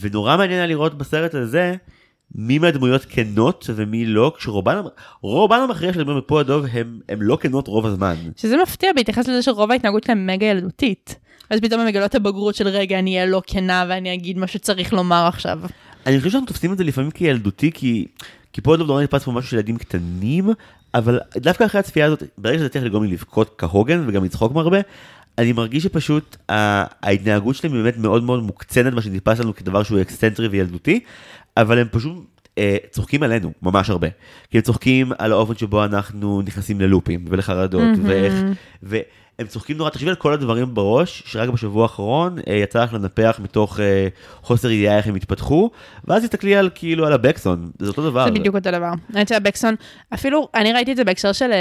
ונורא 0.00 0.36
מעניין 0.36 0.58
היה 0.58 0.66
לראות 0.66 0.98
בסרט 0.98 1.34
הזה, 1.34 1.74
מי 2.34 2.58
מהדמויות 2.58 3.04
כנות 3.08 3.70
ומי 3.74 4.06
לא, 4.06 4.32
כשרובן 4.38 4.80
רובן 5.20 5.58
המכריע 5.60 5.92
של 5.92 6.00
הדמויות 6.00 6.24
מפה 6.24 6.40
הדוב 6.40 6.66
הם, 6.72 7.00
הם 7.08 7.22
לא 7.22 7.38
כנות 7.40 7.68
רוב 7.68 7.86
הזמן. 7.86 8.14
שזה 8.36 8.56
מפתיע 8.62 8.92
בהתייחס 8.96 9.28
לזה 9.28 9.42
שרוב 9.42 9.70
ההתנהגות 9.70 10.04
שלהם 10.04 10.26
מגה 10.26 10.46
ילדותית. 10.46 11.16
אז 11.50 11.60
פתאום 11.60 11.80
הם 11.80 11.86
מגלות 11.86 12.10
את 12.10 12.14
הבגרות 12.14 12.54
של 12.54 12.68
רגע, 12.68 12.98
אני 12.98 13.14
אהיה 13.14 13.26
לא 13.26 13.42
כנה 13.46 13.84
ואני 13.88 14.14
אגיד 14.14 14.38
מה 14.38 14.46
שצריך 14.46 14.92
לומר 14.92 15.24
עכשיו. 15.28 15.60
אני 16.06 16.18
חושב 16.18 16.30
שאנחנו 16.30 16.46
תופסים 16.46 16.72
את 16.72 16.78
זה 16.78 16.84
לפעמים 16.84 17.10
כילדותי, 17.10 17.72
כי, 17.72 18.06
כי 18.52 18.60
פה 18.60 18.74
הדוב 18.74 18.86
נורא 18.86 19.02
נתפס 19.02 19.24
פה 19.24 19.32
משהו 19.32 19.50
של 19.50 19.56
ילדים 19.56 19.76
קטנים, 19.76 20.48
אבל 20.94 21.20
דווקא 21.36 21.64
אחרי 21.64 21.80
הצפייה 21.80 22.06
הזאת, 22.06 22.22
ברגע 22.38 22.58
שזה 22.58 22.68
צריך 22.68 22.84
לגרום 22.84 23.04
לי 23.04 23.12
לבכות 23.12 23.54
כהוגן 23.58 24.04
וגם 24.08 24.24
לצחוק 24.24 24.52
מהרבה, 24.52 24.78
אני 25.38 25.52
מרגיש 25.52 25.82
שפשוט 25.82 26.36
ההתנהגות 26.48 27.56
שלהם 27.56 27.74
היא 27.74 27.82
באמת 27.82 27.96
מאוד 27.96 28.24
מאוד 28.24 28.42
מוקצנת, 28.42 28.92
מה 28.92 29.02
שנתפס 29.02 29.38
לנו 29.38 29.54
כדבר 29.54 29.82
שהוא 29.82 30.00
אקסצנטרי 30.00 30.48
וילדותי, 30.48 31.00
אבל 31.56 31.78
הם 31.78 31.86
פשוט 31.90 32.12
אה, 32.58 32.76
צוחקים 32.90 33.22
עלינו 33.22 33.52
ממש 33.62 33.90
הרבה. 33.90 34.08
כי 34.50 34.58
הם 34.58 34.62
צוחקים 34.62 35.12
על 35.18 35.32
האופן 35.32 35.56
שבו 35.56 35.84
אנחנו 35.84 36.42
נכנסים 36.42 36.80
ללופים 36.80 37.24
ולחרדות, 37.28 37.82
mm-hmm. 37.82 38.08
ואיך, 38.08 38.34
והם 39.42 39.48
צוחקים 39.48 39.76
נורא, 39.76 39.90
תחשבי 39.90 40.10
על 40.10 40.14
כל 40.14 40.32
הדברים 40.32 40.74
בראש, 40.74 41.22
שרק 41.26 41.48
בשבוע 41.48 41.82
האחרון 41.82 42.38
אה, 42.48 42.54
יצא 42.54 42.84
לך 42.84 42.92
לנפח 42.92 43.40
מתוך 43.42 43.80
אה, 43.80 44.08
חוסר 44.42 44.70
ידיעה 44.70 44.96
איך 44.96 45.06
הם 45.06 45.14
התפתחו, 45.14 45.70
ואז 46.04 46.22
תסתכלי 46.22 46.56
על 46.56 46.70
כאילו 46.74 47.06
על 47.06 47.12
הבקסון, 47.12 47.70
זה 47.78 47.88
אותו 47.88 48.10
דבר. 48.10 48.24
זה 48.24 48.30
בדיוק 48.30 48.54
אותו 48.54 48.70
דבר. 48.70 48.88
אני 48.88 49.12
חושבת 49.12 49.28
שהבקסון, 49.28 49.74
אפילו, 50.14 50.48
אני 50.54 50.72
ראיתי 50.72 50.92
את 50.92 50.96
זה 50.96 51.04
בהקשר 51.04 51.32
של 51.32 51.52
אה, 51.52 51.58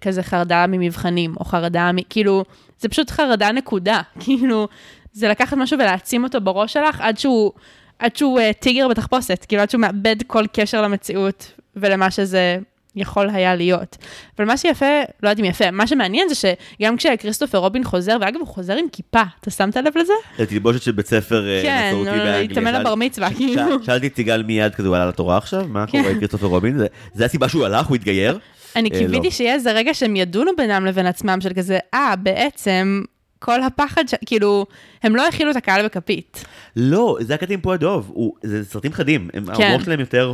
כזה 0.00 0.22
חרדה 0.22 0.66
ממבחנים, 0.68 1.34
או 1.40 1.44
חרדה, 1.44 1.92
מ, 1.92 1.96
כאילו, 2.10 2.44
זה 2.78 2.88
פשוט 2.88 3.10
חרדה 3.10 3.52
נקודה, 3.52 4.00
כאילו, 4.20 4.68
זה 5.12 5.28
לקחת 5.28 5.56
משהו 5.56 5.78
ולהעצים 5.78 6.24
אותו 6.24 6.40
בראש 6.40 6.72
שלך 6.72 7.00
עד 7.00 7.18
שהוא... 7.18 7.52
עד 7.98 8.16
שהוא 8.16 8.40
uh, 8.40 8.42
טיגר 8.60 8.88
בתחפושת, 8.88 9.44
כאילו 9.48 9.62
עד 9.62 9.70
שהוא 9.70 9.80
מאבד 9.80 10.16
כל 10.26 10.44
קשר 10.52 10.82
למציאות 10.82 11.52
ולמה 11.76 12.10
שזה 12.10 12.58
יכול 12.96 13.30
היה 13.30 13.54
להיות. 13.56 13.96
אבל 14.38 14.46
מה 14.46 14.56
שיפה, 14.56 14.86
לא 15.22 15.28
יודעת 15.28 15.40
אם 15.40 15.50
יפה, 15.50 15.70
מה 15.70 15.86
שמעניין 15.86 16.28
זה 16.28 16.34
שגם 16.34 16.96
כשכריסטופר 16.96 17.58
רובין 17.58 17.84
חוזר, 17.84 18.16
ואגב, 18.20 18.40
הוא 18.40 18.46
חוזר 18.48 18.76
עם 18.76 18.86
כיפה, 18.92 19.22
אתה 19.40 19.50
שמת 19.50 19.76
לב 19.76 19.92
לזה? 19.98 20.12
זה 20.38 20.46
תלבושת 20.46 20.82
של 20.82 20.92
בית 20.92 21.06
ספר 21.06 21.48
אה, 21.48 21.60
כן, 21.62 21.88
מסורתי 21.92 22.10
באנגליה. 22.10 22.44
כן, 22.46 22.50
התאמן 22.50 22.74
לבר 22.80 22.94
מצווה, 22.94 23.34
כאילו. 23.36 23.62
שאלתי 23.84 24.06
את 24.06 24.16
סיגל 24.16 24.42
מיד 24.42 24.74
כזה, 24.74 24.88
הוא 24.88 24.96
עלה 24.96 25.06
לתורה 25.06 25.36
עכשיו? 25.36 25.64
מה 25.68 25.86
כן. 25.86 25.98
קורה 26.00 26.12
עם 26.12 26.18
כריסטופר 26.18 26.46
רובין? 26.46 26.78
זה- 27.14 27.24
הסיבה 27.24 27.48
שהוא 27.48 27.64
הלך, 27.64 27.86
הוא 27.86 27.94
התגייר? 27.96 28.38
אני 28.76 28.90
אה, 28.92 28.98
קיוויתי 28.98 29.26
לא. 29.26 29.30
שיהיה 29.30 29.54
איזה 29.54 29.72
רגע 29.72 29.94
שהם 29.94 30.16
ידונו 30.16 30.50
בינם 30.56 30.86
לבין 30.86 31.06
עצמם, 31.06 31.38
של 31.40 31.52
כזה, 31.56 31.78
אה, 31.94 32.14
בעצם, 32.16 33.02
כל 33.38 33.62
הפחד, 33.62 34.04
ש... 34.08 34.14
כאילו, 34.26 34.66
הם 35.02 35.16
לא 35.16 35.28
הכילו 35.28 35.50
את 35.50 35.56
הקהל 35.56 35.84
בכפית. 35.84 36.44
לא, 36.76 37.16
זה 37.20 37.34
הקטע 37.34 37.54
עם 37.54 37.60
פה 37.60 37.74
הדוב, 37.74 38.12
זה 38.42 38.64
סרטים 38.64 38.92
חדים, 38.92 39.28
הם- 39.34 39.44
כן. 39.56 39.62
המוח 39.62 39.84
שלהם 39.84 40.00
יותר, 40.00 40.32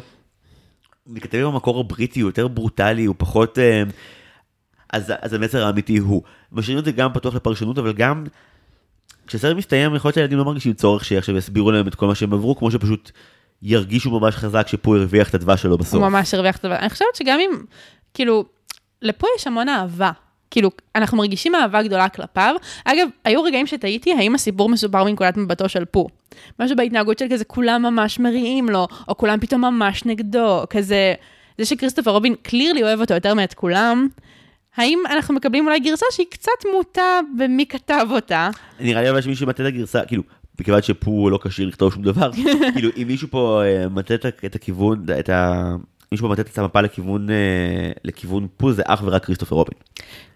מתכתב 1.11 1.39
עם 1.39 1.47
המקור 1.47 1.81
הבריטי, 1.81 2.21
הוא 2.21 2.29
יותר 2.29 2.49
ברוטלי, 2.49 3.05
הוא 3.05 3.15
פחות... 3.19 3.59
אה, 3.59 3.83
אז 4.93 5.13
אז 5.21 5.33
המסר 5.33 5.67
האמיתי 5.67 5.99
הוא. 5.99 6.23
משאירים 6.53 6.79
את 6.79 6.85
זה 6.85 6.93
גם 6.93 7.13
פתוח 7.13 7.35
לפרשנות, 7.35 7.79
אבל 7.79 7.93
גם 7.93 8.25
כשסרט 9.27 9.57
מסתיים, 9.57 9.95
יכול 9.95 10.09
להיות 10.09 10.15
שהילדים 10.15 10.39
לא 10.39 10.45
מרגישים 10.45 10.73
צורך 10.73 11.05
שעכשיו 11.05 11.37
יסבירו 11.37 11.71
להם 11.71 11.89
את 11.89 11.95
כל 11.95 12.07
מה 12.07 12.15
שהם 12.15 12.33
עברו, 12.33 12.57
כמו 12.57 12.71
שפשוט 12.71 13.11
ירגישו 13.63 14.21
ממש 14.21 14.37
חזק 14.37 14.69
שפו 14.69 14.97
הרוויח 14.97 15.29
את 15.29 15.35
הדבש 15.35 15.63
שלו 15.63 15.79
בסוף. 15.79 15.95
הוא 15.95 16.09
ממש 16.09 16.35
הרוויח 16.35 16.57
את 16.57 16.65
הדבר. 16.65 16.79
אני 16.79 16.91
חושבת 16.91 17.15
שגם 17.15 17.39
אם, 17.41 17.51
כאילו, 18.15 18.45
לפה 19.03 19.27
יש 19.39 19.47
המון 19.47 19.69
אהבה. 19.69 20.11
כאילו, 20.51 20.71
אנחנו 20.95 21.19
מרגישים 21.19 21.55
אהבה 21.55 21.83
גדולה 21.83 22.09
כלפיו. 22.09 22.55
אגב, 22.85 23.09
היו 23.25 23.43
רגעים 23.43 23.67
שתהיתי 23.67 24.15
האם 24.15 24.35
הסיפור 24.35 24.69
מסופר 24.69 25.05
מנקודת 25.05 25.37
מבטו 25.37 25.69
של 25.69 25.85
פו. 25.85 26.07
משהו 26.61 26.77
בהתנהגות 26.77 27.19
של 27.19 27.27
כזה, 27.31 27.45
כולם 27.45 27.83
ממש 27.83 28.19
מריעים 28.19 28.69
לו, 28.69 28.89
או 29.09 29.17
כולם 29.17 29.41
פתאום 29.41 29.61
ממש 29.61 30.05
נגדו, 30.05 30.63
כזה, 30.71 31.15
זה 31.59 31.65
שכריסטופר 31.65 32.11
רובין 32.11 32.35
קלירלי 32.43 32.83
אוהב 32.83 33.01
אותו 33.01 33.15
יותר 33.15 33.35
מאת 33.35 33.55
כולם. 33.55 34.09
האם 34.77 34.99
אנחנו 35.11 35.35
מקבלים 35.35 35.67
אולי 35.67 35.81
גרסה 35.81 36.07
שהיא 36.11 36.27
קצת 36.31 36.51
מוטה 36.73 37.21
במי 37.39 37.67
כתב 37.67 38.07
אותה? 38.11 38.51
נראה 38.81 39.03
לי 39.03 39.11
אבל 39.11 39.21
שמישהו 39.21 39.47
מטה 39.47 39.63
את 39.63 39.69
הגרסה, 39.69 40.05
כאילו, 40.05 40.23
מכיוון 40.61 40.83
שפו 40.83 41.31
לא 41.31 41.39
כשיר 41.43 41.69
לכתוב 41.69 41.93
שום 41.93 42.03
דבר, 42.03 42.31
כאילו, 42.75 42.91
אם 42.97 43.07
מישהו 43.07 43.29
פה 43.31 43.63
אה, 43.65 43.89
מטה 43.89 44.15
את 44.45 44.55
הכיוון, 44.55 45.05
את 45.19 45.29
ה... 45.29 45.75
מישהו 46.13 46.27
פה 46.29 46.33
מטה 46.33 46.43
את 46.43 46.59
המפה 46.59 46.81
לכיוון, 46.81 47.31
אה, 47.31 47.37
לכיוון 48.05 48.47
פו, 48.57 48.73
זה 48.73 48.83
אך 48.87 49.03
ורק 49.05 49.25
כריסטופר 49.25 49.57
רובין. 49.57 49.75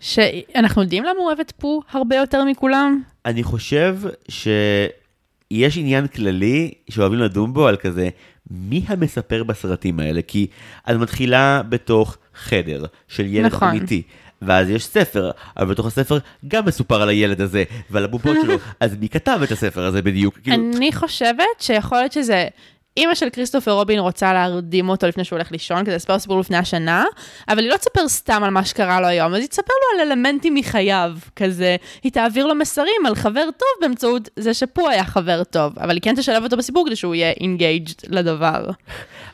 שאנחנו 0.01 0.83
יודעים 0.83 1.05
למה 1.05 1.19
הוא 1.19 1.27
אוהב 1.27 1.41
את 1.41 1.53
פו 1.59 1.83
הרבה 1.91 2.17
יותר 2.17 2.45
מכולם? 2.45 3.03
אני 3.27 3.43
חושב 3.43 3.99
שיש 4.29 5.79
עניין 5.79 6.07
כללי 6.07 6.71
שאוהבים 6.91 7.19
לדון 7.19 7.53
בו 7.53 7.67
על 7.67 7.77
כזה, 7.77 8.09
מי 8.51 8.85
המספר 8.89 9.45
בסרטים 9.45 10.01
האלה? 10.01 10.23
כי 10.23 10.47
את 10.91 10.97
מתחילה 10.97 11.63
בתוך 11.69 12.17
חדר 12.35 12.85
של 13.09 13.27
ילד 13.27 13.47
נכון. 13.47 13.69
אמיתי. 13.69 14.03
ואז 14.43 14.71
יש 14.71 14.87
ספר, 14.87 15.31
אבל 15.57 15.71
בתוך 15.71 15.87
הספר 15.87 16.19
גם 16.49 16.65
מסופר 16.65 17.03
על 17.03 17.09
הילד 17.09 17.41
הזה 17.41 17.65
ועל 17.91 18.05
הבובות 18.05 18.37
שלו, 18.43 18.55
אז 18.81 18.97
מי 19.01 19.09
כתב 19.09 19.41
את 19.45 19.51
הספר 19.51 19.85
הזה 19.85 20.03
בדיוק? 20.03 20.39
כאילו, 20.43 20.57
אני 20.77 20.93
חושבת 20.93 21.45
שיכול 21.59 21.99
להיות 21.99 22.13
שזה... 22.13 22.49
אימא 22.97 23.15
של 23.15 23.31
כריסטופר 23.31 23.71
רובין 23.71 23.99
רוצה 23.99 24.33
להרדים 24.33 24.89
אותו 24.89 25.07
לפני 25.07 25.25
שהוא 25.25 25.37
הולך 25.37 25.53
לישון, 25.53 25.85
כדי 25.85 25.95
לספר 25.95 26.19
סיפור 26.19 26.41
לפני 26.41 26.57
השינה, 26.57 27.05
אבל 27.49 27.59
היא 27.59 27.71
לא 27.71 27.77
תספר 27.77 28.09
סתם 28.09 28.43
על 28.45 28.51
מה 28.51 28.65
שקרה 28.65 29.01
לו 29.01 29.07
היום, 29.07 29.35
אז 29.35 29.41
היא 29.41 29.49
תספר 29.49 29.73
לו 29.73 30.03
על 30.03 30.09
אלמנטים 30.13 30.55
מחייו, 30.55 31.13
כזה, 31.37 31.77
היא 32.03 32.13
תעביר 32.13 32.47
לו 32.47 32.55
מסרים 32.55 33.07
על 33.07 33.15
חבר 33.15 33.45
טוב 33.45 33.69
באמצעות 33.81 34.29
זה 34.37 34.55
שפו 34.55 34.91
היה 34.91 35.05
חבר 35.05 35.45
טוב, 35.45 35.73
אבל 35.79 35.91
היא 35.91 36.03
כן 36.03 36.15
תשלב 36.17 36.43
אותו 36.45 36.57
בסיפור 36.57 36.87
כדי 36.87 36.97
שהוא 36.97 37.15
יהיה 37.15 37.31
engaged 37.31 37.95
לדבר. 38.09 38.71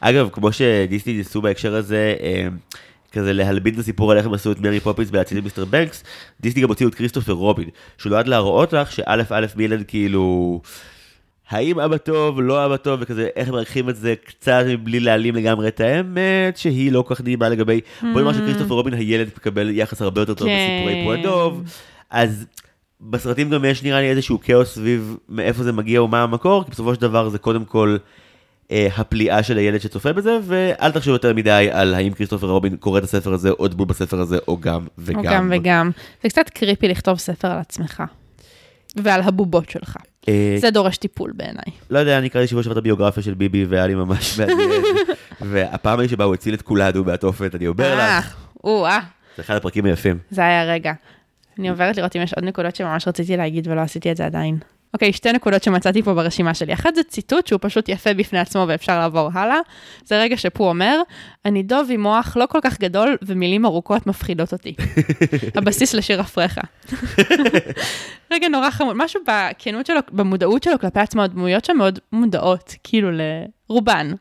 אגב, 0.00 0.28
כמו 0.32 0.52
שדיסני 0.52 1.12
ניסו 1.12 1.42
בהקשר 1.42 1.74
הזה, 1.74 2.14
אה, 2.20 2.48
כזה 3.12 3.32
להלבין 3.32 3.74
את 3.74 3.78
הסיפור 3.78 4.12
על 4.12 4.18
איך 4.18 4.26
הם 4.26 4.34
עשו 4.34 4.52
את 4.52 4.60
מרי 4.60 4.80
פופינס 4.80 5.10
בלהציל 5.10 5.38
את 5.38 5.44
מיסטר 5.44 5.64
בנקס, 5.64 6.04
דיסני 6.40 6.62
גם 6.62 6.68
הוציאו 6.68 6.88
את 6.88 6.94
כריסטופר 6.94 7.32
רובין, 7.32 7.68
שהוא 7.98 8.10
נועד 8.10 8.28
להראות 8.28 8.72
לך 8.72 8.92
שא' 8.92 9.22
א' 9.30 9.46
מילן 9.56 9.84
כאילו, 9.88 10.60
האם 11.50 11.80
אבא 11.80 11.96
טוב, 11.96 12.40
לא 12.40 12.66
אבא 12.66 12.76
טוב, 12.76 13.00
וכזה 13.02 13.28
איך 13.36 13.48
הם 13.48 13.54
מרחיבים 13.54 13.88
את 13.88 13.96
זה 13.96 14.14
קצת 14.24 14.64
מבלי 14.68 15.00
להעלים 15.00 15.34
לגמרי 15.34 15.68
את 15.68 15.80
האמת, 15.80 16.56
שהיא 16.56 16.92
לא 16.92 17.02
כל 17.02 17.14
כך 17.14 17.20
נעימה 17.20 17.48
לגבי, 17.48 17.80
בוא 18.02 18.20
נאמר 18.20 18.32
שכריסטופר 18.32 18.74
רובין 18.74 18.94
הילד 18.94 19.28
מקבל 19.36 19.70
יחס 19.70 20.02
הרבה 20.02 20.20
יותר 20.20 20.34
טוב 20.34 20.48
כן. 20.48 20.54
בסיפורי 20.56 21.02
פו 21.04 21.23
הדב, 21.23 21.62
אז 22.10 22.46
בסרטים 23.00 23.50
גם 23.50 23.64
יש 23.64 23.82
נראה 23.82 24.00
לי 24.00 24.10
איזשהו 24.10 24.40
כאוס 24.40 24.74
סביב 24.74 25.16
מאיפה 25.28 25.62
זה 25.62 25.72
מגיע 25.72 26.02
ומה 26.02 26.22
המקור, 26.22 26.64
כי 26.64 26.70
בסופו 26.70 26.94
של 26.94 27.00
דבר 27.00 27.28
זה 27.28 27.38
קודם 27.38 27.64
כל 27.64 27.96
אה, 28.70 28.88
הפליאה 28.96 29.42
של 29.42 29.58
הילד 29.58 29.80
שצופה 29.80 30.12
בזה, 30.12 30.38
ואל 30.42 30.90
תחשוב 30.90 31.12
יותר 31.12 31.34
מדי 31.34 31.68
על 31.72 31.94
האם 31.94 32.12
כריסטופר 32.12 32.46
רובין 32.46 32.76
קורא 32.76 32.98
את 32.98 33.04
הספר 33.04 33.32
הזה 33.32 33.50
או 33.50 33.68
דמות 33.68 33.88
בספר 33.88 34.20
הזה, 34.20 34.38
או 34.48 34.58
גם 34.60 34.86
וגם. 34.98 35.18
או 35.18 35.24
גם 35.24 35.52
וגם. 35.56 35.90
זה 36.22 36.28
קצת 36.28 36.48
קריפי 36.48 36.88
לכתוב 36.88 37.18
ספר 37.18 37.48
על 37.48 37.58
עצמך. 37.58 38.02
ועל 38.96 39.20
הבובות 39.20 39.70
שלך. 39.70 39.96
אה, 40.28 40.56
זה 40.58 40.70
דורש 40.70 40.96
טיפול 40.96 41.32
בעיניי. 41.34 41.64
לא 41.90 41.98
יודע, 41.98 42.18
אני 42.18 42.28
קראתי 42.28 42.46
שבוע 42.48 42.62
שעבר 42.62 42.72
את 42.72 42.78
הביוגרפיה 42.78 43.22
של 43.22 43.34
ביבי, 43.34 43.64
והיה 43.64 43.86
לי 43.86 43.94
ממש 43.94 44.34
מעניין. 44.38 44.82
והפעם 45.40 45.98
ההיא 45.98 46.10
שבה 46.10 46.24
הוא 46.24 46.34
הציל 46.34 46.54
את 46.54 46.62
כולנו 46.62 47.04
מהתופת, 47.04 47.54
אני 47.54 47.66
אומר 47.66 47.98
אה, 47.98 48.18
לך, 48.18 48.36
או-אה. 48.64 49.00
זה 49.36 49.42
אחד 49.42 49.56
הפרקים 49.56 49.84
היפים. 49.84 50.18
זה 50.30 50.42
היה 50.42 50.64
רגע. 50.64 50.92
אני 51.58 51.68
עוברת 51.70 51.96
לראות 51.96 52.16
אם 52.16 52.22
יש 52.22 52.34
עוד 52.34 52.44
נקודות 52.44 52.76
שממש 52.76 53.08
רציתי 53.08 53.36
להגיד 53.36 53.68
ולא 53.68 53.80
עשיתי 53.80 54.10
את 54.12 54.16
זה 54.16 54.26
עדיין. 54.26 54.58
אוקיי, 54.94 55.12
שתי 55.12 55.32
נקודות 55.32 55.62
שמצאתי 55.62 56.02
פה 56.02 56.14
ברשימה 56.14 56.54
שלי. 56.54 56.72
אחת 56.72 56.94
זה 56.94 57.02
ציטוט 57.02 57.46
שהוא 57.46 57.58
פשוט 57.62 57.88
יפה 57.88 58.14
בפני 58.14 58.38
עצמו 58.38 58.64
ואפשר 58.68 58.98
לעבור 58.98 59.30
הלאה. 59.32 59.58
זה 60.04 60.20
רגע 60.20 60.36
שפו 60.36 60.68
אומר, 60.68 61.00
אני 61.44 61.62
דוב 61.62 61.88
עם 61.90 62.02
מוח 62.02 62.36
לא 62.36 62.46
כל 62.46 62.58
כך 62.62 62.80
גדול 62.80 63.16
ומילים 63.22 63.66
ארוכות 63.66 64.06
מפחידות 64.06 64.52
אותי. 64.52 64.74
הבסיס 65.56 65.94
לשיר 65.94 66.20
אפריך. 66.20 66.60
רגע 68.32 68.48
נורא 68.48 68.70
חמוד, 68.70 68.96
משהו 68.96 69.20
בכנות 69.26 69.86
שלו, 69.86 70.00
במודעות 70.12 70.62
שלו 70.62 70.78
כלפי 70.78 71.00
עצמו, 71.00 71.22
הדמויות 71.22 71.64
שם 71.64 71.76
מאוד 71.76 71.98
מודעות, 72.12 72.74
כאילו 72.84 73.10
לרובן. 73.68 74.12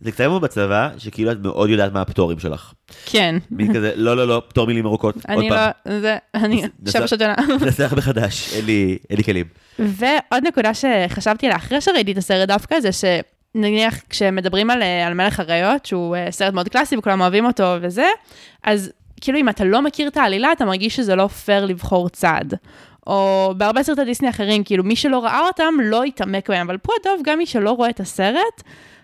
זה 0.00 0.12
קצת 0.12 0.24
כמו 0.24 0.40
בצבא, 0.40 0.88
שכאילו 0.98 1.32
את 1.32 1.36
מאוד 1.42 1.70
יודעת 1.70 1.92
מה 1.92 2.00
הפטורים 2.00 2.38
שלך. 2.38 2.72
כן. 3.06 3.36
מין 3.50 3.74
כזה, 3.74 3.92
לא, 3.96 4.16
לא, 4.16 4.28
לא, 4.28 4.42
פטור 4.48 4.66
מילים 4.66 4.86
ארוכות, 4.86 5.14
עוד 5.14 5.24
אני 5.28 5.48
פעם. 5.48 5.70
לא, 5.86 6.00
זה, 6.00 6.16
אני 6.34 6.62
שבע 6.88 7.06
שעות 7.06 7.22
עונה. 7.22 7.34
ננסח 7.60 7.94
מחדש, 7.96 8.54
אין 8.54 8.64
לי 8.64 8.98
אין 9.10 9.18
לי 9.18 9.24
כלים. 9.24 9.46
ועוד 9.78 10.46
נקודה 10.46 10.70
שחשבתי 10.74 11.46
עליה 11.46 11.56
אחרי 11.56 11.80
שראיתי 11.80 12.12
את 12.12 12.16
הסרט 12.16 12.48
דווקא, 12.48 12.80
זה 12.80 12.90
שנניח 12.92 14.00
כשמדברים 14.10 14.70
על, 14.70 14.82
אה, 14.82 15.06
על 15.06 15.14
מלך 15.14 15.40
אריות, 15.40 15.86
שהוא 15.86 16.16
אה, 16.16 16.30
סרט 16.30 16.54
מאוד 16.54 16.68
קלאסי 16.68 16.96
וכולם 16.96 17.20
אוהבים 17.20 17.46
אותו 17.46 17.74
וזה, 17.80 18.06
אז 18.64 18.92
כאילו 19.20 19.38
אם 19.38 19.48
אתה 19.48 19.64
לא 19.64 19.82
מכיר 19.82 20.08
את 20.08 20.16
העלילה, 20.16 20.52
אתה 20.52 20.64
מרגיש 20.64 20.96
שזה 20.96 21.14
לא 21.14 21.26
פייר 21.26 21.64
לבחור 21.64 22.08
צד. 22.08 22.44
או 23.06 23.52
בהרבה 23.56 23.82
סרטי 23.82 24.04
דיסני 24.04 24.30
אחרים, 24.30 24.64
כאילו 24.64 24.84
מי 24.84 24.96
שלא 24.96 25.24
ראה 25.24 25.40
אותם 25.40 25.74
לא 25.82 26.06
יתעמק 26.06 26.50
בהם, 26.50 26.66
אבל 26.66 26.78
פה 26.78 26.92
הדוב, 27.00 27.20
גם 27.24 27.38
מי 27.38 27.46
שלא 27.46 27.70
רואה 27.70 27.90
את 27.90 28.00
הסרט, 28.00 28.62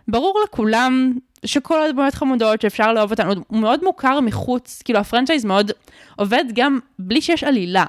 ברור 0.09 0.40
לכולם 0.44 1.12
שכל 1.44 1.82
הדמויות 1.82 2.14
חמודות, 2.14 2.60
שאפשר 2.60 2.93
לאהוב 2.93 3.10
אותן, 3.10 3.28
הוא 3.28 3.59
מאוד 3.59 3.85
מוכר 3.85 4.20
מחוץ, 4.20 4.82
כאילו 4.85 4.98
הפרנצ'ייז 4.98 5.44
מאוד 5.44 5.70
עובד 6.16 6.44
גם 6.55 6.78
בלי 6.98 7.20
שיש 7.20 7.44
עלילה. 7.44 7.85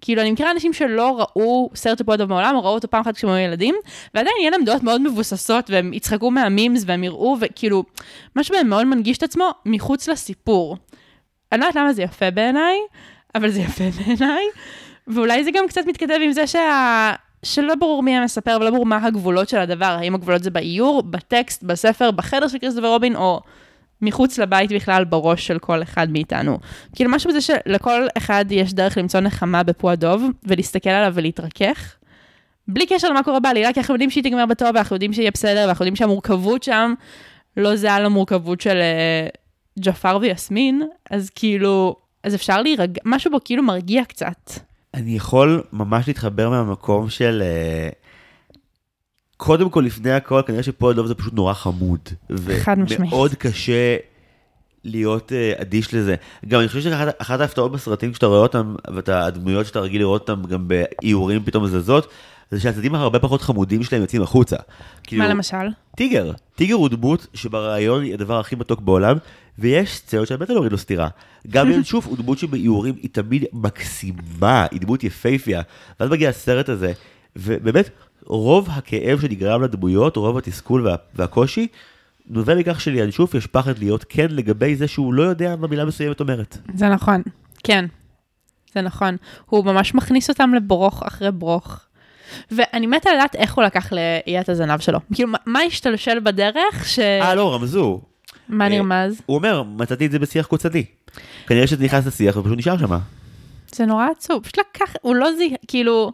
כאילו, 0.00 0.22
אני 0.22 0.30
מכירה 0.30 0.50
אנשים 0.50 0.72
שלא 0.72 1.18
ראו 1.18 1.70
סרט 1.74 1.98
של 1.98 2.04
פועדוב 2.04 2.28
מעולם, 2.28 2.54
או 2.54 2.62
ראו 2.64 2.74
אותו 2.74 2.90
פעם 2.90 3.00
אחת 3.00 3.16
כשהם 3.16 3.30
היו 3.30 3.46
ילדים, 3.48 3.74
ועדיין 4.14 4.36
יהיה 4.40 4.50
להם 4.50 4.64
דעות 4.64 4.82
מאוד 4.82 5.00
מבוססות, 5.00 5.70
והם 5.70 5.92
יצחקו 5.92 6.30
מהמימס, 6.30 6.84
והם 6.86 7.04
יראו, 7.04 7.36
וכאילו, 7.40 7.84
משהו 8.36 8.54
בהם 8.54 8.68
מאוד 8.68 8.86
מנגיש 8.86 9.18
את 9.18 9.22
עצמו 9.22 9.50
מחוץ 9.66 10.08
לסיפור. 10.08 10.76
אני 11.52 11.60
לא 11.60 11.66
יודעת 11.66 11.82
למה 11.82 11.92
זה 11.92 12.02
יפה 12.02 12.30
בעיניי, 12.30 12.76
אבל 13.34 13.50
זה 13.50 13.60
יפה 13.60 13.84
בעיניי, 13.98 14.44
ואולי 15.06 15.44
זה 15.44 15.50
גם 15.50 15.64
קצת 15.68 15.86
מתכתב 15.86 16.18
עם 16.22 16.32
זה 16.32 16.46
שה... 16.46 17.12
שלא 17.44 17.74
ברור 17.74 18.02
מי 18.02 18.16
המספר 18.16 18.56
ולא 18.60 18.70
ברור 18.70 18.86
מה 18.86 19.06
הגבולות 19.06 19.48
של 19.48 19.58
הדבר, 19.58 19.96
האם 20.00 20.14
הגבולות 20.14 20.42
זה 20.42 20.50
באיור, 20.50 21.02
בטקסט, 21.02 21.62
בספר, 21.62 22.10
בחדר 22.10 22.48
של 22.48 22.58
קריסטופר 22.58 22.88
רובין, 22.88 23.16
או 23.16 23.40
מחוץ 24.02 24.38
לבית 24.38 24.72
בכלל 24.72 25.04
בראש 25.04 25.46
של 25.46 25.58
כל 25.58 25.82
אחד 25.82 26.10
מאיתנו. 26.10 26.58
כאילו 26.94 27.10
משהו 27.10 27.30
בזה 27.30 27.40
שלכל 27.40 28.06
אחד 28.18 28.44
יש 28.50 28.74
דרך 28.74 28.98
למצוא 28.98 29.20
נחמה 29.20 29.62
בפועדוב, 29.62 30.24
ולהסתכל 30.44 30.90
עליו 30.90 31.12
ולהתרכך, 31.14 31.96
בלי 32.68 32.86
קשר 32.86 33.08
למה 33.08 33.22
קורה 33.22 33.40
בעלילה, 33.40 33.72
כי 33.72 33.80
אנחנו 33.80 33.94
יודעים 33.94 34.10
שהיא 34.10 34.24
תגמר 34.24 34.46
בטוב, 34.46 34.68
ואנחנו 34.74 34.96
יודעים 34.96 35.12
שיהיה 35.12 35.30
בסדר, 35.30 35.64
ואנחנו 35.66 35.82
יודעים 35.82 35.96
שהמורכבות 35.96 36.62
שם 36.62 36.94
לא 37.56 37.76
זהה 37.76 38.00
למורכבות 38.00 38.60
של 38.60 38.78
uh, 38.80 39.80
ג'פר 39.80 40.18
ויסמין, 40.20 40.82
אז 41.10 41.30
כאילו, 41.34 41.96
אז 42.22 42.34
אפשר 42.34 42.62
להירגע, 42.62 43.00
משהו 43.04 43.30
בו 43.30 43.38
כאילו 43.44 43.62
מרגיע 43.62 44.04
קצת. 44.04 44.50
אני 44.94 45.16
יכול 45.16 45.62
ממש 45.72 46.08
להתחבר 46.08 46.50
מהמקום 46.50 47.10
של... 47.10 47.42
Uh... 47.42 47.94
קודם 49.36 49.70
כל, 49.70 49.80
לפני 49.80 50.12
הכל, 50.12 50.42
כנראה 50.46 50.62
שפה 50.62 50.90
הדוב 50.90 51.06
זה 51.06 51.14
פשוט 51.14 51.34
נורא 51.34 51.52
חמוד. 51.52 52.00
חד 52.58 52.78
משמעית. 52.78 53.12
ומאוד 53.12 53.34
קשה 53.34 53.96
להיות 54.84 55.32
uh, 55.32 55.62
אדיש 55.62 55.94
לזה. 55.94 56.14
גם 56.48 56.60
אני 56.60 56.68
חושב 56.68 56.80
שאחת 56.80 57.40
ההפתעות 57.40 57.72
בסרטים, 57.72 58.12
כשאתה 58.12 58.26
רואה 58.26 58.38
אותם, 58.38 58.74
ואת 58.94 59.08
הדמויות 59.08 59.66
שאתה 59.66 59.80
רגיל 59.80 60.00
לראות 60.00 60.30
אותם 60.30 60.42
גם 60.48 60.68
באיורים 60.68 61.44
פתאום 61.44 61.66
זזות, 61.66 62.12
זה 62.52 62.60
שהצדדים 62.60 62.94
הרבה 62.94 63.18
פחות 63.18 63.42
חמודים 63.42 63.82
שלהם 63.82 64.02
יוצאים 64.02 64.22
החוצה. 64.22 64.56
כאילו, 65.02 65.22
מה 65.22 65.28
למשל? 65.28 65.68
טיגר. 65.96 66.32
טיגר 66.54 66.74
הוא 66.74 66.88
דמות 66.88 67.26
שברעיון 67.34 68.02
היא 68.02 68.14
הדבר 68.14 68.40
הכי 68.40 68.56
מתוק 68.56 68.80
בעולם, 68.80 69.16
ויש 69.58 69.96
סצנות 69.96 70.26
שאני 70.28 70.38
באמת 70.38 70.50
לא 70.50 70.54
אוריד 70.54 70.72
לו 70.72 70.78
סטירה. 70.78 71.08
גם 71.48 71.70
ינשוף 71.70 72.06
הוא 72.08 72.16
דמות 72.16 72.38
שבאיורים 72.38 72.94
היא 73.02 73.10
תמיד 73.12 73.44
מקסימה, 73.52 74.66
היא 74.70 74.80
דמות 74.80 75.04
יפייפייה. 75.04 75.62
ואז 76.00 76.10
מגיע 76.10 76.28
הסרט 76.28 76.68
הזה, 76.68 76.92
ובאמת, 77.36 77.90
רוב 78.24 78.68
הכאב 78.70 79.20
שנגרם 79.20 79.62
לדמויות, 79.62 80.16
רוב 80.16 80.38
התסכול 80.38 80.86
וה, 80.86 80.96
והקושי, 81.14 81.66
נובע 82.26 82.54
מכך 82.54 82.80
שלינשוף 82.80 83.34
יש 83.34 83.46
פחד 83.46 83.78
להיות 83.78 84.04
כן 84.08 84.26
לגבי 84.30 84.76
זה 84.76 84.88
שהוא 84.88 85.14
לא 85.14 85.22
יודע 85.22 85.56
מה 85.56 85.66
מילה 85.66 85.84
מסוימת 85.84 86.20
אומרת. 86.20 86.58
זה 86.74 86.88
נכון, 86.88 87.22
כן. 87.64 87.84
זה 88.74 88.82
נכון. 88.82 89.16
הוא 89.46 89.64
ממש 89.64 89.94
מכניס 89.94 90.30
אותם 90.30 90.54
לברוך 90.54 91.02
אחרי 91.02 91.32
ברוך. 91.32 91.80
ואני 92.50 92.86
מתה 92.86 93.10
לדעת 93.14 93.36
איך 93.36 93.54
הוא 93.54 93.64
לקח 93.64 93.92
לאיי 93.92 94.40
את 94.40 94.48
הזנב 94.48 94.80
שלו. 94.80 94.98
כאילו, 95.14 95.28
מה 95.46 95.60
השתלשל 95.60 96.20
בדרך 96.20 96.88
ש... 96.88 96.98
אה, 96.98 97.34
לא, 97.34 97.54
רמזו. 97.54 98.00
מה 98.48 98.68
נרמז? 98.68 99.22
הוא 99.26 99.36
אומר, 99.36 99.62
מצאתי 99.62 100.06
את 100.06 100.10
זה 100.10 100.18
בשיח 100.18 100.46
קוצני. 100.46 100.84
כנראה 101.46 101.66
שזה 101.66 101.84
נכנס 101.84 102.06
לשיח 102.06 102.36
ופשוט 102.36 102.58
נשאר 102.58 102.78
שם. 102.78 102.98
זה 103.74 103.86
נורא 103.86 104.06
עצוב, 104.16 104.42
פשוט 104.42 104.58
לקח, 104.58 104.92
הוא 105.02 105.14
לא 105.16 105.32
זיהה, 105.36 105.56
כאילו... 105.68 106.12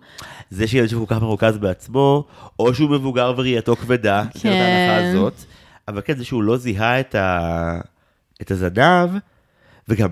זה 0.51 0.67
שילד 0.67 0.89
שכל 0.89 1.05
כך 1.07 1.23
מרוכז 1.23 1.59
בעצמו, 1.59 2.25
או 2.59 2.75
שהוא 2.75 2.91
מבוגר 2.91 3.35
וראייתו 3.37 3.77
כבדה, 3.77 4.25
כן. 4.25 4.39
זאת 4.39 4.47
ההנחה 4.47 5.09
הזאת, 5.09 5.35
אבל 5.89 6.01
כן, 6.05 6.17
זה 6.17 6.25
שהוא 6.25 6.43
לא 6.43 6.57
זיהה 6.57 7.01
את, 7.01 7.15
ה... 7.15 7.81
את 8.43 8.51
הזנב, 8.51 9.11
וגם, 9.89 10.09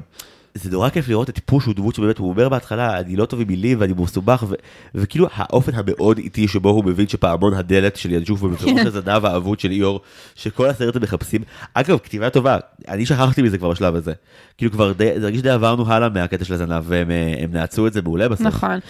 זה 0.56 0.70
נורא 0.70 0.88
כיף 0.88 1.08
לראות 1.08 1.30
את 1.30 1.40
פוש 1.44 1.64
הוא 1.64 1.74
דמות 1.74 1.94
שבאמת 1.94 2.18
הוא 2.18 2.28
אומר 2.28 2.48
בהתחלה 2.48 3.00
אני 3.00 3.16
לא 3.16 3.24
טוב 3.24 3.40
עם 3.40 3.48
מילים 3.48 3.80
ואני 3.80 3.92
מסובך 3.96 4.44
ו- 4.48 4.54
וכאילו 4.94 5.26
האופן 5.34 5.72
המאוד 5.74 6.18
איטי 6.18 6.48
שבו 6.48 6.70
הוא 6.70 6.84
מבין 6.84 7.08
שפעמון 7.08 7.54
הדלת 7.54 7.96
של 7.96 8.12
ינשוף 8.12 8.42
ובפירוש 8.42 8.80
כן. 8.80 8.86
הזנב 8.96 9.24
האבוד 9.24 9.60
של 9.60 9.70
איור 9.70 10.00
שכל 10.34 10.68
הסרט 10.68 10.96
הם 10.96 11.02
מחפשים 11.02 11.42
אגב 11.74 11.98
כתיבה 11.98 12.30
טובה 12.30 12.58
אני 12.88 13.06
שכחתי 13.06 13.42
מזה 13.42 13.58
כבר 13.58 13.70
בשלב 13.70 13.94
הזה 13.94 14.12
כאילו 14.58 14.72
כבר 14.72 14.92
די, 14.92 15.20
זה 15.20 15.24
הרגיש 15.24 15.42
די 15.42 15.50
עברנו 15.50 15.92
הלאה 15.92 16.08
מהקטע 16.08 16.44
של 16.44 16.54
הזנב 16.54 16.84
והם 16.86 17.10
אה, 17.10 17.44
נעצו 17.52 17.86
את 17.86 17.92
זה 17.92 18.02
מעולה 18.02 18.28
בסוף. 18.28 18.46
נכון. 18.46 18.80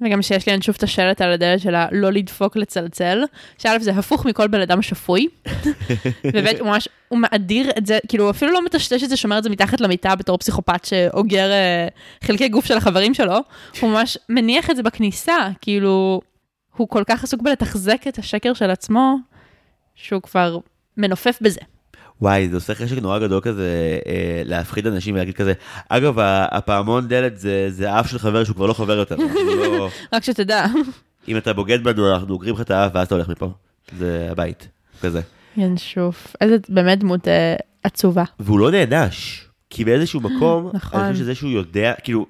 וגם 0.00 0.22
שיש 0.22 0.48
לי 0.48 0.62
שוב 0.62 0.74
את 0.78 0.82
השלט 0.82 1.20
על 1.20 1.32
הדלת 1.32 1.60
שלה, 1.60 1.86
לא 1.92 2.12
לדפוק 2.12 2.56
לצלצל, 2.56 3.24
שא' 3.58 3.78
זה 3.78 3.90
הפוך 3.90 4.26
מכל 4.26 4.48
בן 4.48 4.60
אדם 4.60 4.82
שפוי, 4.82 5.26
ובאמת 6.24 6.60
הוא 6.60 6.68
ממש, 6.68 6.88
הוא 7.08 7.18
מאדיר 7.18 7.70
את 7.78 7.86
זה, 7.86 7.98
כאילו 8.08 8.24
הוא 8.24 8.30
אפילו 8.30 8.52
לא 8.52 8.64
מטשטש 8.64 9.04
את 9.04 9.08
זה, 9.08 9.16
שומר 9.16 9.38
את 9.38 9.42
זה 9.42 9.50
מתחת 9.50 9.80
למיטה 9.80 10.14
בתור 10.14 10.38
פסיכופת 10.38 10.84
שאוגר 10.84 11.50
uh, 11.50 12.26
חלקי 12.26 12.48
גוף 12.48 12.64
של 12.64 12.76
החברים 12.76 13.14
שלו, 13.14 13.38
הוא 13.80 13.90
ממש 13.90 14.18
מניח 14.28 14.70
את 14.70 14.76
זה 14.76 14.82
בכניסה, 14.82 15.48
כאילו, 15.60 16.20
הוא 16.76 16.88
כל 16.88 17.02
כך 17.06 17.24
עסוק 17.24 17.42
בלתחזק 17.42 18.02
את 18.08 18.18
השקר 18.18 18.54
של 18.54 18.70
עצמו, 18.70 19.16
שהוא 19.94 20.22
כבר 20.22 20.58
מנופף 20.96 21.38
בזה. 21.40 21.60
וואי, 22.22 22.48
זה 22.48 22.56
עושה 22.56 22.74
חשק 22.74 22.98
נורא 22.98 23.18
גדול 23.18 23.40
כזה 23.40 23.98
אה, 24.06 24.42
להפחיד 24.44 24.86
אנשים 24.86 25.14
ולהגיד 25.14 25.34
כזה, 25.34 25.52
אגב, 25.88 26.14
הפעמון 26.50 27.08
דלת 27.08 27.38
זה, 27.38 27.66
זה 27.70 28.00
אף 28.00 28.10
של 28.10 28.18
חבר 28.18 28.44
שהוא 28.44 28.56
כבר 28.56 28.66
לא 28.66 28.72
חבר 28.72 28.98
יותר. 28.98 29.16
לא... 29.16 29.88
רק 30.12 30.24
שתדע. 30.24 30.66
אם 31.28 31.36
אתה 31.36 31.52
בוגד 31.52 31.84
בנו, 31.84 32.12
אנחנו 32.12 32.34
אוגרים 32.34 32.54
לך 32.54 32.60
את 32.60 32.70
האף 32.70 32.90
ואז 32.94 33.06
אתה 33.06 33.14
הולך 33.14 33.28
מפה. 33.28 33.50
זה 33.98 34.28
הבית, 34.30 34.68
כזה. 35.02 35.20
ינשוף, 35.56 36.36
איזה 36.40 36.56
באמת 36.68 36.98
דמות 36.98 37.28
אה, 37.28 37.56
עצובה. 37.82 38.24
והוא 38.40 38.58
לא 38.58 38.70
נענש, 38.70 39.44
כי 39.70 39.84
באיזשהו 39.84 40.20
מקום, 40.28 40.70
נכון. 40.74 41.00
אני 41.00 41.12
חושב 41.12 41.24
שזה 41.24 41.34
שהוא 41.34 41.50
יודע, 41.50 41.92
כאילו, 42.04 42.26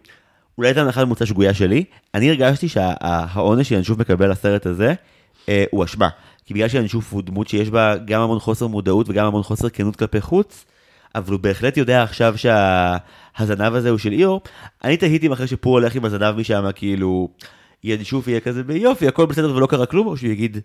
אולי 0.58 0.68
הייתה 0.68 0.80
הנחת 0.80 1.06
מוצא 1.06 1.24
שגויה 1.24 1.54
שלי, 1.54 1.84
אני 2.14 2.30
הרגשתי 2.30 2.68
שהעונש 2.68 3.68
שינשוף 3.68 3.98
מקבל 3.98 4.30
לסרט 4.30 4.66
הזה, 4.66 4.94
אה, 5.48 5.64
הוא 5.70 5.84
אשמה. 5.84 6.08
כי 6.46 6.54
בגלל 6.54 6.68
שהינשוף 6.68 7.12
הוא 7.12 7.22
דמות 7.22 7.48
שיש 7.48 7.70
בה 7.70 7.96
גם 7.96 8.20
המון 8.20 8.38
חוסר 8.38 8.66
מודעות 8.66 9.08
וגם 9.08 9.26
המון 9.26 9.42
חוסר 9.42 9.68
כנות 9.68 9.96
כלפי 9.96 10.20
חוץ, 10.20 10.64
אבל 11.14 11.32
הוא 11.32 11.40
בהחלט 11.40 11.76
יודע 11.76 12.02
עכשיו 12.02 12.34
שהזנב 12.36 13.74
הזה 13.74 13.90
הוא 13.90 13.98
של 13.98 14.12
איור. 14.12 14.40
אני 14.84 14.96
תהיתי 14.96 15.26
אם 15.26 15.32
אחרי 15.32 15.46
שפור 15.46 15.72
הולך 15.78 15.94
עם 15.94 16.04
הזנב 16.04 16.36
משם, 16.36 16.64
כאילו, 16.74 17.28
ינשוף 17.84 18.28
יהיה 18.28 18.40
כזה 18.40 18.62
ביופי, 18.62 19.08
הכל 19.08 19.26
בסדר 19.26 19.54
ולא 19.54 19.66
קרה 19.66 19.86
כלום, 19.86 20.06
או 20.06 20.16
שהוא 20.16 20.30
יגיד, 20.30 20.58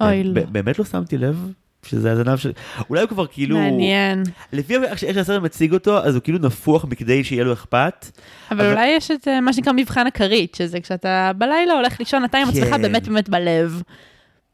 אוי 0.00 0.24
לא. 0.24 0.42
באמת 0.42 0.78
לא 0.78 0.84
שמתי 0.84 1.18
לב 1.18 1.52
שזה 1.86 2.12
הזנב 2.12 2.36
של... 2.36 2.52
אולי 2.90 3.00
הוא 3.00 3.08
כבר 3.08 3.26
כאילו... 3.26 3.56
מעניין. 3.56 4.22
לפי 4.52 4.76
איך 4.76 4.98
שהסרט 4.98 5.42
מציג 5.42 5.72
אותו, 5.72 5.98
אז 5.98 6.14
הוא 6.14 6.22
כאילו 6.22 6.38
נפוח 6.38 6.84
מכדי 6.84 7.24
שיהיה 7.24 7.44
לו 7.44 7.52
אכפת. 7.52 8.06
אבל, 8.50 8.60
אבל... 8.60 8.70
אולי 8.70 8.86
יש 8.86 9.10
את 9.10 9.28
אה, 9.28 9.40
מה 9.40 9.52
שנקרא 9.52 9.72
מבחן 9.72 10.06
הכרית, 10.06 10.54
שזה 10.54 10.80
כשאתה 10.80 11.30
בלילה 11.38 11.74
הולך 11.74 12.00
לישון, 12.00 12.24
אתה 12.24 12.38
עם 12.38 12.48
עצמך 12.48 12.68
כן. 12.68 12.82
באמת 12.82 13.08
באמת 13.08 13.28
בלב. 13.28 13.82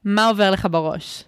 מה 0.04 0.28
עובר 0.28 0.50
לך 0.50 0.68
בראש? 0.70 1.24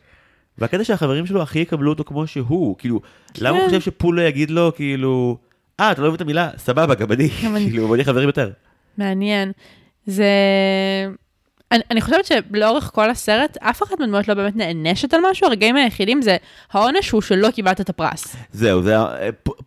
והקטע 0.58 0.84
שהחברים 0.84 1.26
שלו 1.26 1.42
הכי 1.42 1.58
יקבלו 1.58 1.90
אותו 1.90 2.04
כמו 2.04 2.26
שהוא, 2.26 2.76
כאילו, 2.78 3.00
כן. 3.34 3.44
למה 3.44 3.58
הוא 3.58 3.64
חושב 3.64 3.80
שפול 3.80 4.16
לא 4.16 4.22
יגיד 4.22 4.50
לו, 4.50 4.72
כאילו, 4.76 5.36
אה, 5.80 5.92
אתה 5.92 6.00
לא 6.00 6.06
אוהב 6.06 6.14
את 6.14 6.20
המילה? 6.20 6.50
סבבה, 6.56 6.94
גם 6.94 7.12
אני, 7.12 7.28
כאילו, 7.70 7.86
בוא 7.86 7.96
נהיה 7.96 8.06
חברים 8.06 8.28
יותר. 8.28 8.50
מעניין. 8.98 9.52
זה... 10.06 10.26
אני, 11.72 11.82
אני 11.90 12.00
חושבת 12.00 12.24
שלאורך 12.24 12.90
כל 12.94 13.10
הסרט, 13.10 13.56
אף 13.60 13.82
אחת 13.82 14.00
מהדמויות 14.00 14.28
לא 14.28 14.34
באמת 14.34 14.56
נענשת 14.56 15.14
על 15.14 15.20
משהו, 15.30 15.46
הרגעים 15.46 15.76
היחידים 15.76 16.22
זה 16.22 16.36
העונש 16.72 17.10
הוא 17.10 17.22
שלא 17.22 17.50
קיבלת 17.50 17.80
את 17.80 17.88
הפרס. 17.88 18.36
זהו, 18.52 18.82
זה, 18.82 18.96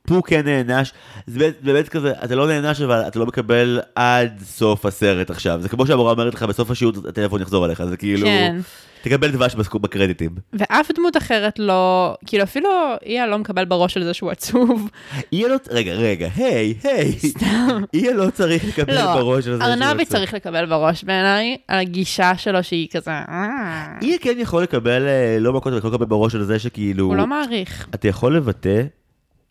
פה 0.02 0.22
כן 0.28 0.46
נענש, 0.46 0.94
זה 1.28 1.40
באמת, 1.40 1.62
באמת 1.62 1.90
כזה, 1.90 2.14
אתה 2.24 2.36
לא 2.36 2.48
נענש 2.48 2.82
אבל 2.82 3.02
אתה 3.08 3.20
לא 3.20 3.26
מקבל 3.26 3.80
עד 3.96 4.40
סוף 4.44 4.86
הסרט 4.86 5.30
עכשיו, 5.30 5.62
זה 5.62 5.70
כמו 5.70 5.88
שהמורה 5.88 6.12
אומרת 6.12 6.34
לך 6.34 6.44
בסוף 6.44 6.72
השיעור 6.72 6.94
הטלפון 7.10 7.42
יחזור 7.42 7.66
אליך, 7.66 7.84
זה 7.84 7.98
כאילו... 7.98 8.26
כן. 8.26 8.58
תקבל 9.02 9.32
דבש 9.32 9.56
בקרדיטים. 9.56 10.36
ואף 10.54 10.92
דמות 10.96 11.18
אחרת 11.18 11.60
לא, 11.60 12.16
כאילו 12.26 12.44
אפילו 12.44 12.70
איה 13.06 13.28
לא 13.28 13.38
מקבל 13.38 13.66
בראש 13.66 13.98
על 13.98 14.04
זה 14.04 14.14
שהוא 14.14 14.32
עצוב. 14.32 14.90
איה 15.34 15.48
לא, 15.48 15.56
רגע, 15.70 15.94
רגע, 15.94 16.30
היי, 16.36 16.74
היי. 16.84 17.12
סתם. 17.12 17.84
איה 17.94 18.14
לא 18.14 18.30
צריך 18.30 18.68
לקבל 18.68 18.96
לא, 18.96 19.14
בראש 19.14 19.36
על 19.36 19.54
זה 19.54 19.64
שהוא 19.64 19.74
עצוב. 19.74 19.84
ארנבי 19.84 20.06
צריך 20.06 20.34
לקבל 20.34 20.66
בראש 20.66 21.04
בעיניי, 21.04 21.58
על 21.68 21.80
הגישה 21.80 22.38
שלו 22.38 22.64
שהיא 22.64 22.88
כזה... 22.92 23.12
אה. 23.12 23.98
איה 24.02 24.18
כן 24.22 24.36
יכול 24.38 24.64
לקבל, 24.64 25.08
אה, 25.08 25.38
לא 25.40 25.54
מכות, 25.54 25.74
אבל 25.74 25.78
יכול 25.78 25.90
לקבל 25.90 26.06
בראש 26.06 26.36
על 26.36 26.44
זה 26.44 26.60
שכאילו... 26.60 27.06
הוא 27.06 27.16
לא 27.16 27.28
מעריך. 27.28 27.88
אתה 27.96 28.08
יכול 28.08 28.36
לבטא, 28.36 28.82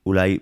אולי 0.06 0.38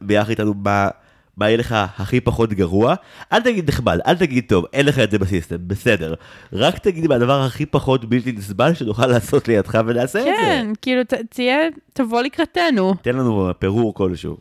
ביחד 0.00 0.30
איתנו, 0.30 0.54
מה... 0.54 0.88
מה 1.36 1.48
יהיה 1.48 1.56
לך 1.56 1.76
הכי 1.98 2.20
פחות 2.20 2.52
גרוע, 2.52 2.94
אל 3.32 3.40
תגיד 3.40 3.68
נחמד, 3.68 3.98
אל 4.06 4.16
תגיד 4.16 4.44
טוב, 4.48 4.64
אין 4.72 4.86
לך 4.86 4.98
את 4.98 5.10
זה 5.10 5.18
בסיסטם, 5.18 5.56
בסדר. 5.66 6.14
רק 6.52 6.78
תגיד 6.78 7.06
מה 7.06 7.14
הדבר 7.14 7.42
הכי 7.42 7.66
פחות 7.66 8.04
בלתי 8.04 8.32
נסבל 8.32 8.74
שנוכל 8.74 9.06
לעשות 9.06 9.48
לידך 9.48 9.78
ונעשה 9.86 10.24
כן, 10.24 10.30
את 10.30 10.36
זה. 10.36 10.42
כן, 10.42 10.72
כאילו, 10.82 11.02
תהיה, 11.30 11.56
תבוא 11.92 12.22
לקראתנו. 12.22 12.94
תן 13.02 13.16
לנו 13.16 13.50
פירור 13.58 13.94
כלשהו. 13.94 14.36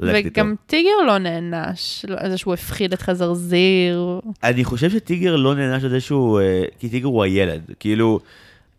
וגם 0.00 0.54
טיגר 0.66 1.02
לא 1.06 1.18
נענש, 1.18 2.04
לא- 2.08 2.16
על 2.18 2.30
זה 2.30 2.38
שהוא 2.38 2.54
הפחיד 2.54 2.92
את 2.92 3.02
חזרזיר. 3.02 4.20
אני 4.44 4.64
חושב 4.64 4.90
שטיגר 4.90 5.36
לא 5.36 5.54
נענש 5.54 5.84
על 5.84 5.90
זה 5.90 6.00
שהוא, 6.00 6.40
אה, 6.40 6.62
כי 6.78 6.88
טיגר 6.88 7.06
הוא 7.06 7.22
הילד, 7.22 7.60
כאילו, 7.80 8.20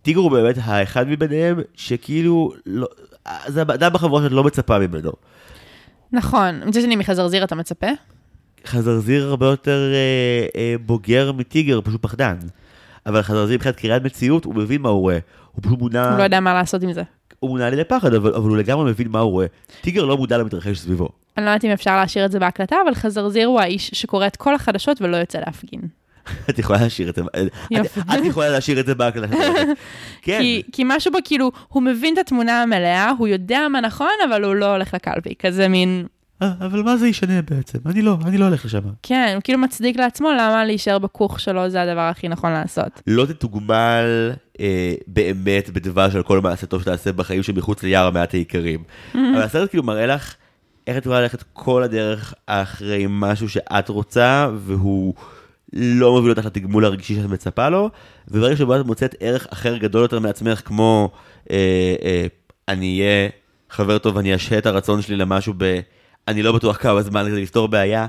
טיגר 0.02 0.20
הוא 0.20 0.32
באמת 0.32 0.56
האחד 0.64 1.08
מביניהם, 1.08 1.60
שכאילו, 1.76 2.52
לא, 2.66 2.88
זה 3.48 3.62
אדם 3.62 3.94
בחבורה 3.94 4.24
שאת 4.24 4.32
לא 4.32 4.44
מצפה 4.44 4.80
ממנו. 4.80 5.12
נכון, 6.14 6.62
מצד 6.66 6.82
שני 6.82 6.96
מחזרזיר 6.96 7.44
אתה 7.44 7.56
מצפה? 7.56 7.88
חזרזיר 8.66 9.28
הרבה 9.28 9.46
יותר 9.46 9.92
אה, 9.94 10.62
אה, 10.62 10.76
בוגר 10.86 11.32
מטיגר, 11.32 11.82
פשוט 11.84 12.02
פחדן. 12.02 12.38
אבל 13.06 13.22
חזרזיר 13.22 13.56
מבחינת 13.56 13.76
קריאת 13.76 14.04
מציאות, 14.04 14.46
הוא 14.46 14.56
מבין 14.56 14.82
מה 14.82 14.90
הוא 14.90 15.02
רואה. 15.02 15.20
הוא 15.52 15.64
פשוט 15.64 15.80
מונע, 15.80 16.10
הוא 16.10 16.18
לא 16.18 16.24
יודע 16.24 16.40
מה 16.40 16.54
לעשות 16.54 16.84
עם 16.84 16.94
זה. 16.94 17.04
הוא 17.40 17.50
מונע 17.50 17.68
על 17.68 17.74
ידי 17.74 17.84
פחד, 17.84 18.14
אבל, 18.14 18.34
אבל 18.36 18.50
הוא 18.50 18.58
לגמרי 18.58 18.92
מבין 18.92 19.08
מה 19.08 19.20
הוא 19.20 19.32
רואה. 19.32 19.46
טיגר 19.82 20.06
לא 20.06 20.18
מודע 20.18 20.38
למתרחש 20.38 20.80
סביבו. 20.80 21.10
אני 21.38 21.46
לא 21.46 21.50
יודעת 21.50 21.66
אם 21.66 21.70
אפשר 21.70 21.96
להשאיר 21.96 22.26
את 22.26 22.32
זה 22.32 22.40
בהקלטה, 22.40 22.76
אבל 22.86 22.94
חזרזיר 22.94 23.48
הוא 23.48 23.60
האיש 23.60 23.90
שקורא 23.94 24.28
את 24.28 24.36
כל 24.36 24.56
החדשות 24.56 25.02
ולא 25.02 25.18
יוצא 25.18 25.40
להפגין. 25.40 25.82
את 26.50 26.60
יכולה 26.60 26.82
להשאיר 26.82 27.10
את 27.10 27.16
זה, 27.16 27.22
את, 27.22 27.54
יופי. 27.72 28.00
את 28.00 28.26
יכולה 28.26 28.50
להשאיר 28.50 28.80
את 28.80 28.86
זה 28.86 28.96
בהקלטה. 28.96 29.36
כן, 30.22 30.40
כי, 30.42 30.62
כי 30.72 30.84
משהו 30.86 31.12
בו, 31.12 31.18
כאילו, 31.24 31.52
הוא 31.68 31.84
מבין 31.84 32.14
את 32.14 32.20
התמונה 32.20 32.62
המלאה, 32.62 33.12
הוא 33.18 33.28
יודע 33.28 33.68
מה 33.72 33.82
נכון, 33.82 34.14
אבל 34.30 34.44
הוא 34.44 34.56
לא 34.56 34.66
הולך 34.66 34.94
לקלפי. 34.94 35.34
כזה 35.40 35.68
מין, 35.68 36.06
אה, 36.42 36.52
אבל 36.60 36.84
מה 36.84 36.98
זה 36.98 37.08
ישנה 37.08 37.42
בעצם? 37.42 37.80
אני 37.86 38.02
לא, 38.02 38.18
אני 38.26 38.38
לא 38.38 38.46
הולך 38.46 38.66
לשם. 38.66 38.80
כן, 39.04 39.32
הוא 39.36 39.42
כאילו 39.44 39.60
מצדיק 39.60 39.98
לעצמו 39.98 40.32
למה 40.32 40.66
להישאר 40.66 41.00
בכוך 41.00 41.40
שלו 41.40 41.70
זה 41.70 41.82
הדבר 41.82 42.02
הכי 42.02 42.28
נכון 42.28 42.52
לעשות. 42.52 43.02
לא 43.08 43.26
תתוגמל 43.26 44.32
אה, 44.60 44.94
באמת 45.08 45.70
בדבש 45.70 46.16
על 46.16 46.24
כל 46.24 46.42
מעשה 46.42 46.68
טוב 46.68 46.82
שתעשה 46.82 47.12
בחיים 47.12 47.44
שמחוץ 47.44 47.84
ליער 47.84 48.08
המעט 48.08 48.34
העיקרים. 48.34 48.84
אבל 49.14 49.42
הסרט 49.42 49.70
כאילו 49.70 49.84
מראה 49.84 50.06
לך 50.06 50.36
איך 50.88 50.98
את 50.98 51.06
יכולה 51.06 51.22
ללכת 51.22 51.44
כל 51.54 51.84
הדרך 51.84 52.34
אחרי 52.46 53.06
משהו 53.10 53.50
שאת 53.50 53.90
רוצה, 53.90 54.50
והוא 54.56 55.14
לא 55.74 56.12
מוביל 56.12 56.30
אותך 56.30 56.46
לתגמול 56.46 56.86
הרגשי 56.86 57.16
שאת 57.16 57.26
מצפה 57.26 57.70
לו, 57.70 57.90
וברגע 58.28 58.56
שבו 58.56 58.76
את 58.76 58.86
מוצאת 58.86 59.16
ערך 59.20 59.48
אחר 59.50 59.78
גדול 59.78 60.02
יותר 60.02 60.20
מעצמך, 60.20 60.62
כמו 60.66 61.12
אה, 61.52 61.96
אה, 62.04 62.26
אני 62.68 63.00
אהיה 63.00 63.30
חבר 63.70 63.98
טוב 63.98 64.16
ואני 64.16 64.36
אשהה 64.36 64.58
את 64.58 64.66
הרצון 64.66 65.02
שלי 65.02 65.16
למשהו 65.16 65.54
ב... 65.58 65.80
אני 66.28 66.44
לא 66.44 66.52
בטוח 66.52 66.78
כמה 66.78 67.02
זמן 67.02 67.26
כדי 67.28 67.42
לפתור 67.42 67.68
בעיה. 67.68 68.06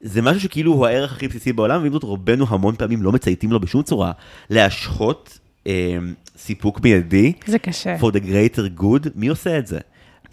זה 0.00 0.22
משהו 0.22 0.40
שכאילו 0.40 0.72
הוא 0.72 0.86
הערך 0.86 1.12
הכי 1.12 1.28
בסיסי 1.28 1.52
בעולם, 1.52 1.82
ועם 1.82 1.92
זאת 1.92 2.02
רובנו 2.02 2.46
המון 2.48 2.76
פעמים 2.76 3.02
לא 3.02 3.12
מצייתים 3.12 3.52
לו 3.52 3.60
בשום 3.60 3.82
צורה. 3.82 4.12
להשהות 4.50 5.38
אה, 5.66 5.96
סיפוק 6.36 6.80
מיידי, 6.80 7.32
זה 7.46 7.58
קשה. 7.58 7.96
for 8.00 8.12
the 8.12 8.20
greater 8.20 8.80
good, 8.80 9.08
מי 9.14 9.28
עושה 9.28 9.58
את 9.58 9.66
זה? 9.66 9.78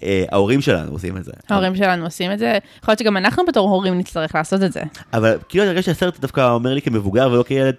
אה, 0.03 0.23
ההורים 0.31 0.61
שלנו 0.61 0.91
עושים 0.91 1.17
את 1.17 1.23
זה. 1.23 1.31
ההורים 1.49 1.75
שלנו 1.75 2.05
עושים 2.05 2.31
את 2.31 2.39
זה, 2.39 2.57
יכול 2.81 2.91
להיות 2.91 2.99
שגם 2.99 3.17
אנחנו 3.17 3.45
בתור 3.45 3.69
הורים 3.69 3.97
נצטרך 3.97 4.35
לעשות 4.35 4.63
את 4.63 4.73
זה. 4.73 4.81
אבל 5.13 5.37
כאילו 5.49 5.63
אני 5.63 5.71
רגע 5.71 5.81
שהסרט 5.81 6.19
דווקא 6.19 6.51
אומר 6.51 6.73
לי 6.73 6.81
כמבוגר 6.81 7.29
ולא 7.31 7.43
כילד, 7.43 7.75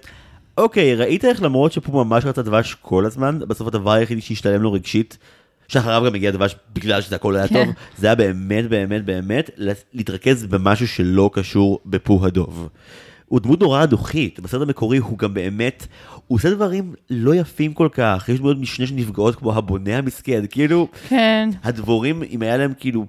אוקיי, 0.59 0.94
ראית 0.94 1.24
איך 1.24 1.42
למרות 1.42 1.72
שפה 1.72 1.92
ממש 1.92 2.24
רצה 2.24 2.42
דבש 2.42 2.76
כל 2.82 3.06
הזמן, 3.06 3.38
בסוף 3.38 3.68
הדבר 3.68 3.92
היחידי 3.92 4.20
שהשתלם 4.20 4.62
לו 4.62 4.72
רגשית, 4.72 5.18
שאחריו 5.68 6.02
גם 6.06 6.14
הגיע 6.14 6.30
דבש 6.30 6.56
בגלל 6.72 7.01
שזה 7.01 7.16
הכל 7.16 7.36
היה 7.36 7.48
כן. 7.48 7.64
טוב, 7.64 7.74
זה 7.96 8.06
היה 8.06 8.14
באמת 8.14 8.68
באמת 8.68 9.05
באמת 9.05 9.51
להתרכז 9.92 10.46
במשהו 10.46 10.88
שלא 10.88 11.30
קשור 11.32 11.80
בפו 11.86 12.26
הדוב. 12.26 12.68
הוא 13.35 13.40
דמות 13.40 13.61
נורא 13.61 13.82
אדוכית, 13.82 14.40
בסרט 14.40 14.62
המקורי 14.62 14.98
הוא 14.98 15.19
גם 15.19 15.35
באמת, 15.35 15.86
הוא 16.27 16.36
עושה 16.36 16.51
דברים 16.51 16.94
לא 17.11 17.35
יפים 17.35 17.74
כל 17.74 17.89
כך, 17.93 18.28
יש 18.28 18.39
דמויות 18.39 18.59
משנה 18.59 18.86
שנפגעות 18.86 19.36
כמו 19.36 19.55
הבונה 19.55 19.98
המסכן, 19.98 20.44
כאילו, 20.51 20.89
כן, 21.09 21.48
הדבורים, 21.65 22.23
אם 22.31 22.43
היה 22.43 22.56
להם 22.56 22.73
כאילו 22.78 23.06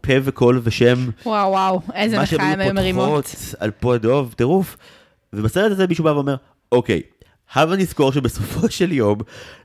פה 0.00 0.12
וקול 0.22 0.60
ושם, 0.62 0.94
וואו 1.26 1.50
וואו, 1.50 1.80
איזה 1.94 2.16
מה 2.16 2.22
מחאה 2.22 2.36
הם 2.36 2.42
היו 2.42 2.50
שהן 2.50 2.60
היו 2.60 2.74
מרימות. 2.74 3.24
פותחות 3.26 3.54
על 3.58 3.70
פה 3.70 3.94
הדוב, 3.94 4.34
טירוף. 4.36 4.76
ובסרט 5.32 5.72
הזה 5.72 5.86
מישהו 5.86 6.04
בא 6.04 6.10
ואומר, 6.10 6.36
אוקיי, 6.72 7.00
הבה 7.54 7.76
נזכור 7.76 8.12
שבסופו 8.12 8.70
של 8.70 8.92
יום, 8.92 9.18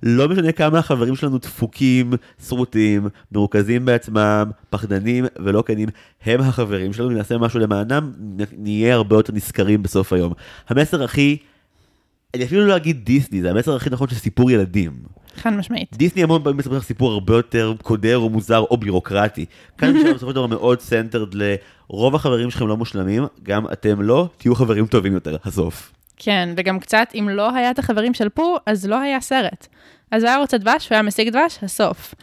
לא 0.04 0.30
משנה 0.30 0.52
כמה 0.52 0.80
החברים 0.80 1.16
שלנו 1.16 1.38
דפוקים, 1.38 2.14
שרוטים, 2.48 3.08
מרוכזים 3.32 3.86
בעצמם, 3.86 4.52
פחדנים 4.70 5.26
ולא 5.40 5.64
כנים, 5.66 5.90
הם 6.26 6.42
החברים 6.42 6.94
שלנו, 6.94 7.10
נעשה 7.10 7.38
משהו 7.38 7.60
למענם, 7.60 8.12
נהיה 8.58 8.96
הרבה 8.96 9.16
יותר 9.16 9.34
נשכרים 9.34 9.84
בסוף 9.84 10.14
היום. 10.14 10.34
המסר 10.70 11.04
הכי, 11.04 11.38
אני 12.34 12.44
אפילו 12.44 12.68
לא 12.68 12.76
אגיד 12.76 13.06
דיסני, 13.06 13.42
זה 13.42 13.52
המסר 13.52 13.76
הכי 13.76 13.90
נכון 13.90 14.08
של 14.08 14.16
סיפור 14.16 14.52
ילדים. 14.52 14.92
חד 15.36 15.50
משמעית. 15.50 15.98
דיסני 15.98 16.24
המון 16.24 16.44
פעמים 16.44 16.58
מספר 16.58 16.78
לך 16.78 16.84
סיפור 16.84 17.12
הרבה 17.12 17.36
יותר 17.36 17.74
קודר 17.82 18.18
או 18.18 18.30
מוזר 18.30 18.60
או 18.60 18.78
בירוקרטי. 18.78 19.46
כאן 19.78 19.98
נשאר 19.98 20.14
בסופו 20.14 20.30
של 20.30 20.36
דבר 20.36 20.48
מאוד 20.48 20.82
centered 20.82 21.34
לרוב 21.34 22.16
החברים 22.16 22.52
שלכם 22.52 22.68
לא 22.68 22.78
מושלמים, 22.78 23.24
גם 23.44 23.66
אתם 23.74 24.02
לא, 24.02 24.30
תהיו 24.38 24.56
חברים 24.56 24.88
טובים 24.88 25.14
יותר, 25.14 25.38
הסוף. 25.44 25.97
כן, 26.18 26.50
וגם 26.58 26.80
קצת, 26.80 27.08
אם 27.16 27.30
לא 27.30 27.56
היה 27.56 27.72
את 27.72 27.80
החברים 27.80 28.14
של 28.14 28.30
פו, 28.30 28.58
אז 28.66 28.86
לא 28.86 29.00
היה 29.00 29.22
סרט. 29.22 29.68
אז 30.12 30.24
היה 30.24 30.38
רוצה 30.38 30.58
דבש, 30.58 30.90
הוא 30.90 30.96
היה 30.96 31.02
משיג 31.02 31.30
דבש, 31.30 31.60
הסוף. 31.62 32.16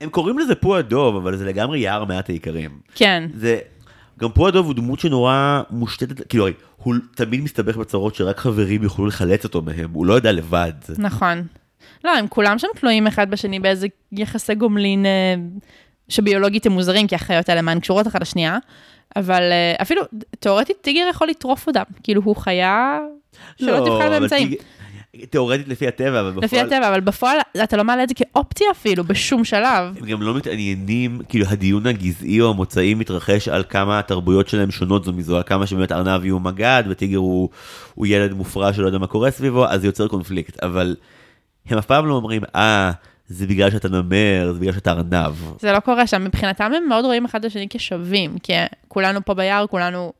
הם 0.00 0.10
קוראים 0.10 0.38
לזה 0.38 0.54
פו 0.54 0.76
הדוב, 0.76 1.16
אבל 1.16 1.36
זה 1.36 1.44
לגמרי 1.44 1.78
יער 1.80 2.04
מעט 2.04 2.28
העיקרים. 2.28 2.70
כן, 2.94 3.28
זה... 3.34 3.58
גם 4.18 4.32
פו 4.32 4.48
הדוב 4.48 4.66
הוא 4.66 4.74
דמות 4.74 5.00
שנורא 5.00 5.62
מושתתת, 5.70 6.28
כאילו, 6.28 6.46
הוא 6.76 6.94
תמיד 7.14 7.40
מסתבך 7.40 7.76
בצרות 7.76 8.14
שרק 8.14 8.38
חברים 8.38 8.82
יוכלו 8.82 9.06
לחלץ 9.06 9.44
אותו 9.44 9.62
מהם, 9.62 9.90
הוא 9.92 10.06
לא 10.06 10.14
יודע 10.14 10.32
לבד. 10.32 10.72
נכון. 10.98 11.42
לא, 12.04 12.16
הם 12.16 12.28
כולם 12.28 12.58
שם 12.58 12.68
תלויים 12.76 13.06
אחד 13.06 13.30
בשני 13.30 13.60
באיזה 13.60 13.86
יחסי 14.12 14.54
גומלין 14.54 15.06
אה, 15.06 15.34
שביולוגית 16.08 16.66
הם 16.66 16.72
מוזרים, 16.72 17.06
כי 17.06 17.14
החיות 17.14 17.48
האלה 17.48 17.62
מהן 17.62 17.80
קשורות 17.80 18.06
אחת 18.06 18.20
לשנייה, 18.20 18.58
אבל 19.16 19.42
אה, 19.42 19.74
אפילו, 19.82 20.02
תאורטית 20.40 20.76
טיגר 20.80 21.06
יכול 21.10 21.28
לטרוף 21.28 21.66
אותם, 21.66 21.82
כאילו 22.02 22.22
הוא 22.24 22.36
חיה 22.36 22.98
שלא 23.60 23.78
תבחר 23.78 24.06
אבל 24.06 24.18
באמצעים. 24.18 24.48
טיג- 24.48 24.58
תיאורטית 25.30 25.68
לפי 25.68 25.88
הטבע, 25.88 26.20
אבל 26.20 26.30
בפועל... 26.30 26.44
לפי 26.44 26.60
הטבע, 26.60 26.88
אבל 26.88 27.00
בפועל 27.00 27.38
אתה 27.64 27.76
לא 27.76 27.84
מעלה 27.84 28.02
את 28.02 28.08
זה 28.08 28.14
כאופציה 28.14 28.66
אפילו, 28.70 29.04
בשום 29.04 29.44
שלב. 29.44 29.96
הם 30.00 30.06
גם 30.06 30.22
לא 30.22 30.34
מתעניינים, 30.34 31.20
כאילו 31.28 31.46
הדיון 31.48 31.86
הגזעי 31.86 32.40
או 32.40 32.50
המוצאי 32.50 32.94
מתרחש 32.94 33.48
על 33.48 33.64
כמה 33.68 33.98
התרבויות 33.98 34.48
שלהם 34.48 34.70
שונות 34.70 35.04
זו 35.04 35.12
מזו, 35.12 35.36
על 35.36 35.42
כמה 35.46 35.66
שבאמת 35.66 35.92
ארנבי 35.92 36.28
הוא 36.28 36.40
מג"ד 36.40 36.82
וטיגר 36.88 37.16
הוא, 37.18 37.48
הוא 37.94 38.06
ילד 38.06 38.32
מופרע 38.32 38.72
שלא 38.72 38.86
יודע 38.86 38.98
מה 38.98 39.06
קורה 39.06 39.30
סביבו, 39.30 39.66
אז 39.66 39.80
זה 39.80 39.86
יוצר 39.86 40.08
קונפליקט, 40.08 40.62
אבל 40.62 40.96
הם 41.66 41.78
אף 41.78 41.86
פעם 41.86 42.06
לא 42.06 42.14
אומרים, 42.14 42.42
אה, 42.54 42.90
זה 43.28 43.46
בגלל 43.46 43.70
שאתה 43.70 43.88
נמר, 43.88 44.52
זה 44.52 44.60
בגלל 44.60 44.72
שאתה 44.72 44.92
ארנב. 44.92 45.34
זה 45.60 45.72
לא 45.72 45.80
קורה 45.80 46.06
שם, 46.06 46.24
מבחינתם 46.24 46.72
הם 46.76 46.88
מאוד 46.88 47.04
רואים 47.04 47.24
אחד 47.24 47.38
את 47.38 47.44
השני 47.44 47.66
כשווים, 47.70 48.38
כי 48.38 48.52
כולנו 48.88 49.24
פה 49.24 49.34
ביער, 49.34 49.66
כולנו, 49.66 50.12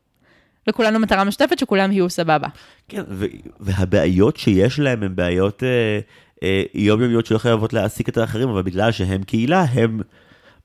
לכולנו 0.67 0.99
מטרה 0.99 1.25
משותפת 1.25 1.59
שכולם 1.59 1.93
יהיו 1.93 2.11
סבבה. 2.11 2.49
כן, 2.89 3.03
ו- 3.09 3.27
והבעיות 3.61 4.37
שיש 4.37 4.79
להם 4.79 5.03
הן 5.03 5.17
בעיות 5.17 5.63
אה, 5.63 5.99
אה, 6.43 6.63
יומיומיות 6.75 7.27
שלא 7.27 7.39
חייבות 7.39 7.73
להעסיק 7.73 8.09
את 8.09 8.17
האחרים, 8.17 8.49
אבל 8.49 8.63
בגלל 8.63 8.93
שהם 8.93 9.23
קהילה, 9.23 9.61
הם 9.61 10.01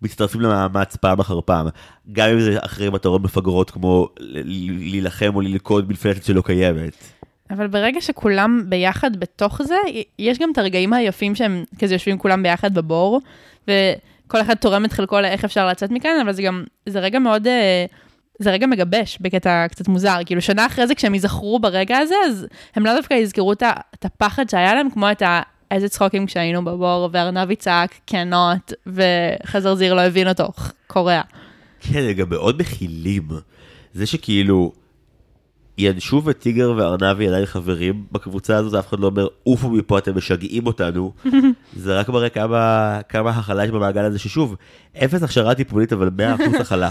מצטרפים 0.01 0.41
למאמץ 0.41 0.95
פעם 0.95 1.19
אחר 1.19 1.39
פעם. 1.45 1.67
גם 2.11 2.29
אם 2.29 2.39
זה 2.39 2.57
אחרי 2.61 2.89
מטרות 2.89 3.21
מפגרות 3.21 3.71
כמו 3.71 4.09
להילחם 4.19 5.35
או 5.35 5.41
ללכוד 5.41 5.91
מפלצת 5.91 6.23
שלא 6.23 6.41
קיימת. 6.41 6.93
אבל 7.49 7.67
ברגע 7.67 8.01
שכולם 8.01 8.63
ביחד 8.69 9.17
בתוך 9.17 9.61
זה, 9.61 9.75
יש 10.19 10.39
גם 10.39 10.51
את 10.51 10.57
הרגעים 10.57 10.93
היפים 10.93 11.35
שהם 11.35 11.63
כזה 11.79 11.95
יושבים 11.95 12.17
כולם 12.17 12.43
ביחד 12.43 12.73
בבור, 12.73 13.21
וכל 13.63 14.41
אחד 14.41 14.53
תורם 14.53 14.85
את 14.85 14.93
חלקו 14.93 15.19
לאיך 15.19 15.45
אפשר 15.45 15.67
לצאת 15.67 15.91
מכאן, 15.91 16.19
אבל 16.21 16.31
זה 16.31 16.41
גם, 16.41 16.63
זה 16.85 16.99
רגע 16.99 17.19
מאוד, 17.19 17.47
אה, 17.47 17.85
זה 18.39 18.51
רגע 18.51 18.67
מגבש 18.67 19.17
בקטע 19.21 19.67
קצת 19.67 19.87
מוזר. 19.87 20.17
כאילו 20.25 20.41
שנה 20.41 20.65
אחרי 20.65 20.87
זה, 20.87 20.95
כשהם 20.95 21.13
ייזכרו 21.13 21.59
ברגע 21.59 21.97
הזה, 21.97 22.15
אז 22.25 22.47
הם 22.75 22.85
לא 22.85 22.95
דווקא 22.95 23.13
יזכרו 23.13 23.53
את, 23.53 23.63
את 23.93 24.05
הפחד 24.05 24.49
שהיה 24.49 24.73
להם, 24.73 24.89
כמו 24.89 25.11
את 25.11 25.21
ה... 25.21 25.41
איזה 25.71 25.89
צחוקים 25.89 26.25
כשהיינו 26.25 26.65
בבור, 26.65 27.09
וארנבי 27.11 27.55
צעק 27.55 27.95
קנות, 28.05 28.73
וחזר 28.87 29.75
זיר 29.75 29.93
לא 29.93 30.01
הבין 30.01 30.27
אותו, 30.27 30.47
קורע. 30.87 31.21
כן, 31.79 32.11
גם 32.11 32.29
מאוד 32.29 32.61
מכילים. 32.61 33.27
זה 33.93 34.05
שכאילו, 34.05 34.71
ינשו 35.79 36.21
וטיגר 36.25 36.73
וארנבי 36.77 37.27
עדיין 37.27 37.45
חברים 37.45 38.03
בקבוצה 38.11 38.55
הזאת, 38.57 38.73
אף 38.73 38.89
אחד 38.89 38.99
לא 38.99 39.07
אומר, 39.07 39.27
עופו 39.43 39.69
מפה, 39.69 39.97
אתם 39.97 40.17
משגעים 40.17 40.67
אותנו. 40.67 41.13
זה 41.83 41.99
רק 41.99 42.09
מראה 42.09 42.29
כמה, 42.29 42.99
כמה 43.09 43.29
הכלה 43.29 43.63
יש 43.65 43.71
במעגל 43.71 44.01
הזה, 44.01 44.19
ששוב, 44.19 44.55
אפס 45.03 45.23
הכשרה 45.23 45.55
טיפולית, 45.55 45.93
אבל 45.93 46.09
100% 46.57 46.61
הכלה. 46.61 46.89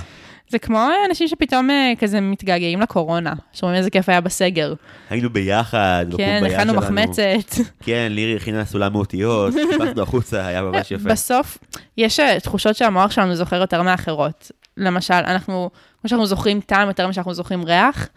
זה 0.51 0.59
כמו 0.59 0.89
אנשים 1.09 1.29
שפתאום 1.29 1.71
אה, 1.71 1.93
כזה 1.99 2.21
מתגעגעים 2.21 2.81
לקורונה, 2.81 3.33
שאומרים 3.53 3.79
איזה 3.79 3.91
כיף 3.91 4.09
היה 4.09 4.21
בסגר. 4.21 4.75
היינו 5.11 5.31
ביחד, 5.31 6.07
כן, 6.17 6.43
הכנו. 6.47 6.75
מחמצת. 6.75 7.55
כן, 7.85 8.09
לירי 8.11 8.37
הכינה 8.37 8.65
סולם 8.65 8.93
מאותיות, 8.93 9.55
חיפשנו 9.73 10.03
החוצה, 10.03 10.47
היה 10.47 10.63
ממש 10.63 10.91
יפה. 10.91 11.09
בסוף, 11.09 11.59
יש 11.97 12.21
אה, 12.21 12.41
תחושות 12.41 12.77
שהמוח 12.77 13.11
שלנו 13.11 13.35
זוכר 13.35 13.57
יותר 13.57 13.83
מאחרות. 13.83 14.51
למשל, 14.77 15.15
אנחנו, 15.15 15.71
כמו 16.01 16.09
שאנחנו 16.09 16.27
זוכרים 16.27 16.61
טעם 16.61 16.89
יותר 16.89 17.09
משאנחנו 17.09 17.35
זוכרים 17.35 17.65
ריח, 17.65 18.09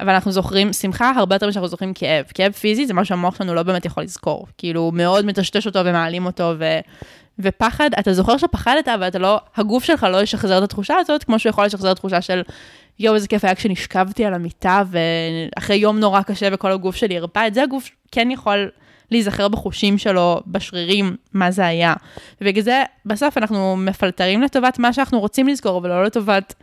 אבל 0.00 0.08
אנחנו 0.08 0.32
זוכרים 0.32 0.72
שמחה 0.72 1.12
הרבה 1.16 1.34
יותר 1.34 1.48
משאנחנו 1.48 1.68
זוכרים 1.68 1.94
כאב. 1.94 2.24
כאב 2.34 2.52
פיזי 2.52 2.86
זה 2.86 2.94
משהו 2.94 3.08
שהמוח 3.08 3.38
שלנו 3.38 3.54
לא 3.54 3.62
באמת 3.62 3.84
יכול 3.84 4.02
לזכור. 4.02 4.46
כאילו, 4.58 4.80
הוא 4.80 4.94
מאוד 4.94 5.26
מטשטש 5.26 5.66
אותו 5.66 5.78
ומעלים 5.84 6.26
אותו, 6.26 6.52
ו... 6.58 6.64
ופחד, 7.38 7.90
אתה 7.98 8.12
זוכר 8.12 8.36
שפחדת, 8.36 8.88
אבל 8.88 9.08
אתה 9.08 9.18
לא, 9.18 9.40
הגוף 9.56 9.84
שלך 9.84 10.06
לא 10.12 10.22
ישחזר 10.22 10.58
את 10.58 10.62
התחושה 10.62 10.94
הזאת, 10.98 11.24
כמו 11.24 11.38
שהוא 11.38 11.50
יכול 11.50 11.64
לשחזר 11.64 11.94
תחושה 11.94 12.20
של, 12.20 12.42
יואו, 12.98 13.14
איזה 13.14 13.28
כיף 13.28 13.44
היה 13.44 13.54
כשנשכבתי 13.54 14.24
על 14.24 14.34
המיטה, 14.34 14.82
ואחרי 14.90 15.76
יום 15.76 15.98
נורא 16.00 16.22
קשה 16.22 16.48
וכל 16.52 16.72
הגוף 16.72 16.96
שלי 16.96 17.18
הרפא, 17.18 17.46
את 17.46 17.54
זה 17.54 17.62
הגוף 17.62 17.90
כן 18.12 18.30
יכול 18.30 18.70
להיזכר 19.10 19.48
בחושים 19.48 19.98
שלו, 19.98 20.40
בשרירים, 20.46 21.16
מה 21.32 21.50
זה 21.50 21.66
היה. 21.66 21.94
ובגלל 22.40 22.62
זה, 22.62 22.82
בסוף 23.06 23.38
אנחנו 23.38 23.76
מפלטרים 23.76 24.42
לטובת 24.42 24.78
מה 24.78 24.92
שאנחנו 24.92 25.20
רוצים 25.20 25.48
לזכור, 25.48 25.80
ולא 25.84 26.04
לטובת 26.04 26.54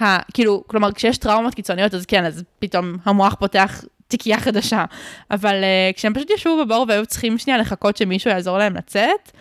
ה... 0.00 0.18
כאילו, 0.34 0.64
כלומר, 0.66 0.92
כשיש 0.92 1.18
טראומות 1.18 1.54
קיצוניות, 1.54 1.94
אז 1.94 2.06
כן, 2.06 2.24
אז 2.24 2.44
פתאום 2.58 2.96
המוח 3.04 3.34
פותח 3.34 3.84
תיקייה 4.08 4.40
חדשה. 4.40 4.84
אבל 5.30 5.54
uh, 5.54 5.96
כשהם 5.96 6.14
פשוט 6.14 6.30
ישבו 6.30 6.64
בבור 6.64 6.84
והיו 6.88 7.06
צריכים 7.06 7.38
שנייה 7.38 7.58
לחכות 7.58 7.96
שמישהו 7.96 8.30
יעזור 8.30 8.58
להם 8.58 8.76
לצאת, 8.76 9.32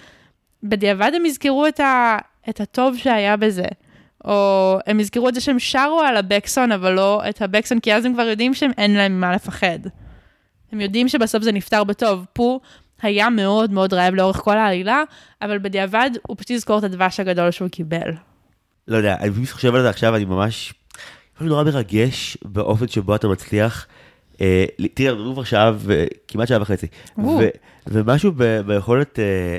בדיעבד 0.64 1.12
הם 1.16 1.26
יזכרו 1.26 1.68
את, 1.68 1.80
ה... 1.80 2.18
את 2.50 2.62
הטוב 2.62 2.98
שהיה 2.98 3.38
בזה. 3.38 3.66
או 4.26 4.80
הם 4.88 5.00
יזכרו 5.00 5.30
את 5.30 5.34
זה 5.34 5.42
שהם 5.42 5.60
שרו 5.60 6.02
על 6.02 6.18
הבקסון, 6.18 6.72
אבל 6.72 6.94
לא 6.94 7.22
את 7.30 7.42
הבקסון, 7.42 7.80
כי 7.80 7.94
אז 7.94 8.06
הם 8.06 8.14
כבר 8.14 8.28
יודעים 8.28 8.54
שאין 8.54 8.94
להם 8.96 9.18
ממה 9.18 9.36
לפחד. 9.36 9.80
הם 10.72 10.82
יודעים 10.82 11.08
שבסוף 11.08 11.44
זה 11.44 11.52
נפתר 11.52 11.84
בטוב. 11.84 12.26
פו 12.34 12.60
היה 13.02 13.30
מאוד 13.30 13.72
מאוד 13.72 13.94
רעב 13.94 14.14
לאורך 14.14 14.38
כל 14.38 14.58
העלילה, 14.58 15.04
אבל 15.42 15.58
בדיעבד 15.58 16.10
הוא 16.28 16.38
פשוט 16.38 16.50
יזכור 16.50 16.80
את 16.80 16.84
הדבש 16.84 17.20
הגדול 17.20 17.52
שהוא 17.52 17.70
קיבל. 17.70 18.12
לא 18.88 18.98
יודע, 18.98 19.16
אני 19.20 19.32
פשוט 19.32 19.50
חושב 19.50 19.76
על 19.76 19.82
זה 19.82 19.90
עכשיו, 19.90 20.16
אני 20.16 20.26
ממש... 20.26 20.74
אני 21.42 21.50
נורא 21.50 21.64
מרגש 21.64 22.38
באופן 22.46 22.88
שבו 22.88 23.16
אתה 23.16 23.28
מצליח. 23.28 23.88
אה, 24.42 24.66
תראה, 24.94 25.12
אנחנו 25.12 25.34
כבר 25.34 25.44
שעה, 25.44 25.72
כמעט 26.28 26.48
שעה 26.48 26.62
וחצי. 26.62 26.88
ומשהו 27.88 28.32
ביכולת 28.66 29.20
אה, 29.20 29.58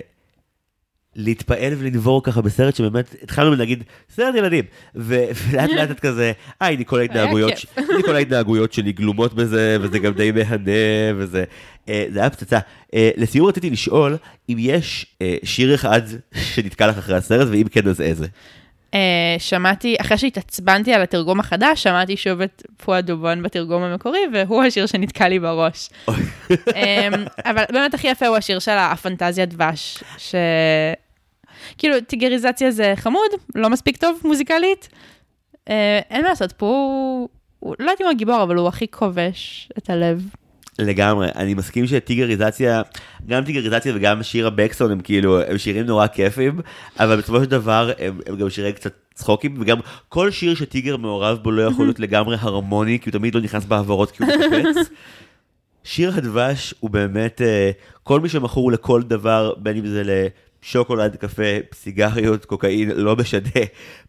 להתפעל 1.17 1.73
ולנבור 1.79 2.23
ככה 2.23 2.41
בסרט 2.41 2.77
שבאמת 2.77 3.15
התחלנו 3.23 3.55
להגיד 3.55 3.85
סרט 4.11 4.35
ילדים 4.35 4.65
ולאט 4.95 5.71
לאט 5.71 5.91
את 5.91 6.01
כזה 6.01 6.33
היי 6.61 6.75
הנה 6.75 6.85
כל 6.85 7.01
ההתנהגויות 7.01 7.53
הנה 7.77 8.03
כל 8.05 8.15
ההתנהגויות 8.15 8.73
שלי 8.73 8.93
גלומות 8.93 9.35
בזה 9.35 9.77
וזה 9.81 9.99
גם 9.99 10.13
די 10.13 10.33
מהנה 10.33 11.17
וזה 11.17 11.45
אה, 11.89 12.07
זה 12.13 12.21
היה 12.21 12.31
פצצה 12.31 12.59
לסיום 12.93 13.47
רציתי 13.47 13.71
לשאול 13.71 14.17
אם 14.49 14.57
יש 14.59 15.17
שיר 15.45 15.75
אחד 15.75 16.03
שנתקע 16.55 16.87
לך 16.87 16.99
אחרי 16.99 17.17
הסרט 17.17 17.49
ואם 17.51 17.69
כן 17.71 17.89
אז 17.89 18.01
איזה. 18.01 18.27
Uh, 18.93 18.95
שמעתי, 19.39 19.97
אחרי 20.01 20.19
שהתעצבנתי 20.19 20.95
על 20.95 21.03
התרגום 21.03 21.41
החדש, 21.41 21.83
שמעתי 21.83 22.17
שוב 22.17 22.41
את 22.41 22.63
פואד 22.77 23.07
דובון 23.07 23.43
בתרגום 23.43 23.83
המקורי, 23.83 24.21
והוא 24.33 24.63
השיר 24.63 24.87
שנתקע 24.87 25.29
לי 25.29 25.39
בראש. 25.39 25.89
um, 26.11 26.15
אבל 27.45 27.65
באמת 27.73 27.95
הכי 27.95 28.09
יפה 28.09 28.27
הוא 28.27 28.37
השיר 28.37 28.59
של 28.59 28.77
הפנטזיה 28.79 29.45
דבש, 29.45 30.05
ש... 30.19 30.35
כאילו, 31.79 32.01
טיגריזציה 32.01 32.71
זה 32.71 32.93
חמוד, 32.97 33.31
לא 33.55 33.71
מספיק 33.71 33.97
טוב 33.97 34.21
מוזיקלית. 34.25 34.89
Uh, 35.55 35.73
אין 36.11 36.23
מה 36.23 36.29
לעשות, 36.29 36.53
פה 36.53 36.67
הוא, 36.67 37.29
הוא 37.59 37.75
לא 37.79 37.85
יודעת 37.85 38.01
אם 38.01 38.07
הוא 38.07 38.13
הגיבור, 38.13 38.43
אבל 38.43 38.57
הוא 38.57 38.69
הכי 38.69 38.89
כובש 38.91 39.69
את 39.79 39.91
הלב. 39.91 40.31
לגמרי, 40.79 41.29
אני 41.37 41.55
מסכים 41.55 41.87
שטיגריזציה, 41.87 42.83
גם 43.27 43.45
טיגריזציה 43.45 43.93
וגם 43.97 44.23
שיר 44.23 44.47
הבקסון 44.47 44.91
הם 44.91 45.01
כאילו, 45.01 45.41
הם 45.41 45.59
שירים 45.59 45.87
נורא 45.87 46.07
כיפים, 46.07 46.61
אבל 46.99 47.17
בסופו 47.17 47.41
של 47.41 47.51
דבר 47.51 47.91
הם, 47.99 48.21
הם 48.27 48.37
גם 48.37 48.51
שירי 48.51 48.73
קצת 48.73 48.93
צחוקים, 49.15 49.55
וגם 49.61 49.79
כל 50.09 50.31
שיר 50.31 50.55
שטיגר 50.55 50.97
מעורב 50.97 51.39
בו 51.43 51.51
לא 51.51 51.63
יכול 51.63 51.87
להיות 51.87 52.01
לגמרי 52.01 52.37
הרמוני, 52.41 52.99
כי 52.99 53.11
הוא 53.11 53.19
תמיד 53.19 53.35
לא 53.35 53.41
נכנס 53.41 53.65
בהברות 53.65 54.11
כי 54.11 54.23
הוא 54.23 54.33
מקפץ. 54.33 54.89
שיר 55.85 56.13
הדבש 56.17 56.75
הוא 56.81 56.91
באמת, 56.91 57.43
אה, 57.43 57.71
כל 58.03 58.21
מי 58.21 58.29
שמכור 58.29 58.73
לכל 58.73 59.03
דבר, 59.03 59.53
בין 59.59 59.77
אם 59.77 59.87
זה 59.87 60.03
לשוקולד, 60.63 61.17
קפה, 61.17 61.43
סיגריות, 61.75 62.45
קוקאין, 62.45 62.91
לא 62.91 63.17
משנה. 63.17 63.41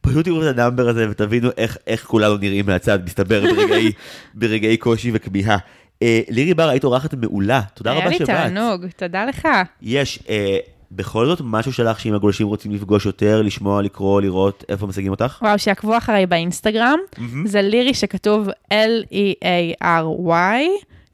פשוט 0.02 0.26
תראו 0.26 0.41
את 0.41 0.48
ה 0.48 0.54
number 0.54 0.90
הזה 0.90 1.10
ותבינו 1.10 1.50
איך, 1.58 1.78
איך 1.88 2.06
כולנו 2.06 2.38
נראים 2.38 2.66
מהצד, 2.66 3.00
מסתבר 3.06 3.41
ברגעי, 3.41 3.91
ברגעי 4.40 4.78
קושי 4.78 5.12
וכמיהה. 5.14 5.58
אה, 6.04 6.22
לירי 6.30 6.54
בר, 6.54 6.70
היית 6.70 6.84
אורחת 6.84 7.14
מעולה, 7.14 7.62
תודה 7.74 7.92
רבה 7.94 8.14
שבאת. 8.14 8.30
היה 8.30 8.48
לי 8.48 8.54
תענוג, 8.54 8.86
תודה 8.96 9.26
לך. 9.26 9.48
יש, 9.82 10.20
אה, 10.30 10.58
בכל 10.92 11.26
זאת 11.26 11.42
משהו 11.44 11.74
שלך 11.74 12.00
שאם 12.00 12.14
הגולשים 12.14 12.48
רוצים 12.48 12.72
לפגוש 12.72 13.06
יותר, 13.06 13.42
לשמוע, 13.42 13.82
לקרוא, 13.82 14.22
לראות, 14.22 14.64
איפה 14.70 14.88
משיגים 14.88 15.12
אותך? 15.12 15.38
וואו, 15.42 15.60
שיעקבו 15.60 15.98
אחריי 15.98 16.26
באינסטגרם, 16.26 17.00
זה 17.46 17.62
לירי 17.62 17.94
שכתוב 17.94 18.50
L-E-A-R-Y. 18.74 20.34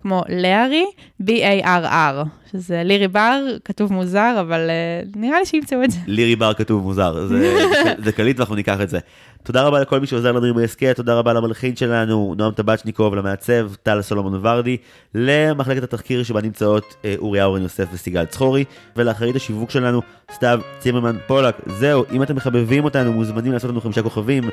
כמו 0.01 0.23
לארי, 0.29 0.85
B-A-R-R, 1.23 2.27
שזה 2.51 2.81
לירי 2.83 3.07
בר, 3.07 3.45
כתוב 3.65 3.93
מוזר, 3.93 4.37
אבל 4.39 4.69
uh, 4.69 5.17
נראה 5.17 5.39
לי 5.39 5.45
שימצאו 5.45 5.83
את 5.83 5.91
זה. 5.91 5.99
לירי 6.07 6.35
בר 6.35 6.53
כתוב 6.53 6.83
מוזר, 6.83 7.27
זה, 7.27 7.55
זה 8.05 8.11
קליט 8.11 8.39
ואנחנו 8.39 8.55
ניקח 8.55 8.81
את 8.81 8.89
זה. 8.89 8.99
תודה 9.45 9.63
רבה 9.63 9.79
לכל 9.79 9.99
מי 9.99 10.07
שעוזר 10.07 10.31
לנו 10.31 10.45
עם 10.45 10.57
ההסכת, 10.57 10.95
תודה 10.95 11.15
רבה 11.15 11.33
למלחין 11.33 11.75
שלנו, 11.75 12.35
נועם 12.37 12.51
טבצ'ניקוב, 12.53 13.15
למעצב, 13.15 13.75
טל 13.83 14.01
סולומון 14.01 14.39
ורדי, 14.41 14.77
למחלקת 15.15 15.83
התחקיר 15.83 16.23
שבה 16.23 16.41
נמצאות 16.41 16.95
אה, 17.05 17.15
אוריה 17.17 17.45
אורן 17.45 17.61
יוסף 17.61 17.87
וסיגל 17.93 18.25
צחורי, 18.25 18.63
ולאחרית 18.95 19.35
השיווק 19.35 19.69
שלנו, 19.69 20.01
סתיו 20.33 20.59
צימרמן 20.79 21.15
פולק. 21.27 21.55
זהו, 21.65 22.05
אם 22.11 22.23
אתם 22.23 22.35
מחבבים 22.35 22.83
אותנו, 22.83 23.13
מוזמנים 23.13 23.51
לעשות 23.51 23.69
לנו 23.69 23.81
חמישה 23.81 24.01
כוכבים 24.01 24.43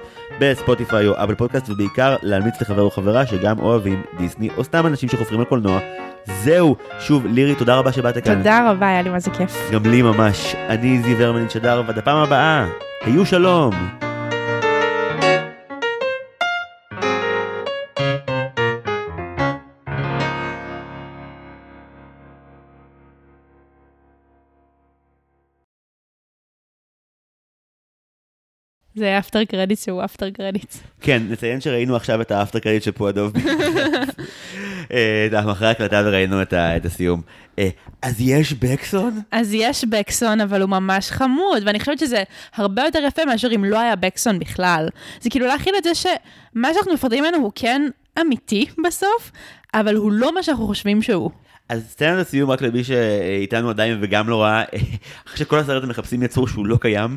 בספוטיפיי 0.40 1.08
או 1.08 1.24
אפל 1.24 1.34
פודקאסט, 1.34 1.70
ובעיקר 1.70 2.16
להמליץ 2.22 2.60
לחבר 2.60 2.82
או 2.82 2.90
חברה 2.90 3.26
שגם 3.26 3.58
אוהבים 3.58 4.02
דיסני, 4.18 4.48
או 4.56 4.64
סתם 4.64 4.86
אנשים 4.86 5.08
שחופרים 5.08 5.40
על 5.40 5.46
קולנוע. 5.46 5.80
זהו, 6.42 6.76
שוב, 7.00 7.26
לירי, 7.26 7.54
תודה 7.54 7.76
רבה 7.76 7.92
שבאת 7.92 8.24
כאן. 8.24 8.36
תודה 8.36 8.70
רבה, 8.70 8.88
היה 8.88 9.02
לי 9.02 9.10
מה 9.10 9.20
זה 9.20 9.30
כיף. 9.30 9.70
גם 9.72 9.86
לי 9.86 10.02
ממש. 10.02 10.54
אני 10.68 11.02
זיו 11.02 11.22
הרמלין 11.22 11.48
שדר, 11.48 11.82
ועד 11.86 11.98
הפעם 11.98 12.18
הבאה, 12.18 12.66
היו 13.04 13.26
שלום. 13.26 14.11
זה 28.94 29.18
אפטר 29.18 29.44
קרדיט 29.44 29.78
שהוא 29.78 30.04
אפטר 30.04 30.30
קרדיט. 30.30 30.74
כן, 31.00 31.22
נציין 31.28 31.60
שראינו 31.60 31.96
עכשיו 31.96 32.20
את 32.20 32.30
האפטר 32.30 32.58
קרדיט 32.58 32.82
של 32.82 32.92
פועדוב. 32.92 33.32
אה, 34.92 35.52
אחרי 35.52 35.68
הקלטה 35.68 36.02
וראינו 36.04 36.42
את 36.42 36.84
הסיום. 36.84 37.20
אה, 37.58 37.68
אז 38.02 38.20
יש 38.20 38.52
בקסון? 38.52 39.20
אז 39.30 39.54
יש 39.54 39.84
בקסון, 39.84 40.40
אבל 40.40 40.62
הוא 40.62 40.70
ממש 40.70 41.10
חמוד, 41.10 41.62
ואני 41.66 41.80
חושבת 41.80 41.98
שזה 41.98 42.22
הרבה 42.54 42.82
יותר 42.82 42.98
יפה 43.06 43.24
מאשר 43.24 43.48
אם 43.54 43.64
לא 43.64 43.80
היה 43.80 43.96
בקסון 43.96 44.38
בכלל. 44.38 44.88
זה 45.20 45.30
כאילו 45.30 45.46
להכיל 45.46 45.74
את 45.78 45.84
זה 45.84 45.94
שמה 45.94 46.74
שאנחנו 46.74 46.94
מפחדים 46.94 47.24
ממנו 47.24 47.36
הוא 47.36 47.52
כן 47.54 47.82
אמיתי 48.20 48.66
בסוף, 48.86 49.32
אבל 49.74 49.96
הוא 49.96 50.12
לא 50.12 50.34
מה 50.34 50.42
שאנחנו 50.42 50.66
חושבים 50.66 51.02
שהוא. 51.02 51.30
אז 51.72 51.94
תן 51.96 52.14
לנו 52.14 52.24
סיום 52.24 52.50
רק 52.50 52.62
למי 52.62 52.84
שאיתנו 52.84 53.70
עדיין 53.70 53.98
וגם 54.00 54.28
לא 54.28 54.42
ראה, 54.42 54.62
אחרי 55.26 55.38
שכל 55.38 55.58
הסרט 55.58 55.84
מחפשים 55.84 56.22
יצור 56.22 56.48
שהוא 56.48 56.66
לא 56.66 56.76
קיים, 56.76 57.16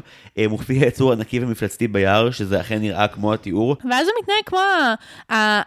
מופיע 0.50 0.88
יצור 0.88 1.12
ענקי 1.12 1.40
ומפלצתי 1.40 1.88
ביער, 1.88 2.32
שזה 2.32 2.62
אכן 2.62 2.80
נראה 2.80 3.08
כמו 3.08 3.34
התיאור. 3.34 3.76
ואז 3.90 4.08
הוא 4.08 4.14
מתנהג 4.22 4.44
כמו 4.46 4.60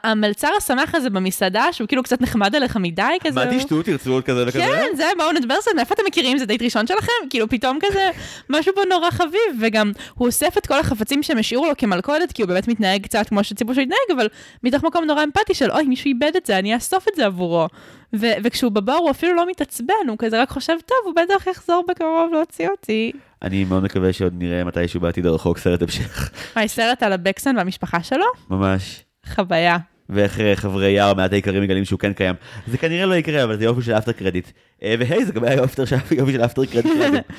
המלצר 0.02 0.48
השמח 0.56 0.94
הזה 0.94 1.10
במסעדה, 1.10 1.72
שהוא 1.72 1.88
כאילו 1.88 2.02
קצת 2.02 2.20
נחמד 2.20 2.56
עליך 2.56 2.76
מדי 2.76 3.02
כזה. 3.20 3.44
מה 3.44 3.58
תשתו, 3.58 3.82
תרצו 3.82 4.12
עוד 4.12 4.24
כזה 4.24 4.44
וכזה? 4.46 4.58
כן, 4.58 4.86
זה, 4.96 5.04
בואו 5.18 5.32
נדבר 5.32 5.54
על 5.54 5.60
זה, 5.64 5.70
מאיפה 5.76 5.94
אתם 5.94 6.02
מכירים? 6.06 6.38
זה 6.38 6.46
דייט 6.46 6.62
ראשון 6.62 6.86
שלכם? 6.86 7.12
כאילו 7.30 7.48
פתאום 7.48 7.78
כזה, 7.82 8.10
משהו 8.50 8.74
פה 8.74 8.80
נורא 8.90 9.10
חביב, 9.10 9.60
וגם 9.60 9.92
הוא 10.14 10.26
אוסף 10.26 10.58
את 10.58 10.66
כל 10.66 10.80
החפצים 10.80 11.22
שהם 11.22 11.38
השאירו 11.38 11.66
לו 11.66 11.72
כמלכודת, 11.78 12.32
כי 12.32 12.42
הוא 12.42 12.48
באמת 12.48 12.68
מתנהג 12.68 13.02
קצת 13.02 13.28
כמו 13.28 13.44
שציפו 13.44 13.74
שהוא 13.74 13.82
יתנהג, 13.82 14.18
אבל 14.20 14.28
מתוך 14.62 14.84
מקום 14.84 15.04
נורא 15.04 15.24
אמפתי 15.24 15.54
של, 15.54 15.70
אוי, 15.70 15.84
מישהו 15.84 16.08
איבד 16.08 16.32
את 16.36 16.46
זה, 16.46 16.58
אני 16.58 16.74
אאסוף 16.74 17.08
את 17.08 17.12
זה 17.16 17.26
עבורו. 17.26 17.68
ו- 18.16 18.36
וכשהוא 18.44 18.72
בבר 18.72 18.92
הוא 18.92 19.10
אפילו 19.10 19.34
לא 19.34 19.50
מתעצבן, 19.50 19.94
הוא 20.08 20.16
כזה 20.18 20.42
רק 20.42 20.50
חושב, 20.50 20.74
טוב, 20.86 20.96
הוא 21.04 21.14
בטח 21.14 21.46
יחזור 21.46 21.84
בקרוב 21.88 22.32
להוציא 22.32 22.68
אותי. 22.68 23.12
אני 23.42 23.64
מאוד 23.64 23.82
מקווה 23.82 24.12
שעוד 24.12 24.34
נראה 24.38 24.64
מתישהו 24.64 25.00
בעתיד 25.00 25.26
הרחוק 25.26 25.58
סרט 25.58 25.82
המשך. 25.82 26.30
מה, 26.56 26.68
סרט 26.68 27.02
על 27.02 27.12
הבקסון 27.12 27.56
והמשפחה 27.56 28.02
שלו? 28.02 28.26
ממש. 28.50 29.04
חוויה. 29.26 29.78
ואיך 30.08 30.40
אה, 30.40 30.56
חברי 30.56 30.90
יער 30.90 31.14
מעט 31.14 31.32
העיקרים 31.32 31.62
מגלים 31.62 31.84
שהוא 31.84 31.98
כן 31.98 32.12
קיים. 32.12 32.34
זה 32.66 32.78
כנראה 32.78 33.06
לא 33.06 33.14
יקרה, 33.14 33.44
אבל 33.44 33.58
זה 33.58 33.64
יופי 33.64 33.82
של 33.82 33.92
אפטר 33.92 34.12
קרדיט. 34.12 34.48
אה, 34.82 34.94
והי, 34.98 35.24
זה 35.24 35.32
גם 35.32 35.44
היה 35.44 35.54
יופי 35.54 36.32
של 36.32 36.44
אפטר 36.44 36.64
קרדיט. 36.64 36.92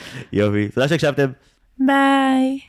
יופי, 0.33 0.69
תודה 0.73 0.87
שהקשבתם. 0.87 1.29
ביי. 1.79 2.59